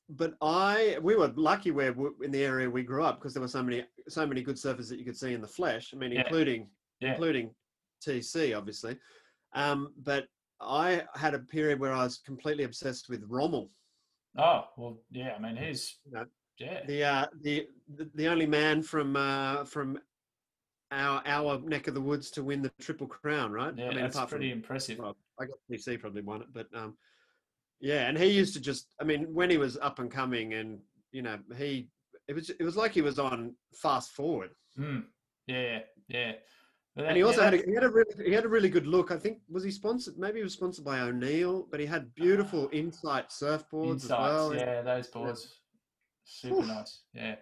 but 0.10 0.36
I, 0.42 0.98
we 1.02 1.16
were 1.16 1.32
lucky 1.36 1.72
where 1.72 1.96
in 2.24 2.32
the 2.32 2.44
area 2.44 2.70
we 2.70 2.84
grew 2.84 3.04
up 3.04 3.20
because 3.20 3.34
there 3.34 3.42
were 3.42 3.48
so 3.48 3.64
many 3.64 3.86
so 4.10 4.28
many 4.28 4.42
good 4.42 4.58
surfers 4.58 4.90
that 4.90 5.00
you 5.00 5.06
could 5.06 5.18
see 5.18 5.34
in 5.34 5.42
the 5.42 5.48
flesh. 5.48 5.92
I 5.94 5.98
mean, 5.98 6.12
Yeah. 6.12 6.22
including 6.22 6.68
Yeah. 7.00 7.12
including 7.14 7.56
TC, 8.06 8.54
obviously. 8.58 8.98
Um, 9.54 9.94
but 10.04 10.28
I 10.60 11.04
had 11.16 11.34
a 11.34 11.40
period 11.40 11.80
where 11.80 11.94
I 11.94 12.04
was 12.04 12.18
completely 12.18 12.64
obsessed 12.66 13.10
with 13.10 13.24
Rommel. 13.28 13.70
oh 14.38 14.66
well, 14.78 14.98
yeah. 15.12 15.34
I 15.36 15.40
mean, 15.40 15.56
he's 15.56 15.98
No. 16.12 16.26
yeah, 16.60 16.86
the 16.86 17.04
uh, 17.04 17.26
the 17.42 17.68
the- 18.16 18.28
only 18.28 18.46
man 18.46 18.84
from 18.84 19.16
uh, 19.16 19.64
from 19.64 20.00
our 20.92 21.22
our 21.26 21.60
neck 21.62 21.88
of 21.88 21.94
the 21.96 22.02
woods 22.02 22.30
to 22.32 22.44
win 22.44 22.62
the 22.62 22.72
triple 22.80 23.08
crown, 23.08 23.52
right? 23.52 23.74
yeah. 23.78 23.94
that's 23.94 24.20
pretty 24.26 24.52
impressive. 24.52 25.00
I 25.40 25.46
guess 25.46 25.58
PC 25.72 26.00
probably 26.00 26.22
won 26.22 26.42
it, 26.42 26.48
but 26.54 26.68
um, 26.76 26.98
yeah, 27.80 28.08
and 28.08 28.18
he 28.18 28.28
used 28.28 28.54
to 28.54 28.62
just, 28.62 28.94
I 29.02 29.04
mean, 29.04 29.34
when 29.34 29.50
he 29.50 29.58
was 29.58 29.78
up 29.78 30.00
and 30.00 30.12
coming, 30.12 30.54
and 30.54 30.80
you 31.12 31.22
know, 31.22 31.38
he 31.58 31.90
it 32.28 32.34
was 32.34 32.50
it 32.50 32.64
was 32.64 32.78
like 32.78 32.94
he 32.94 33.02
was 33.02 33.20
on 33.20 33.56
fast 33.76 34.12
forward, 34.12 34.52
Mm, 34.80 35.04
yeah, 35.48 35.80
yeah. 36.08 36.32
But 36.96 37.06
and 37.06 37.18
he 37.18 37.24
also 37.24 37.42
yeah, 37.42 37.46
had 37.46 37.54
a, 37.56 37.58
he 37.66 37.74
had 37.74 37.84
a 37.84 37.90
really 37.90 38.26
he 38.26 38.32
had 38.32 38.46
a 38.46 38.50
really 38.50 38.70
good 38.70 38.88
look. 38.88 39.12
I 39.12 39.18
think 39.18 39.40
was 39.50 39.64
he 39.64 39.72
sponsored? 39.72 40.18
Maybe 40.18 40.38
he 40.40 40.44
was 40.44 40.54
sponsored 40.54 40.86
by 40.86 41.00
O'Neill, 41.00 41.68
but 41.70 41.80
he 41.80 41.86
had 41.86 42.14
beautiful 42.14 42.70
Insight 42.72 43.30
surfboards 43.30 44.06
as 44.06 44.10
well. 44.10 44.56
yeah, 44.56 44.82
those 44.82 45.08
boards, 45.08 45.60
super 46.24 46.62
Oof. 46.62 46.68
nice. 46.68 47.02
Yeah, 47.14 47.36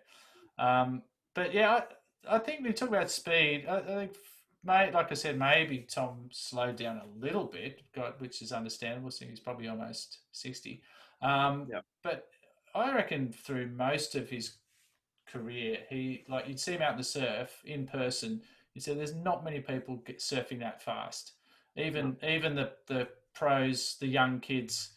um, 0.58 1.04
but 1.36 1.54
yeah, 1.54 1.82
I, 2.28 2.36
I 2.36 2.40
think 2.40 2.64
we 2.64 2.74
talk 2.74 2.90
about 2.90 3.12
speed. 3.12 3.66
I, 3.68 3.78
I 3.78 3.82
think, 3.82 4.16
mate, 4.64 4.94
like 4.94 5.12
I 5.12 5.16
said, 5.16 5.38
maybe 5.38 5.80
Tom 5.80 6.30
slowed 6.32 6.78
down 6.78 6.98
a 6.98 7.24
little 7.24 7.46
bit, 7.46 7.82
got, 7.94 8.20
which 8.22 8.42
is 8.42 8.52
understandable. 8.52 9.12
Seeing 9.12 9.32
he's 9.32 9.40
probably 9.40 9.68
almost 9.68 10.20
sixty. 10.32 10.82
Um, 11.22 11.68
Yep. 11.72 11.86
But 12.04 12.28
I 12.76 12.94
reckon 12.94 13.32
through 13.32 13.68
most 13.70 14.16
of 14.16 14.30
his 14.30 14.54
career, 15.28 15.80
he 15.90 16.24
like 16.28 16.48
you'd 16.48 16.60
see 16.60 16.74
him 16.74 16.82
out 16.82 16.94
in 16.94 16.98
the 16.98 17.04
surf 17.04 17.62
in 17.66 17.88
person. 17.88 18.42
You 18.74 18.82
said 18.82 18.98
there's 18.98 19.16
not 19.16 19.44
many 19.44 19.60
people 19.60 19.98
get 19.98 20.20
surfing 20.20 20.60
that 20.60 20.82
fast. 20.82 21.34
Even 21.76 22.18
even 22.24 22.56
the 22.56 22.72
the 22.88 23.08
pros, 23.34 23.98
the 24.00 24.08
young 24.08 24.40
kids 24.40 24.92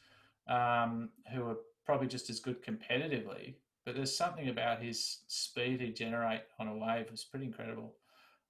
um, 0.49 1.11
who 1.33 1.45
are 1.47 1.57
probably 1.87 2.07
just 2.09 2.31
as 2.31 2.41
good 2.41 2.63
competitively. 2.65 3.55
But 3.85 3.95
there's 3.97 4.17
something 4.17 4.49
about 4.49 4.83
his 4.83 5.21
speed 5.29 5.81
he 5.81 5.93
generate 5.93 6.43
on 6.59 6.69
a 6.69 6.77
wave 6.77 7.11
was 7.11 7.25
pretty 7.25 7.45
incredible. 7.47 7.95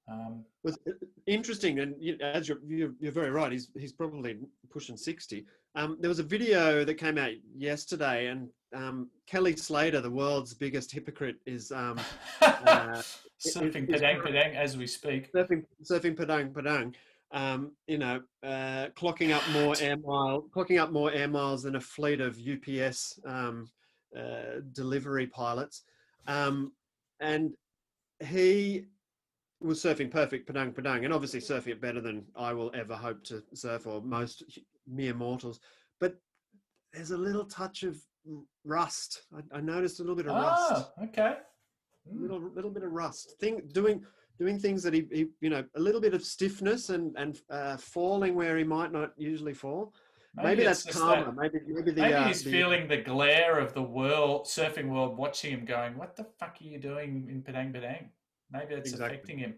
Um, 0.06 0.44
was 0.62 0.78
uh, 0.86 0.92
interesting, 1.26 1.80
and 1.80 1.94
you, 1.98 2.18
as 2.20 2.48
you're, 2.48 2.58
you're 2.66 2.92
you're 3.00 3.12
very 3.12 3.30
right. 3.30 3.50
He's 3.50 3.70
he's 3.78 3.92
probably 3.92 4.36
pushing 4.70 4.96
sixty. 4.96 5.46
Um, 5.76 5.96
there 6.00 6.10
was 6.10 6.18
a 6.18 6.24
video 6.24 6.84
that 6.84 6.94
came 6.94 7.16
out 7.16 7.32
yesterday, 7.56 8.26
and 8.26 8.48
um, 8.74 9.08
Kelly 9.26 9.56
Slater, 9.56 10.00
the 10.00 10.10
world's 10.10 10.52
biggest 10.52 10.92
hypocrite, 10.92 11.36
is 11.46 11.72
um, 11.72 11.98
uh, 12.42 13.02
surfing 13.44 13.88
it's 13.88 14.02
padang 14.02 14.20
padang 14.20 14.54
as 14.54 14.76
we 14.76 14.86
speak. 14.86 15.32
surfing 15.32 15.64
surfing 15.82 16.16
padang 16.16 16.52
padang. 16.52 16.94
Um, 17.32 17.72
you 17.88 17.98
know, 17.98 18.20
uh, 18.44 18.88
clocking 18.94 19.34
up 19.34 19.42
more 19.52 19.74
air 19.80 19.96
mile, 19.96 20.44
clocking 20.54 20.80
up 20.80 20.92
more 20.92 21.10
air 21.12 21.28
miles 21.28 21.62
than 21.62 21.76
a 21.76 21.80
fleet 21.80 22.20
of 22.20 22.38
UPS 22.38 23.18
um, 23.26 23.68
uh, 24.16 24.60
delivery 24.72 25.26
pilots, 25.26 25.82
um, 26.28 26.72
and 27.20 27.54
he 28.24 28.84
was 29.64 29.82
surfing 29.82 30.10
perfect 30.10 30.46
padang 30.46 30.72
padang, 30.72 31.04
and 31.04 31.12
obviously 31.14 31.40
surfing 31.40 31.68
it 31.72 31.80
better 31.80 32.00
than 32.00 32.24
I 32.36 32.52
will 32.52 32.70
ever 32.74 32.94
hope 32.94 33.24
to 33.24 33.42
surf 33.54 33.86
or 33.86 34.02
most 34.02 34.44
mere 34.86 35.14
mortals. 35.14 35.60
But 36.00 36.16
there's 36.92 37.10
a 37.12 37.16
little 37.16 37.44
touch 37.44 37.82
of 37.82 37.96
rust. 38.64 39.22
I, 39.34 39.58
I 39.58 39.60
noticed 39.60 39.98
a 40.00 40.02
little 40.02 40.16
bit 40.16 40.26
of 40.26 40.34
rust. 40.34 40.72
Oh, 40.98 41.04
okay. 41.04 41.36
Mm. 42.12 42.20
little 42.20 42.40
little 42.54 42.70
bit 42.70 42.82
of 42.84 42.92
rust. 42.92 43.36
Thing 43.40 43.62
doing 43.72 44.04
doing 44.38 44.58
things 44.58 44.82
that 44.82 44.92
he, 44.92 45.06
he 45.10 45.26
you 45.40 45.48
know 45.50 45.64
a 45.76 45.80
little 45.80 46.00
bit 46.00 46.12
of 46.14 46.22
stiffness 46.22 46.90
and 46.90 47.16
and 47.16 47.40
uh, 47.50 47.76
falling 47.78 48.34
where 48.34 48.56
he 48.58 48.64
might 48.64 48.92
not 48.92 49.12
usually 49.16 49.54
fall. 49.54 49.94
Maybe, 50.36 50.64
it's 50.64 50.82
that's 50.82 50.98
karma. 50.98 51.26
that- 51.26 51.36
Maybe 51.36 51.58
maybe 51.68 51.92
the 51.92 52.02
Maybe 52.02 52.14
uh, 52.14 52.26
he's 52.26 52.42
the- 52.42 52.50
feeling 52.50 52.88
the 52.88 52.96
glare 52.98 53.58
of 53.60 53.72
the 53.72 53.82
world, 53.82 54.46
surfing 54.46 54.88
world, 54.88 55.16
watching 55.16 55.52
him 55.52 55.64
going, 55.64 55.96
"What 55.96 56.16
the 56.16 56.24
fuck 56.24 56.56
are 56.60 56.64
you 56.64 56.78
doing 56.78 57.28
in 57.30 57.40
Padang 57.42 57.72
Padang?" 57.72 58.10
Maybe 58.54 58.74
it's 58.74 58.90
Exactly. 58.92 59.16
affecting 59.16 59.38
him. 59.38 59.54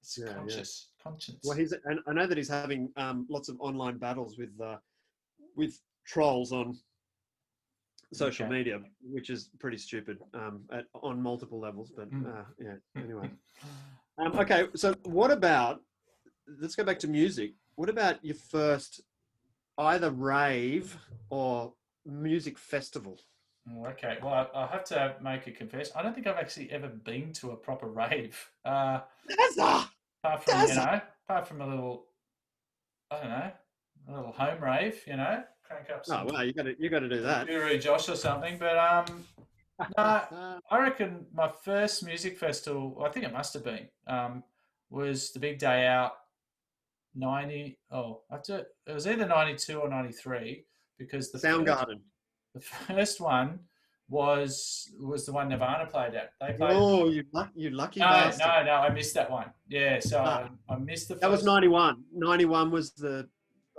It's 0.00 0.16
Yeah, 0.18 0.24
yeah. 0.28 0.34
conscious, 0.34 0.88
conscience. 1.02 1.44
Well, 1.44 1.56
he's 1.56 1.72
and 1.72 2.00
I 2.06 2.12
know 2.12 2.26
that 2.26 2.38
he's 2.38 2.48
having 2.48 2.90
um, 2.96 3.26
lots 3.28 3.48
of 3.48 3.60
online 3.60 3.98
battles 3.98 4.38
with 4.38 4.58
uh, 4.60 4.78
with 5.56 5.78
trolls 6.06 6.52
on 6.52 6.78
social 8.12 8.46
Okay. 8.46 8.56
media, 8.56 8.80
which 9.02 9.28
is 9.30 9.50
pretty 9.60 9.76
stupid 9.76 10.18
um, 10.34 10.62
at, 10.72 10.86
on 10.94 11.20
multiple 11.22 11.60
levels. 11.60 11.92
But 11.94 12.10
Mm. 12.10 12.26
uh, 12.26 12.44
yeah, 12.58 12.76
anyway. 13.02 13.30
Um, 14.18 14.38
okay, 14.38 14.68
so 14.74 14.94
what 15.04 15.30
about? 15.30 15.82
Let's 16.60 16.74
go 16.74 16.84
back 16.84 16.98
to 17.00 17.08
music. 17.08 17.52
What 17.76 17.88
about 17.88 18.24
your 18.24 18.34
first 18.34 19.02
either 19.78 20.10
rave 20.10 20.96
or 21.28 21.74
music 22.04 22.58
festival? 22.58 23.20
Mm, 23.68 23.90
Okay, 23.92 24.18
well, 24.22 24.50
I, 24.54 24.62
I 24.62 24.66
have 24.68 24.84
to 24.84 25.16
make 25.22 25.46
a 25.46 25.50
confession. 25.52 25.92
I 25.96 26.02
don't 26.02 26.14
think 26.14 26.26
I've 26.26 26.36
actually 26.36 26.70
ever 26.70 26.88
been 26.88 27.32
to 27.34 27.50
a 27.50 27.56
proper 27.56 27.86
rave. 27.88 28.38
Uh, 28.64 29.00
Gaza! 29.28 29.90
apart 30.22 30.44
from 30.44 30.68
you 30.68 30.74
know, 30.74 31.00
apart 31.28 31.48
from 31.48 31.60
a 31.60 31.66
little, 31.66 32.06
I 33.10 33.16
don't 33.20 33.28
know, 33.30 33.50
a 34.08 34.16
little 34.16 34.32
home 34.32 34.62
rave. 34.62 35.02
You 35.06 35.16
know, 35.16 35.42
crank 35.66 35.90
up 35.90 36.00
Oh 36.00 36.02
some 36.04 36.26
well, 36.26 36.44
you 36.44 36.52
got 36.52 36.64
to 36.64 36.74
you 36.78 36.88
got 36.88 37.00
to 37.00 37.08
do 37.08 37.20
that. 37.22 37.46
Guru 37.46 37.78
Josh 37.78 38.08
or 38.08 38.16
something. 38.16 38.56
But 38.58 38.78
um, 38.78 39.24
no, 39.96 40.02
Uh, 40.02 40.58
I 40.70 40.78
reckon 40.78 41.26
my 41.32 41.48
first 41.48 42.04
music 42.04 42.38
festival, 42.38 43.02
I 43.04 43.10
think 43.10 43.24
it 43.26 43.32
must 43.32 43.54
have 43.54 43.64
been, 43.64 43.88
um, 44.06 44.42
was 44.90 45.32
the 45.32 45.38
Big 45.38 45.58
Day 45.58 45.86
Out 45.86 46.12
90. 47.14 47.78
Oh, 47.90 48.22
I 48.30 48.34
have 48.34 48.42
to, 48.44 48.66
it 48.86 48.92
was 48.92 49.06
either 49.06 49.26
92 49.26 49.78
or 49.78 49.88
93 49.88 50.64
because 50.98 51.30
the 51.32 51.38
first, 51.38 51.44
Soundgarden. 51.58 52.00
The 52.54 52.60
first 52.60 53.20
one 53.20 53.60
was 54.08 54.90
was 54.98 55.24
the 55.26 55.32
one 55.32 55.48
Nirvana 55.48 55.86
played 55.86 56.14
at. 56.14 56.32
They 56.40 56.52
played. 56.54 56.72
Oh, 56.72 57.08
you 57.08 57.24
you 57.54 57.70
lucky 57.70 58.00
no, 58.00 58.06
bastard. 58.06 58.46
no, 58.46 58.64
no, 58.64 58.72
I 58.72 58.88
missed 58.90 59.14
that 59.14 59.30
one. 59.30 59.50
Yeah, 59.68 60.00
so 60.00 60.22
Ah. 60.24 60.48
I, 60.68 60.74
I 60.74 60.78
missed 60.78 61.08
the 61.08 61.14
That 61.14 61.30
was 61.30 61.44
91. 61.44 62.02
91 62.12 62.70
was 62.72 62.90
the, 62.92 63.28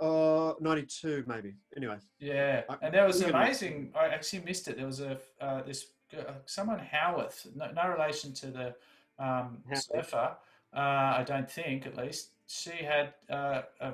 uh, 0.00 0.54
92 0.60 1.24
maybe. 1.26 1.54
Anyway. 1.76 1.98
Yeah, 2.18 2.62
I- 2.68 2.78
and 2.82 2.94
that 2.94 3.06
was 3.06 3.20
amazing. 3.22 3.92
I 3.94 4.06
actually 4.06 4.40
missed 4.44 4.68
it. 4.68 4.76
There 4.78 4.86
was 4.86 5.00
a 5.00 5.18
uh, 5.40 5.62
this 5.62 5.88
uh, 6.18 6.32
someone 6.46 6.78
Howarth, 6.78 7.46
no, 7.54 7.70
no 7.72 7.88
relation 7.90 8.32
to 8.34 8.46
the 8.46 8.74
um, 9.18 9.58
surfer. 9.74 10.36
Uh, 10.74 10.78
I 11.20 11.24
don't 11.26 11.50
think, 11.50 11.86
at 11.86 11.96
least. 11.98 12.30
She 12.46 12.70
had 12.84 13.14
uh, 13.30 13.62
a, 13.80 13.92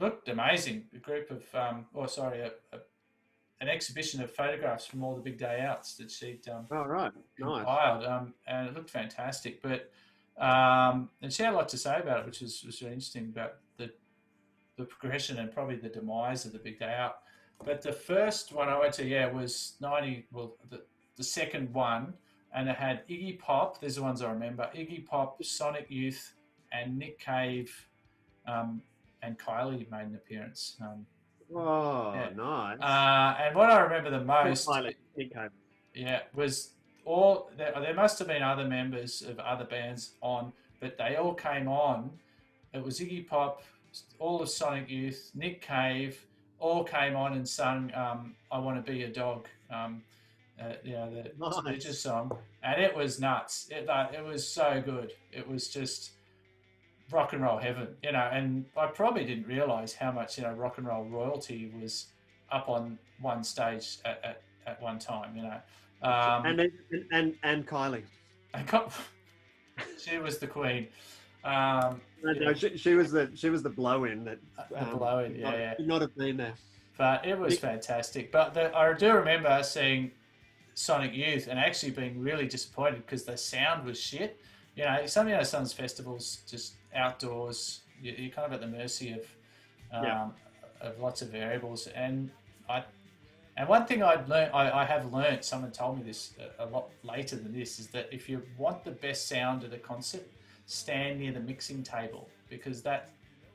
looked 0.00 0.28
amazing. 0.28 0.84
A 0.94 0.98
group 0.98 1.30
of, 1.30 1.42
um, 1.54 1.86
or 1.92 2.08
sorry, 2.08 2.40
a, 2.40 2.46
a, 2.72 2.78
an 3.62 3.68
exhibition 3.68 4.20
of 4.20 4.30
photographs 4.30 4.84
from 4.84 5.04
all 5.04 5.14
the 5.14 5.20
big 5.22 5.38
day 5.38 5.60
outs 5.60 5.94
that 5.94 6.10
she'd 6.10 6.46
um, 6.48 6.66
All 6.72 6.88
right. 6.88 7.12
Nice. 7.38 7.58
compiled, 7.58 8.04
um, 8.04 8.34
and 8.48 8.68
it 8.68 8.74
looked 8.74 8.90
fantastic. 8.90 9.62
But 9.62 9.92
um, 10.36 11.10
and 11.22 11.32
she 11.32 11.44
had 11.44 11.52
a 11.52 11.56
lot 11.56 11.68
to 11.68 11.78
say 11.78 12.00
about 12.00 12.20
it, 12.20 12.26
which 12.26 12.40
was, 12.40 12.64
was 12.66 12.82
really 12.82 12.94
interesting 12.94 13.26
about 13.26 13.58
the 13.76 13.92
the 14.76 14.84
progression 14.84 15.38
and 15.38 15.52
probably 15.52 15.76
the 15.76 15.88
demise 15.88 16.44
of 16.44 16.52
the 16.52 16.58
big 16.58 16.80
day 16.80 16.92
out. 16.92 17.18
But 17.64 17.82
the 17.82 17.92
first 17.92 18.52
one 18.52 18.68
I 18.68 18.76
went 18.76 18.94
to, 18.94 19.06
yeah, 19.06 19.30
was 19.30 19.74
ninety. 19.80 20.26
Well, 20.32 20.56
the 20.68 20.82
the 21.16 21.24
second 21.24 21.72
one, 21.72 22.14
and 22.52 22.68
it 22.68 22.74
had 22.74 23.06
Iggy 23.06 23.38
Pop. 23.38 23.80
These 23.80 23.96
are 23.96 24.00
the 24.00 24.06
ones 24.06 24.22
I 24.22 24.32
remember: 24.32 24.68
Iggy 24.74 25.06
Pop, 25.06 25.42
Sonic 25.44 25.86
Youth, 25.88 26.34
and 26.72 26.98
Nick 26.98 27.20
Cave, 27.20 27.72
um, 28.48 28.82
and 29.22 29.38
Kylie 29.38 29.88
made 29.88 30.06
an 30.06 30.16
appearance. 30.16 30.76
Um, 30.80 31.06
Oh, 31.54 32.12
Yeah. 32.14 32.30
nice. 32.34 32.78
uh, 32.80 33.36
and 33.42 33.54
what 33.56 33.70
I 33.70 33.80
remember 33.80 34.10
the 34.10 34.24
most, 34.24 34.68
yeah, 35.94 36.20
was 36.34 36.74
all 37.04 37.50
there, 37.56 37.72
there 37.80 37.94
must 37.94 38.18
have 38.18 38.28
been 38.28 38.42
other 38.42 38.64
members 38.66 39.22
of 39.22 39.38
other 39.40 39.64
bands 39.64 40.14
on, 40.22 40.52
but 40.80 40.96
they 40.98 41.16
all 41.16 41.34
came 41.34 41.68
on. 41.68 42.10
It 42.72 42.82
was 42.82 43.00
Iggy 43.00 43.26
Pop, 43.26 43.62
all 44.18 44.40
of 44.40 44.48
Sonic 44.48 44.88
Youth, 44.88 45.30
Nick 45.34 45.60
Cave, 45.62 46.26
all 46.58 46.84
came 46.84 47.16
on 47.16 47.32
and 47.34 47.46
sung 47.46 47.92
um, 47.94 48.34
"I 48.50 48.58
Want 48.58 48.84
to 48.84 48.92
Be 48.92 49.02
a 49.02 49.08
Dog," 49.08 49.48
um, 49.70 50.02
uh, 50.60 50.74
you 50.84 50.92
know, 50.92 51.10
the 51.12 51.32
Nice. 51.38 51.56
religious 51.64 52.00
song, 52.00 52.38
and 52.62 52.80
it 52.80 52.94
was 52.94 53.20
nuts. 53.20 53.68
It 53.70 53.86
like, 53.86 54.14
it 54.14 54.24
was 54.24 54.46
so 54.48 54.80
good. 54.80 55.12
It 55.32 55.46
was 55.46 55.68
just 55.68 56.12
rock 57.12 57.32
and 57.32 57.42
roll 57.42 57.58
heaven, 57.58 57.88
you 58.02 58.12
know. 58.12 58.28
And 58.32 58.64
I 58.76 58.86
probably 58.86 59.24
didn't 59.24 59.46
realize 59.46 59.94
how 59.94 60.12
much 60.12 60.38
you 60.38 60.44
know 60.44 60.52
rock 60.52 60.78
and 60.78 60.86
roll 60.86 61.04
royalty 61.04 61.72
was 61.80 62.06
up 62.50 62.68
on 62.68 62.98
one 63.20 63.42
stage 63.44 63.98
at, 64.04 64.20
at, 64.24 64.42
at 64.66 64.82
one 64.82 64.98
time, 64.98 65.36
you 65.36 65.42
know. 65.42 65.60
Um, 66.02 66.46
and, 66.46 66.60
and 66.60 66.72
and 67.12 67.34
and 67.42 67.66
Kylie. 67.66 68.02
I 68.54 68.62
got, 68.62 68.92
she 69.98 70.18
was 70.18 70.38
the 70.38 70.46
queen. 70.46 70.88
Um, 71.44 72.00
No, 72.22 72.32
no, 72.32 72.54
she, 72.54 72.76
she 72.76 72.94
was 72.94 73.10
the 73.10 73.30
she 73.34 73.50
was 73.50 73.62
the 73.62 73.70
blow 73.70 74.04
in 74.04 74.24
that 74.24 74.38
the 74.70 74.82
um, 74.82 74.98
blow 74.98 75.20
in, 75.20 75.36
yeah, 75.36 75.50
not, 75.50 75.58
yeah. 75.58 75.74
not 75.80 76.00
have 76.02 76.16
been 76.16 76.36
there. 76.36 76.54
But 76.98 77.26
it 77.26 77.38
was 77.38 77.58
fantastic. 77.58 78.30
But 78.30 78.54
the, 78.54 78.76
I 78.76 78.92
do 78.92 79.12
remember 79.12 79.62
seeing 79.62 80.12
Sonic 80.74 81.14
Youth 81.14 81.48
and 81.48 81.58
actually 81.58 81.92
being 81.92 82.20
really 82.20 82.46
disappointed 82.46 83.04
because 83.04 83.24
the 83.24 83.36
sound 83.36 83.84
was 83.84 83.98
shit. 83.98 84.40
You 84.76 84.84
know, 84.84 85.06
some 85.06 85.26
of 85.26 85.32
our 85.32 85.44
son's 85.44 85.72
festivals 85.72 86.42
just 86.48 86.74
outdoors. 86.94 87.80
You, 88.00 88.12
you're 88.16 88.30
kind 88.30 88.46
of 88.46 88.52
at 88.52 88.60
the 88.60 88.66
mercy 88.76 89.12
of 89.12 89.24
um, 89.92 90.04
Yeah. 90.04 90.28
of 90.80 90.98
lots 91.00 91.22
of 91.22 91.28
variables. 91.28 91.86
And 91.88 92.30
I 92.68 92.84
and 93.56 93.68
one 93.68 93.84
thing 93.86 94.02
I'd 94.02 94.28
learned, 94.28 94.50
I, 94.54 94.70
I 94.80 94.84
have 94.84 95.12
learned. 95.12 95.44
Someone 95.44 95.70
told 95.72 95.98
me 95.98 96.02
this 96.04 96.32
a, 96.58 96.64
a 96.64 96.66
lot 96.66 96.88
later 97.02 97.36
than 97.36 97.52
this 97.52 97.78
is 97.78 97.88
that 97.88 98.08
if 98.10 98.28
you 98.28 98.42
want 98.56 98.82
the 98.84 98.92
best 98.92 99.28
sound 99.28 99.62
at 99.64 99.72
a 99.74 99.78
concert, 99.78 100.26
stand 100.66 101.20
near 101.20 101.32
the 101.32 101.40
mixing 101.40 101.82
table 101.82 102.28
because 102.48 102.82
that 102.82 103.10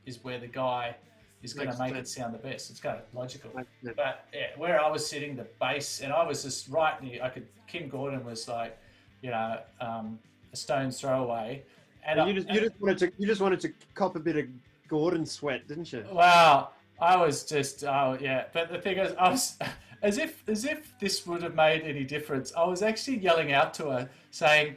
is 0.05 0.23
where 0.23 0.39
the 0.39 0.47
guy 0.47 0.95
is 1.41 1.53
going 1.53 1.69
to 1.72 1.77
make 1.80 1.95
it 1.95 2.07
sound 2.07 2.34
the 2.34 2.38
best. 2.39 2.69
It's 2.69 2.80
kind 2.80 2.97
of 2.97 3.03
logical. 3.14 3.51
But 3.95 4.26
yeah, 4.34 4.47
where 4.57 4.80
I 4.84 4.89
was 4.89 5.07
sitting, 5.07 5.35
the 5.35 5.47
bass, 5.59 6.01
and 6.01 6.14
I 6.14 6.23
was 6.26 6.43
just 6.43 6.68
right 6.69 7.01
near. 7.01 7.23
I 7.23 7.30
could. 7.30 7.47
Kim 7.68 7.89
Gordon 7.89 8.23
was 8.23 8.47
like, 8.47 8.77
you 9.22 9.31
know, 9.31 9.59
um, 9.81 10.19
a 10.53 10.55
stone's 10.55 10.99
throw 10.99 11.23
away. 11.23 11.64
And 12.05 12.27
you 12.27 12.33
just 12.33 12.49
you 12.49 12.61
just 12.61 12.81
wanted 12.81 12.97
to 12.99 13.11
you 13.17 13.27
just 13.27 13.41
wanted 13.41 13.59
to 13.61 13.73
cop 13.93 14.15
a 14.15 14.19
bit 14.19 14.37
of 14.37 14.45
Gordon 14.87 15.25
sweat, 15.25 15.67
didn't 15.67 15.91
you? 15.91 16.05
Wow, 16.11 16.69
I 17.01 17.17
was 17.17 17.43
just 17.43 17.83
oh 17.83 18.17
yeah. 18.19 18.45
But 18.53 18.71
the 18.71 18.79
thing 18.79 18.97
is, 18.97 19.13
I 19.19 19.29
was 19.29 19.57
as 20.01 20.17
if 20.17 20.43
as 20.47 20.65
if 20.65 20.93
this 20.99 21.25
would 21.27 21.43
have 21.43 21.55
made 21.55 21.81
any 21.81 22.03
difference. 22.03 22.53
I 22.55 22.65
was 22.65 22.81
actually 22.81 23.17
yelling 23.17 23.51
out 23.51 23.73
to 23.75 23.89
her, 23.91 24.09
saying, 24.31 24.75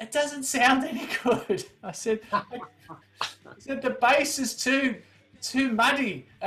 "It 0.00 0.12
doesn't 0.12 0.44
sound 0.44 0.84
any 0.84 1.08
good." 1.24 1.64
I 1.82 1.92
said, 1.92 2.20
I 2.32 2.42
said 3.58 3.82
the 3.82 3.90
bass 3.90 4.38
is 4.38 4.56
too 4.56 4.96
too 5.42 5.72
muddy. 5.72 6.26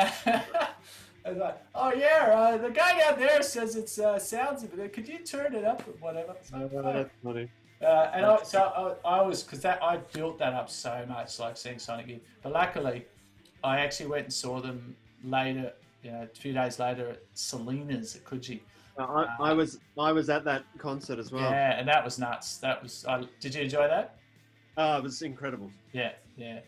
I 1.26 1.30
was 1.30 1.38
like, 1.38 1.64
oh 1.74 1.94
yeah, 1.94 2.34
uh, 2.36 2.58
the 2.58 2.70
guy 2.70 3.00
down 3.00 3.18
there 3.18 3.42
says 3.42 3.76
it 3.78 3.98
uh, 4.04 4.20
sounds 4.20 4.64
a 4.64 4.68
bit. 4.68 4.92
Could 4.92 5.08
you 5.08 5.20
turn 5.20 5.56
it 5.56 5.64
up 5.64 5.88
or 5.88 5.92
whatever? 6.06 6.36
So, 6.44 6.70
Oh, 6.74 6.94
that's 6.94 7.10
funny. 7.24 7.50
Uh, 7.84 8.12
and 8.14 8.26
I, 8.26 8.42
so 8.44 8.98
I, 9.06 9.18
I 9.18 9.22
was 9.22 9.44
because 9.44 9.62
that 9.62 9.82
I 9.84 9.98
built 10.14 10.40
that 10.40 10.54
up 10.54 10.70
so 10.70 11.06
much, 11.08 11.40
like 11.40 11.58
seeing 11.58 11.80
Sonic 11.80 12.08
Youth. 12.08 12.22
But 12.42 12.54
luckily, 12.54 13.06
I 13.64 13.80
actually 13.80 14.08
went 14.08 14.26
and 14.26 14.34
saw 14.34 14.60
them 14.60 14.96
later, 15.24 15.74
you 16.04 16.12
know, 16.12 16.24
a 16.24 16.36
few 16.36 16.54
days 16.54 16.80
later 16.80 17.10
at 17.10 17.24
Selina's 17.34 18.16
at 18.16 18.24
Coogee. 18.24 18.62
Uh, 18.98 19.26
I, 19.40 19.50
I 19.50 19.54
was 19.54 19.80
I 19.98 20.12
was 20.12 20.30
at 20.30 20.44
that 20.46 20.64
concert 20.78 21.20
as 21.20 21.32
well. 21.32 21.50
Yeah, 21.50 21.80
and 21.80 21.88
that 21.88 22.04
was 22.04 22.20
nuts. 22.20 22.58
That 22.58 22.82
was. 22.82 23.06
I, 23.08 23.26
did 23.40 23.56
you 23.56 23.62
enjoy 23.62 23.88
that? 23.88 24.18
Oh, 24.78 24.98
it 24.98 25.04
was 25.04 25.22
incredible. 25.22 25.72
Yeah, 25.92 26.14
yeah. 26.38 26.60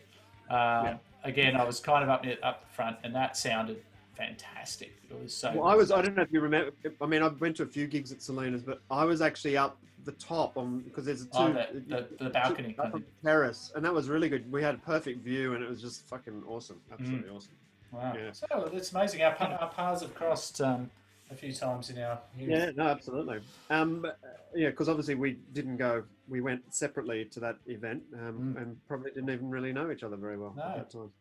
Um, 0.50 0.98
Again, 1.24 1.56
I 1.56 1.64
was 1.64 1.80
kind 1.80 2.04
of 2.04 2.08
up 2.08 2.24
near, 2.24 2.36
up 2.44 2.68
the 2.68 2.72
front, 2.72 2.98
and 3.02 3.12
that 3.16 3.36
sounded 3.36 3.82
fantastic. 4.16 4.92
It 5.10 5.20
was 5.20 5.34
so. 5.34 5.52
Well, 5.52 5.66
I 5.66 5.74
was 5.74 5.90
I 5.90 6.00
don't 6.00 6.14
know 6.14 6.22
if 6.22 6.30
you 6.30 6.40
remember. 6.40 6.70
I 7.00 7.06
mean, 7.06 7.22
I 7.22 7.28
went 7.28 7.56
to 7.56 7.64
a 7.64 7.66
few 7.66 7.88
gigs 7.88 8.12
at 8.12 8.22
Selina's, 8.22 8.62
but 8.62 8.80
I 8.90 9.04
was 9.04 9.20
actually 9.20 9.56
up 9.56 9.76
the 10.06 10.12
top 10.12 10.56
on 10.56 10.80
because 10.80 11.04
there's 11.04 11.22
a 11.22 11.26
two 11.26 11.30
Oh, 11.34 11.52
the- 11.52 11.80
the- 11.80 12.24
the 12.24 12.30
balcony 12.30 12.70
up 12.78 12.92
kind 12.92 12.94
of- 12.94 13.22
terrace, 13.22 13.72
and 13.74 13.84
that 13.84 13.92
was 13.92 14.08
really 14.08 14.28
good. 14.30 14.50
We 14.50 14.62
had 14.62 14.76
a 14.76 14.78
perfect 14.78 15.22
view, 15.22 15.54
and 15.54 15.62
it 15.62 15.68
was 15.68 15.82
just 15.82 16.06
fucking 16.08 16.44
awesome. 16.48 16.80
Absolutely 16.90 17.28
awesome. 17.28 17.52
Wow. 17.92 18.14
Yeah. 18.16 18.32
So 18.32 18.70
it's 18.72 18.92
amazing. 18.92 19.22
Our, 19.22 19.34
our 19.36 19.68
paths 19.70 20.02
have 20.02 20.14
crossed 20.14 20.60
um, 20.60 20.90
a 21.30 21.34
few 21.34 21.52
times 21.52 21.90
in 21.90 21.98
our. 21.98 22.20
Yeah, 22.38 22.70
no, 22.74 22.84
absolutely. 22.86 23.40
Um, 23.68 24.04
uh, 24.04 24.10
yeah, 24.54 24.70
because 24.70 24.88
obviously 24.88 25.16
we 25.16 25.32
didn't 25.52 25.76
go. 25.76 26.04
We 26.28 26.40
went 26.40 26.72
separately 26.74 27.24
to 27.26 27.40
that 27.40 27.56
event, 27.66 28.02
um, 28.14 28.54
Mm. 28.56 28.62
and 28.62 28.86
probably 28.88 29.10
didn't 29.10 29.30
even 29.30 29.50
really 29.50 29.72
know 29.72 29.90
each 29.90 30.02
other 30.04 30.16
very 30.16 30.38
well 30.38 30.54
No. 30.56 30.62
at 30.62 30.76
that 30.76 30.90
time. 30.90 31.12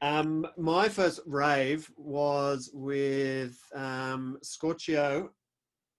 Um, 0.00 0.46
my 0.56 0.88
first 0.88 1.20
rave 1.26 1.90
was 1.96 2.70
with 2.72 3.60
um, 3.74 4.38
Scorchio 4.42 5.30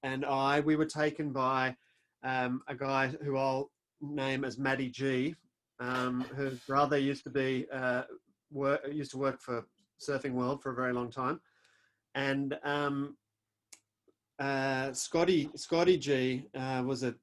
and 0.04 0.26
I. 0.26 0.60
We 0.60 0.76
were 0.76 0.86
taken 0.86 1.32
by 1.32 1.78
um, 2.24 2.62
a 2.68 2.76
guy 2.76 3.08
who 3.08 3.38
I'll 3.38 3.72
name 4.02 4.44
as 4.44 4.58
Matty 4.58 4.90
G, 4.90 5.36
um, 5.80 6.22
whose 6.36 6.60
brother 6.60 6.98
used 6.98 7.24
to 7.24 7.30
be 7.30 7.66
uh, 7.72 8.04
work, 8.52 8.82
used 8.92 9.12
to 9.12 9.18
work 9.18 9.42
for 9.42 9.66
Surfing 10.00 10.32
World 10.32 10.62
for 10.62 10.72
a 10.72 10.76
very 10.76 10.94
long 10.94 11.10
time, 11.12 11.40
and 12.16 12.58
um, 12.64 13.16
uh, 14.40 14.92
Scotty 14.94 15.50
Scotty 15.56 15.98
G 15.98 16.46
uh, 16.56 16.84
was 16.86 17.04
a 17.04 17.16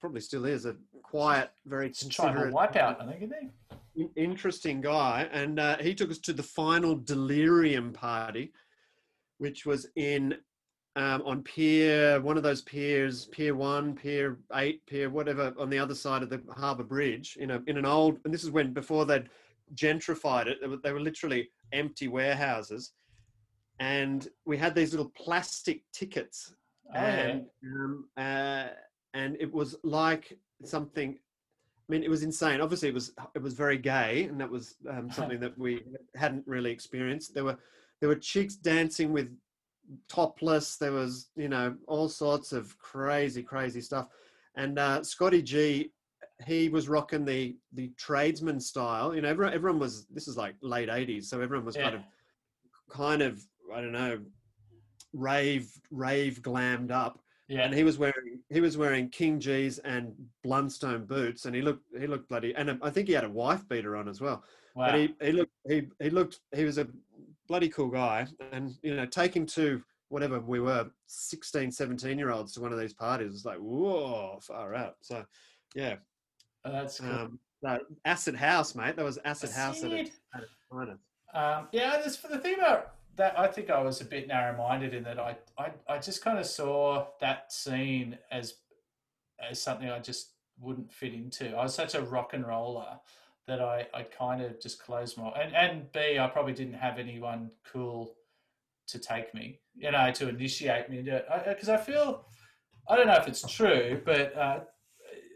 probably 0.00 0.20
still 0.20 0.44
is 0.44 0.66
a 0.66 0.76
quiet, 1.02 1.50
very 1.66 1.88
considerate, 1.90 2.54
wipeout, 2.54 3.02
I 3.02 3.06
think, 3.06 3.22
isn't 3.22 3.52
he? 3.96 4.08
interesting 4.16 4.80
guy, 4.80 5.28
and 5.32 5.60
uh, 5.60 5.76
he 5.78 5.94
took 5.94 6.10
us 6.10 6.18
to 6.18 6.32
the 6.32 6.42
final 6.42 6.96
delirium 6.96 7.92
party, 7.92 8.52
which 9.38 9.66
was 9.66 9.86
in 9.96 10.34
um, 10.96 11.22
on 11.24 11.42
pier 11.42 12.20
one 12.20 12.36
of 12.36 12.42
those 12.42 12.62
piers, 12.62 13.26
pier 13.26 13.54
one, 13.54 13.94
pier 13.94 14.38
eight, 14.54 14.84
pier 14.86 15.10
whatever, 15.10 15.52
on 15.58 15.70
the 15.70 15.78
other 15.78 15.94
side 15.94 16.22
of 16.22 16.30
the 16.30 16.40
harbour 16.56 16.84
bridge, 16.84 17.36
in 17.40 17.50
a 17.50 17.62
in 17.66 17.76
an 17.76 17.86
old. 17.86 18.18
And 18.24 18.32
this 18.32 18.44
is 18.44 18.50
when 18.50 18.72
before 18.72 19.04
they'd 19.04 19.28
gentrified 19.74 20.46
it, 20.46 20.58
they 20.60 20.68
were, 20.68 20.76
they 20.76 20.92
were 20.92 21.00
literally 21.00 21.50
empty 21.72 22.08
warehouses, 22.08 22.92
and 23.80 24.28
we 24.46 24.56
had 24.56 24.74
these 24.74 24.92
little 24.92 25.12
plastic 25.16 25.82
tickets 25.92 26.54
Oh, 26.92 27.00
yeah. 27.00 27.08
and 27.08 27.46
um, 27.64 28.08
uh, 28.16 28.66
and 29.14 29.36
it 29.40 29.52
was 29.52 29.76
like 29.82 30.38
something. 30.64 31.18
I 31.88 31.92
mean, 31.92 32.02
it 32.02 32.10
was 32.10 32.22
insane. 32.22 32.60
Obviously, 32.60 32.88
it 32.88 32.94
was 32.94 33.12
it 33.34 33.42
was 33.42 33.54
very 33.54 33.78
gay, 33.78 34.24
and 34.24 34.40
that 34.40 34.50
was 34.50 34.76
um, 34.88 35.10
something 35.12 35.40
that 35.40 35.56
we 35.58 35.82
hadn't 36.14 36.46
really 36.46 36.70
experienced. 36.70 37.34
There 37.34 37.44
were 37.44 37.58
there 38.00 38.08
were 38.08 38.16
chicks 38.16 38.56
dancing 38.56 39.12
with 39.12 39.34
topless. 40.08 40.76
There 40.76 40.92
was 40.92 41.28
you 41.36 41.48
know 41.48 41.74
all 41.86 42.08
sorts 42.08 42.52
of 42.52 42.76
crazy 42.78 43.42
crazy 43.42 43.80
stuff, 43.80 44.08
and 44.56 44.78
uh, 44.78 45.02
Scotty 45.02 45.42
G. 45.42 45.90
He 46.46 46.68
was 46.68 46.88
rocking 46.88 47.24
the 47.24 47.56
the 47.72 47.92
tradesman 47.96 48.58
style. 48.60 49.14
You 49.14 49.22
know, 49.22 49.28
everyone, 49.28 49.54
everyone 49.54 49.78
was. 49.80 50.06
This 50.06 50.26
is 50.28 50.36
like 50.36 50.56
late 50.62 50.88
'80s, 50.88 51.24
so 51.24 51.40
everyone 51.40 51.64
was 51.64 51.76
kind 51.76 51.94
of 51.94 52.02
kind 52.90 53.22
of 53.22 53.40
I 53.72 53.80
don't 53.80 53.92
know 53.92 54.18
rave 55.12 55.70
rave 55.90 56.42
glammed 56.42 56.90
up 56.90 57.20
Yeah. 57.48 57.62
and 57.64 57.74
he 57.74 57.84
was 57.84 57.98
wearing 57.98 58.40
he 58.50 58.60
was 58.60 58.76
wearing 58.76 59.08
King 59.10 59.38
Gees 59.38 59.78
and 59.78 60.12
Blundstone 60.44 61.06
boots 61.06 61.44
and 61.46 61.54
he 61.54 61.62
looked 61.62 61.84
he 61.98 62.06
looked 62.06 62.28
bloody 62.28 62.54
and 62.56 62.78
I 62.82 62.90
think 62.90 63.06
he 63.08 63.14
had 63.14 63.24
a 63.24 63.30
wife 63.30 63.66
beater 63.68 63.96
on 63.96 64.08
as 64.08 64.20
well 64.20 64.42
Wow. 64.74 64.86
but 64.90 64.94
he, 64.98 65.14
he 65.22 65.32
looked 65.32 65.52
he, 65.68 65.82
he 66.02 66.10
looked 66.10 66.40
he 66.54 66.64
was 66.64 66.78
a 66.78 66.88
bloody 67.48 67.68
cool 67.68 67.88
guy 67.88 68.26
and 68.52 68.74
you 68.82 68.94
know 68.96 69.06
taking 69.06 69.44
to 69.46 69.82
whatever 70.08 70.40
we 70.40 70.60
were 70.60 70.86
16 71.06 71.70
17 71.72 72.18
year 72.18 72.30
olds 72.30 72.52
to 72.52 72.60
one 72.60 72.72
of 72.72 72.78
these 72.78 72.92
parties 72.94 73.32
was 73.32 73.44
like 73.44 73.58
whoa 73.58 74.38
far 74.42 74.74
out 74.74 74.96
so 75.00 75.24
yeah 75.74 75.96
Oh, 76.66 76.72
that's 76.72 76.98
cool. 77.00 77.10
um 77.10 77.38
acid 78.04 78.34
house 78.34 78.74
mate 78.74 78.96
that 78.96 79.04
was 79.04 79.18
acid 79.24 79.50
house 79.50 79.82
at 79.84 79.92
Acid. 79.92 80.10
at. 80.34 80.88
Um, 81.34 81.68
yeah, 81.72 81.98
that's 82.02 82.16
for 82.16 82.28
the 82.28 82.38
thing 82.38 82.54
about 82.54 82.94
that. 83.16 83.38
I 83.38 83.48
think 83.48 83.68
I 83.70 83.82
was 83.82 84.00
a 84.00 84.04
bit 84.04 84.28
narrow-minded 84.28 84.94
in 84.94 85.02
that 85.04 85.18
I, 85.18 85.36
I, 85.58 85.72
I 85.88 85.98
just 85.98 86.22
kind 86.22 86.38
of 86.38 86.46
saw 86.46 87.06
that 87.20 87.52
scene 87.52 88.16
as 88.30 88.54
as 89.50 89.60
something 89.60 89.90
I 89.90 89.98
just 89.98 90.30
wouldn't 90.60 90.92
fit 90.92 91.12
into. 91.12 91.56
I 91.56 91.62
was 91.64 91.74
such 91.74 91.94
a 91.94 92.02
rock 92.02 92.34
and 92.34 92.46
roller 92.46 92.98
that 93.46 93.60
I, 93.60 93.86
I 93.92 94.02
kind 94.02 94.42
of 94.42 94.60
just 94.60 94.82
closed 94.82 95.18
my 95.18 95.28
and 95.30 95.54
and 95.54 95.92
B, 95.92 96.18
I 96.18 96.26
probably 96.26 96.54
didn't 96.54 96.74
have 96.74 96.98
anyone 96.98 97.50
cool 97.70 98.14
to 98.86 98.98
take 98.98 99.34
me, 99.34 99.60
you 99.74 99.90
know, 99.90 100.10
to 100.12 100.28
initiate 100.28 100.90
me 100.90 100.98
into 100.98 101.16
it. 101.16 101.26
Because 101.46 101.68
I, 101.68 101.76
feel, 101.78 102.26
I 102.88 102.96
don't 102.96 103.06
know 103.06 103.14
if 103.14 103.26
it's 103.26 103.50
true, 103.50 104.00
but 104.04 104.36
uh, 104.36 104.60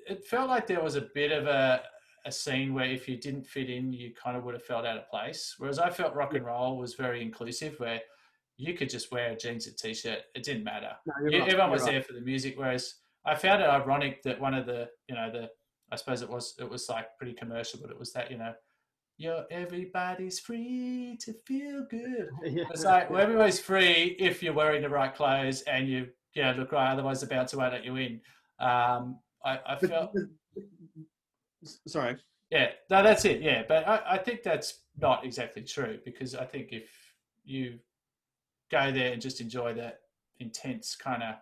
it 0.07 0.25
felt 0.27 0.49
like 0.49 0.67
there 0.67 0.83
was 0.83 0.97
a 0.97 1.09
bit 1.15 1.33
of 1.33 1.47
a 1.47 1.83
a 2.27 2.33
scene 2.33 2.75
where 2.75 2.85
if 2.85 3.09
you 3.09 3.17
didn't 3.17 3.47
fit 3.47 3.71
in, 3.71 3.93
you 3.93 4.13
kind 4.13 4.37
of 4.37 4.45
would 4.45 4.55
have 4.55 4.65
felt 4.65 4.85
out 4.85 4.99
of 4.99 5.09
place. 5.09 5.55
Whereas 5.59 5.79
I 5.79 5.89
felt 5.89 6.15
rock 6.15 6.35
and 6.35 6.45
roll 6.45 6.77
was 6.77 6.95
very 6.95 7.23
inclusive, 7.23 7.75
where 7.79 8.01
you 8.57 8.75
could 8.75 8.91
just 8.91 9.11
wear 9.11 9.31
a 9.31 9.37
jeans 9.37 9.67
and 9.67 9.77
t-shirt; 9.79 10.21
it 10.35 10.43
didn't 10.43 10.65
matter. 10.65 10.91
No, 11.07 11.15
you're 11.31 11.41
right, 11.41 11.49
everyone 11.49 11.71
was 11.71 11.83
right. 11.83 11.93
there 11.93 12.03
for 12.03 12.13
the 12.13 12.21
music. 12.21 12.55
Whereas 12.57 12.97
I 13.25 13.35
found 13.35 13.63
it 13.63 13.69
ironic 13.69 14.23
that 14.25 14.41
one 14.41 14.55
of 14.55 14.67
the, 14.67 14.89
you 15.09 15.15
know, 15.15 15.31
the 15.31 15.49
I 15.91 15.97
suppose 15.97 16.23
it 16.23 16.31
was 16.31 16.55
it 16.59 16.69
was 16.69 16.89
like 16.89 17.17
pretty 17.17 17.35
commercial, 17.35 17.81
but 17.81 17.91
it 17.91 17.99
was 17.99 18.13
that 18.13 18.31
you 18.31 18.39
know, 18.39 18.53
you're 19.17 19.45
everybody's 19.51 20.41
free 20.41 21.19
to 21.21 21.33
feel 21.47 21.87
good. 21.91 22.29
Yeah. 22.45 22.65
It's 22.71 22.85
like 22.85 23.11
well, 23.11 23.23
everybody's 23.23 23.61
free 23.61 24.17
if 24.19 24.43
you're 24.43 24.53
wearing 24.55 24.83
the 24.83 24.89
right 24.89 25.15
clothes 25.15 25.63
and 25.63 25.89
you 25.89 26.09
yeah 26.35 26.53
look 26.53 26.73
right. 26.73 26.93
Otherwise, 26.93 27.21
the 27.21 27.27
bouncer 27.27 27.57
won't 27.57 27.73
let 27.73 27.85
you 27.85 27.97
in. 27.97 28.21
Um, 28.61 29.19
I, 29.45 29.61
I 29.67 29.77
felt 29.77 30.13
sorry 31.87 32.17
yeah, 32.51 32.69
no, 32.91 33.03
that's 33.03 33.25
it. 33.25 33.43
Yeah, 33.43 33.63
but 33.69 33.87
I, 33.87 34.03
I 34.13 34.19
think 34.19 34.43
that's 34.43 34.81
not 34.99 35.25
exactly 35.25 35.63
true 35.63 35.99
because 36.05 36.35
I 36.35 36.45
think 36.45 36.69
if 36.73 36.89
you 37.45 37.79
go 38.71 38.91
there 38.91 39.13
and 39.13 39.21
just 39.21 39.41
enjoy 39.41 39.75
that 39.75 40.01
intense 40.41 40.97
kind 40.97 41.23
of 41.23 41.35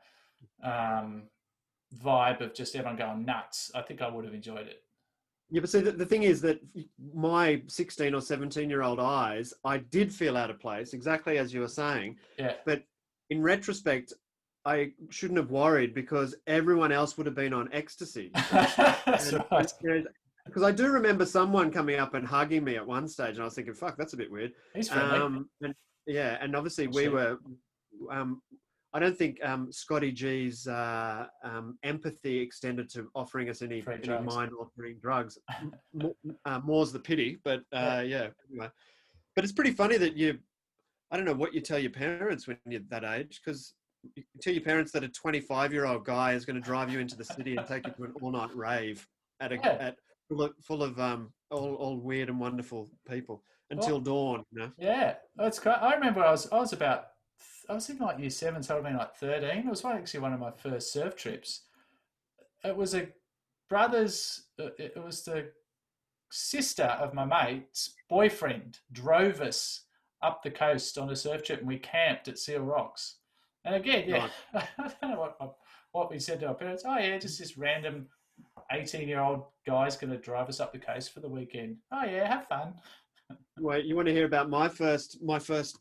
um, 0.64 1.24
vibe 1.94 2.40
of 2.40 2.54
just 2.54 2.74
everyone 2.74 2.96
going 2.96 3.24
nuts, 3.24 3.70
I 3.74 3.82
think 3.82 4.02
I 4.02 4.08
would 4.08 4.24
have 4.24 4.34
enjoyed 4.34 4.66
it. 4.66 4.82
Yeah, 5.50 5.60
but 5.60 5.70
see, 5.70 5.80
the, 5.80 5.92
the 5.92 6.06
thing 6.06 6.24
is 6.24 6.40
that 6.40 6.60
my 7.14 7.62
16 7.68 8.14
or 8.14 8.20
17 8.20 8.68
year 8.68 8.82
old 8.82 8.98
eyes, 8.98 9.54
I 9.64 9.78
did 9.78 10.12
feel 10.12 10.36
out 10.36 10.50
of 10.50 10.58
place, 10.58 10.92
exactly 10.92 11.38
as 11.38 11.54
you 11.54 11.60
were 11.60 11.68
saying. 11.68 12.16
Yeah, 12.38 12.54
But 12.64 12.82
in 13.30 13.42
retrospect, 13.42 14.12
I 14.64 14.90
shouldn't 15.10 15.38
have 15.38 15.52
worried 15.52 15.94
because 15.94 16.34
everyone 16.48 16.90
else 16.90 17.16
would 17.16 17.26
have 17.26 17.36
been 17.36 17.52
on 17.52 17.68
ecstasy. 17.72 18.32
And 19.06 19.44
right. 19.52 19.72
Because 20.44 20.62
I 20.62 20.70
do 20.70 20.88
remember 20.88 21.26
someone 21.26 21.72
coming 21.72 21.98
up 21.98 22.14
and 22.14 22.26
hugging 22.26 22.62
me 22.62 22.76
at 22.76 22.86
one 22.86 23.08
stage, 23.08 23.34
and 23.34 23.40
I 23.40 23.44
was 23.44 23.54
thinking, 23.54 23.74
"Fuck, 23.74 23.96
that's 23.96 24.12
a 24.12 24.16
bit 24.16 24.30
weird." 24.30 24.52
Um, 24.92 25.48
and 25.60 25.74
yeah, 26.06 26.38
and 26.40 26.54
obviously 26.54 26.86
we 26.86 27.08
were. 27.08 27.38
Um, 28.10 28.42
I 28.94 28.98
don't 28.98 29.16
think 29.16 29.38
um, 29.44 29.70
Scotty 29.72 30.10
G's 30.12 30.66
uh, 30.66 31.26
um, 31.44 31.76
empathy 31.82 32.38
extended 32.38 32.88
to 32.90 33.08
offering 33.14 33.50
us 33.50 33.60
any, 33.60 33.84
any 33.86 34.08
mind-altering 34.24 34.98
drugs. 35.02 35.38
M- 35.60 35.72
mo- 35.92 36.16
uh, 36.44 36.60
more's 36.64 36.92
the 36.92 36.98
pity, 36.98 37.38
but 37.44 37.60
uh, 37.72 38.02
yeah. 38.06 38.28
Anyway, 38.50 38.70
but 39.34 39.44
it's 39.44 39.52
pretty 39.52 39.72
funny 39.72 39.98
that 39.98 40.16
you. 40.16 40.38
I 41.10 41.16
don't 41.16 41.26
know 41.26 41.34
what 41.34 41.54
you 41.54 41.60
tell 41.60 41.78
your 41.78 41.90
parents 41.92 42.46
when 42.48 42.58
you're 42.66 42.80
that 42.90 43.04
age, 43.04 43.40
because 43.44 43.74
you 44.16 44.24
tell 44.40 44.52
your 44.52 44.62
parents 44.62 44.92
that 44.92 45.04
a 45.04 45.08
25-year-old 45.08 46.04
guy 46.04 46.32
is 46.32 46.44
going 46.44 46.56
to 46.56 46.62
drive 46.62 46.90
you 46.92 46.98
into 46.98 47.16
the 47.16 47.24
city 47.24 47.56
and 47.56 47.66
take 47.66 47.86
you 47.86 47.92
to 47.92 48.04
an 48.04 48.14
all-night 48.22 48.54
rave 48.56 49.06
at 49.40 49.52
a 49.52 49.56
Yeah. 49.56 49.76
at 49.78 49.96
full 50.28 50.42
of, 50.42 50.52
full 50.62 50.82
of 50.82 50.98
um 50.98 51.32
all, 51.50 51.74
all 51.74 51.96
weird 51.98 52.28
and 52.28 52.40
wonderful 52.40 52.88
people 53.08 53.42
until 53.70 54.00
dawn. 54.00 54.42
You 54.52 54.60
know. 54.60 54.72
Yeah, 54.78 55.14
that's 55.36 55.58
great. 55.58 55.74
I 55.82 55.94
remember 55.94 56.24
I 56.24 56.30
was 56.30 56.50
I 56.50 56.56
was 56.58 56.72
about 56.72 57.08
I 57.68 57.74
was 57.74 57.88
in 57.90 57.98
like 57.98 58.18
year 58.18 58.30
seven, 58.30 58.62
so 58.62 58.76
I'd 58.76 58.84
been 58.84 58.96
like 58.96 59.14
thirteen. 59.16 59.66
It 59.66 59.70
was 59.70 59.84
actually 59.84 60.20
one 60.20 60.32
of 60.32 60.40
my 60.40 60.50
first 60.50 60.92
surf 60.92 61.16
trips. 61.16 61.62
It 62.64 62.76
was 62.76 62.94
a 62.94 63.08
brother's. 63.68 64.44
uh, 64.60 64.70
It 64.78 64.96
was 65.02 65.22
the 65.24 65.50
sister 66.30 66.84
of 66.84 67.14
my 67.14 67.24
mate's 67.24 67.94
boyfriend 68.10 68.78
drove 68.92 69.40
us 69.40 69.82
up 70.22 70.42
the 70.42 70.50
coast 70.50 70.98
on 70.98 71.10
a 71.10 71.16
surf 71.16 71.42
trip, 71.44 71.60
and 71.60 71.68
we 71.68 71.78
camped 71.78 72.28
at 72.28 72.38
Seal 72.38 72.60
Rocks. 72.60 73.16
And 73.64 73.74
again, 73.74 74.08
yeah, 74.08 74.28
I 74.54 74.66
don't 75.00 75.10
know 75.12 75.18
what 75.38 75.56
what 75.92 76.10
we 76.10 76.18
said 76.18 76.40
to 76.40 76.48
our 76.48 76.54
parents. 76.54 76.84
Oh 76.86 76.98
yeah, 76.98 77.18
just 77.18 77.38
this 77.38 77.56
random 77.58 78.06
eighteen-year-old 78.72 79.44
guy's 79.66 79.96
going 79.96 80.12
to 80.12 80.18
drive 80.18 80.48
us 80.48 80.60
up 80.60 80.72
the 80.72 80.78
coast 80.78 81.12
for 81.12 81.20
the 81.20 81.28
weekend. 81.28 81.76
Oh 81.92 82.04
yeah, 82.04 82.26
have 82.28 82.46
fun. 82.46 82.74
Wait, 83.58 83.84
you 83.86 83.96
want 83.96 84.06
to 84.06 84.12
hear 84.14 84.26
about 84.26 84.48
my 84.50 84.68
first, 84.68 85.18
my 85.22 85.38
first, 85.38 85.78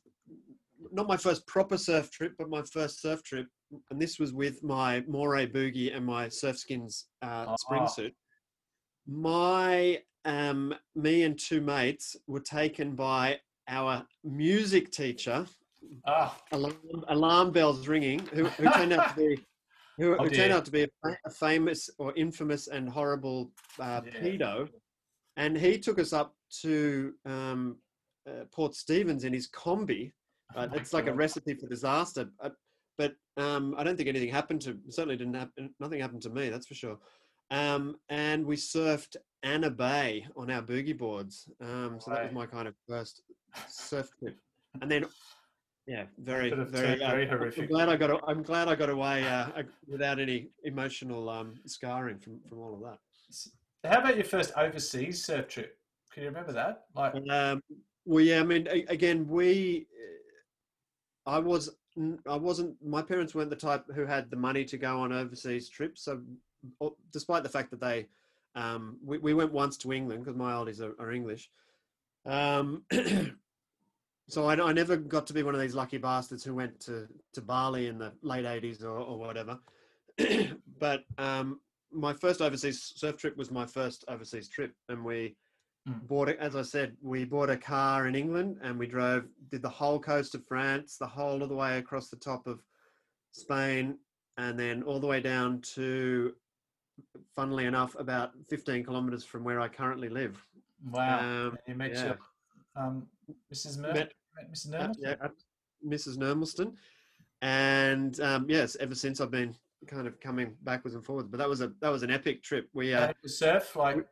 not 0.95 1.07
my 1.07 1.17
first 1.17 1.45
proper 1.45 1.77
surf 1.77 2.09
trip, 2.09 2.33
but 2.37 2.49
my 2.49 2.61
first 2.71 3.01
surf 3.01 3.21
trip, 3.23 3.47
and 3.91 4.01
this 4.01 4.17
was 4.17 4.33
with 4.33 4.63
my 4.63 5.03
Morey 5.07 5.45
boogie 5.45 5.95
and 5.95 6.05
my 6.05 6.27
surfskins 6.27 7.03
uh, 7.21 7.45
Ah. 7.49 7.55
spring 7.57 7.87
suit. 7.87 8.13
My, 9.05 10.01
um, 10.23 10.73
me 10.95 11.23
and 11.23 11.37
two 11.37 11.61
mates 11.61 12.15
were 12.27 12.39
taken 12.39 12.95
by 12.95 13.39
our 13.67 14.05
music 14.23 14.91
teacher. 14.91 15.45
Ah, 16.07 16.39
Alarm, 16.53 17.03
alarm 17.09 17.51
bells 17.51 17.87
ringing. 17.87 18.19
Who, 18.33 18.45
who 18.45 18.69
turned 18.73 18.93
out 18.93 19.09
to 19.09 19.15
be, 19.15 19.45
who, 19.97 20.13
Oh, 20.15 20.23
who 20.23 20.29
turned 20.29 20.53
out 20.53 20.65
to 20.65 20.71
be 20.71 20.83
a, 20.83 20.87
a 21.25 21.29
famous 21.29 21.89
or 21.97 22.13
infamous 22.15 22.67
and 22.67 22.89
horrible 22.89 23.51
uh, 23.79 24.01
Yeah. 24.05 24.19
pedo, 24.21 24.69
and 25.35 25.57
he 25.57 25.77
took 25.77 25.99
us 25.99 26.13
up 26.13 26.35
to 26.61 27.13
um, 27.25 27.77
uh, 28.29 28.45
Port 28.53 28.75
Stephens 28.75 29.23
in 29.25 29.33
his 29.33 29.49
combi. 29.49 30.13
Oh 30.55 30.61
Uh, 30.61 30.67
it's 30.73 30.93
like 30.93 31.07
a 31.07 31.13
recipe 31.13 31.53
for 31.53 31.67
disaster. 31.67 32.29
Uh, 32.39 32.49
but 32.97 33.15
um, 33.37 33.75
I 33.77 33.83
don't 33.83 33.97
think 33.97 34.09
anything 34.09 34.29
happened 34.29 34.61
to. 34.61 34.77
Certainly 34.89 35.17
didn't 35.17 35.33
happen. 35.33 35.73
Nothing 35.79 35.99
happened 35.99 36.21
to 36.23 36.29
me. 36.29 36.49
That's 36.49 36.67
for 36.67 36.75
sure. 36.75 36.97
Um, 37.51 37.97
and 38.09 38.45
we 38.45 38.55
surfed 38.55 39.17
Anna 39.43 39.69
Bay 39.69 40.25
on 40.35 40.49
our 40.49 40.61
boogie 40.61 40.97
boards. 40.97 41.49
Um, 41.61 41.97
so 41.99 42.11
that 42.11 42.23
was 42.23 42.33
my 42.33 42.45
kind 42.45 42.67
of 42.67 42.73
first 42.87 43.21
surf 43.67 44.09
trip, 44.19 44.37
and 44.81 44.89
then 44.89 45.05
yeah, 45.87 46.05
very 46.17 46.49
very 46.49 46.65
turned 46.71 46.99
very 46.99 47.27
uh, 47.27 47.29
horrific. 47.29 47.63
I'm 47.63 47.69
glad 47.69 47.89
I 47.89 47.97
got. 47.97 48.23
I'm 48.27 48.41
glad 48.41 48.67
I 48.67 48.75
got 48.75 48.89
away 48.89 49.27
uh, 49.27 49.49
uh, 49.55 49.63
without 49.87 50.19
any 50.19 50.47
emotional 50.63 51.29
um, 51.29 51.53
scarring 51.67 52.17
from 52.17 52.39
from 52.49 52.59
all 52.59 52.73
of 52.73 52.81
that. 52.81 52.97
How 53.83 53.99
about 53.99 54.15
your 54.15 54.25
first 54.25 54.51
overseas 54.57 55.23
surf 55.23 55.47
trip? 55.47 55.77
Can 56.11 56.23
you 56.23 56.29
remember 56.29 56.53
that? 56.53 56.85
Like, 56.95 57.13
Um, 57.29 57.61
well, 58.05 58.23
yeah, 58.23 58.39
I 58.39 58.43
mean, 58.43 58.67
again, 58.87 59.27
we, 59.27 59.85
uh, 59.93 60.14
I 61.25 61.39
was, 61.39 61.69
I 62.27 62.35
wasn't. 62.35 62.75
My 62.83 63.01
parents 63.01 63.33
weren't 63.33 63.49
the 63.49 63.55
type 63.55 63.85
who 63.93 64.05
had 64.05 64.29
the 64.29 64.35
money 64.35 64.63
to 64.65 64.77
go 64.77 64.99
on 64.99 65.11
overseas 65.11 65.69
trips. 65.69 66.03
So, 66.03 66.21
despite 67.11 67.43
the 67.43 67.49
fact 67.49 67.71
that 67.71 67.79
they, 67.79 68.07
um, 68.55 68.97
we, 69.03 69.17
we 69.17 69.33
went 69.33 69.51
once 69.51 69.77
to 69.77 69.93
England 69.93 70.23
because 70.23 70.37
my 70.37 70.53
oldies 70.53 70.81
are, 70.81 70.95
are 70.99 71.11
English. 71.11 71.49
Um, 72.25 72.83
so 74.29 74.45
I, 74.45 74.69
I 74.69 74.73
never 74.73 74.97
got 74.97 75.27
to 75.27 75.33
be 75.33 75.43
one 75.43 75.55
of 75.55 75.61
these 75.61 75.75
lucky 75.75 75.97
bastards 75.97 76.43
who 76.43 76.55
went 76.55 76.79
to 76.81 77.07
to 77.33 77.41
Bali 77.41 77.87
in 77.87 77.97
the 77.97 78.13
late 78.21 78.45
'80s 78.45 78.83
or, 78.83 78.97
or 78.97 79.17
whatever. 79.17 79.59
but 80.79 81.03
um, 81.17 81.59
my 81.91 82.13
first 82.13 82.41
overseas 82.41 82.93
surf 82.95 83.17
trip 83.17 83.35
was 83.37 83.51
my 83.51 83.65
first 83.65 84.05
overseas 84.07 84.47
trip, 84.47 84.73
and 84.89 85.03
we 85.03 85.35
Mm. 85.87 86.07
bought 86.07 86.29
it. 86.29 86.37
As 86.39 86.55
I 86.55 86.63
said, 86.63 86.95
we 87.01 87.25
bought 87.25 87.49
a 87.49 87.57
car 87.57 88.07
in 88.07 88.15
England, 88.15 88.57
and 88.63 88.79
we 88.79 88.87
drove, 88.87 89.25
did 89.51 89.61
the 89.61 89.69
whole 89.69 89.99
coast 89.99 90.33
of 90.33 90.43
France, 90.45 90.97
the 90.97 91.05
whole 91.05 91.43
of 91.43 91.49
the 91.49 91.55
way 91.55 91.77
across 91.77 92.09
the 92.09 92.15
top 92.15 92.47
of 92.47 92.63
Spain, 93.31 93.97
and 94.37 94.59
then 94.59 94.81
all 94.83 94.99
the 94.99 95.05
way 95.05 95.19
down 95.19 95.61
to, 95.75 96.33
funnily 97.35 97.65
enough, 97.65 97.95
about 97.99 98.31
15 98.49 98.83
kilometers 98.83 99.23
from 99.23 99.43
where 99.43 99.61
I 99.61 99.67
currently 99.67 100.09
live. 100.09 100.43
wow. 100.89 101.19
Um, 101.19 101.57
you 101.67 101.75
met 101.75 101.93
yeah. 101.93 102.05
your, 102.05 102.17
um, 102.75 103.07
Mrs. 103.53 103.77
Mer- 103.77 103.93
Met- 103.93 104.13
Mrs. 104.51 104.73
uh, 104.73 104.93
yeah, 104.97 105.15
uh, 105.21 105.29
Mrs. 105.87 106.17
Nermelston. 106.17 106.73
And 107.41 108.19
um, 108.21 108.47
yes, 108.49 108.75
ever 108.79 108.95
since 108.95 109.21
I've 109.21 109.29
been 109.29 109.55
kind 109.85 110.07
of 110.07 110.19
coming 110.19 110.55
backwards 110.63 110.95
and 110.95 111.05
forwards. 111.05 111.27
But 111.29 111.37
that 111.37 111.47
was 111.47 111.61
a 111.61 111.71
that 111.81 111.89
was 111.89 112.01
an 112.03 112.11
epic 112.11 112.41
trip. 112.41 112.69
We 112.73 112.93
uh, 112.93 113.01
How 113.01 113.07
did 113.07 113.15
you 113.23 113.29
surf? 113.29 113.75
Like, 113.75 114.07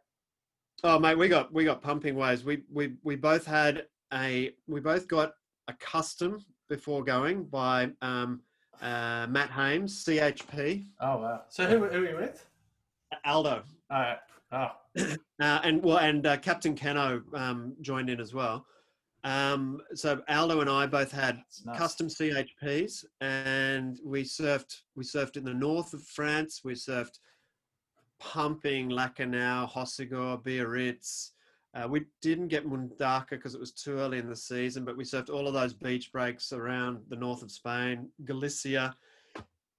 Oh 0.86 1.00
mate, 1.00 1.18
we 1.18 1.30
got 1.30 1.54
we 1.54 1.64
got 1.64 1.82
pumping 1.82 2.16
waves. 2.16 2.44
We 2.44 2.64
we 2.72 2.96
we 3.04 3.16
both 3.16 3.46
had 3.46 3.86
a 4.14 4.52
we 4.68 4.82
both 4.82 5.08
got 5.08 5.34
a 5.70 5.74
custom 5.74 6.44
before 6.68 7.04
going 7.04 7.46
by 7.46 7.90
um, 8.02 8.42
uh, 8.82 9.28
Matt 9.30 9.50
Hames, 9.50 10.04
CHP, 10.04 10.86
oh, 11.00 11.18
wow. 11.20 11.42
So 11.50 11.66
who, 11.66 11.86
who 11.86 12.02
were 12.02 12.10
you 12.10 12.16
with? 12.18 12.46
Aldo, 13.26 13.64
Uh, 13.90 14.16
oh, 14.52 14.72
uh, 15.00 15.16
and 15.40 15.82
well, 15.84 16.00
and 16.00 16.26
uh, 16.26 16.38
Captain 16.38 16.76
Cano 16.76 17.22
um, 17.34 17.76
joined 17.82 18.10
in 18.10 18.20
as 18.20 18.34
well. 18.34 18.66
Um, 19.24 19.80
so 19.96 20.22
Aldo 20.28 20.60
and 20.60 20.70
I 20.70 20.86
both 20.86 21.12
had 21.12 21.42
custom 21.78 22.08
CHPs, 22.08 23.06
and 23.22 24.00
we 24.04 24.24
surfed. 24.24 24.82
We 24.96 25.06
surfed 25.06 25.38
in 25.38 25.46
the 25.46 25.54
north 25.54 25.94
of 25.94 26.04
France. 26.04 26.62
We 26.66 26.74
surfed 26.74 27.20
pumping 28.24 28.90
Lacanau, 28.90 29.70
Hossegor, 29.70 30.42
Biarritz. 30.44 31.32
Uh, 31.76 31.88
we 31.88 32.06
didn't 32.22 32.48
get 32.48 32.68
Mundaka 32.68 33.32
because 33.32 33.56
it 33.56 33.60
was 33.60 33.72
too 33.72 33.98
early 33.98 34.20
in 34.20 34.30
the 34.30 34.36
season, 34.36 34.86
but 34.86 34.96
we 34.96 35.04
surfed 35.04 35.34
all 35.34 35.48
of 35.48 35.54
those 35.54 35.74
beach 35.74 36.12
breaks 36.12 36.54
around 36.54 37.00
the 37.10 37.16
north 37.16 37.42
of 37.42 37.52
Spain, 37.52 38.10
Galicia. 38.26 38.96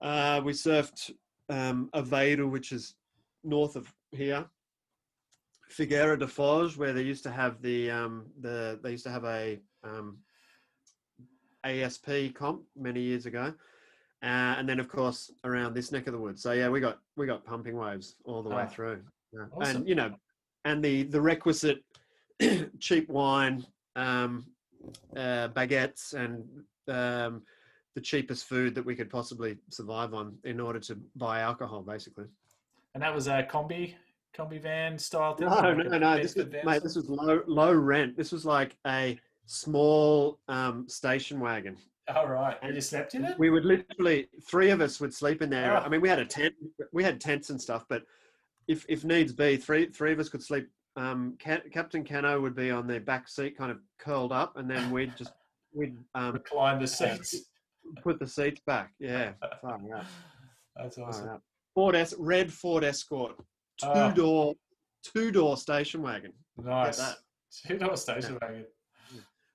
Uh, 0.01 0.41
we 0.43 0.51
surfed 0.51 1.11
um, 1.49 1.89
Aveiro, 1.95 2.49
which 2.49 2.71
is 2.71 2.95
north 3.43 3.75
of 3.75 3.91
here. 4.11 4.45
Figueira 5.71 6.19
da 6.19 6.27
Foz, 6.27 6.77
where 6.77 6.93
they 6.93 7.01
used 7.01 7.23
to 7.23 7.31
have 7.31 7.61
the 7.61 7.89
um, 7.89 8.27
the 8.39 8.79
they 8.83 8.91
used 8.91 9.05
to 9.05 9.09
have 9.09 9.25
a 9.25 9.59
um, 9.83 10.19
ASP 11.63 12.35
comp 12.35 12.61
many 12.77 13.01
years 13.01 13.25
ago, 13.25 13.53
uh, 14.25 14.55
and 14.57 14.67
then 14.67 14.79
of 14.79 14.87
course 14.89 15.31
around 15.43 15.73
this 15.75 15.91
neck 15.91 16.07
of 16.07 16.13
the 16.13 16.19
woods. 16.19 16.41
So 16.41 16.51
yeah, 16.51 16.67
we 16.69 16.79
got 16.79 16.99
we 17.15 17.25
got 17.27 17.45
pumping 17.45 17.77
waves 17.77 18.15
all 18.25 18.41
the 18.43 18.49
way 18.49 18.63
Ah, 18.63 18.67
through, 18.67 19.01
Yeah. 19.31 19.45
awesome. 19.53 19.77
and 19.77 19.87
you 19.89 19.95
know, 19.95 20.13
and 20.65 20.83
the 20.83 21.03
the 21.03 21.21
requisite 21.21 21.83
cheap 22.79 23.07
wine, 23.09 23.65
um, 23.95 24.45
uh, 25.15 25.47
baguettes, 25.49 26.13
and 26.13 26.43
um, 26.87 27.43
the 27.93 28.01
cheapest 28.01 28.45
food 28.45 28.75
that 28.75 28.85
we 28.85 28.95
could 28.95 29.09
possibly 29.09 29.57
survive 29.69 30.13
on 30.13 30.37
in 30.43 30.59
order 30.59 30.79
to 30.79 30.97
buy 31.15 31.39
alcohol, 31.39 31.81
basically. 31.81 32.25
And 32.93 33.01
that 33.03 33.13
was 33.15 33.27
a 33.27 33.43
combi, 33.43 33.93
combi 34.37 34.61
van 34.61 34.97
style 34.99 35.35
thing? 35.35 35.47
No, 35.47 35.55
Like 35.55 35.77
no, 35.77 35.97
no. 35.97 36.17
This 36.17 36.35
was, 36.35 36.47
mate, 36.65 36.83
this 36.83 36.95
was 36.95 37.09
low 37.09 37.41
low 37.47 37.73
rent. 37.73 38.17
This 38.17 38.31
was 38.31 38.43
like 38.45 38.75
a 38.87 39.17
small 39.45 40.39
um, 40.49 40.89
station 40.89 41.39
wagon. 41.39 41.77
All 42.13 42.27
right. 42.27 42.57
And 42.61 42.75
you 42.75 42.81
slept 42.81 43.15
in 43.15 43.25
it? 43.25 43.37
We 43.39 43.49
would 43.49 43.65
literally 43.65 44.27
three 44.47 44.69
of 44.69 44.81
us 44.81 44.99
would 44.99 45.13
sleep 45.13 45.41
in 45.41 45.49
there. 45.49 45.75
Oh. 45.75 45.79
I 45.81 45.89
mean, 45.89 46.01
we 46.01 46.09
had 46.09 46.19
a 46.19 46.25
tent, 46.25 46.53
we 46.93 47.03
had 47.03 47.19
tents 47.19 47.49
and 47.49 47.59
stuff, 47.59 47.85
but 47.89 48.03
if 48.67 48.85
if 48.89 49.03
needs 49.03 49.33
be, 49.33 49.57
three 49.57 49.87
three 49.89 50.11
of 50.13 50.19
us 50.19 50.29
could 50.29 50.43
sleep. 50.43 50.67
Um, 50.97 51.35
Ca- 51.43 51.63
Captain 51.73 52.05
Cano 52.05 52.39
would 52.39 52.55
be 52.55 52.71
on 52.71 52.87
the 52.87 52.99
back 52.99 53.27
seat, 53.27 53.57
kind 53.57 53.69
of 53.71 53.79
curled 53.99 54.31
up, 54.31 54.55
and 54.57 54.69
then 54.69 54.91
we'd 54.91 55.15
just 55.17 55.33
we'd 55.73 55.97
um, 56.13 56.33
Recline 56.33 56.79
the 56.79 56.87
seats. 56.87 57.35
put 58.01 58.17
the 58.19 58.27
seats 58.27 58.61
back. 58.65 58.93
Yeah, 58.99 59.33
far 59.61 59.73
out, 59.93 60.05
That's 60.77 60.97
awesome. 60.97 61.27
out. 61.29 61.41
Ford 61.73 61.95
S, 61.95 62.13
red 62.17 62.53
Ford 62.53 62.83
Escort, 62.85 63.35
two 63.81 63.87
Oh. 63.89 64.11
door, 64.13 64.53
two 65.03 65.31
door 65.31 65.57
station 65.57 66.01
wagon. 66.01 66.31
Nice. 66.57 67.01
Two 67.67 67.77
door 67.77 67.97
station 67.97 68.37
wagon. 68.41 68.65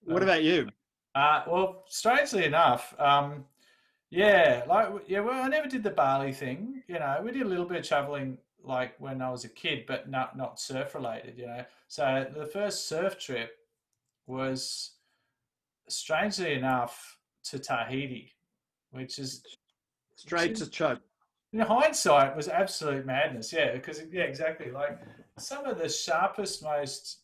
What 0.05 0.23
about 0.23 0.43
you? 0.43 0.69
Uh, 1.15 1.43
well, 1.49 1.85
strangely 1.89 2.45
enough, 2.45 2.95
um, 2.99 3.45
yeah, 4.11 4.63
like 4.69 4.89
yeah, 5.07 5.21
well, 5.21 5.43
I 5.43 5.49
never 5.49 5.69
did 5.69 5.83
the 5.83 5.91
Bali 5.91 6.33
thing. 6.33 6.83
You 6.89 6.99
know, 6.99 7.21
we 7.25 7.33
did 7.33 7.43
a 7.43 7.49
little 7.49 7.65
bit 7.67 7.79
of 7.79 7.87
traveling 7.89 8.39
like 8.63 8.95
when 9.01 9.23
I 9.23 9.31
was 9.31 9.45
a 9.45 9.49
kid, 9.49 9.85
but 9.87 10.09
not 10.09 10.37
not 10.37 10.61
surf 10.61 10.95
related. 10.95 11.37
You 11.39 11.47
know, 11.47 11.65
so 11.89 12.27
the 12.37 12.47
first 12.47 12.89
surf 12.89 13.19
trip 13.19 13.53
was 14.27 14.93
strangely 15.89 16.55
enough 16.55 17.19
to 17.45 17.59
Tahiti, 17.59 18.33
which 18.91 19.19
is 19.19 19.45
Straight 20.15 20.55
to 20.57 20.69
choke. 20.69 21.01
in 21.53 21.61
hindsight 21.61 22.37
was 22.37 22.47
absolute 22.49 23.07
madness 23.07 23.53
yeah 23.53 23.73
because 23.73 24.03
yeah 24.13 24.23
exactly 24.25 24.71
like 24.71 24.99
some 25.39 25.65
of 25.65 25.79
the 25.79 25.89
sharpest 25.89 26.63
most 26.63 27.21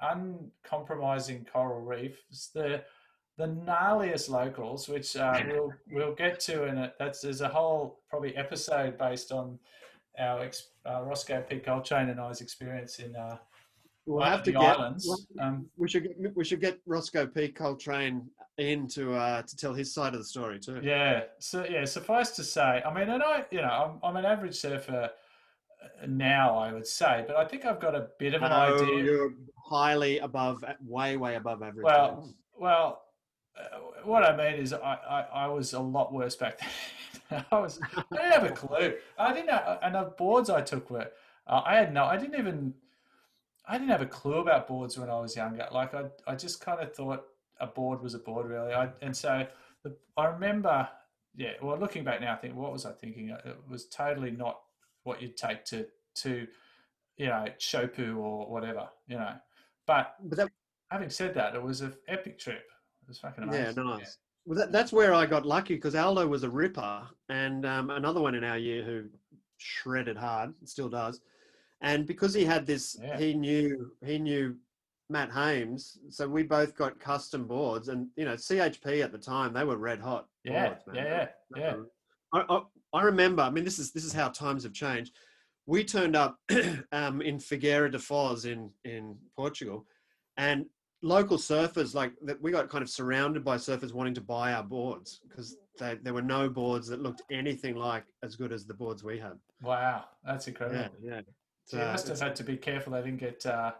uncompromising 0.00 1.46
coral 1.52 1.80
reefs 1.82 2.48
the 2.54 2.82
the 3.40 3.46
gnarliest 3.66 4.28
locals 4.28 4.88
which 4.88 5.16
uh, 5.16 5.40
we'll 5.48 5.72
we'll 5.92 6.14
get 6.14 6.38
to 6.38 6.64
in 6.64 6.76
it 6.78 6.92
that's 6.98 7.20
there's 7.22 7.40
a 7.40 7.48
whole 7.48 8.00
probably 8.10 8.36
episode 8.36 8.98
based 8.98 9.32
on 9.32 9.58
our 10.18 10.40
ex, 10.42 10.68
uh, 10.86 11.00
Roscoe 11.02 11.40
P. 11.48 11.58
Coltrane 11.58 12.10
and 12.10 12.20
I's 12.20 12.40
experience 12.42 12.98
in 12.98 13.14
uh, 13.16 13.38
We'll 14.06 14.24
have 14.24 14.42
to 14.42 14.52
get. 14.52 14.60
islands. 14.60 15.26
Um, 15.40 15.66
We 15.76 15.88
should 15.88 16.02
get. 16.02 16.36
We 16.36 16.44
should 16.44 16.60
get 16.60 16.80
Roscoe 16.84 17.26
P. 17.26 17.48
Coltrane 17.48 18.28
in 18.58 18.88
to 18.88 19.14
uh, 19.14 19.42
to 19.42 19.56
tell 19.56 19.72
his 19.72 19.94
side 19.94 20.14
of 20.14 20.18
the 20.20 20.24
story 20.24 20.58
too. 20.58 20.80
Yeah. 20.82 21.24
So 21.38 21.64
yeah, 21.70 21.84
suffice 21.84 22.30
to 22.32 22.42
say, 22.42 22.82
I 22.84 22.92
mean, 22.92 23.08
and 23.08 23.22
I, 23.22 23.44
you 23.52 23.60
know, 23.60 23.68
I'm, 23.68 23.92
I'm 24.02 24.16
an 24.16 24.24
average 24.24 24.56
surfer 24.56 25.10
uh, 25.10 26.06
now, 26.08 26.56
I 26.58 26.72
would 26.72 26.86
say, 26.86 27.24
but 27.26 27.36
I 27.36 27.44
think 27.44 27.64
I've 27.66 27.80
got 27.80 27.94
a 27.94 28.08
bit 28.18 28.34
of 28.34 28.42
an 28.42 28.50
No, 28.50 28.74
idea. 28.82 29.04
you're 29.04 29.34
highly 29.64 30.18
above, 30.18 30.64
way, 30.84 31.16
way 31.16 31.36
above 31.36 31.62
average. 31.62 31.84
Well, 31.84 32.34
well, 32.58 32.88
uh, 32.88 33.09
Uh, 33.58 33.78
what 34.04 34.22
I 34.24 34.36
mean 34.36 34.60
is, 34.60 34.72
I, 34.72 34.78
I, 34.78 35.26
I 35.44 35.46
was 35.48 35.72
a 35.72 35.80
lot 35.80 36.12
worse 36.12 36.36
back 36.36 36.60
then. 37.30 37.44
I 37.52 37.58
was, 37.58 37.80
I 37.96 38.02
didn't 38.10 38.32
have 38.32 38.44
a 38.44 38.50
clue. 38.50 38.94
I 39.18 39.32
didn't, 39.32 39.46
know, 39.46 39.52
uh, 39.54 39.78
and 39.82 39.94
the 39.94 40.12
boards 40.16 40.50
I 40.50 40.62
took 40.62 40.90
were, 40.90 41.10
uh, 41.46 41.62
I 41.64 41.76
had 41.76 41.92
no, 41.92 42.04
I 42.04 42.16
didn't 42.16 42.38
even, 42.38 42.74
I 43.68 43.74
didn't 43.78 43.90
have 43.90 44.02
a 44.02 44.06
clue 44.06 44.38
about 44.38 44.66
boards 44.66 44.98
when 44.98 45.10
I 45.10 45.20
was 45.20 45.36
younger. 45.36 45.66
Like 45.72 45.94
I, 45.94 46.04
I 46.26 46.34
just 46.34 46.60
kind 46.60 46.80
of 46.80 46.94
thought 46.94 47.24
a 47.60 47.66
board 47.66 48.02
was 48.02 48.14
a 48.14 48.18
board, 48.18 48.46
really. 48.48 48.72
I, 48.72 48.88
and 49.02 49.16
so 49.16 49.46
the, 49.82 49.94
I 50.16 50.26
remember, 50.26 50.88
yeah. 51.36 51.52
Well, 51.62 51.78
looking 51.78 52.04
back 52.04 52.20
now, 52.20 52.32
I 52.32 52.36
think 52.36 52.56
what 52.56 52.72
was 52.72 52.86
I 52.86 52.92
thinking? 52.92 53.30
Uh, 53.30 53.40
it 53.44 53.58
was 53.68 53.86
totally 53.86 54.30
not 54.30 54.60
what 55.04 55.22
you'd 55.22 55.36
take 55.36 55.64
to 55.66 55.86
to, 56.16 56.46
you 57.16 57.26
know, 57.26 57.46
Shopu 57.58 58.16
or 58.16 58.50
whatever, 58.50 58.88
you 59.06 59.16
know. 59.16 59.34
But 59.86 60.16
but 60.24 60.38
that, 60.38 60.50
having 60.90 61.10
said 61.10 61.34
that, 61.34 61.54
it 61.54 61.62
was 61.62 61.80
an 61.82 61.94
epic 62.08 62.38
trip. 62.38 62.64
Fucking 63.18 63.52
yeah, 63.52 63.60
amazing. 63.70 63.84
nice. 63.84 64.18
Well, 64.46 64.58
that, 64.58 64.72
that's 64.72 64.92
where 64.92 65.12
I 65.14 65.26
got 65.26 65.44
lucky 65.46 65.74
because 65.74 65.94
Aldo 65.94 66.26
was 66.26 66.42
a 66.44 66.50
ripper, 66.50 67.02
and 67.28 67.66
um, 67.66 67.90
another 67.90 68.20
one 68.20 68.34
in 68.34 68.44
our 68.44 68.58
year 68.58 68.82
who 68.82 69.04
shredded 69.58 70.16
hard, 70.16 70.54
still 70.64 70.88
does. 70.88 71.20
And 71.82 72.06
because 72.06 72.34
he 72.34 72.44
had 72.44 72.66
this, 72.66 72.96
Yeah. 73.00 73.18
he 73.18 73.34
knew 73.34 73.92
he 74.04 74.18
knew 74.18 74.56
Matt 75.08 75.30
Hames, 75.32 75.98
so 76.08 76.28
we 76.28 76.42
both 76.42 76.74
got 76.74 76.98
custom 77.00 77.46
boards. 77.46 77.88
And 77.88 78.08
you 78.16 78.24
know, 78.24 78.34
CHP 78.34 79.02
at 79.02 79.12
the 79.12 79.18
time 79.18 79.52
they 79.52 79.64
were 79.64 79.76
red 79.76 80.00
hot. 80.00 80.26
Yeah, 80.44 80.68
boards, 80.68 80.86
man. 80.86 80.96
yeah, 80.96 81.28
yeah, 81.56 81.60
yeah. 81.60 81.76
I, 82.32 82.44
I, 82.48 82.60
I 82.92 83.02
remember. 83.02 83.42
I 83.42 83.50
mean, 83.50 83.64
this 83.64 83.78
is 83.78 83.92
this 83.92 84.04
is 84.04 84.12
how 84.12 84.28
times 84.28 84.62
have 84.64 84.72
changed. 84.72 85.14
We 85.66 85.84
turned 85.84 86.16
up 86.16 86.38
um, 86.92 87.20
in 87.22 87.38
Figueira 87.38 87.90
da 87.90 87.98
Foz 87.98 88.44
in 88.46 88.70
in 88.84 89.16
Portugal, 89.36 89.86
and 90.36 90.64
local 91.02 91.38
surfers 91.38 91.94
like 91.94 92.12
that 92.22 92.40
we 92.42 92.50
got 92.50 92.68
kind 92.68 92.82
of 92.82 92.90
surrounded 92.90 93.44
by 93.44 93.56
surfers 93.56 93.92
wanting 93.92 94.14
to 94.14 94.20
buy 94.20 94.52
our 94.52 94.62
boards 94.62 95.20
because 95.28 95.56
there 95.78 96.12
were 96.12 96.20
no 96.22 96.48
boards 96.48 96.86
that 96.88 97.00
looked 97.00 97.22
anything 97.30 97.74
like 97.74 98.04
as 98.22 98.36
good 98.36 98.52
as 98.52 98.66
the 98.66 98.74
boards 98.74 99.02
we 99.02 99.18
had. 99.18 99.38
Wow, 99.62 100.04
that's 100.24 100.46
incredible. 100.46 100.94
Yeah, 101.02 101.10
yeah. 101.14 101.20
So 101.64 101.78
you 101.78 101.82
Uh, 101.84 101.92
must 101.92 102.08
have 102.08 102.20
had 102.20 102.36
to 102.36 102.44
be 102.44 102.56
careful 102.56 102.92
they 102.92 103.02
didn't 103.02 103.20
get 103.20 103.46
uh, 103.46 103.72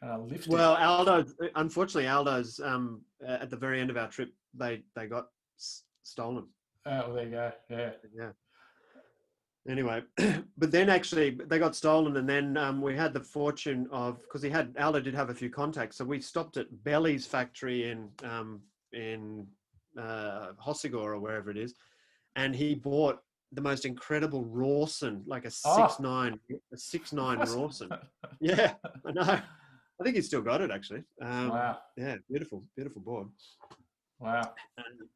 kind 0.00 0.12
of 0.12 0.28
lifted. 0.28 0.52
Well, 0.52 0.74
Aldo, 0.76 1.24
unfortunately, 1.54 2.08
Aldo's 2.08 2.58
um, 2.60 3.02
at 3.24 3.48
the 3.50 3.56
very 3.56 3.80
end 3.80 3.90
of 3.90 3.96
our 3.96 4.08
trip, 4.08 4.30
they 4.54 4.82
they 4.96 5.06
got 5.06 5.28
s- 5.56 5.84
stolen. 6.02 6.48
oh, 6.86 6.90
well, 6.90 7.12
there 7.14 7.24
you 7.24 7.30
go. 7.30 7.52
Yeah. 7.68 7.90
Yeah. 8.12 8.30
Anyway, 9.68 10.02
but 10.58 10.70
then 10.72 10.88
actually 10.88 11.30
they 11.46 11.58
got 11.58 11.76
stolen, 11.76 12.16
and 12.16 12.28
then 12.28 12.56
um, 12.56 12.80
we 12.80 12.96
had 12.96 13.12
the 13.12 13.20
fortune 13.20 13.86
of 13.92 14.20
because 14.22 14.42
he 14.42 14.48
had 14.48 14.74
Aldo 14.80 15.00
did 15.00 15.14
have 15.14 15.28
a 15.30 15.34
few 15.34 15.50
contacts, 15.50 15.96
so 15.96 16.04
we 16.04 16.20
stopped 16.20 16.56
at 16.56 16.66
Belly's 16.82 17.26
factory 17.26 17.90
in 17.90 18.08
um, 18.24 18.60
in 18.92 19.46
uh, 19.98 20.52
Hossegor 20.64 20.94
or 20.94 21.18
wherever 21.20 21.50
it 21.50 21.58
is, 21.58 21.74
and 22.36 22.56
he 22.56 22.74
bought 22.74 23.20
the 23.52 23.60
most 23.60 23.84
incredible 23.84 24.44
Rawson, 24.44 25.22
like 25.26 25.44
a 25.44 25.50
Oh. 25.64 25.76
six 25.86 26.00
nine, 26.00 26.38
a 26.72 26.76
six 26.76 27.12
nine 27.12 27.38
Rawson. 27.40 27.90
Yeah, 28.40 28.72
I 29.04 29.12
know. 29.12 29.22
I 29.22 30.02
think 30.02 30.16
he's 30.16 30.26
still 30.26 30.40
got 30.40 30.62
it 30.62 30.70
actually. 30.70 31.02
Um, 31.20 31.50
wow. 31.50 31.78
Yeah, 31.98 32.16
beautiful, 32.30 32.64
beautiful 32.74 33.02
board. 33.02 33.28
Wow. 34.20 34.52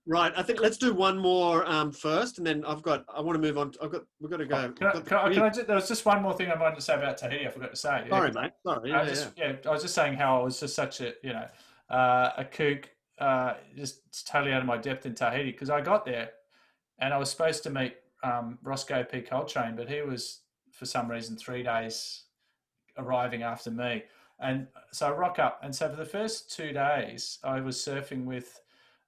Right, 0.07 0.33
I 0.35 0.43
think 0.43 0.61
let's 0.61 0.79
do 0.79 0.95
one 0.95 1.19
more 1.19 1.69
um, 1.71 1.93
first, 1.93 2.39
and 2.39 2.47
then 2.47 2.65
I've 2.65 2.83
got. 2.83 3.05
I 3.15 3.21
want 3.21 3.37
to 3.37 3.41
move 3.41 3.59
on. 3.59 3.73
I've 3.83 3.93
got. 3.93 4.03
We've 4.19 4.31
got 4.31 4.39
to 4.39 4.47
go. 4.47 4.57
Oh, 4.57 4.73
Can 4.73 4.87
I, 4.87 4.93
can 4.93 5.17
I, 5.19 5.33
can 5.33 5.43
I 5.43 5.49
just, 5.51 5.67
there 5.67 5.77
was 5.77 5.89
just 5.89 6.07
one 6.07 6.23
more 6.23 6.33
thing 6.35 6.51
I 6.51 6.59
wanted 6.59 6.77
to 6.77 6.81
say 6.81 6.95
about 6.95 7.19
Tahiti. 7.19 7.47
I 7.47 7.51
forgot 7.51 7.71
to 7.71 7.77
say. 7.77 8.05
Yeah, 8.05 8.11
Sorry, 8.11 8.33
mate. 8.33 8.53
Sorry. 8.67 8.93
I 8.93 9.03
Yeah, 9.03 9.09
just, 9.09 9.31
yeah. 9.37 9.53
yeah. 9.63 9.69
I 9.69 9.73
was 9.73 9.83
just 9.83 9.95
saying 9.95 10.15
how 10.15 10.41
I 10.41 10.43
was 10.43 10.59
just 10.59 10.75
such 10.75 11.03
a, 11.03 11.13
you 11.23 11.35
know, 11.35 11.47
uh, 11.91 12.31
a 12.39 12.45
kook, 12.47 12.89
uh, 13.19 13.55
just 13.77 14.27
totally 14.27 14.53
out 14.53 14.61
of 14.61 14.67
my 14.67 14.79
depth 14.79 15.05
in 15.05 15.15
Tahiti 15.15 15.53
because 15.53 15.69
I 15.69 15.83
got 15.83 16.07
there 16.07 16.31
and 16.99 17.13
I 17.13 17.19
was 17.19 17.31
supposed 17.31 17.63
to 17.65 17.71
meet 17.71 17.97
um, 18.23 18.59
Roscoe 18.63 19.05
P. 19.05 19.21
Coltrane, 19.21 19.77
but 19.77 19.89
he 19.89 20.01
was 20.01 20.41
for 20.73 20.87
some 20.87 21.11
reason 21.11 21.37
three 21.37 21.63
days 21.63 22.23
arriving 22.97 23.43
after 23.43 23.71
me. 23.71 24.05
And 24.41 24.67
so 24.93 25.09
I 25.09 25.11
rock 25.11 25.39
up. 25.39 25.61
And 25.63 25.75
so 25.75 25.89
for 25.89 25.97
the 25.97 26.05
first 26.05 26.55
two 26.55 26.73
days, 26.73 27.39
I 27.45 27.61
was 27.61 27.77
surfing 27.77 28.25
with 28.25 28.61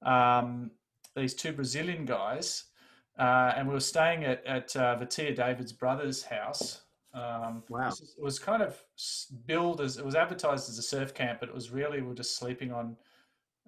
um, 0.02 0.70
these 1.14 1.34
two 1.34 1.52
Brazilian 1.52 2.04
guys. 2.04 2.64
Uh, 3.18 3.52
and 3.56 3.66
we 3.66 3.72
were 3.72 3.80
staying 3.80 4.24
at, 4.24 4.44
at 4.46 4.76
uh, 4.76 4.96
Vatia 4.96 5.34
David's 5.34 5.72
brother's 5.72 6.22
house. 6.22 6.82
Um, 7.14 7.62
Wow. 7.70 7.88
It 7.88 8.22
was, 8.22 8.38
kind 8.38 8.62
of 8.62 8.78
billed 9.46 9.80
as, 9.80 9.96
it 9.96 10.04
was 10.04 10.14
advertised 10.14 10.68
as 10.68 10.78
a 10.78 10.82
surf 10.82 11.14
camp, 11.14 11.40
but 11.40 11.48
it 11.48 11.54
was 11.54 11.70
really, 11.70 12.02
we 12.02 12.08
were 12.08 12.14
just 12.14 12.36
sleeping 12.36 12.72
on 12.72 12.96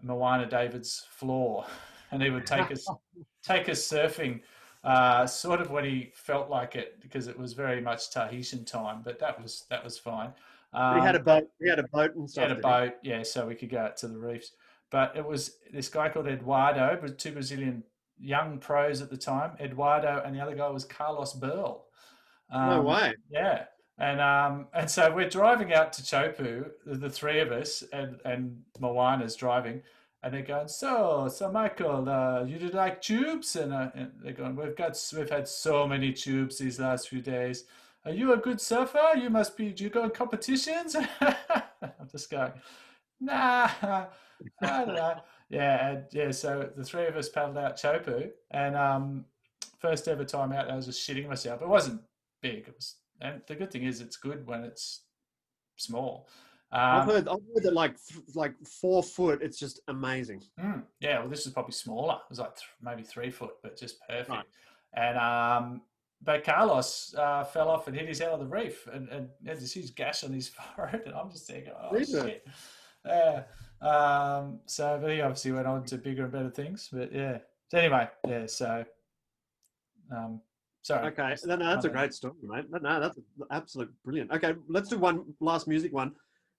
Moana 0.02 0.46
David's 0.46 1.06
floor. 1.10 1.66
And 2.10 2.22
he 2.22 2.30
would 2.30 2.46
take 2.46 2.70
us, 2.70 2.88
take 3.42 3.68
us 3.68 3.86
surfing 3.86 4.40
uh, 4.84 5.26
sort 5.26 5.60
of 5.60 5.70
when 5.70 5.84
he 5.84 6.10
felt 6.14 6.48
like 6.48 6.76
it 6.76 7.00
because 7.00 7.26
it 7.26 7.38
was 7.38 7.52
very 7.52 7.80
much 7.80 8.10
Tahitian 8.10 8.64
time, 8.64 9.02
but 9.05 9.18
that 9.18 9.40
was 9.42 9.66
that 9.70 9.84
was 9.84 9.98
fine. 9.98 10.32
Um, 10.72 10.94
we 10.94 11.00
had 11.00 11.16
a 11.16 11.20
boat. 11.20 11.48
We 11.60 11.68
had 11.68 11.78
a 11.78 11.88
boat 11.88 12.14
and 12.14 12.28
stuff. 12.28 12.48
had 12.48 12.56
a 12.56 12.60
boat, 12.60 12.94
yeah, 13.02 13.22
so 13.22 13.46
we 13.46 13.55
could 13.55 13.70
go 13.70 13.78
out 13.78 13.96
to 13.98 14.09
the 14.09 14.18
reefs. 14.18 14.52
But 14.90 15.16
it 15.16 15.24
was 15.27 15.56
this 15.73 15.89
guy 15.89 16.09
called 16.09 16.27
Eduardo, 16.28 16.97
two 17.16 17.32
Brazilian 17.32 17.85
young 18.19 18.59
pros 18.59 19.01
at 19.02 19.10
the 19.10 19.16
time, 19.16 19.52
Eduardo, 19.60 20.23
and 20.24 20.35
the 20.35 20.40
other 20.40 20.55
guy 20.55 20.69
was 20.69 20.85
Carlos 20.85 21.35
Burle. 21.35 21.82
No 22.51 22.78
Um, 22.81 22.85
way. 22.85 23.15
Yeah. 23.31 23.65
And 23.98 24.20
um, 24.20 24.69
and 24.73 24.89
so 24.90 25.12
we're 25.15 25.28
driving 25.28 25.74
out 25.74 25.93
to 25.94 26.02
Chopu, 26.02 26.70
the, 26.86 26.94
the 26.94 27.10
three 27.10 27.40
of 27.40 27.51
us, 27.51 27.82
and 27.93 28.20
and 28.24 28.62
Moana's 28.78 29.35
driving, 29.35 29.82
and 30.23 30.32
they're 30.32 30.43
going, 30.43 30.69
so 30.69 31.28
so 31.28 31.51
Michael, 31.51 32.09
uh, 32.09 32.44
you 32.44 32.59
did 32.59 32.74
like 32.74 33.02
tubes, 33.02 33.56
and, 33.56 33.73
uh, 33.73 33.90
and 33.97 34.12
they're 34.23 34.32
going, 34.32 34.55
we've 34.55 34.77
got 34.77 34.97
we've 35.16 35.28
had 35.28 35.48
so 35.48 35.86
many 35.86 36.12
tubes 36.12 36.59
these 36.59 36.78
last 36.78 37.09
few 37.09 37.20
days. 37.20 37.65
Are 38.05 38.12
you 38.12 38.32
a 38.32 38.36
good 38.36 38.60
surfer? 38.60 39.16
You 39.16 39.31
must 39.31 39.56
be. 39.56 39.73
Do 39.73 39.82
you 39.82 39.90
go 39.90 40.05
in 40.05 40.10
competitions? 40.10 40.94
I'm 41.20 42.09
just 42.10 42.31
going, 42.31 42.52
nah, 43.20 43.68
don't. 44.62 45.18
Yeah, 45.50 45.88
and 45.88 46.04
yeah. 46.12 46.30
So 46.30 46.70
the 46.76 46.84
three 46.84 47.06
of 47.06 47.16
us 47.16 47.28
paddled 47.28 47.58
out 47.58 47.76
Chopu, 47.76 48.30
and 48.50 48.76
um, 48.76 49.24
first 49.78 50.06
ever 50.08 50.24
time 50.24 50.52
out, 50.52 50.70
I 50.70 50.76
was 50.76 50.86
just 50.86 51.08
shitting 51.08 51.26
myself. 51.28 51.62
It 51.62 51.68
wasn't 51.68 52.02
big. 52.42 52.68
It 52.68 52.74
was, 52.76 52.96
and 53.20 53.40
the 53.46 53.54
good 53.54 53.70
thing 53.70 53.84
is, 53.84 54.00
it's 54.00 54.16
good 54.16 54.46
when 54.46 54.62
it's 54.64 55.02
small. 55.76 56.28
I've 56.70 57.08
Um, 57.08 57.14
heard. 57.14 57.28
I've 57.28 57.40
heard 57.54 57.62
that 57.64 57.72
like 57.72 57.96
th- 58.06 58.20
like 58.34 58.54
four 58.66 59.02
foot. 59.02 59.40
It's 59.42 59.58
just 59.58 59.80
amazing. 59.88 60.42
Mm, 60.60 60.82
yeah, 61.00 61.20
well, 61.20 61.28
this 61.28 61.46
is 61.46 61.52
probably 61.52 61.72
smaller. 61.72 62.14
It 62.16 62.28
was 62.30 62.38
like 62.40 62.54
th- 62.56 62.68
maybe 62.82 63.02
three 63.02 63.30
foot, 63.30 63.52
but 63.62 63.76
just 63.78 64.00
perfect. 64.06 64.28
Right. 64.28 64.44
And 64.94 65.16
um, 65.18 65.82
but 66.20 66.44
Carlos 66.44 67.14
uh, 67.16 67.44
fell 67.44 67.68
off 67.70 67.86
and 67.88 67.96
hit 67.96 68.06
his 68.08 68.18
head 68.18 68.32
on 68.32 68.40
the 68.40 68.46
reef, 68.46 68.86
and, 68.92 69.08
and 69.08 69.28
had 69.46 69.58
this 69.58 69.72
huge 69.72 69.94
gash 69.94 70.24
on 70.24 70.32
his 70.32 70.48
forehead. 70.76 71.04
And 71.06 71.14
I'm 71.14 71.30
just 71.30 71.46
thinking, 71.46 71.72
oh 71.80 71.90
Really? 71.90 72.04
shit. 72.04 72.46
Yeah. 73.09 73.43
Um, 73.80 74.60
so, 74.66 74.98
but 75.01 75.12
he 75.12 75.20
obviously 75.20 75.52
went 75.52 75.66
on 75.66 75.85
to 75.85 75.98
bigger 75.98 76.24
and 76.24 76.32
better 76.32 76.51
things. 76.51 76.89
But 76.93 77.12
yeah. 77.12 77.39
So 77.68 77.78
anyway, 77.78 78.09
yeah. 78.26 78.47
So, 78.47 78.85
um, 80.14 80.40
sorry. 80.82 81.09
Okay, 81.09 81.36
no, 81.44 81.56
no, 81.56 81.66
that's 81.66 81.85
a 81.85 81.90
great 81.90 82.14
story, 82.14 82.35
mate. 82.43 82.66
No, 82.70 82.78
no, 82.78 83.01
that's 83.01 83.18
absolute 83.51 83.93
brilliant. 84.05 84.32
Okay, 84.32 84.55
let's 84.68 84.89
do 84.89 84.98
one 84.98 85.24
last 85.40 85.68
music 85.68 85.93
one. 85.93 86.12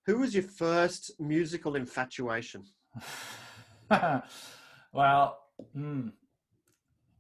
Who 0.06 0.20
was 0.20 0.34
your 0.34 0.44
first 0.44 1.12
musical 1.20 1.76
infatuation? 1.76 2.64
well, 3.92 5.40
mm, 5.76 6.12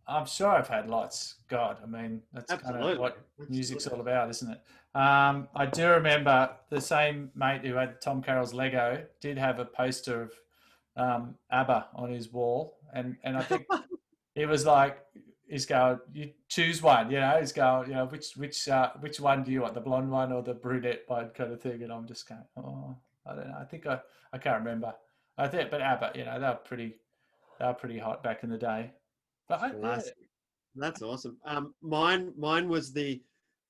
I'm 0.09 0.25
sure 0.25 0.47
I've 0.47 0.67
had 0.67 0.89
lots. 0.89 1.35
God, 1.47 1.77
I 1.83 1.85
mean, 1.85 2.21
that's 2.33 2.51
kind 2.51 2.61
of 2.61 2.75
Absolutely. 2.75 2.99
what 2.99 3.19
music's 3.49 3.87
all 3.87 4.01
about, 4.01 4.29
isn't 4.29 4.51
it? 4.51 4.61
Um, 4.95 5.47
I 5.55 5.67
do 5.67 5.87
remember 5.89 6.49
the 6.69 6.81
same 6.81 7.29
mate 7.35 7.63
who 7.63 7.75
had 7.75 8.01
Tom 8.01 8.21
Carroll's 8.23 8.53
Lego 8.53 9.05
did 9.21 9.37
have 9.37 9.59
a 9.59 9.65
poster 9.65 10.23
of 10.23 10.33
um, 10.95 11.35
ABBA 11.51 11.87
on 11.95 12.09
his 12.09 12.33
wall, 12.33 12.77
and 12.93 13.15
and 13.23 13.37
I 13.37 13.43
think 13.43 13.67
he 14.35 14.45
was 14.45 14.65
like, 14.65 14.97
he's 15.47 15.67
going, 15.67 15.99
you 16.11 16.31
choose 16.47 16.81
one, 16.81 17.11
you 17.11 17.19
know, 17.19 17.37
he's 17.39 17.51
going, 17.51 17.89
you 17.89 17.95
know, 17.95 18.05
which 18.05 18.35
which 18.35 18.67
uh, 18.67 18.91
which 18.99 19.19
one 19.19 19.43
do 19.43 19.51
you 19.51 19.61
want, 19.61 19.75
the 19.75 19.81
blonde 19.81 20.09
one 20.09 20.31
or 20.31 20.41
the 20.41 20.55
brunette 20.55 21.03
one, 21.07 21.29
kind 21.29 21.53
of 21.53 21.61
thing, 21.61 21.83
and 21.83 21.93
I'm 21.93 22.07
just 22.07 22.27
going, 22.27 22.41
oh, 22.57 22.95
I 23.27 23.35
don't 23.35 23.47
know, 23.47 23.57
I 23.61 23.65
think 23.65 23.85
I 23.85 23.99
I 24.33 24.39
can't 24.39 24.59
remember. 24.59 24.93
I 25.37 25.47
think, 25.47 25.69
but 25.69 25.81
ABBA, 25.81 26.11
you 26.15 26.25
know, 26.25 26.39
they 26.39 26.47
were 26.47 26.55
pretty 26.55 26.95
they 27.59 27.65
were 27.65 27.73
pretty 27.73 27.99
hot 27.99 28.23
back 28.23 28.43
in 28.43 28.49
the 28.49 28.57
day. 28.57 28.91
But 29.49 29.61
I, 29.61 29.71
yeah, 29.81 30.01
That's 30.75 31.01
awesome. 31.01 31.37
Um, 31.43 31.73
mine, 31.81 32.31
mine 32.37 32.69
was 32.69 32.93
the 32.93 33.21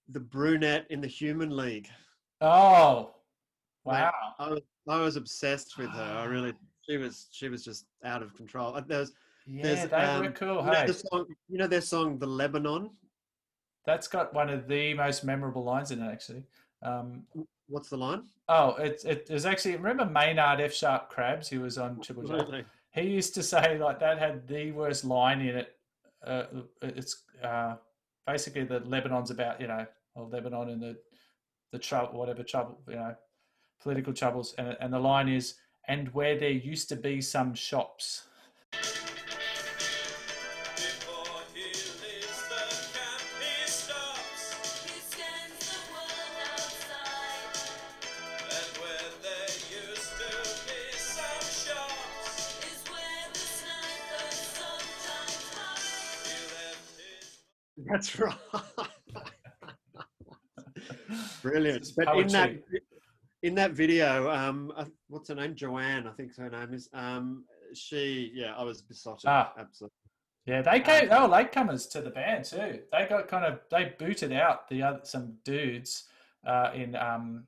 the 0.09 0.19
brunette 0.19 0.85
in 0.89 1.01
the 1.01 1.07
Human 1.07 1.55
League. 1.55 1.87
oh, 2.41 3.11
Mate, 3.85 3.93
wow. 3.93 4.11
I 4.39 4.49
was, 4.49 4.61
I 4.87 4.99
was 4.99 5.15
obsessed 5.15 5.77
with 5.77 5.89
her. 5.91 6.01
I 6.17 6.25
really, 6.25 6.53
she 6.89 6.97
was, 6.97 7.27
she 7.31 7.47
was 7.47 7.63
just 7.63 7.85
out 8.03 8.21
of 8.23 8.35
control. 8.35 8.75
Uh, 8.75 8.81
There's, 8.85 9.13
Yeah, 9.45 9.63
there's, 9.63 9.89
they 9.89 9.97
were 10.19 10.27
um, 10.27 10.33
cool. 10.33 10.65
you 10.65 10.71
know, 10.71 10.87
the 10.87 10.93
song, 10.93 11.25
you 11.47 11.57
know 11.57 11.67
their 11.67 11.81
song, 11.81 12.19
"The 12.19 12.27
Lebanon." 12.27 12.89
that's 13.85 14.07
got 14.07 14.33
one 14.33 14.49
of 14.49 14.67
the 14.67 14.93
most 14.93 15.23
memorable 15.23 15.63
lines 15.63 15.89
in 15.89 16.01
it, 16.01 16.11
actually. 16.11 16.43
Um, 16.83 17.23
What's 17.67 17.89
the 17.89 17.97
line? 17.97 18.23
oh, 18.47 18.75
it, 18.75 19.03
it 19.05 19.29
was 19.29 19.45
actually, 19.45 19.75
remember 19.75 20.05
Maynard 20.05 20.59
F. 20.59 20.73
Sharp 20.73 21.09
Crabbes, 21.09 21.49
who 21.49 21.61
was 21.61 21.77
on 21.77 21.99
Triple 22.01 22.23
J? 22.23 22.65
He 22.91 23.01
used 23.01 23.35
to 23.35 23.43
say, 23.43 23.77
like, 23.77 23.99
that 23.99 24.17
had 24.19 24.47
the 24.47 24.71
worst 24.71 25.05
line 25.05 25.41
in 25.41 25.57
it. 25.57 25.75
Uh, 26.25 26.43
it's 26.81 27.23
uh, 27.43 27.75
basically 28.25 28.63
the 28.63 28.79
Lebanon's 28.79 29.31
about, 29.31 29.61
you 29.61 29.67
know, 29.67 29.85
or 30.15 30.27
Lebanon 30.27 30.69
and 30.69 30.81
the, 30.81 30.97
the 31.71 31.79
trouble, 31.79 32.17
whatever 32.17 32.43
trouble, 32.43 32.81
you 32.87 32.95
know, 32.95 33.15
political 33.81 34.13
troubles. 34.13 34.55
And, 34.57 34.75
and 34.81 34.93
the 34.93 34.99
line 34.99 35.29
is, 35.29 35.55
and 35.87 36.13
where 36.13 36.37
there 36.37 36.49
used 36.49 36.89
to 36.89 36.95
be 36.95 37.21
some 37.21 37.53
shops. 37.53 38.27
That's 57.89 58.19
right. 58.19 58.35
Brilliant. 61.41 61.91
But 61.95 62.17
in 62.17 62.27
that 62.27 62.51
in 63.41 63.55
that 63.55 63.71
video, 63.71 64.29
um, 64.29 64.71
uh, 64.75 64.85
what's 65.07 65.29
her 65.29 65.35
name? 65.35 65.55
Joanne, 65.55 66.07
I 66.07 66.11
think 66.11 66.35
her 66.37 66.49
name 66.49 66.73
is. 66.73 66.89
Um, 66.93 67.45
she, 67.73 68.31
yeah, 68.33 68.53
I 68.57 68.63
was 68.63 68.81
besotted. 68.81 69.27
Ah. 69.27 69.53
Absolutely. 69.57 69.93
Yeah, 70.45 70.61
they 70.61 70.79
came. 70.79 71.09
They 71.09 71.15
were 71.15 71.27
latecomers 71.27 71.89
to 71.91 72.01
the 72.01 72.09
band 72.09 72.45
too. 72.45 72.79
They 72.91 73.05
got 73.07 73.27
kind 73.27 73.45
of 73.45 73.59
they 73.69 73.93
booted 73.99 74.33
out 74.33 74.67
the 74.67 74.81
other 74.81 75.01
some 75.03 75.35
dudes 75.45 76.05
uh, 76.45 76.71
in 76.73 76.95
um, 76.95 77.45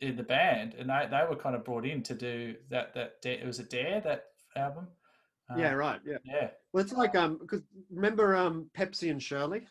in 0.00 0.16
the 0.16 0.22
band, 0.22 0.74
and 0.74 0.90
they, 0.90 1.08
they 1.10 1.22
were 1.28 1.36
kind 1.36 1.56
of 1.56 1.64
brought 1.64 1.86
in 1.86 2.02
to 2.02 2.14
do 2.14 2.54
that. 2.70 2.92
That 2.94 3.14
it 3.24 3.46
was 3.46 3.60
a 3.60 3.64
Dare 3.64 4.02
that 4.02 4.24
album. 4.56 4.88
Uh, 5.50 5.58
yeah, 5.58 5.72
right. 5.72 6.00
Yeah. 6.06 6.18
yeah. 6.24 6.48
Well, 6.72 6.82
it's 6.82 6.92
like 6.92 7.14
um, 7.14 7.38
because 7.38 7.62
remember 7.90 8.34
um, 8.34 8.70
Pepsi 8.76 9.10
and 9.10 9.22
Shirley. 9.22 9.66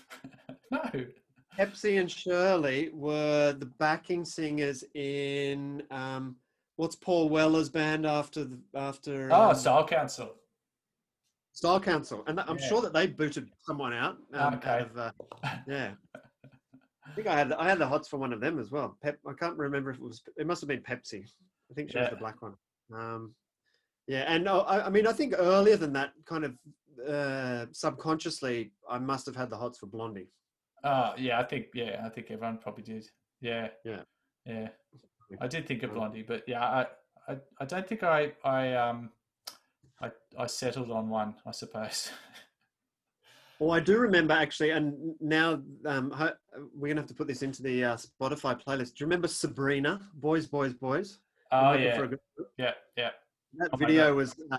no, 0.70 0.80
Pepsi 1.58 2.00
and 2.00 2.10
Shirley 2.10 2.90
were 2.92 3.52
the 3.52 3.66
backing 3.66 4.24
singers 4.24 4.84
in 4.94 5.82
um, 5.90 6.36
what's 6.76 6.96
Paul 6.96 7.28
Weller's 7.28 7.68
band 7.68 8.06
after 8.06 8.44
the 8.44 8.58
after 8.74 9.30
oh, 9.32 9.50
um, 9.50 9.54
Style 9.54 9.86
Council. 9.86 10.34
Style 11.52 11.80
Council, 11.80 12.22
and 12.28 12.38
I'm 12.38 12.56
Yeah. 12.58 12.68
sure 12.68 12.80
that 12.82 12.92
they 12.92 13.08
booted 13.08 13.50
someone 13.66 13.92
out. 13.92 14.16
Um, 14.32 14.54
Okay. 14.54 14.70
out 14.70 14.82
of, 14.82 14.96
uh, 14.96 15.10
yeah, 15.66 15.94
I 17.04 17.10
think 17.16 17.26
I 17.26 17.36
had 17.36 17.52
I 17.52 17.68
had 17.68 17.78
the 17.78 17.86
hots 17.86 18.06
for 18.06 18.16
one 18.18 18.32
of 18.32 18.40
them 18.40 18.60
as 18.60 18.70
well. 18.70 18.96
Pep, 19.02 19.18
I 19.26 19.32
can't 19.32 19.58
remember 19.58 19.90
if 19.90 19.96
it 19.96 20.02
was. 20.02 20.22
It 20.36 20.46
must 20.46 20.60
have 20.60 20.68
been 20.68 20.82
Pepsi. 20.82 21.24
I 21.70 21.74
think 21.74 21.90
she 21.90 21.98
was 21.98 22.10
the 22.10 22.16
black 22.16 22.40
one. 22.40 22.54
Um, 22.94 23.34
yeah, 24.08 24.24
and 24.26 24.48
uh, 24.48 24.60
I, 24.60 24.86
I 24.86 24.90
mean, 24.90 25.06
I 25.06 25.12
think 25.12 25.34
earlier 25.36 25.76
than 25.76 25.92
that, 25.92 26.12
kind 26.24 26.44
of 26.44 26.54
uh, 27.08 27.66
subconsciously, 27.72 28.72
I 28.90 28.98
must 28.98 29.26
have 29.26 29.36
had 29.36 29.50
the 29.50 29.56
hots 29.56 29.78
for 29.78 29.86
Blondie. 29.86 30.28
Oh, 30.82 31.12
yeah, 31.16 31.38
I 31.38 31.44
think 31.44 31.66
yeah, 31.74 32.02
I 32.04 32.08
think 32.08 32.30
everyone 32.30 32.58
probably 32.58 32.82
did. 32.84 33.06
Yeah, 33.40 33.68
Yeah. 33.84 34.02
yeah. 34.44 34.68
I 35.40 35.46
did 35.46 35.66
think 35.66 35.82
of 35.82 35.92
Blondie, 35.92 36.22
but 36.26 36.42
yeah, 36.48 36.64
I, 36.64 36.86
I, 37.32 37.36
I 37.60 37.64
don't 37.66 37.86
think 37.86 38.02
I, 38.02 38.32
I, 38.42 38.72
um, 38.74 39.10
I, 40.00 40.10
I 40.38 40.46
settled 40.46 40.90
on 40.90 41.08
one. 41.10 41.34
I 41.46 41.50
suppose. 41.50 42.10
Well, 43.58 43.72
I 43.78 43.80
do 43.80 43.98
remember 43.98 44.32
actually, 44.34 44.70
and 44.70 45.14
now 45.20 45.60
um, 45.84 46.14
we're 46.74 46.88
gonna 46.88 47.02
have 47.02 47.08
to 47.08 47.14
put 47.14 47.26
this 47.28 47.42
into 47.42 47.62
the 47.62 47.84
uh, 47.84 47.96
Spotify 47.96 48.58
playlist. 48.64 48.94
Do 48.94 49.00
you 49.00 49.06
remember 49.06 49.28
Sabrina? 49.28 50.00
Boys, 50.14 50.46
boys, 50.46 50.72
boys. 50.72 51.18
oh 51.52 51.74
yeah, 51.74 51.96
for 51.96 52.04
a 52.04 52.08
good- 52.08 52.20
yeah, 52.56 52.72
yeah. 52.96 53.10
That 53.54 53.78
video 53.78 54.14
was 54.14 54.34
uh, 54.52 54.58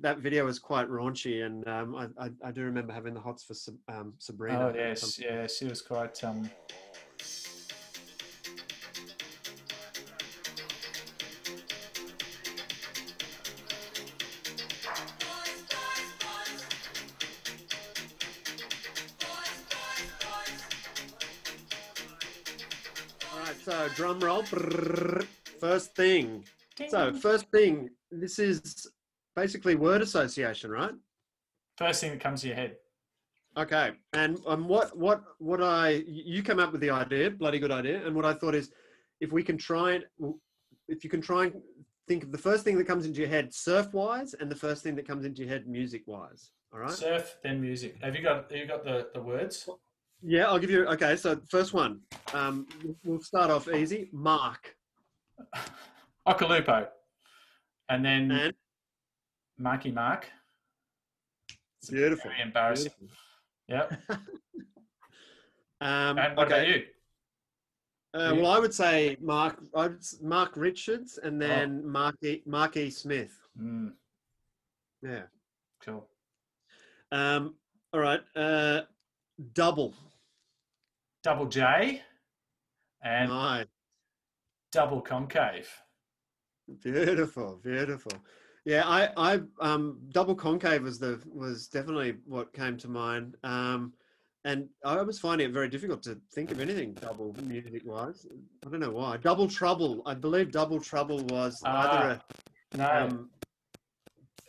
that 0.00 0.18
video 0.18 0.46
was 0.46 0.58
quite 0.58 0.88
raunchy, 0.88 1.44
and 1.44 1.66
um, 1.68 1.94
I, 1.94 2.24
I 2.24 2.30
I 2.46 2.50
do 2.50 2.62
remember 2.62 2.92
having 2.92 3.12
the 3.12 3.20
hots 3.20 3.44
for 3.44 3.54
um, 3.92 4.14
Sabrina. 4.18 4.72
Oh 4.72 4.74
yes, 4.74 5.18
yeah. 5.18 5.46
She 5.46 5.66
was 5.66 5.82
quite. 5.82 6.22
Um, 6.24 6.50
All 23.32 23.40
right, 23.44 23.56
so 23.62 23.88
drum 23.94 24.18
roll. 24.20 24.42
First 25.60 25.94
thing. 25.94 26.44
So 26.88 27.12
first 27.12 27.46
thing. 27.50 27.90
This 28.10 28.38
is 28.38 28.86
basically 29.36 29.76
word 29.76 30.02
association, 30.02 30.70
right? 30.70 30.92
first 31.80 32.02
thing 32.02 32.10
that 32.10 32.20
comes 32.20 32.42
to 32.42 32.48
your 32.48 32.56
head. 32.56 32.76
Okay, 33.56 33.92
and 34.12 34.38
um, 34.46 34.68
what 34.68 34.96
what 34.96 35.22
what 35.38 35.60
I 35.62 36.04
you 36.06 36.42
came 36.42 36.60
up 36.60 36.72
with 36.72 36.80
the 36.80 36.90
idea, 36.90 37.30
bloody 37.30 37.58
good 37.58 37.72
idea, 37.72 38.06
and 38.06 38.14
what 38.14 38.24
I 38.24 38.34
thought 38.34 38.54
is, 38.54 38.70
if 39.20 39.32
we 39.32 39.42
can 39.42 39.56
try 39.56 39.94
and 39.94 40.04
if 40.88 41.02
you 41.02 41.10
can 41.10 41.20
try 41.20 41.46
and 41.46 41.54
think 42.06 42.22
of 42.22 42.32
the 42.32 42.38
first 42.38 42.64
thing 42.64 42.76
that 42.78 42.86
comes 42.86 43.06
into 43.06 43.20
your 43.20 43.28
head 43.28 43.52
surf 43.52 43.92
wise, 43.92 44.34
and 44.34 44.50
the 44.50 44.60
first 44.66 44.82
thing 44.82 44.94
that 44.96 45.06
comes 45.06 45.24
into 45.24 45.40
your 45.42 45.48
head 45.48 45.66
music 45.66 46.02
wise. 46.06 46.50
All 46.72 46.80
right. 46.80 46.92
Surf, 46.92 47.38
then 47.42 47.60
music. 47.60 47.96
Have 48.02 48.14
you 48.14 48.22
got? 48.22 48.50
Have 48.50 48.60
you 48.60 48.66
got 48.66 48.84
the, 48.84 49.08
the 49.14 49.22
words? 49.22 49.68
Yeah, 50.22 50.46
I'll 50.46 50.60
give 50.60 50.70
you. 50.70 50.86
Okay, 50.86 51.16
so 51.16 51.40
first 51.48 51.72
one. 51.72 52.00
Um, 52.32 52.66
we'll 53.04 53.22
start 53.22 53.50
off 53.50 53.68
easy. 53.68 54.10
Mark 54.12 54.76
Occhilupo, 56.30 56.86
and 57.88 58.04
then 58.04 58.30
and 58.30 58.54
Marky 59.58 59.90
Mark. 59.90 60.28
It's 61.82 61.90
beautiful. 61.90 62.30
Very 62.30 62.42
embarrassing. 62.42 62.92
beautiful. 62.98 63.16
Yep. 63.68 64.20
Um, 65.82 66.18
And 66.18 66.36
what 66.36 66.52
okay. 66.52 66.56
about 66.56 66.68
you? 66.68 66.82
Uh, 68.12 68.34
well, 68.36 68.50
I 68.52 68.58
would 68.58 68.74
say 68.74 69.16
Mark 69.18 69.62
I'd 69.74 69.96
Mark 70.20 70.54
Richards, 70.58 71.16
and 71.16 71.40
then 71.40 71.82
Mark 71.90 72.16
e, 72.22 72.42
Mark 72.44 72.76
E. 72.76 72.90
Smith. 72.90 73.32
Mm, 73.58 73.92
Yeah. 75.00 75.22
cool. 75.82 76.06
Um, 77.12 77.54
all 77.94 78.00
right. 78.00 78.20
Uh, 78.36 78.82
double. 79.54 79.94
Double 81.22 81.46
J 81.46 82.02
and 83.02 83.30
Nice. 83.30 83.66
double 84.72 85.00
concave. 85.00 85.66
Beautiful, 86.82 87.60
beautiful. 87.62 88.12
Yeah, 88.64 88.86
I, 88.86 89.08
I, 89.16 89.40
um, 89.60 89.98
double 90.10 90.34
concave 90.34 90.82
was 90.82 90.98
the 90.98 91.20
was 91.26 91.66
definitely 91.68 92.16
what 92.26 92.52
came 92.52 92.76
to 92.78 92.88
mind. 92.88 93.36
Um, 93.42 93.92
and 94.44 94.68
I 94.84 95.02
was 95.02 95.18
finding 95.18 95.48
it 95.48 95.52
very 95.52 95.68
difficult 95.68 96.02
to 96.04 96.18
think 96.32 96.50
of 96.50 96.60
anything 96.60 96.94
double 96.94 97.34
music 97.42 97.82
wise. 97.84 98.26
I 98.66 98.70
don't 98.70 98.80
know 98.80 98.90
why. 98.90 99.16
Double 99.18 99.48
trouble. 99.48 100.02
I 100.06 100.14
believe 100.14 100.50
double 100.52 100.80
trouble 100.80 101.24
was 101.26 101.60
either 101.64 102.20
No, 102.76 102.84
a 102.84 103.04
um, 103.06 103.30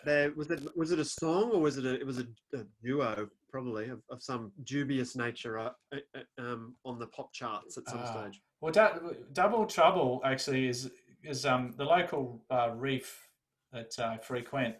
there 0.06 0.31
was 0.31 0.49
it 0.52 0.65
was 0.77 0.91
it 0.91 0.99
a 0.99 1.06
song 1.06 1.52
or 1.52 1.60
was 1.61 1.77
it 1.77 1.85
a 1.85 1.93
it 1.99 2.06
was 2.06 2.19
a, 2.19 2.27
a 2.53 2.64
duo 2.84 3.27
probably 3.49 3.89
of, 3.89 4.02
of 4.10 4.23
some 4.23 4.52
dubious 4.64 5.15
nature 5.15 5.60
uh, 5.60 5.69
uh, 5.93 5.98
uh, 6.15 6.41
um, 6.41 6.73
on 6.85 6.98
the 6.98 7.07
pop 7.07 7.34
charts 7.34 7.77
at 7.77 7.88
some 7.88 7.99
Ah. 8.02 8.22
stage. 8.23 8.41
well, 8.61 8.72
du- 8.72 9.15
double 9.34 9.65
trouble 9.65 10.22
actually 10.23 10.68
is 10.68 10.89
is 11.23 11.45
um 11.45 11.73
the 11.77 11.85
local 11.85 12.41
uh, 12.49 12.72
reef 12.76 13.27
that 13.73 13.98
I 13.99 14.18
frequent. 14.18 14.76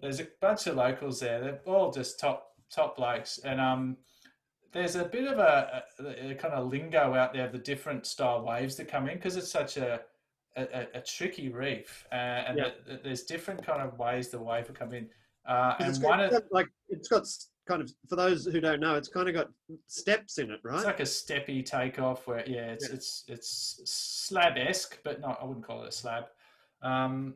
There's 0.00 0.20
a 0.20 0.26
bunch 0.40 0.66
of 0.66 0.76
locals 0.76 1.20
there. 1.20 1.40
They're 1.40 1.60
all 1.66 1.90
just 1.90 2.18
top 2.20 2.52
top 2.70 2.96
blokes, 2.96 3.38
and 3.44 3.60
um, 3.60 3.96
there's 4.72 4.96
a 4.96 5.04
bit 5.04 5.24
of 5.26 5.38
a, 5.38 5.82
a, 6.00 6.30
a 6.30 6.34
kind 6.34 6.54
of 6.54 6.68
lingo 6.70 7.14
out 7.14 7.32
there 7.32 7.46
of 7.46 7.52
the 7.52 7.58
different 7.58 8.06
style 8.06 8.44
waves 8.44 8.76
that 8.76 8.88
come 8.88 9.08
in 9.08 9.16
because 9.16 9.36
it's 9.36 9.50
such 9.50 9.76
a 9.76 10.00
a, 10.56 10.86
a- 10.94 11.00
tricky 11.00 11.48
reef, 11.50 12.06
uh, 12.12 12.14
and 12.14 12.58
Yeah. 12.58 12.70
the- 12.86 12.92
the- 12.94 13.00
there's 13.04 13.22
different 13.22 13.64
kind 13.64 13.80
of 13.82 13.98
ways 13.98 14.28
the 14.28 14.38
wave 14.40 14.66
will 14.68 14.74
come 14.74 14.92
in. 14.92 15.08
Uh, 15.46 15.74
and 15.78 15.96
one 16.02 16.18
got, 16.18 16.32
of 16.32 16.42
like 16.50 16.68
it's 16.88 17.08
got 17.08 17.24
kind 17.68 17.82
of 17.82 17.92
for 18.08 18.16
those 18.16 18.46
who 18.46 18.60
don't 18.60 18.80
know, 18.80 18.94
it's 18.96 19.08
kind 19.08 19.28
of 19.28 19.34
got 19.34 19.50
steps 19.86 20.38
in 20.38 20.50
it, 20.50 20.60
right? 20.64 20.76
It's 20.76 20.84
like 20.86 21.00
a 21.00 21.02
steppy 21.02 21.64
takeoff 21.64 22.26
where 22.26 22.42
yeah, 22.48 22.70
it's 22.72 22.88
Yeah. 22.88 22.94
it's 22.94 23.24
it's 23.28 23.80
slab 23.84 24.56
esque, 24.56 24.98
but 25.04 25.20
not 25.20 25.38
I 25.40 25.44
wouldn't 25.44 25.66
call 25.66 25.82
it 25.84 25.88
a 25.88 25.92
slab. 25.92 26.24
Um, 26.82 27.34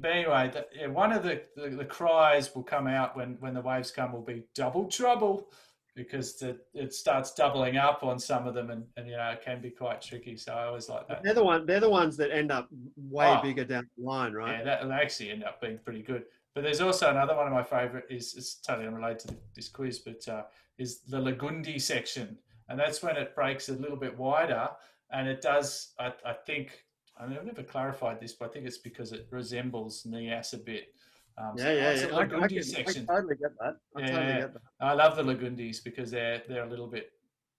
but 0.00 0.10
anyway, 0.10 0.50
the, 0.52 0.66
yeah, 0.74 0.86
one 0.86 1.12
of 1.12 1.22
the, 1.22 1.42
the 1.54 1.68
the 1.70 1.84
cries 1.84 2.54
will 2.54 2.62
come 2.62 2.86
out 2.86 3.14
when 3.16 3.36
when 3.40 3.54
the 3.54 3.60
waves 3.60 3.90
come 3.90 4.12
will 4.12 4.22
be 4.22 4.44
double 4.54 4.86
trouble 4.88 5.48
because 5.94 6.36
the, 6.38 6.58
it 6.72 6.92
starts 6.92 7.32
doubling 7.34 7.76
up 7.76 8.02
on 8.02 8.18
some 8.18 8.48
of 8.48 8.54
them 8.54 8.70
and, 8.70 8.84
and 8.96 9.06
you 9.06 9.16
know 9.16 9.30
it 9.30 9.42
can 9.44 9.60
be 9.60 9.70
quite 9.70 10.00
tricky. 10.02 10.36
So 10.36 10.52
I 10.52 10.64
always 10.64 10.88
like 10.88 11.06
that. 11.08 11.22
they're 11.22 11.34
the 11.34 11.44
one. 11.44 11.66
They're 11.66 11.78
the 11.80 11.90
ones 11.90 12.16
that 12.16 12.32
end 12.32 12.50
up 12.50 12.68
way 12.96 13.26
Oh. 13.38 13.42
bigger 13.42 13.64
down 13.64 13.86
the 13.96 14.04
line, 14.04 14.32
right? 14.32 14.58
Yeah, 14.58 14.64
that 14.64 14.90
actually 14.90 15.30
end 15.30 15.44
up 15.44 15.60
being 15.60 15.78
pretty 15.78 16.02
good. 16.02 16.24
But 16.54 16.62
there's 16.62 16.80
also 16.80 17.10
another 17.10 17.34
one 17.34 17.46
of 17.48 17.52
my 17.52 17.64
favorite 17.64 18.06
is 18.08 18.34
it's 18.36 18.54
totally 18.54 18.86
unrelated 18.86 19.28
to 19.28 19.36
this 19.54 19.68
quiz, 19.68 19.98
but 19.98 20.26
uh, 20.28 20.42
is 20.78 21.00
the 21.00 21.16
Lagundi 21.18 21.80
section, 21.80 22.38
and 22.68 22.78
that's 22.78 23.02
when 23.02 23.16
it 23.16 23.34
breaks 23.34 23.68
a 23.68 23.72
little 23.72 23.96
bit 23.96 24.16
wider, 24.16 24.68
and 25.10 25.26
it 25.28 25.40
does. 25.40 25.94
I, 25.98 26.12
I 26.24 26.32
think 26.32 26.84
I 27.18 27.26
mean, 27.26 27.38
I've 27.38 27.44
never 27.46 27.64
clarified 27.64 28.20
this, 28.20 28.32
but 28.34 28.50
I 28.50 28.52
think 28.52 28.66
it's 28.66 28.78
because 28.78 29.10
it 29.12 29.26
resembles 29.30 30.04
Nias 30.06 30.52
a 30.52 30.58
bit. 30.58 30.94
Um, 31.36 31.58
so 31.58 31.64
Yeah, 31.64 31.72
yeah, 31.72 31.92
yeah. 31.92 32.06
a 32.06 32.14
I, 32.14 32.20
I, 32.20 32.26
Lagundi 32.26 32.48
can, 32.48 32.58
I 32.58 32.60
section. 32.60 33.06
totally 33.06 33.34
get 33.36 33.58
that. 33.58 33.76
I 33.96 34.00
totally 34.02 34.26
Yeah. 34.26 34.40
get 34.42 34.52
that. 34.54 34.62
I 34.80 34.92
love 34.92 35.16
the 35.16 35.24
Lagundis 35.24 35.82
because 35.82 36.12
they're 36.12 36.42
they're 36.48 36.64
a 36.64 36.70
little 36.70 36.86
bit 36.86 37.10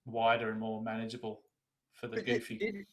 wider 0.06 0.50
and 0.50 0.58
more 0.58 0.80
manageable 0.82 1.42
for 1.92 2.06
the 2.08 2.16
But 2.16 2.28
it- 2.28 2.32
goofy. 2.38 2.54
It, 2.56 2.86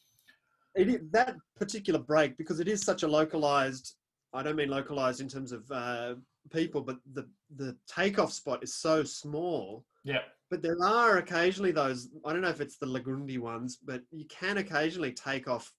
it, 0.75 0.89
is 0.89 1.01
that 1.11 1.35
particular 1.55 1.99
break 1.99 2.35
because 2.37 2.59
it 2.59 2.67
is 2.67 2.81
such 2.83 3.03
a 3.03 3.07
localized. 3.07 3.95
I 4.33 4.41
don't 4.43 4.55
mean 4.55 4.69
localized 4.69 5.21
in 5.21 5.27
terms 5.27 5.51
of 5.51 5.69
uh, 5.71 6.15
people, 6.51 6.81
but 6.81 6.97
the 7.13 7.27
the 7.55 7.77
takeoff 7.87 8.33
spot 8.33 8.63
is 8.63 8.73
so 8.75 9.03
small. 9.03 9.85
yeah, 10.03 10.19
But 10.49 10.61
there 10.61 10.77
are 10.83 11.17
occasionally 11.17 11.71
those. 11.71 12.09
I 12.25 12.33
don't 12.33 12.41
know 12.41 12.49
if 12.49 12.61
it's 12.61 12.77
the 12.77 12.87
Lagundi 12.87 13.39
ones, 13.39 13.77
but 13.77 14.01
you 14.11 14.25
can 14.25 14.57
occasionally 14.57 15.11
take 15.11 15.47
off 15.47 15.71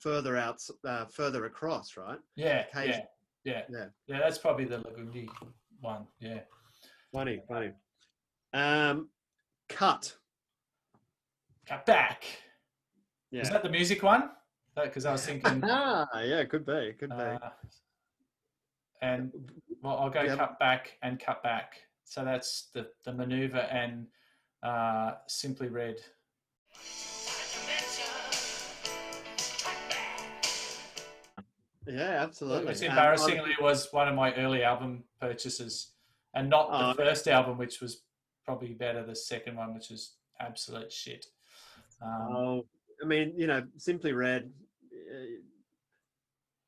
further 0.00 0.36
out, 0.36 0.60
uh, 0.84 1.04
further 1.06 1.44
across, 1.44 1.96
right? 1.96 2.18
yeah, 2.34 2.64
yeah, 2.74 3.00
yeah, 3.44 3.62
Yeah. 3.70 3.86
yeah. 4.08 4.18
That's 4.18 4.38
probably 4.38 4.64
the 4.64 4.78
Lagundi 4.78 5.28
one. 5.80 6.06
Yeah. 6.18 6.40
Funny, 7.12 7.40
funny. 7.48 7.70
Um, 8.52 9.08
cut. 9.68 10.16
Cut 11.66 11.86
back. 11.86 12.24
Yeah. 13.30 13.42
Is 13.42 13.50
that 13.50 13.62
the 13.62 13.68
music 13.70 14.02
one? 14.02 14.30
Because 14.74 15.04
I 15.04 15.12
was 15.12 15.24
thinking, 15.24 15.60
ah, 15.68 16.06
yeah, 16.20 16.44
could 16.44 16.64
be, 16.64 16.94
could 16.98 17.10
be. 17.10 17.14
uh, 17.16 17.38
and 19.02 19.32
well, 19.82 19.98
I'll 19.98 20.10
go 20.10 20.22
Yeah. 20.22 20.36
cut 20.36 20.58
back 20.58 20.96
and 21.02 21.20
cut 21.20 21.42
back. 21.42 21.74
So 22.04 22.24
that's 22.24 22.68
the 22.72 22.88
the 23.04 23.12
maneuver 23.12 23.58
and 23.70 24.06
uh, 24.62 25.14
Simply 25.26 25.68
Red. 25.68 25.96
Yeah, 31.86 32.22
absolutely. 32.22 32.74
Um, 32.74 32.90
embarrassingly 32.90 33.54
was 33.60 33.92
one 33.92 34.08
of 34.08 34.14
my 34.14 34.32
early 34.34 34.62
album 34.62 35.04
purchases, 35.20 35.92
and 36.34 36.48
not 36.48 36.68
Oh, 36.70 36.88
the 36.88 36.94
first 36.94 37.26
album, 37.26 37.58
which 37.58 37.80
was 37.80 38.02
probably 38.44 38.72
better. 38.72 39.04
The 39.04 39.16
second 39.16 39.56
one, 39.56 39.74
which 39.74 39.90
was 39.90 40.14
absolute 40.40 40.92
shit. 40.92 41.26
Um, 42.00 42.36
Oh, 42.36 42.66
I 43.02 43.04
mean, 43.06 43.32
you 43.36 43.46
know, 43.46 43.62
Simply 43.76 44.12
Red. 44.12 44.50
uh, 44.92 45.16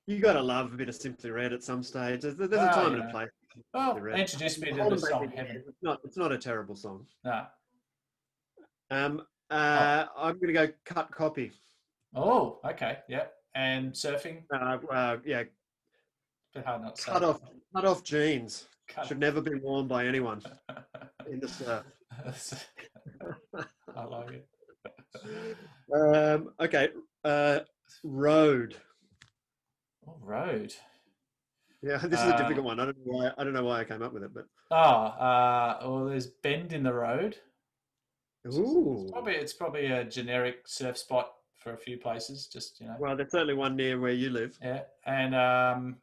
You 0.06 0.19
got 0.19 0.35
to 0.35 0.43
love 0.43 0.73
a 0.74 0.77
bit 0.77 0.89
of 0.89 0.94
Simply 0.97 1.31
Red 1.31 1.52
at 1.52 1.62
some 1.62 1.82
stage. 1.82 2.23
There's, 2.23 2.36
there's 2.36 2.52
a 2.52 2.70
Oh, 2.70 2.74
time 2.74 2.94
and 2.94 3.05
a 3.09 3.11
place. 3.12 3.28
well, 3.73 3.98
Red. 4.01 4.19
introduced 4.19 4.61
me 4.61 4.70
to 4.70 4.77
the 4.77 4.82
on, 4.82 4.98
song 4.98 5.32
Heaven. 5.35 5.62
It's 5.66 5.82
not. 5.82 6.01
It's 6.05 6.16
not 6.16 6.32
a 6.32 6.39
terrible 6.39 6.74
song. 6.77 7.06
No. 7.24 7.47
Um. 8.90 9.23
Uh, 9.51 10.06
I'm 10.16 10.35
going 10.35 10.48
to 10.48 10.52
go 10.52 10.69
cut 10.85 11.11
copy. 11.12 11.52
Oh, 12.16 12.59
okay, 12.65 12.98
yeah. 13.09 13.27
And 13.55 13.93
surfing, 13.93 14.43
Uh, 14.52 14.78
uh, 14.90 15.19
yeah, 15.24 15.44
bit 16.55 16.65
hard 16.65 16.82
not 16.82 16.97
to 16.97 17.02
say. 17.02 17.12
cut 17.12 17.23
off. 17.23 17.40
Cut 17.77 17.85
off 17.85 18.02
jeans 18.02 18.69
Cut 18.89 19.06
should 19.06 19.19
never 19.20 19.40
be 19.40 19.55
worn 19.56 19.86
by 19.86 20.06
anyone 20.06 20.40
in 21.31 21.39
the 21.40 21.48
surf. 21.48 21.85
I 23.97 24.05
like 24.05 24.31
it. 24.32 24.48
Um, 25.95 26.51
okay. 26.61 26.89
Uh, 27.24 27.61
road. 28.03 28.77
Oh, 30.07 30.16
road. 30.23 30.74
Yeah, 31.82 31.99
this 32.05 32.20
is 32.20 32.31
Uh, 32.31 32.35
a 32.35 32.39
difficult 32.39 32.65
one. 32.66 32.81
I 32.81 32.86
don't 32.86 32.97
know 32.99 33.12
why. 33.12 33.31
I 33.36 33.45
don't 33.45 33.53
know 33.53 33.65
why 33.65 33.81
I 33.81 33.85
came 33.85 34.03
up 34.03 34.12
with 34.12 34.23
it, 34.24 34.32
but 34.35 34.47
Oh, 34.70 34.77
uh, 34.77 35.78
well, 35.82 36.05
there's 36.07 36.27
Bend 36.27 36.73
in 36.73 36.82
the 36.82 36.93
Road. 36.93 37.36
ooh. 38.47 39.03
It's 39.03 39.11
probably 39.12 39.35
it's 39.35 39.53
probably 39.53 39.86
a 39.86 40.05
generic 40.05 40.66
surf 40.66 40.97
spot 40.99 41.32
for 41.59 41.73
a 41.74 41.78
few 41.78 41.97
places. 41.99 42.47
Just 42.47 42.81
you 42.81 42.86
know, 42.86 42.97
Well, 42.99 43.16
there's 43.16 43.31
certainly 43.31 43.55
one 43.55 43.77
near 43.77 43.99
where 44.01 44.12
you 44.12 44.31
live. 44.31 44.59
yeah. 44.62 44.82
And 45.07 45.35
um, 45.35 45.97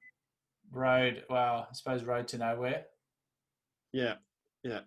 Road. 0.72 1.24
Well, 1.30 1.68
I 1.70 1.74
suppose 1.74 2.04
Road 2.04 2.28
to 2.30 2.38
Nowhere. 2.38 2.86
Yeah, 3.94 4.16
yeah, 4.64 4.82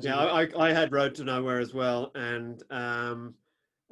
yeah. 0.00 0.16
I, 0.16 0.48
I 0.58 0.72
had 0.72 0.92
Road 0.92 1.14
to 1.16 1.24
Nowhere 1.24 1.60
as 1.60 1.74
well, 1.74 2.10
and 2.14 2.62
um, 2.70 3.34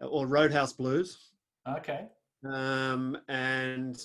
or 0.01 0.27
Roadhouse 0.27 0.73
Blues, 0.73 1.31
okay. 1.69 2.07
um, 2.45 3.17
and 3.29 3.99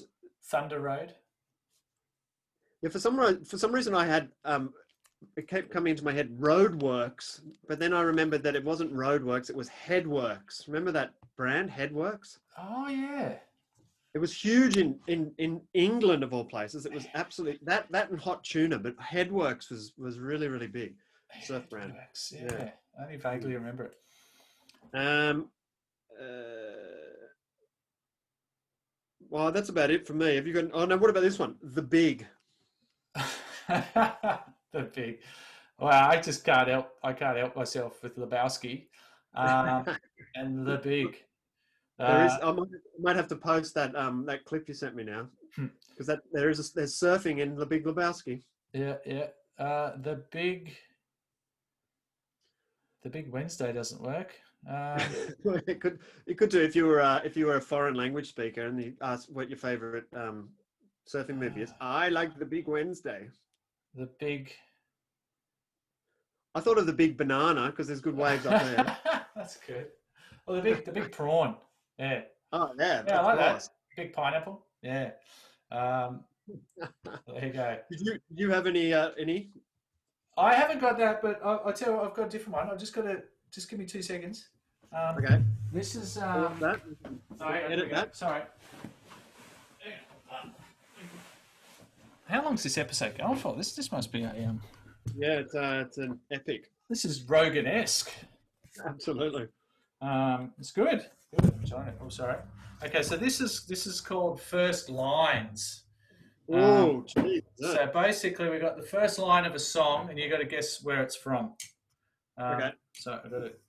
Thunder 0.43 0.79
Road. 0.79 1.15
yeah. 2.81 2.89
For 2.89 2.99
some 2.99 3.43
for 3.43 3.57
some 3.57 3.73
reason, 3.73 3.95
I 3.95 4.05
had 4.05 4.29
um, 4.45 4.73
it 5.35 5.47
kept 5.47 5.71
coming 5.71 5.91
into 5.91 6.03
my 6.03 6.13
head 6.13 6.29
Roadworks, 6.39 7.41
but 7.67 7.79
then 7.79 7.93
I 7.93 8.01
remembered 8.01 8.43
that 8.43 8.55
it 8.55 8.63
wasn't 8.63 8.93
Roadworks; 8.93 9.49
it 9.49 9.55
was 9.55 9.69
Headworks. 9.69 10.67
Remember 10.67 10.91
that 10.91 11.13
brand, 11.37 11.69
Headworks? 11.69 12.39
Oh 12.57 12.87
yeah. 12.87 13.35
It 14.13 14.19
was 14.19 14.35
huge 14.35 14.75
in, 14.75 14.99
in, 15.07 15.31
in 15.37 15.61
England 15.73 16.21
of 16.21 16.33
all 16.33 16.43
places. 16.43 16.85
It 16.85 16.93
was 16.93 17.07
absolutely 17.13 17.59
that 17.63 17.87
that 17.91 18.09
and 18.09 18.19
hot 18.19 18.43
tuna, 18.43 18.77
but 18.77 18.97
Headworks 18.97 19.69
was 19.71 19.93
was 19.97 20.19
really 20.19 20.47
really 20.47 20.67
big. 20.67 20.95
Surf 21.43 21.69
brand. 21.69 21.93
Yeah. 22.31 22.41
Yeah. 22.43 22.69
I 22.99 23.03
only 23.03 23.17
vaguely 23.17 23.55
remember 23.55 23.85
it. 23.85 23.95
Um, 24.93 25.49
uh, 26.19 26.23
well, 29.29 29.51
that's 29.51 29.69
about 29.69 29.91
it 29.91 30.05
for 30.05 30.13
me. 30.13 30.35
Have 30.35 30.45
you 30.45 30.53
got? 30.53 30.65
Oh 30.73 30.85
no, 30.85 30.97
what 30.97 31.09
about 31.09 31.23
this 31.23 31.39
one? 31.39 31.55
The 31.61 31.81
Big. 31.81 32.25
the 33.67 34.89
big. 34.93 35.19
Well, 35.79 35.89
I 36.09 36.19
just 36.19 36.43
can't 36.43 36.67
help. 36.67 36.91
I 37.03 37.13
can't 37.13 37.37
help 37.37 37.55
myself 37.55 38.03
with 38.03 38.17
Lebowski, 38.17 38.87
um, 39.33 39.85
and 40.35 40.65
the 40.65 40.77
big. 40.77 41.23
There 41.97 42.25
is. 42.25 42.31
Uh, 42.33 42.49
I 42.49 42.51
might, 42.51 42.67
I 42.67 43.01
might 43.01 43.15
have 43.15 43.27
to 43.29 43.35
post 43.35 43.73
that 43.75 43.95
um 43.95 44.25
that 44.25 44.45
clip 44.45 44.67
you 44.67 44.73
sent 44.73 44.95
me 44.95 45.03
now, 45.03 45.27
Hmm. 45.55 45.67
because 45.89 46.07
that 46.07 46.19
there 46.31 46.49
is 46.49 46.59
a, 46.59 46.73
there's 46.73 46.99
surfing 46.99 47.39
in 47.39 47.55
The 47.55 47.65
Big 47.65 47.85
Lebowski. 47.85 48.43
yeah, 48.73 48.95
yeah. 49.05 49.27
Uh, 49.57 49.97
the 49.97 50.23
big. 50.31 50.73
The 53.03 53.09
big 53.09 53.31
Wednesday 53.31 53.73
doesn't 53.73 54.01
work. 54.01 54.33
Um, 54.69 54.99
it 55.67 55.81
could 55.81 55.99
it 56.27 56.37
could 56.37 56.49
do 56.49 56.61
if 56.61 56.75
you 56.75 56.85
were 56.85 57.01
uh, 57.01 57.21
if 57.23 57.35
you 57.35 57.47
were 57.47 57.55
a 57.55 57.61
foreign 57.61 57.95
language 57.95 58.29
speaker 58.29 58.67
and 58.67 58.79
you 58.81 58.93
asked 59.01 59.31
what 59.31 59.49
your 59.49 59.57
favorite 59.57 60.05
um 60.15 60.49
surfing 61.11 61.37
movie 61.37 61.61
is. 61.63 61.73
I 61.81 62.09
like 62.09 62.37
The 62.37 62.45
Big 62.45 62.67
Wednesday. 62.67 63.29
the 63.95 64.07
big. 64.19 64.53
I 66.53 66.59
thought 66.59 66.77
of 66.77 66.85
the 66.85 66.93
big 66.93 67.17
banana 67.17 67.67
because 67.67 67.87
there's 67.87 68.01
good 68.01 68.15
waves 68.15 68.45
up 68.45 68.61
there. 68.61 68.97
That's 69.35 69.57
good. 69.57 69.87
Well, 70.45 70.57
the 70.57 70.61
big, 70.61 70.85
the 70.85 70.91
big 70.91 71.11
prawn. 71.11 71.55
Yeah, 71.97 72.21
Oh 72.53 72.71
yeah, 72.77 73.03
yeah, 73.07 73.19
I 73.21 73.23
like 73.23 73.37
that. 73.37 73.69
Big 73.95 74.13
pineapple. 74.13 74.65
Yeah. 74.81 75.11
Um, 75.71 76.25
there 77.27 77.45
you 77.45 77.53
go. 77.53 77.77
Did 77.89 77.99
you 78.01 78.11
did 78.29 78.39
you 78.39 78.51
have 78.51 78.67
any 78.67 78.93
uh, 78.93 79.11
any? 79.17 79.51
I 80.37 80.53
haven't 80.55 80.79
got 80.79 80.97
that, 80.97 81.21
but 81.21 81.39
I'll, 81.43 81.61
I'll 81.65 81.73
tell 81.73 81.91
you, 81.91 81.97
what, 81.97 82.07
I've 82.07 82.13
got 82.13 82.27
a 82.27 82.29
different 82.29 82.55
one. 82.55 82.69
I've 82.69 82.79
just 82.79 82.93
got 82.93 83.03
to 83.03 83.21
just 83.51 83.69
give 83.69 83.79
me 83.79 83.85
two 83.85 84.01
seconds. 84.01 84.47
Um, 84.93 85.17
Okay, 85.17 85.41
This 85.71 85.95
is 85.95 86.17
I 86.17 86.45
um, 86.45 86.57
that. 86.59 86.81
Sorry, 87.37 87.59
Edit 87.63 87.69
there 87.69 87.85
we 87.85 87.89
go. 87.89 87.95
that. 87.95 88.15
Sorry. 88.15 88.41
How 92.27 92.43
long's 92.43 92.63
this 92.63 92.77
episode 92.77 93.17
going 93.17 93.35
for? 93.35 93.55
This 93.55 93.75
this 93.75 93.91
must 93.91 94.11
be 94.11 94.23
a 94.23 94.29
um. 94.47 94.61
Yeah, 95.17 95.39
it's 95.39 95.53
uh, 95.55 95.83
it's 95.85 95.97
an 95.97 96.19
epic. 96.31 96.71
This 96.89 97.03
is 97.03 97.23
Rogan 97.23 97.67
esque. 97.67 98.09
Absolutely. 98.85 99.47
Um, 100.01 100.53
it's 100.57 100.71
good. 100.71 101.05
Good. 101.39 101.53
Oh, 102.01 102.09
sorry. 102.09 102.37
Okay, 102.85 103.03
so 103.03 103.17
this 103.17 103.41
is 103.41 103.65
this 103.65 103.85
is 103.85 103.99
called 103.99 104.41
first 104.41 104.89
lines. 104.89 105.83
Um, 106.53 106.59
Oh, 106.59 107.05
geez. 107.07 107.41
So 107.59 107.89
basically, 107.93 108.49
we 108.49 108.59
got 108.59 108.77
the 108.77 108.83
first 108.83 109.19
line 109.19 109.45
of 109.45 109.53
a 109.55 109.59
song, 109.59 110.09
and 110.09 110.17
you 110.19 110.29
got 110.29 110.37
to 110.39 110.45
guess 110.45 110.83
where 110.83 111.01
it's 111.01 111.15
from. 111.15 111.53
Um, 112.37 112.53
Okay. 112.55 112.71
So 112.93 113.13
I 113.23 113.27
got 113.29 113.41
it. 113.43 113.61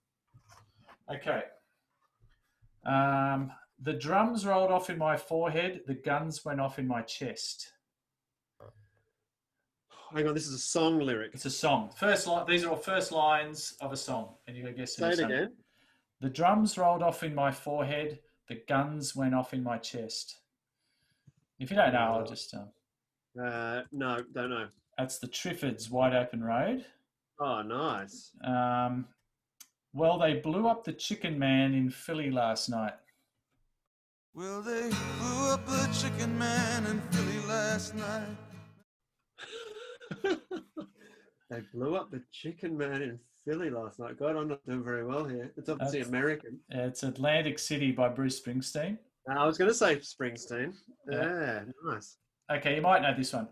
Okay. 1.15 1.43
Um, 2.85 3.53
the 3.81 3.93
drums 3.93 4.47
rolled 4.47 4.71
off 4.71 4.91
in 4.91 4.99
my 4.99 5.17
forehead. 5.17 5.83
The 5.87 5.95
guns 5.95 6.45
went 6.45 6.61
off 6.61 6.79
in 6.79 6.87
my 6.87 7.03
chest. 7.03 7.73
Hang 10.15 10.29
on, 10.29 10.35
this 10.35 10.47
is 10.47 10.53
a 10.55 10.59
song 10.59 10.99
lyric. 11.01 11.31
It's 11.33 11.47
a 11.47 11.51
song. 11.51 11.91
First 11.97 12.27
line. 12.27 12.45
These 12.47 12.65
are 12.65 12.71
all 12.71 12.77
first 12.77 13.13
lines 13.13 13.75
of 13.81 13.93
a 13.93 13.97
song, 13.97 14.35
and 14.47 14.55
you 14.57 14.63
got 14.63 14.69
to 14.71 14.75
guess. 14.75 14.97
Say 14.97 15.07
the 15.07 15.13
it 15.13 15.17
song- 15.19 15.33
again. 15.33 15.53
The 16.21 16.29
drums 16.29 16.77
rolled 16.79 17.03
off 17.03 17.23
in 17.23 17.35
my 17.35 17.51
forehead. 17.51 18.21
The 18.49 18.61
guns 18.69 19.17
went 19.17 19.35
off 19.35 19.55
in 19.55 19.63
my 19.63 19.79
chest. 19.79 20.39
If 21.63 21.71
you 21.71 21.77
don't 21.77 21.93
know, 21.93 21.99
I'll 22.01 22.27
just. 22.27 22.53
Um, 22.55 22.69
Uh, 23.41 23.83
no, 23.93 24.21
don't 24.35 24.51
know. 24.51 24.67
that's 24.99 25.19
the 25.19 25.29
Triffids' 25.29 25.89
Wide 25.91 26.13
Open 26.15 26.43
Road. 26.43 26.85
Oh, 27.41 27.63
nice. 27.63 28.33
Um, 28.45 29.07
well, 29.95 30.19
they 30.19 30.35
blew 30.35 30.67
up 30.67 30.83
the 30.85 30.93
Chicken 30.93 31.39
Man 31.39 31.73
in 31.73 31.89
Philly 31.89 32.31
last 32.33 32.69
night. 32.69 32.95
Well, 34.35 34.61
they 34.63 34.89
blew 35.21 35.51
up 35.53 35.65
the 35.67 35.89
chicken 35.93 36.39
man 36.39 36.87
in 36.87 37.01
Philly 37.11 37.47
last 37.47 37.95
night. 37.95 38.29
they 41.51 41.61
blew 41.75 41.97
up 41.97 42.11
the 42.11 42.23
Chicken 42.33 42.77
Man 42.79 43.03
in 43.03 43.21
Philly 43.47 43.69
last 43.69 43.99
night. 43.99 44.19
God, 44.19 44.37
I'm 44.37 44.49
not 44.49 44.65
doing 44.67 44.83
very 44.83 45.05
well 45.05 45.25
here. 45.27 45.53
It's 45.59 45.69
obviously 45.69 45.99
That's- 45.99 46.09
American. 46.09 46.59
It's 46.71 47.03
Atlantic 47.03 47.59
City 47.59 47.93
by 47.93 48.09
Bruce 48.09 48.41
Springsteen. 48.41 48.97
Uh, 49.29 49.35
I 49.39 49.47
was 49.47 49.57
going 49.59 49.69
to 49.71 49.75
say 49.75 49.97
Springsteen. 49.97 50.75
Yeah. 51.11 51.23
Yeah, 51.23 51.61
nice. 51.85 52.17
Okay, 52.51 52.77
you 52.77 52.83
might 52.83 53.03
know 53.03 53.15
this 53.17 53.33
one. 53.33 53.49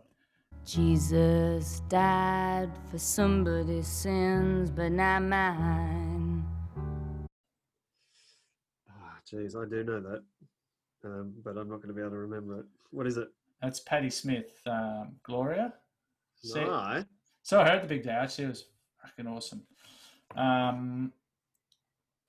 Jesus 0.66 1.80
died 1.88 2.70
for 2.90 2.98
somebody's 2.98 3.86
sins, 3.86 4.70
but 4.70 4.92
not 4.92 5.22
mine. 5.22 6.44
Ah, 8.90 9.18
jeez, 9.30 9.56
I 9.56 9.68
do 9.68 9.84
know 9.84 10.00
that, 10.00 10.22
um, 11.04 11.32
but 11.44 11.56
I'm 11.56 11.68
not 11.68 11.76
going 11.76 11.88
to 11.88 11.94
be 11.94 12.00
able 12.00 12.10
to 12.10 12.16
remember 12.18 12.60
it. 12.60 12.66
What 12.90 13.06
is 13.06 13.16
it? 13.16 13.28
That's 13.62 13.80
Patti 13.80 14.10
Smith, 14.10 14.60
um, 14.66 15.16
Gloria. 15.22 15.72
See- 16.42 16.62
No. 16.64 17.04
So 17.42 17.60
I 17.60 17.68
heard 17.68 17.82
the 17.82 17.88
big 17.88 18.02
day 18.02 18.10
out. 18.12 18.30
She 18.30 18.44
was 18.44 18.66
fucking 19.02 19.26
awesome. 19.26 19.62
Um, 20.36 21.12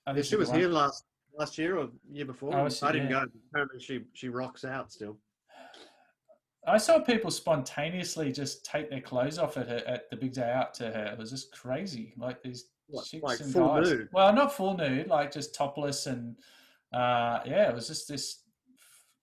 I 0.06 0.14
Yeah, 0.14 0.22
she 0.22 0.36
was 0.36 0.48
won. 0.48 0.58
here 0.58 0.68
last 0.68 1.04
last 1.36 1.58
year 1.58 1.78
or 1.78 1.88
year 2.10 2.24
before. 2.24 2.54
Oh, 2.56 2.64
was? 2.64 2.82
I 2.82 2.92
didn't 2.92 3.10
Yeah. 3.10 3.24
go. 3.54 3.66
She 3.78 4.04
she 4.14 4.28
rocks 4.28 4.64
out 4.64 4.92
still. 4.92 5.18
I 6.66 6.78
saw 6.78 7.00
people 7.00 7.30
spontaneously 7.32 8.30
just 8.30 8.64
take 8.64 8.88
their 8.88 9.00
clothes 9.00 9.36
off 9.38 9.56
at 9.56 9.66
her 9.68 9.82
at 9.86 10.08
the 10.10 10.16
big 10.16 10.32
day 10.32 10.50
out 10.50 10.74
to 10.74 10.84
her. 10.92 11.06
It 11.06 11.18
was 11.18 11.30
just 11.30 11.50
crazy. 11.52 12.14
Like 12.16 12.40
these 12.42 12.66
What, 12.86 13.04
chicks 13.04 13.22
like 13.24 13.40
and 13.40 13.52
full 13.52 13.68
guys. 13.68 13.90
nude? 13.90 14.08
Well, 14.12 14.32
not 14.32 14.52
full 14.54 14.76
nude, 14.76 15.08
like 15.08 15.32
just 15.32 15.54
topless 15.56 16.06
and 16.06 16.36
uh, 16.92 17.40
yeah, 17.46 17.68
it 17.68 17.74
was 17.74 17.88
just 17.88 18.06
this 18.06 18.44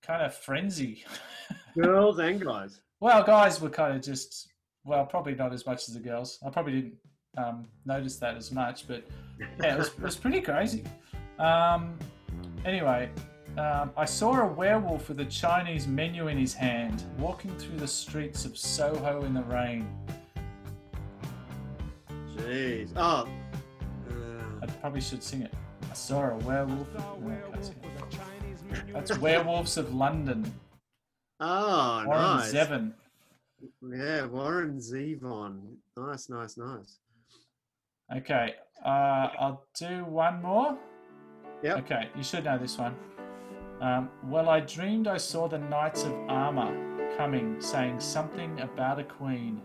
kind 0.01 0.21
of 0.23 0.33
frenzy. 0.35 1.05
Girls 1.81 2.19
and 2.19 2.41
guys. 2.41 2.81
well, 2.99 3.23
guys 3.23 3.61
were 3.61 3.69
kind 3.69 3.95
of 3.95 4.01
just 4.01 4.51
well, 4.83 5.05
probably 5.05 5.35
not 5.35 5.53
as 5.53 5.65
much 5.65 5.87
as 5.87 5.93
the 5.93 5.99
girls. 5.99 6.39
I 6.45 6.49
probably 6.49 6.73
didn't 6.73 6.95
um, 7.37 7.67
notice 7.85 8.17
that 8.17 8.35
as 8.35 8.51
much, 8.51 8.87
but 8.87 9.05
yeah, 9.61 9.75
it 9.75 9.77
was, 9.77 9.87
it 9.89 9.99
was 10.01 10.15
pretty 10.17 10.41
crazy. 10.41 10.83
Um, 11.39 11.97
anyway, 12.65 13.09
Um, 13.57 13.91
I 13.97 14.05
saw 14.05 14.41
a 14.41 14.45
werewolf 14.47 15.09
with 15.09 15.19
a 15.21 15.25
Chinese 15.25 15.87
menu 15.87 16.27
in 16.27 16.37
his 16.37 16.53
hand, 16.53 17.03
walking 17.17 17.49
through 17.57 17.77
the 17.77 17.87
streets 17.87 18.45
of 18.45 18.55
Soho 18.57 19.23
in 19.25 19.33
the 19.33 19.41
rain. 19.43 19.87
Jeez. 22.35 22.91
Oh. 22.95 23.27
I 24.61 24.65
Uh, 24.65 24.67
probably 24.79 25.01
should 25.01 25.23
sing 25.23 25.41
it. 25.41 25.53
I 25.89 25.93
saw 25.93 26.29
a 26.29 26.35
werewolf. 26.37 26.87
No, 26.93 27.21
I 27.51 27.57
can't. 27.57 28.93
That's 28.93 29.17
Werewolves 29.17 29.77
of 29.77 29.93
London. 29.93 30.45
oh, 31.39 32.03
Warren 32.05 32.21
nice. 32.37 32.53
Zevon. 32.53 32.93
Yeah, 33.81 34.25
Warren 34.27 34.77
Zevon. 34.77 35.75
Nice, 35.97 36.29
nice, 36.29 36.55
nice. 36.55 36.99
Okay, 38.15 38.55
uh, 38.85 39.29
I'll 39.39 39.65
do 39.77 40.05
one 40.05 40.41
more. 40.41 40.77
Yep. 41.63 41.77
Okay, 41.79 42.09
you 42.15 42.23
should 42.23 42.45
know 42.45 42.57
this 42.57 42.77
one. 42.77 42.95
Um, 43.81 44.09
well, 44.25 44.49
I 44.49 44.59
dreamed 44.61 45.07
I 45.07 45.17
saw 45.17 45.47
the 45.47 45.57
Knights 45.57 46.03
of 46.03 46.13
Armor 46.27 47.15
coming, 47.17 47.59
saying 47.59 47.99
something 47.99 48.59
about 48.61 48.99
a 48.99 49.03
queen. 49.03 49.61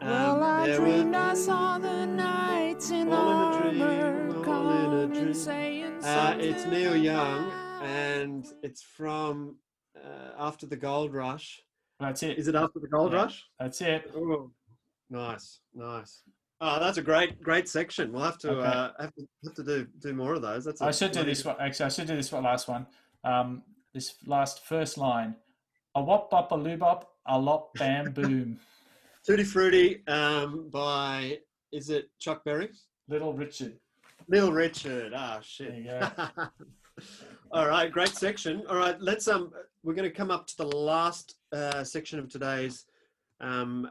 Um, 0.00 0.40
there 0.66 0.80
were- 0.80 1.16
I 1.16 1.34
saw 1.34 1.78
the 1.78 2.06
knights 2.06 2.90
in 2.90 3.10
All 3.12 3.52
in 3.52 3.64
a 3.64 3.70
dream, 3.70 3.82
all 4.46 4.70
in 4.70 4.92
a 5.12 5.32
dream. 5.32 5.98
Uh, 6.04 6.36
it's 6.40 6.66
Neil 6.66 6.96
Young, 6.96 7.50
and 7.82 8.44
it's 8.62 8.82
from 8.82 9.56
uh, 9.96 10.32
after 10.38 10.66
the 10.66 10.76
Gold 10.76 11.12
Rush. 11.14 11.62
That's 12.00 12.22
it. 12.24 12.36
Is 12.38 12.48
it 12.48 12.54
after 12.56 12.80
the 12.80 12.88
Gold 12.88 13.12
Yeah. 13.12 13.22
Rush? 13.22 13.44
That's 13.60 13.80
it. 13.80 14.10
Oh, 14.16 14.50
nice, 15.08 15.60
nice. 15.74 16.22
Oh, 16.64 16.78
that's 16.78 16.96
a 16.96 17.02
great, 17.02 17.42
great 17.42 17.68
section. 17.68 18.12
We'll 18.12 18.22
have 18.22 18.38
to 18.38 18.50
Okay. 18.52 18.68
uh, 18.68 18.90
have 19.00 19.12
to 19.14 19.26
have 19.44 19.54
to 19.54 19.64
do 19.64 19.86
do 19.98 20.14
more 20.14 20.34
of 20.34 20.42
those. 20.42 20.64
That's 20.64 20.80
I 20.80 20.92
should 20.92 21.10
do 21.10 21.24
this 21.24 21.44
one. 21.44 21.56
Actually, 21.58 21.86
I 21.86 21.88
should 21.88 22.06
do 22.06 22.14
this 22.14 22.30
one 22.30 22.44
last 22.44 22.68
one. 22.68 22.86
Um, 23.24 23.64
this 23.92 24.14
last 24.26 24.64
first 24.64 24.96
line. 24.96 25.34
A 25.96 26.02
wop 26.02 26.30
bop 26.30 26.52
a 26.52 26.54
loo 26.54 26.76
bop 26.76 27.16
a 27.26 27.36
lop 27.36 27.74
bam 27.74 28.12
boom. 28.12 28.60
Tutti 29.26 29.42
Frutti 29.42 30.06
um, 30.06 30.68
by 30.70 31.40
is 31.72 31.90
it 31.90 32.10
Chuck 32.20 32.44
Berry? 32.44 32.70
Little 33.08 33.34
Richard. 33.34 33.76
Little 34.28 34.52
Richard. 34.52 35.12
Ah, 35.16 35.40
shit. 35.42 35.84
There 35.84 36.10
you 36.28 36.48
All 37.52 37.66
right, 37.66 37.90
great 37.90 38.10
section. 38.10 38.62
All 38.68 38.76
right, 38.76 39.00
let's 39.00 39.26
um, 39.26 39.52
we're 39.82 39.94
going 39.94 40.08
to 40.08 40.14
come 40.16 40.30
up 40.30 40.46
to 40.46 40.56
the 40.58 40.66
last 40.66 41.34
uh, 41.52 41.82
section 41.82 42.20
of 42.20 42.28
today's 42.28 42.84
um, 43.40 43.90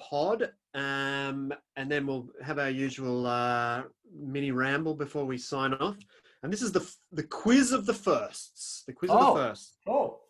pod, 0.00 0.50
um, 0.74 1.52
and 1.76 1.90
then 1.90 2.06
we'll 2.06 2.28
have 2.44 2.58
our 2.58 2.70
usual 2.70 3.26
uh, 3.26 3.82
mini 4.16 4.50
ramble 4.50 4.94
before 4.94 5.24
we 5.24 5.38
sign 5.38 5.74
off. 5.74 5.96
And 6.42 6.52
this 6.52 6.62
is 6.62 6.72
the 6.72 6.90
the 7.12 7.22
quiz 7.24 7.72
of 7.72 7.86
the 7.86 7.94
firsts. 7.94 8.82
The 8.86 8.92
quiz 8.92 9.10
of 9.10 9.18
Oh. 9.20 9.34
the 9.34 9.40
firsts. 9.44 9.76
Oh, 9.86 10.20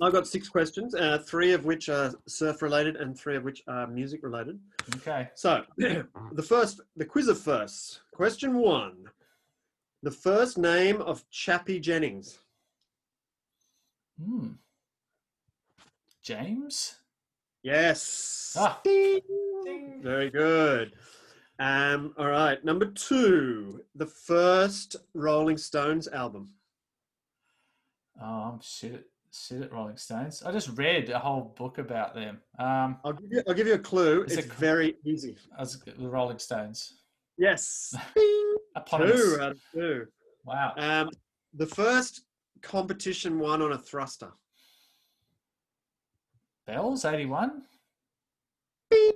I've 0.00 0.12
got 0.12 0.26
six 0.26 0.48
questions, 0.48 0.94
uh, 0.94 1.18
three 1.26 1.52
of 1.52 1.64
which 1.64 1.88
are 1.88 2.12
surf 2.26 2.60
related, 2.62 2.96
and 2.96 3.18
three 3.18 3.36
of 3.36 3.44
which 3.44 3.62
are 3.66 3.86
music 3.86 4.20
related. 4.22 4.58
okay. 4.96 5.28
So, 5.34 5.64
the 5.78 6.46
first, 6.46 6.80
the 6.96 7.04
quiz 7.04 7.28
of 7.28 7.38
firsts. 7.40 8.00
Question 8.12 8.54
one. 8.58 9.04
The 10.02 10.10
first 10.10 10.58
name 10.58 11.00
of 11.00 11.24
Chappie 11.30 11.80
Jennings. 11.80 12.38
Hmm. 14.22 14.48
James? 16.22 16.96
Yes. 17.66 18.54
Ah. 18.56 18.80
Ding. 18.84 19.20
Very 20.00 20.30
good. 20.30 20.92
Um, 21.58 22.14
all 22.16 22.28
right. 22.28 22.64
Number 22.64 22.86
two. 22.86 23.80
The 23.96 24.06
first 24.06 24.94
Rolling 25.14 25.58
Stones 25.58 26.06
album. 26.06 26.50
Oh, 28.22 28.52
I'm 28.52 28.60
shit 28.60 28.94
at, 28.94 29.04
shit 29.32 29.62
at 29.62 29.72
Rolling 29.72 29.96
Stones. 29.96 30.44
I 30.44 30.52
just 30.52 30.78
read 30.78 31.10
a 31.10 31.18
whole 31.18 31.54
book 31.58 31.78
about 31.78 32.14
them. 32.14 32.38
Um, 32.60 32.98
I'll 33.04 33.14
give 33.14 33.32
you. 33.32 33.42
I'll 33.48 33.54
give 33.54 33.66
you 33.66 33.74
a 33.74 33.78
clue. 33.80 34.22
Is 34.22 34.36
it's 34.38 34.46
it- 34.46 34.52
very 34.52 34.94
easy. 35.04 35.36
I 35.58 35.62
was 35.62 35.80
the 35.80 36.08
Rolling 36.08 36.38
Stones. 36.38 37.00
Yes. 37.36 37.96
Bing. 38.14 38.56
Two 38.88 39.38
out 39.40 39.52
of 39.52 39.60
two. 39.74 40.06
Wow. 40.44 40.72
Um, 40.76 41.10
the 41.52 41.66
first 41.66 42.26
competition 42.62 43.40
won 43.40 43.60
on 43.60 43.72
a 43.72 43.78
thruster. 43.78 44.30
Bells, 46.66 47.04
81? 47.04 47.62
Mate, 48.90 49.14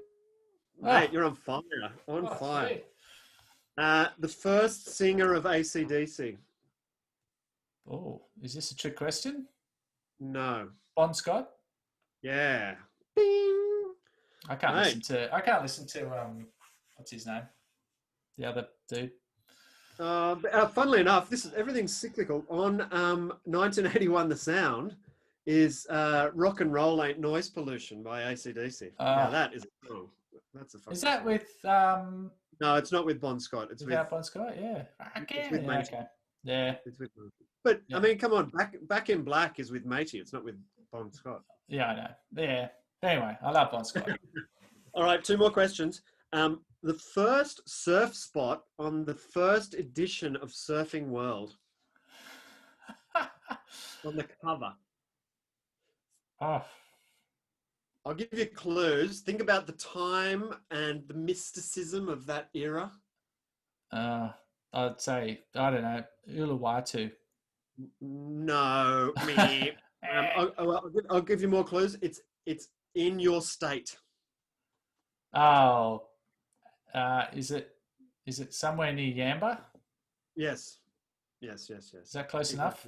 Ah. 0.83 1.03
you're 1.13 1.25
on 1.25 1.35
fire. 1.35 1.93
On 2.07 2.27
Oh, 2.27 2.35
fire. 2.37 2.83
Uh, 3.77 4.09
the 4.19 4.29
first 4.29 4.87
singer 4.87 5.35
of 5.35 5.45
ACDC. 5.47 6.39
Oh, 7.91 8.23
is 8.41 8.55
this 8.55 8.71
a 8.71 8.77
trick 8.77 8.97
question? 8.97 9.49
No. 10.21 10.71
Bon 10.95 11.13
Scott? 11.13 11.51
Yeah. 12.23 12.77
Bing. 13.15 13.95
I 14.49 14.57
can't 14.57 14.75
Right. 14.75 14.85
listen 14.87 15.01
to. 15.03 15.35
I 15.35 15.41
can't 15.41 15.63
listen 15.63 15.87
to. 15.89 16.21
Um, 16.21 16.53
what's 16.97 17.11
his 17.11 17.27
name? 17.27 17.49
The 18.39 18.45
other 18.47 18.69
dude. 18.89 19.13
Uh, 19.99 20.37
uh, 20.53 20.69
funnily 20.69 21.01
enough, 21.01 21.29
this 21.29 21.45
is 21.45 21.53
everything's 21.55 21.95
cyclical. 21.97 22.47
On 22.49 22.81
um, 22.93 23.39
1981, 23.45 24.29
The 24.29 24.37
Sound 24.37 24.97
is 25.47 25.87
uh, 25.91 26.31
"Rock 26.35 26.61
and 26.61 26.73
Roll 26.73 27.03
Ain't 27.03 27.19
Noise 27.19 27.51
Pollution" 27.51 28.03
by 28.03 28.23
ACDC. 28.23 28.93
Ah. 28.99 29.17
now 29.17 29.31
that 29.31 29.55
is 29.55 29.65
a 29.65 29.89
song. 29.89 30.09
That's 30.55 30.75
a. 30.75 30.79
fucking 30.79 30.93
Is 30.93 31.01
that 31.03 31.25
with 31.25 31.49
um? 31.65 32.31
No, 32.61 32.75
it's 32.77 32.93
not 32.93 33.07
with 33.07 33.21
Bon 33.21 33.41
Scott. 33.41 33.69
It's 33.71 33.85
with. 33.85 34.11
Bon 34.11 34.23
Scott? 34.23 34.55
Yeah. 34.61 34.83
Again. 35.17 35.51
with 35.51 35.65
yeah, 35.65 35.79
okay. 35.79 36.03
Yeah. 36.45 36.75
It's 36.85 36.99
with. 36.99 37.11
But 37.65 37.83
Yeah. 37.89 37.97
I 37.97 38.01
mean, 38.01 38.19
come 38.19 38.33
on, 38.33 38.51
back 38.51 38.77
Back 38.83 39.11
in 39.11 39.23
Black 39.23 39.59
is 39.59 39.71
with 39.71 39.85
Matey. 39.87 40.19
It's 40.19 40.33
not 40.33 40.45
with 40.45 40.57
Bon 40.93 41.13
Scott. 41.13 41.43
Yeah, 41.69 41.87
I 41.87 41.97
know. 41.97 42.43
Yeah. 42.43 42.69
Anyway, 43.03 43.37
I 43.43 43.51
love 43.51 43.71
Bon 43.71 43.85
Scott. 43.85 44.09
All 44.95 45.05
right, 45.05 45.23
two 45.23 45.39
more 45.39 45.51
questions. 45.51 46.03
Um, 46.33 46.61
the 46.83 46.95
first 46.95 47.61
surf 47.67 48.15
spot 48.15 48.63
on 48.79 49.05
the 49.05 49.15
first 49.15 49.75
edition 49.75 50.37
of 50.37 50.51
Surfing 50.51 51.07
World 51.07 51.57
on 54.05 54.17
the 54.17 54.27
cover. 54.45 54.73
Oh, 56.41 56.65
I'll 58.05 58.15
give 58.15 58.29
you 58.33 58.47
clues. 58.47 59.21
Think 59.21 59.41
about 59.41 59.67
the 59.67 59.73
time 59.73 60.55
and 60.71 61.07
the 61.07 61.15
mysticism 61.15 62.09
of 62.09 62.27
that 62.27 62.49
era. 62.55 62.93
uh, 63.93 64.31
I'd 64.73 65.01
say 65.01 65.41
I 65.55 65.71
don't 65.71 65.83
know 65.83 66.05
Uluwatu. 66.31 67.11
No, 68.01 69.13
me. 69.27 69.73
um, 70.13 70.27
I'll, 70.37 70.53
I'll, 70.59 70.73
I'll 70.73 70.89
give, 70.91 71.05
I'll 71.11 71.23
give 71.23 71.43
you 71.43 71.49
more 71.49 71.65
clues. 71.65 71.97
It's 72.01 72.21
it's 72.47 72.69
in 72.95 73.19
your 73.19 73.43
state. 73.43 73.97
Oh, 75.35 76.05
uh, 76.95 77.27
is 77.35 77.51
it 77.51 77.77
is 78.27 78.41
it 78.41 78.55
somewhere 78.55 78.93
near 78.93 79.13
Yamba? 79.13 79.59
Yes, 80.37 80.79
yes, 81.41 81.69
yes, 81.71 81.91
yes. 81.95 82.07
Is 82.07 82.13
that 82.13 82.29
close 82.29 82.53
enough? 82.53 82.87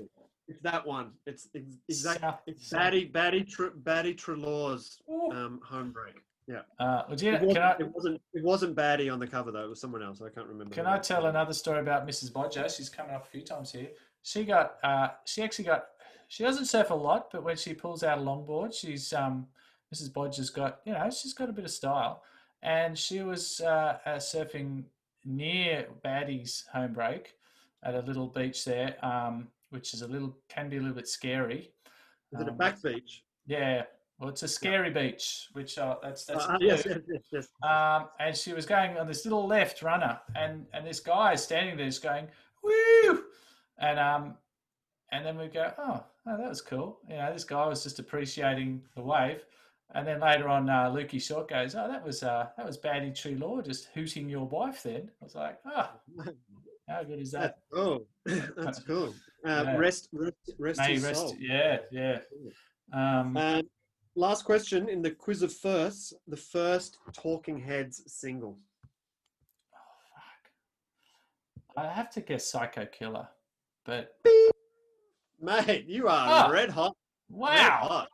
It's 0.53 0.63
that 0.63 0.87
one. 0.87 1.13
It's 1.27 1.49
ex- 1.55 1.79
exactly. 1.89 2.55
It's 2.55 2.71
Baddy 2.71 3.11
Baddy 3.11 3.49
Tr- 3.49 3.77
Baddy 3.83 4.17
Treloar's 4.17 5.01
um, 5.33 5.61
home 5.65 5.91
break. 5.93 6.17
Yeah. 6.47 6.63
Uh, 6.79 7.05
you, 7.17 7.33
It 7.35 7.43
wasn't, 7.43 7.65
I 7.65 7.77
it 7.79 7.91
wasn't. 7.95 8.21
It 8.35 8.45
wasn't 8.45 8.77
Baddy 8.77 9.13
on 9.13 9.19
the 9.19 9.27
cover 9.27 9.51
though. 9.51 9.65
It 9.65 9.69
was 9.71 9.81
someone 9.81 10.03
else. 10.03 10.21
I 10.21 10.29
can't 10.29 10.47
remember. 10.47 10.75
can 10.75 10.87
I 10.87 10.99
tell 10.99 11.27
another 11.27 11.55
story 11.55 11.81
about 11.81 12.07
Mrs. 12.07 12.33
Bodger? 12.33 12.69
She's 12.69 12.89
coming 12.91 13.15
up 13.15 13.25
a 13.27 13.29
few 13.31 13.43
times 13.43 13.73
here. 13.73 13.89
She 14.23 14.45
got 14.45 14.77
uh, 14.83 15.09
she 15.25 15.43
actually 15.43 15.65
got 15.65 15.87
she 16.29 16.45
doesn't 16.45 16.67
surf 16.67 16.91
a 16.91 16.95
lot, 16.95 17.31
but 17.33 17.43
when 17.45 17.57
she 17.57 17.73
pulls 17.75 18.03
out 18.03 18.19
a 18.19 18.21
longboard, 18.21 18.75
she's 18.75 19.13
um, 19.13 19.47
Mrs. 19.95 20.13
Bodger's 20.13 20.51
got 20.51 20.81
you 20.85 20.93
know 20.93 21.09
she's 21.11 21.33
got 21.33 21.49
a 21.49 21.53
bit 21.53 21.65
of 21.65 21.71
style, 21.71 22.23
and 22.63 22.99
she 22.99 23.23
was 23.23 23.61
uh, 23.61 23.99
uh, 24.05 24.17
surfing 24.17 24.85
near 25.25 25.87
Baddy's 26.05 26.65
home 26.73 26.93
break 26.93 27.37
at 27.85 27.95
a 27.95 28.01
little 28.01 28.27
beach 28.29 28.65
there, 28.65 28.97
um, 29.05 29.49
which 29.73 29.95
is 29.95 30.03
a 30.03 30.07
little 30.07 30.37
can 30.49 30.69
be 30.69 30.77
a 30.77 30.81
little 30.81 30.95
bit 30.95 31.09
scary. 31.09 31.73
Is 32.33 32.41
it 32.41 32.49
a 32.49 32.51
Um, 32.51 32.57
back 32.57 32.81
beach? 32.83 33.25
Yeah, 33.47 33.85
well, 34.19 34.29
it's 34.29 34.43
a 34.43 34.49
scary 34.49 34.91
beach, 34.91 35.49
which 35.53 35.79
uh, 35.79 35.97
that's 36.03 36.25
that's 36.25 36.45
Uh, 36.45 36.59
yes, 36.61 36.85
yes, 36.87 37.01
yes, 37.09 37.23
yes. 37.33 37.49
Um, 37.69 38.09
and 38.21 38.37
she 38.37 38.53
was 38.53 38.67
going 38.67 38.97
on 38.97 39.07
this 39.07 39.25
little 39.25 39.47
left 39.47 39.83
runner, 39.83 40.21
and 40.37 40.67
and 40.75 40.87
this 40.87 41.01
guy 41.01 41.33
is 41.33 41.43
standing 41.43 41.77
there, 41.77 41.87
just 41.87 42.03
going 42.03 42.29
woo, 42.63 43.25
and 43.79 43.99
um, 43.99 44.37
and 45.11 45.25
then 45.27 45.37
we 45.37 45.49
go, 45.49 45.73
oh, 45.79 46.05
oh, 46.27 46.37
that 46.39 46.49
was 46.49 46.61
cool. 46.61 47.01
You 47.09 47.17
know, 47.17 47.33
this 47.33 47.45
guy 47.45 47.67
was 47.67 47.83
just 47.83 47.99
appreciating 47.99 48.83
the 48.95 49.03
wave, 49.03 49.45
and 49.95 50.07
then 50.07 50.21
later 50.21 50.49
on, 50.49 50.71
uh, 50.71 50.91
Lukey 50.91 51.21
Short 51.21 51.49
goes, 51.49 51.75
oh, 51.75 51.89
that 51.89 52.05
was 52.05 52.23
uh, 52.23 52.49
that 52.57 52.67
was 52.67 52.79
Baddy 52.79 53.11
Treloar 53.13 53.65
just 53.65 53.89
hooting 53.95 54.29
your 54.29 54.47
wife. 54.47 54.83
Then 54.83 55.11
I 55.21 55.25
was 55.25 55.35
like, 55.35 55.59
oh, 55.67 55.91
how 56.89 57.03
good 57.03 57.21
is 57.21 57.33
that? 57.33 57.43
That's 57.43 57.61
cool. 57.73 58.07
That's 58.57 58.79
cool. 58.81 59.15
Uh, 59.45 59.65
Yeah. 59.67 59.77
Rest, 59.77 60.09
rest, 60.13 60.37
rest 60.59 60.79
May 60.81 60.95
his 60.95 61.05
rest, 61.05 61.21
soul. 61.21 61.37
yeah, 61.39 61.79
yeah. 61.91 62.21
Um, 62.93 63.37
And 63.37 63.67
last 64.15 64.45
question 64.45 64.89
in 64.89 65.03
the 65.03 65.11
quiz 65.11 65.43
of 65.43 65.53
firsts: 65.53 66.13
the 66.29 66.37
first 66.37 66.99
Talking 67.13 67.59
Heads 67.59 68.03
single. 68.07 68.59
oh, 69.75 69.79
fuck. 70.15 71.85
I 71.85 71.89
have 71.93 72.11
to 72.11 72.21
guess 72.21 72.47
Psycho 72.47 72.87
Killer, 72.87 73.29
but 73.85 74.17
Mate, 75.41 75.87
you 75.89 76.07
are 76.07 76.47
Ah. 76.47 76.49
red 76.53 76.71
hot. 76.71 76.97
red 77.29 77.39
Wow. 77.69 77.79
hot. 77.89 78.09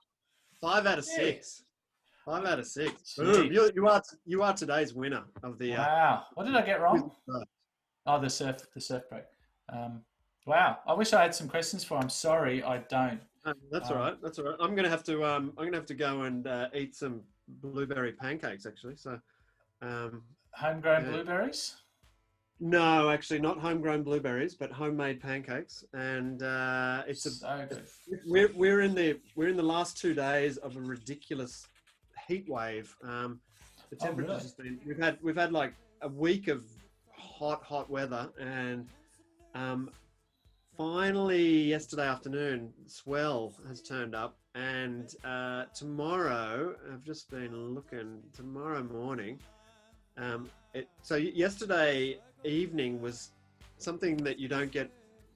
Five 0.62 0.86
out 0.86 0.98
of 0.98 1.06
Yeah. 1.06 1.14
six. 1.16 1.64
Five 2.24 2.46
out 2.46 2.58
of 2.58 2.66
six. 2.66 3.14
Boom. 3.16 3.52
You, 3.52 3.70
you 3.74 3.86
are 3.86 4.02
you 4.24 4.42
are 4.42 4.54
today's 4.54 4.94
winner 4.94 5.24
of 5.42 5.58
the. 5.58 5.74
Uh, 5.74 5.78
Wow. 5.86 6.26
What 6.34 6.44
did 6.46 6.56
I 6.56 6.62
get 6.64 6.80
wrong? 6.80 7.14
Oh, 8.06 8.18
the 8.18 8.30
surf, 8.30 8.56
the 8.72 8.80
surf 8.80 9.02
break. 9.10 9.24
Um, 9.70 10.02
wow. 10.48 10.78
I 10.86 10.94
wish 10.94 11.12
I 11.12 11.22
had 11.22 11.34
some 11.34 11.48
questions 11.48 11.84
for. 11.84 11.98
I'm 11.98 12.08
sorry, 12.08 12.62
I 12.64 12.78
don't. 12.78 13.20
Uh, 13.44 13.52
that's 13.70 13.90
Um, 13.90 13.96
all 13.96 14.02
right. 14.02 14.16
That's 14.22 14.38
all 14.38 14.46
right. 14.46 14.56
I'm 14.60 14.74
gonna 14.74 14.88
have 14.88 15.04
to. 15.04 15.24
Um, 15.24 15.52
I'm 15.58 15.64
gonna 15.66 15.76
have 15.76 15.86
to 15.86 15.94
go 15.94 16.22
and 16.22 16.46
uh, 16.46 16.68
eat 16.74 16.94
some 16.96 17.22
blueberry 17.48 18.12
pancakes 18.12 18.66
actually. 18.66 18.96
So, 18.96 19.20
um, 19.82 20.22
Homegrown 20.52 21.04
Yeah. 21.04 21.10
blueberries. 21.12 21.76
no, 22.60 23.10
actually 23.10 23.38
not 23.38 23.58
homegrown 23.60 24.02
blueberries, 24.02 24.54
but 24.56 24.72
homemade 24.72 25.20
pancakes. 25.20 25.84
And 25.92 26.42
uh, 26.42 27.04
it's 27.06 27.24
a. 27.26 27.30
so 27.30 27.66
good. 27.68 27.86
We're 28.26 28.50
we're 28.54 28.80
in 28.80 28.94
the 28.94 29.20
we're 29.36 29.48
in 29.48 29.56
the 29.56 29.62
last 29.62 29.96
two 29.98 30.14
days 30.14 30.56
of 30.58 30.76
a 30.76 30.80
ridiculous 30.80 31.68
heat 32.26 32.48
wave. 32.48 32.94
Um, 33.04 33.40
the 33.90 33.96
Oh, 34.00 34.04
temperature's 34.06 34.30
really? 34.30 34.42
just 34.42 34.56
been. 34.58 34.80
We've 34.86 34.98
had 34.98 35.18
we've 35.22 35.36
had 35.36 35.52
like 35.52 35.74
a 36.02 36.08
week 36.08 36.48
of 36.48 36.64
hot 37.16 37.62
hot 37.62 37.88
weather, 37.88 38.28
and 38.40 38.86
um, 39.54 39.90
finally 40.78 41.64
yesterday 41.64 42.06
afternoon, 42.06 42.72
swell 42.86 43.52
has 43.66 43.82
turned 43.82 44.14
up, 44.14 44.36
and 44.54 45.16
uh, 45.24 45.64
tomorrow 45.74 46.74
I've 46.90 47.02
just 47.02 47.28
been 47.30 47.74
looking. 47.74 48.22
Tomorrow 48.32 48.84
morning, 48.84 49.40
um, 50.16 50.48
it 50.72 50.88
so 51.02 51.16
yesterday 51.16 52.20
evening 52.44 53.02
was 53.02 53.32
something 53.78 54.16
that 54.18 54.38
you 54.38 54.46
don't 54.46 54.70
get 54.70 54.88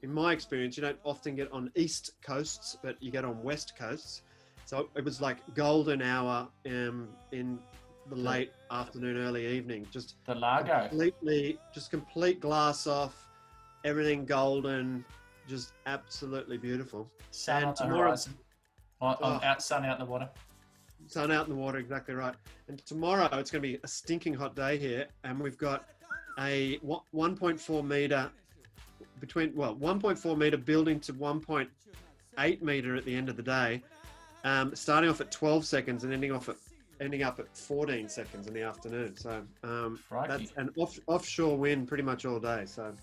in 0.03 0.13
my 0.13 0.33
experience, 0.33 0.77
you 0.77 0.83
don't 0.83 0.99
often 1.05 1.35
get 1.35 1.53
on 1.53 1.71
east 1.75 2.13
coasts, 2.25 2.79
but 2.81 2.97
you 3.03 3.11
get 3.11 3.25
on 3.25 3.43
west 3.43 3.75
coasts. 3.77 4.23
So 4.65 4.89
it 4.95 5.05
was 5.05 5.21
like 5.21 5.39
golden 5.55 6.03
hour 6.03 6.49
um, 6.67 7.09
in 7.33 7.59
the 8.09 8.17
late 8.17 8.53
afternoon, 8.71 9.17
early 9.17 9.47
evening. 9.47 9.87
Just 9.91 10.15
The 10.25 10.37
Largo. 10.37 10.89
completely, 10.89 11.59
just 11.75 11.91
complete 11.91 12.41
glass 12.41 12.87
off, 12.87 13.29
everything 13.85 14.25
golden, 14.25 15.05
just 15.49 15.73
absolutely 15.87 16.59
beautiful. 16.59 17.11
Sun 17.31 17.65
and 17.65 17.77
tomorrow- 17.77 18.17
on 19.01 19.17
Oh. 19.21 19.41
out, 19.43 19.63
sun 19.63 19.85
out 19.85 19.99
in 20.01 20.07
the 20.07 20.11
water. 20.11 20.29
Sun 21.09 21.33
out 21.33 21.47
in 21.49 21.53
the 21.55 21.61
water, 21.61 21.79
exactly 21.79 22.15
right. 22.15 22.35
And 22.69 22.79
tomorrow 22.87 23.25
it's 23.39 23.51
going 23.51 23.63
to 23.63 23.69
be 23.69 23.79
a 23.83 23.89
stinking 23.89 24.35
hot 24.35 24.55
day 24.55 24.79
here, 24.79 25.09
and 25.25 25.41
we've 25.41 25.59
got 25.59 25.89
a 26.39 26.79
1.4 26.79 27.83
meter 27.83 28.31
between 29.21 29.55
well 29.55 29.75
1.4 29.77 30.37
meter 30.37 30.57
building 30.57 31.01
to 31.01 31.13
1.8 31.13 32.63
meter 32.63 32.97
at 32.97 33.05
the 33.05 33.15
end 33.15 33.29
of 33.29 33.37
the 33.37 33.43
day, 33.43 33.83
um, 34.45 34.75
starting 34.75 35.11
off 35.11 35.21
at 35.21 35.31
12 35.33 35.65
seconds 35.67 36.05
and 36.05 36.13
ending 36.13 36.33
off 36.33 36.49
at 36.49 36.57
ending 37.01 37.25
up 37.25 37.41
at 37.41 37.57
14 37.57 38.09
seconds 38.09 38.47
in 38.47 38.55
the 38.55 38.63
afternoon. 38.63 39.17
So 39.17 39.43
um, 39.65 39.99
that's 40.29 40.53
an 40.57 40.71
off, 40.77 40.99
offshore 41.09 41.59
wind 41.59 41.89
pretty 41.89 42.05
much 42.05 42.25
all 42.25 42.39
day. 42.39 42.65
So 42.65 42.95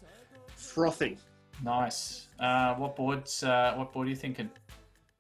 frothing. 0.55 1.17
Nice. 1.63 2.27
Uh, 2.39 2.75
what 2.75 2.95
boards? 2.95 3.43
Uh, 3.43 3.73
what 3.75 3.91
board 3.91 4.07
are 4.07 4.09
you 4.09 4.15
thinking? 4.15 4.49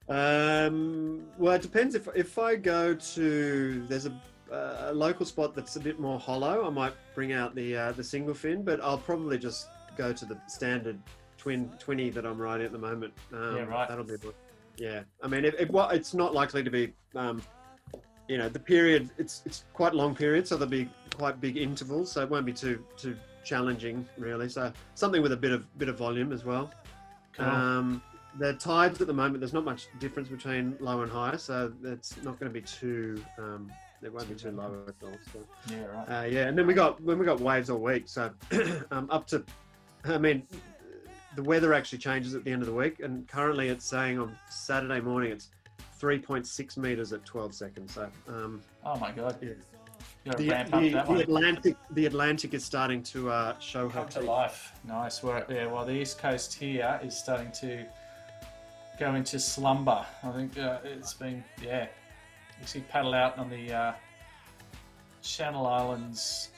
Um, 0.07 1.25
well, 1.37 1.53
it 1.53 1.61
depends. 1.61 1.95
If 1.95 2.07
if 2.15 2.39
I 2.39 2.55
go 2.55 2.95
to 2.95 3.85
there's 3.87 4.05
a, 4.07 4.21
a 4.51 4.93
local 4.93 5.25
spot 5.25 5.53
that's 5.53 5.75
a 5.75 5.79
bit 5.79 5.99
more 5.99 6.19
hollow, 6.19 6.65
I 6.65 6.69
might 6.69 6.93
bring 7.13 7.33
out 7.33 7.55
the 7.55 7.77
uh, 7.77 7.91
the 7.91 8.03
single 8.03 8.33
fin, 8.33 8.63
but 8.63 8.81
I'll 8.81 8.97
probably 8.97 9.37
just 9.37 9.67
go 9.97 10.11
to 10.13 10.25
the 10.25 10.37
standard 10.47 10.99
twin 11.37 11.71
twenty 11.79 12.09
that 12.09 12.25
I'm 12.25 12.41
riding 12.41 12.65
at 12.65 12.71
the 12.71 12.79
moment. 12.79 13.13
Um, 13.33 13.57
Yeah, 13.57 13.63
right. 13.63 13.87
That'll 13.87 14.03
be 14.03 14.17
good. 14.17 14.33
Yeah, 14.77 15.01
I 15.21 15.27
mean, 15.27 15.43
it, 15.43 15.55
it, 15.59 15.69
it's 15.73 16.13
not 16.13 16.33
likely 16.33 16.63
to 16.63 16.71
be. 16.71 16.93
Um, 17.15 17.41
you 18.29 18.37
know, 18.37 18.47
the 18.47 18.59
period 18.59 19.09
it's 19.17 19.41
it's 19.45 19.65
quite 19.73 19.93
long 19.93 20.15
period, 20.15 20.47
so 20.47 20.55
there'll 20.55 20.69
be 20.69 20.87
quite 21.15 21.41
big 21.41 21.57
intervals, 21.57 22.11
so 22.11 22.21
it 22.21 22.29
won't 22.29 22.45
be 22.45 22.53
too 22.53 22.83
too 22.95 23.15
challenging 23.49 24.07
really. 24.17 24.47
So 24.47 24.71
something 24.93 25.21
with 25.21 25.31
a 25.31 25.37
bit 25.37 25.51
of 25.51 25.61
bit 25.79 25.89
of 25.89 25.97
volume 25.97 26.31
as 26.31 26.45
well. 26.45 26.71
Cool. 27.33 27.45
Um, 27.45 28.01
the 28.37 28.53
tides 28.53 29.01
at 29.01 29.07
the 29.07 29.13
moment, 29.13 29.39
there's 29.39 29.53
not 29.53 29.65
much 29.65 29.87
difference 29.99 30.29
between 30.29 30.77
low 30.79 31.01
and 31.01 31.11
high, 31.11 31.35
so 31.35 31.73
it's 31.83 32.15
not 32.23 32.39
going 32.39 32.53
to 32.53 32.53
be 32.53 32.61
too. 32.61 33.23
Um, 33.39 33.71
it 34.03 34.13
won't 34.13 34.29
be 34.29 34.35
too 34.35 34.51
low 34.51 34.85
at 34.87 34.95
all. 35.03 35.17
So, 35.33 35.39
yeah, 35.69 35.85
right. 35.85 36.05
uh, 36.05 36.25
yeah, 36.27 36.47
and 36.47 36.57
then 36.57 36.67
we 36.67 36.73
got 36.73 37.01
when 37.01 37.17
we 37.17 37.25
got 37.25 37.41
waves 37.41 37.69
all 37.69 37.79
week, 37.79 38.03
so 38.05 38.31
um, 38.91 39.07
up 39.09 39.25
to. 39.27 39.43
I 40.05 40.17
mean, 40.17 40.43
the 41.35 41.43
weather 41.43 41.73
actually 41.73 41.97
changes 41.97 42.35
at 42.35 42.43
the 42.45 42.51
end 42.51 42.61
of 42.61 42.67
the 42.67 42.73
week, 42.73 42.99
and 42.99 43.27
currently 43.27 43.67
it's 43.69 43.83
saying 43.85 44.19
on 44.19 44.35
Saturday 44.49 45.01
morning 45.01 45.31
it's 45.31 45.49
3.6 45.99 46.77
meters 46.77 47.11
at 47.11 47.25
12 47.25 47.53
seconds. 47.53 47.93
So 47.95 48.09
um, 48.29 48.61
Oh 48.85 48.95
my 48.97 49.11
god. 49.11 49.37
yeah. 49.41 49.49
You 50.25 50.31
got 50.31 50.37
to 50.37 50.43
the, 50.43 50.79
the, 50.79 51.13
the. 51.13 51.21
Atlantic, 51.21 51.77
the 51.91 52.05
Atlantic 52.05 52.53
is 52.53 52.65
starting 52.65 53.01
to 53.03 53.29
uh, 53.29 53.59
show 53.59 53.87
her 53.87 54.03
to 54.05 54.19
teeth. 54.19 54.27
life. 54.27 54.73
Nice 54.85 55.23
work 55.23 55.47
there. 55.47 55.69
While 55.69 55.85
the 55.85 55.93
east 55.93 56.17
coast 56.17 56.53
here 56.53 56.99
is 57.03 57.17
starting 57.17 57.51
to 57.53 57.85
go 58.99 59.15
into 59.15 59.39
slumber. 59.39 60.05
I 60.23 60.31
think 60.31 60.57
uh, 60.57 60.79
it's 60.83 61.13
been 61.13 61.43
yeah. 61.63 61.87
You 62.59 62.67
see 62.67 62.81
paddle 62.81 63.13
out 63.13 63.37
on 63.37 63.49
the 63.49 63.71
uh, 63.71 63.93
Channel 65.21 65.65
Islands 65.65 66.49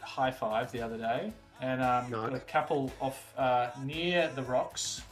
high 0.00 0.32
five 0.32 0.72
the 0.72 0.82
other 0.82 0.98
day, 0.98 1.32
and 1.60 1.80
um, 1.80 2.10
Nice. 2.10 2.30
got 2.30 2.34
a 2.34 2.40
couple 2.40 2.92
off 3.00 3.32
uh, 3.38 3.70
near 3.84 4.28
the 4.34 4.42
rocks. 4.42 5.02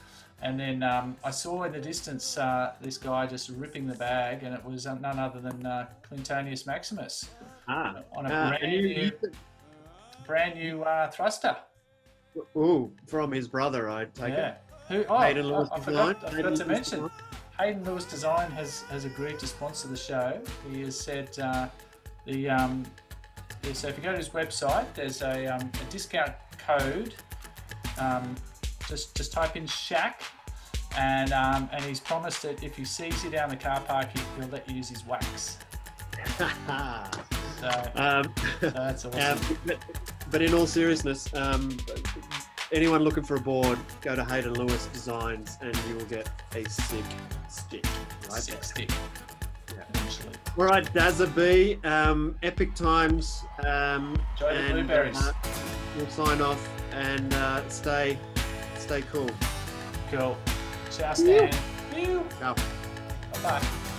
And 0.43 0.59
then 0.59 0.83
um, 0.83 1.17
I 1.23 1.31
saw 1.31 1.65
in 1.65 1.73
the 1.73 1.81
distance 1.81 2.39
uh, 2.39 2.73
this 2.81 2.97
guy 2.97 3.27
just 3.27 3.51
ripping 3.51 3.87
the 3.87 3.95
bag, 3.95 4.43
and 4.43 4.55
it 4.55 4.65
was 4.65 4.87
uh, 4.87 4.95
none 4.95 5.19
other 5.19 5.41
than 5.41 5.67
uh, 5.67 5.87
Clintonius 6.03 6.67
Maximus 6.67 7.29
Ah, 7.69 7.97
on 8.17 8.27
a 8.27 8.29
ah, 8.33 8.49
brand 8.49 8.63
and 8.63 8.73
new, 8.73 8.89
you, 8.89 9.13
brand 10.27 10.59
new 10.59 10.83
uh, 10.83 11.11
thruster. 11.11 11.57
ooh, 12.57 12.91
from 13.07 13.33
his 13.33 13.49
brother, 13.49 13.91
I 13.91 14.07
take 14.07 14.33
yeah. 14.33 14.49
it. 14.49 14.59
Who? 14.89 15.05
Oh, 15.09 15.19
Hayden 15.19 15.47
I, 15.47 15.49
Lewis 15.49 15.69
I 15.71 15.79
Design. 15.79 16.15
forgot, 16.15 16.25
I 16.25 16.37
forgot 16.37 16.57
to 16.57 16.65
mention. 16.65 17.01
Design. 17.03 17.11
Hayden 17.59 17.85
Lewis 17.85 18.05
Design 18.07 18.51
has, 18.53 18.83
has 18.83 19.05
agreed 19.05 19.39
to 19.41 19.47
sponsor 19.47 19.89
the 19.89 19.97
show. 19.97 20.41
He 20.73 20.81
has 20.81 20.99
said 20.99 21.39
uh, 21.39 21.69
the 22.25 22.49
um, 22.49 22.87
yeah, 23.63 23.73
so 23.75 23.89
if 23.89 23.97
you 23.99 24.03
go 24.03 24.13
to 24.13 24.17
his 24.17 24.31
website, 24.31 24.87
there's 24.95 25.21
a, 25.23 25.47
um, 25.47 25.61
a 25.61 25.91
discount 25.91 26.33
code. 26.59 27.15
Um, 27.99 28.35
just 28.89 29.15
just 29.17 29.33
type 29.33 29.57
in 29.57 29.67
Shack, 29.67 30.23
and 30.97 31.33
um, 31.33 31.69
and 31.73 31.85
he's 31.85 32.01
promised 32.01 32.43
that 32.43 32.63
if 32.63 32.77
he 32.77 32.85
sees 32.85 33.23
you 33.25 33.31
down 33.31 33.49
the 33.49 33.57
car 33.57 33.81
park, 33.81 34.09
he, 34.13 34.21
he'll 34.39 34.49
let 34.51 34.69
you 34.69 34.77
use 34.77 34.89
his 34.89 35.05
wax. 35.07 35.59
So, 37.61 37.69
um, 37.97 38.33
so 38.61 38.71
that's 38.71 39.05
awesome. 39.05 39.39
um, 39.39 39.59
but, 39.67 39.79
but 40.31 40.41
in 40.41 40.55
all 40.55 40.67
seriousness, 40.67 41.29
um, 41.35 41.77
anyone 42.73 43.03
looking 43.03 43.23
for 43.23 43.35
a 43.37 43.41
board, 43.41 43.79
go 44.01 44.17
to 44.17 44.25
Hayden 44.25 44.55
Lewis 44.55 44.87
Designs 44.87 45.59
and 45.61 45.77
you 45.89 45.97
will 45.97 46.07
get 46.07 46.31
a 46.55 46.67
sick 46.71 47.05
stick. 47.51 47.85
Right 48.31 48.41
Sick 48.43 48.65
stick. 48.65 48.91
Yeah. 49.75 49.83
Eventually. 49.95 50.33
All 50.57 50.65
right, 50.65 50.85
Dazza 50.95 51.27
B, 51.37 51.77
um, 51.87 52.35
epic 52.43 52.75
times. 52.75 53.43
Um, 53.67 54.17
Enjoy 54.33 54.47
the 54.55 54.59
and, 54.59 54.73
blueberries. 54.73 55.19
uh, 55.19 55.33
we'll 55.99 56.09
sign 56.09 56.41
off 56.41 56.67
and 56.93 57.33
uh, 57.35 57.69
stay, 57.69 58.19
stay 58.91 59.03
cool. 59.13 59.31
Cool. 60.11 60.37
Ciao, 60.91 61.15
Stan. 61.15 61.49
Ciao. 62.41 62.55
Bye 62.55 63.41
bye. 63.41 63.90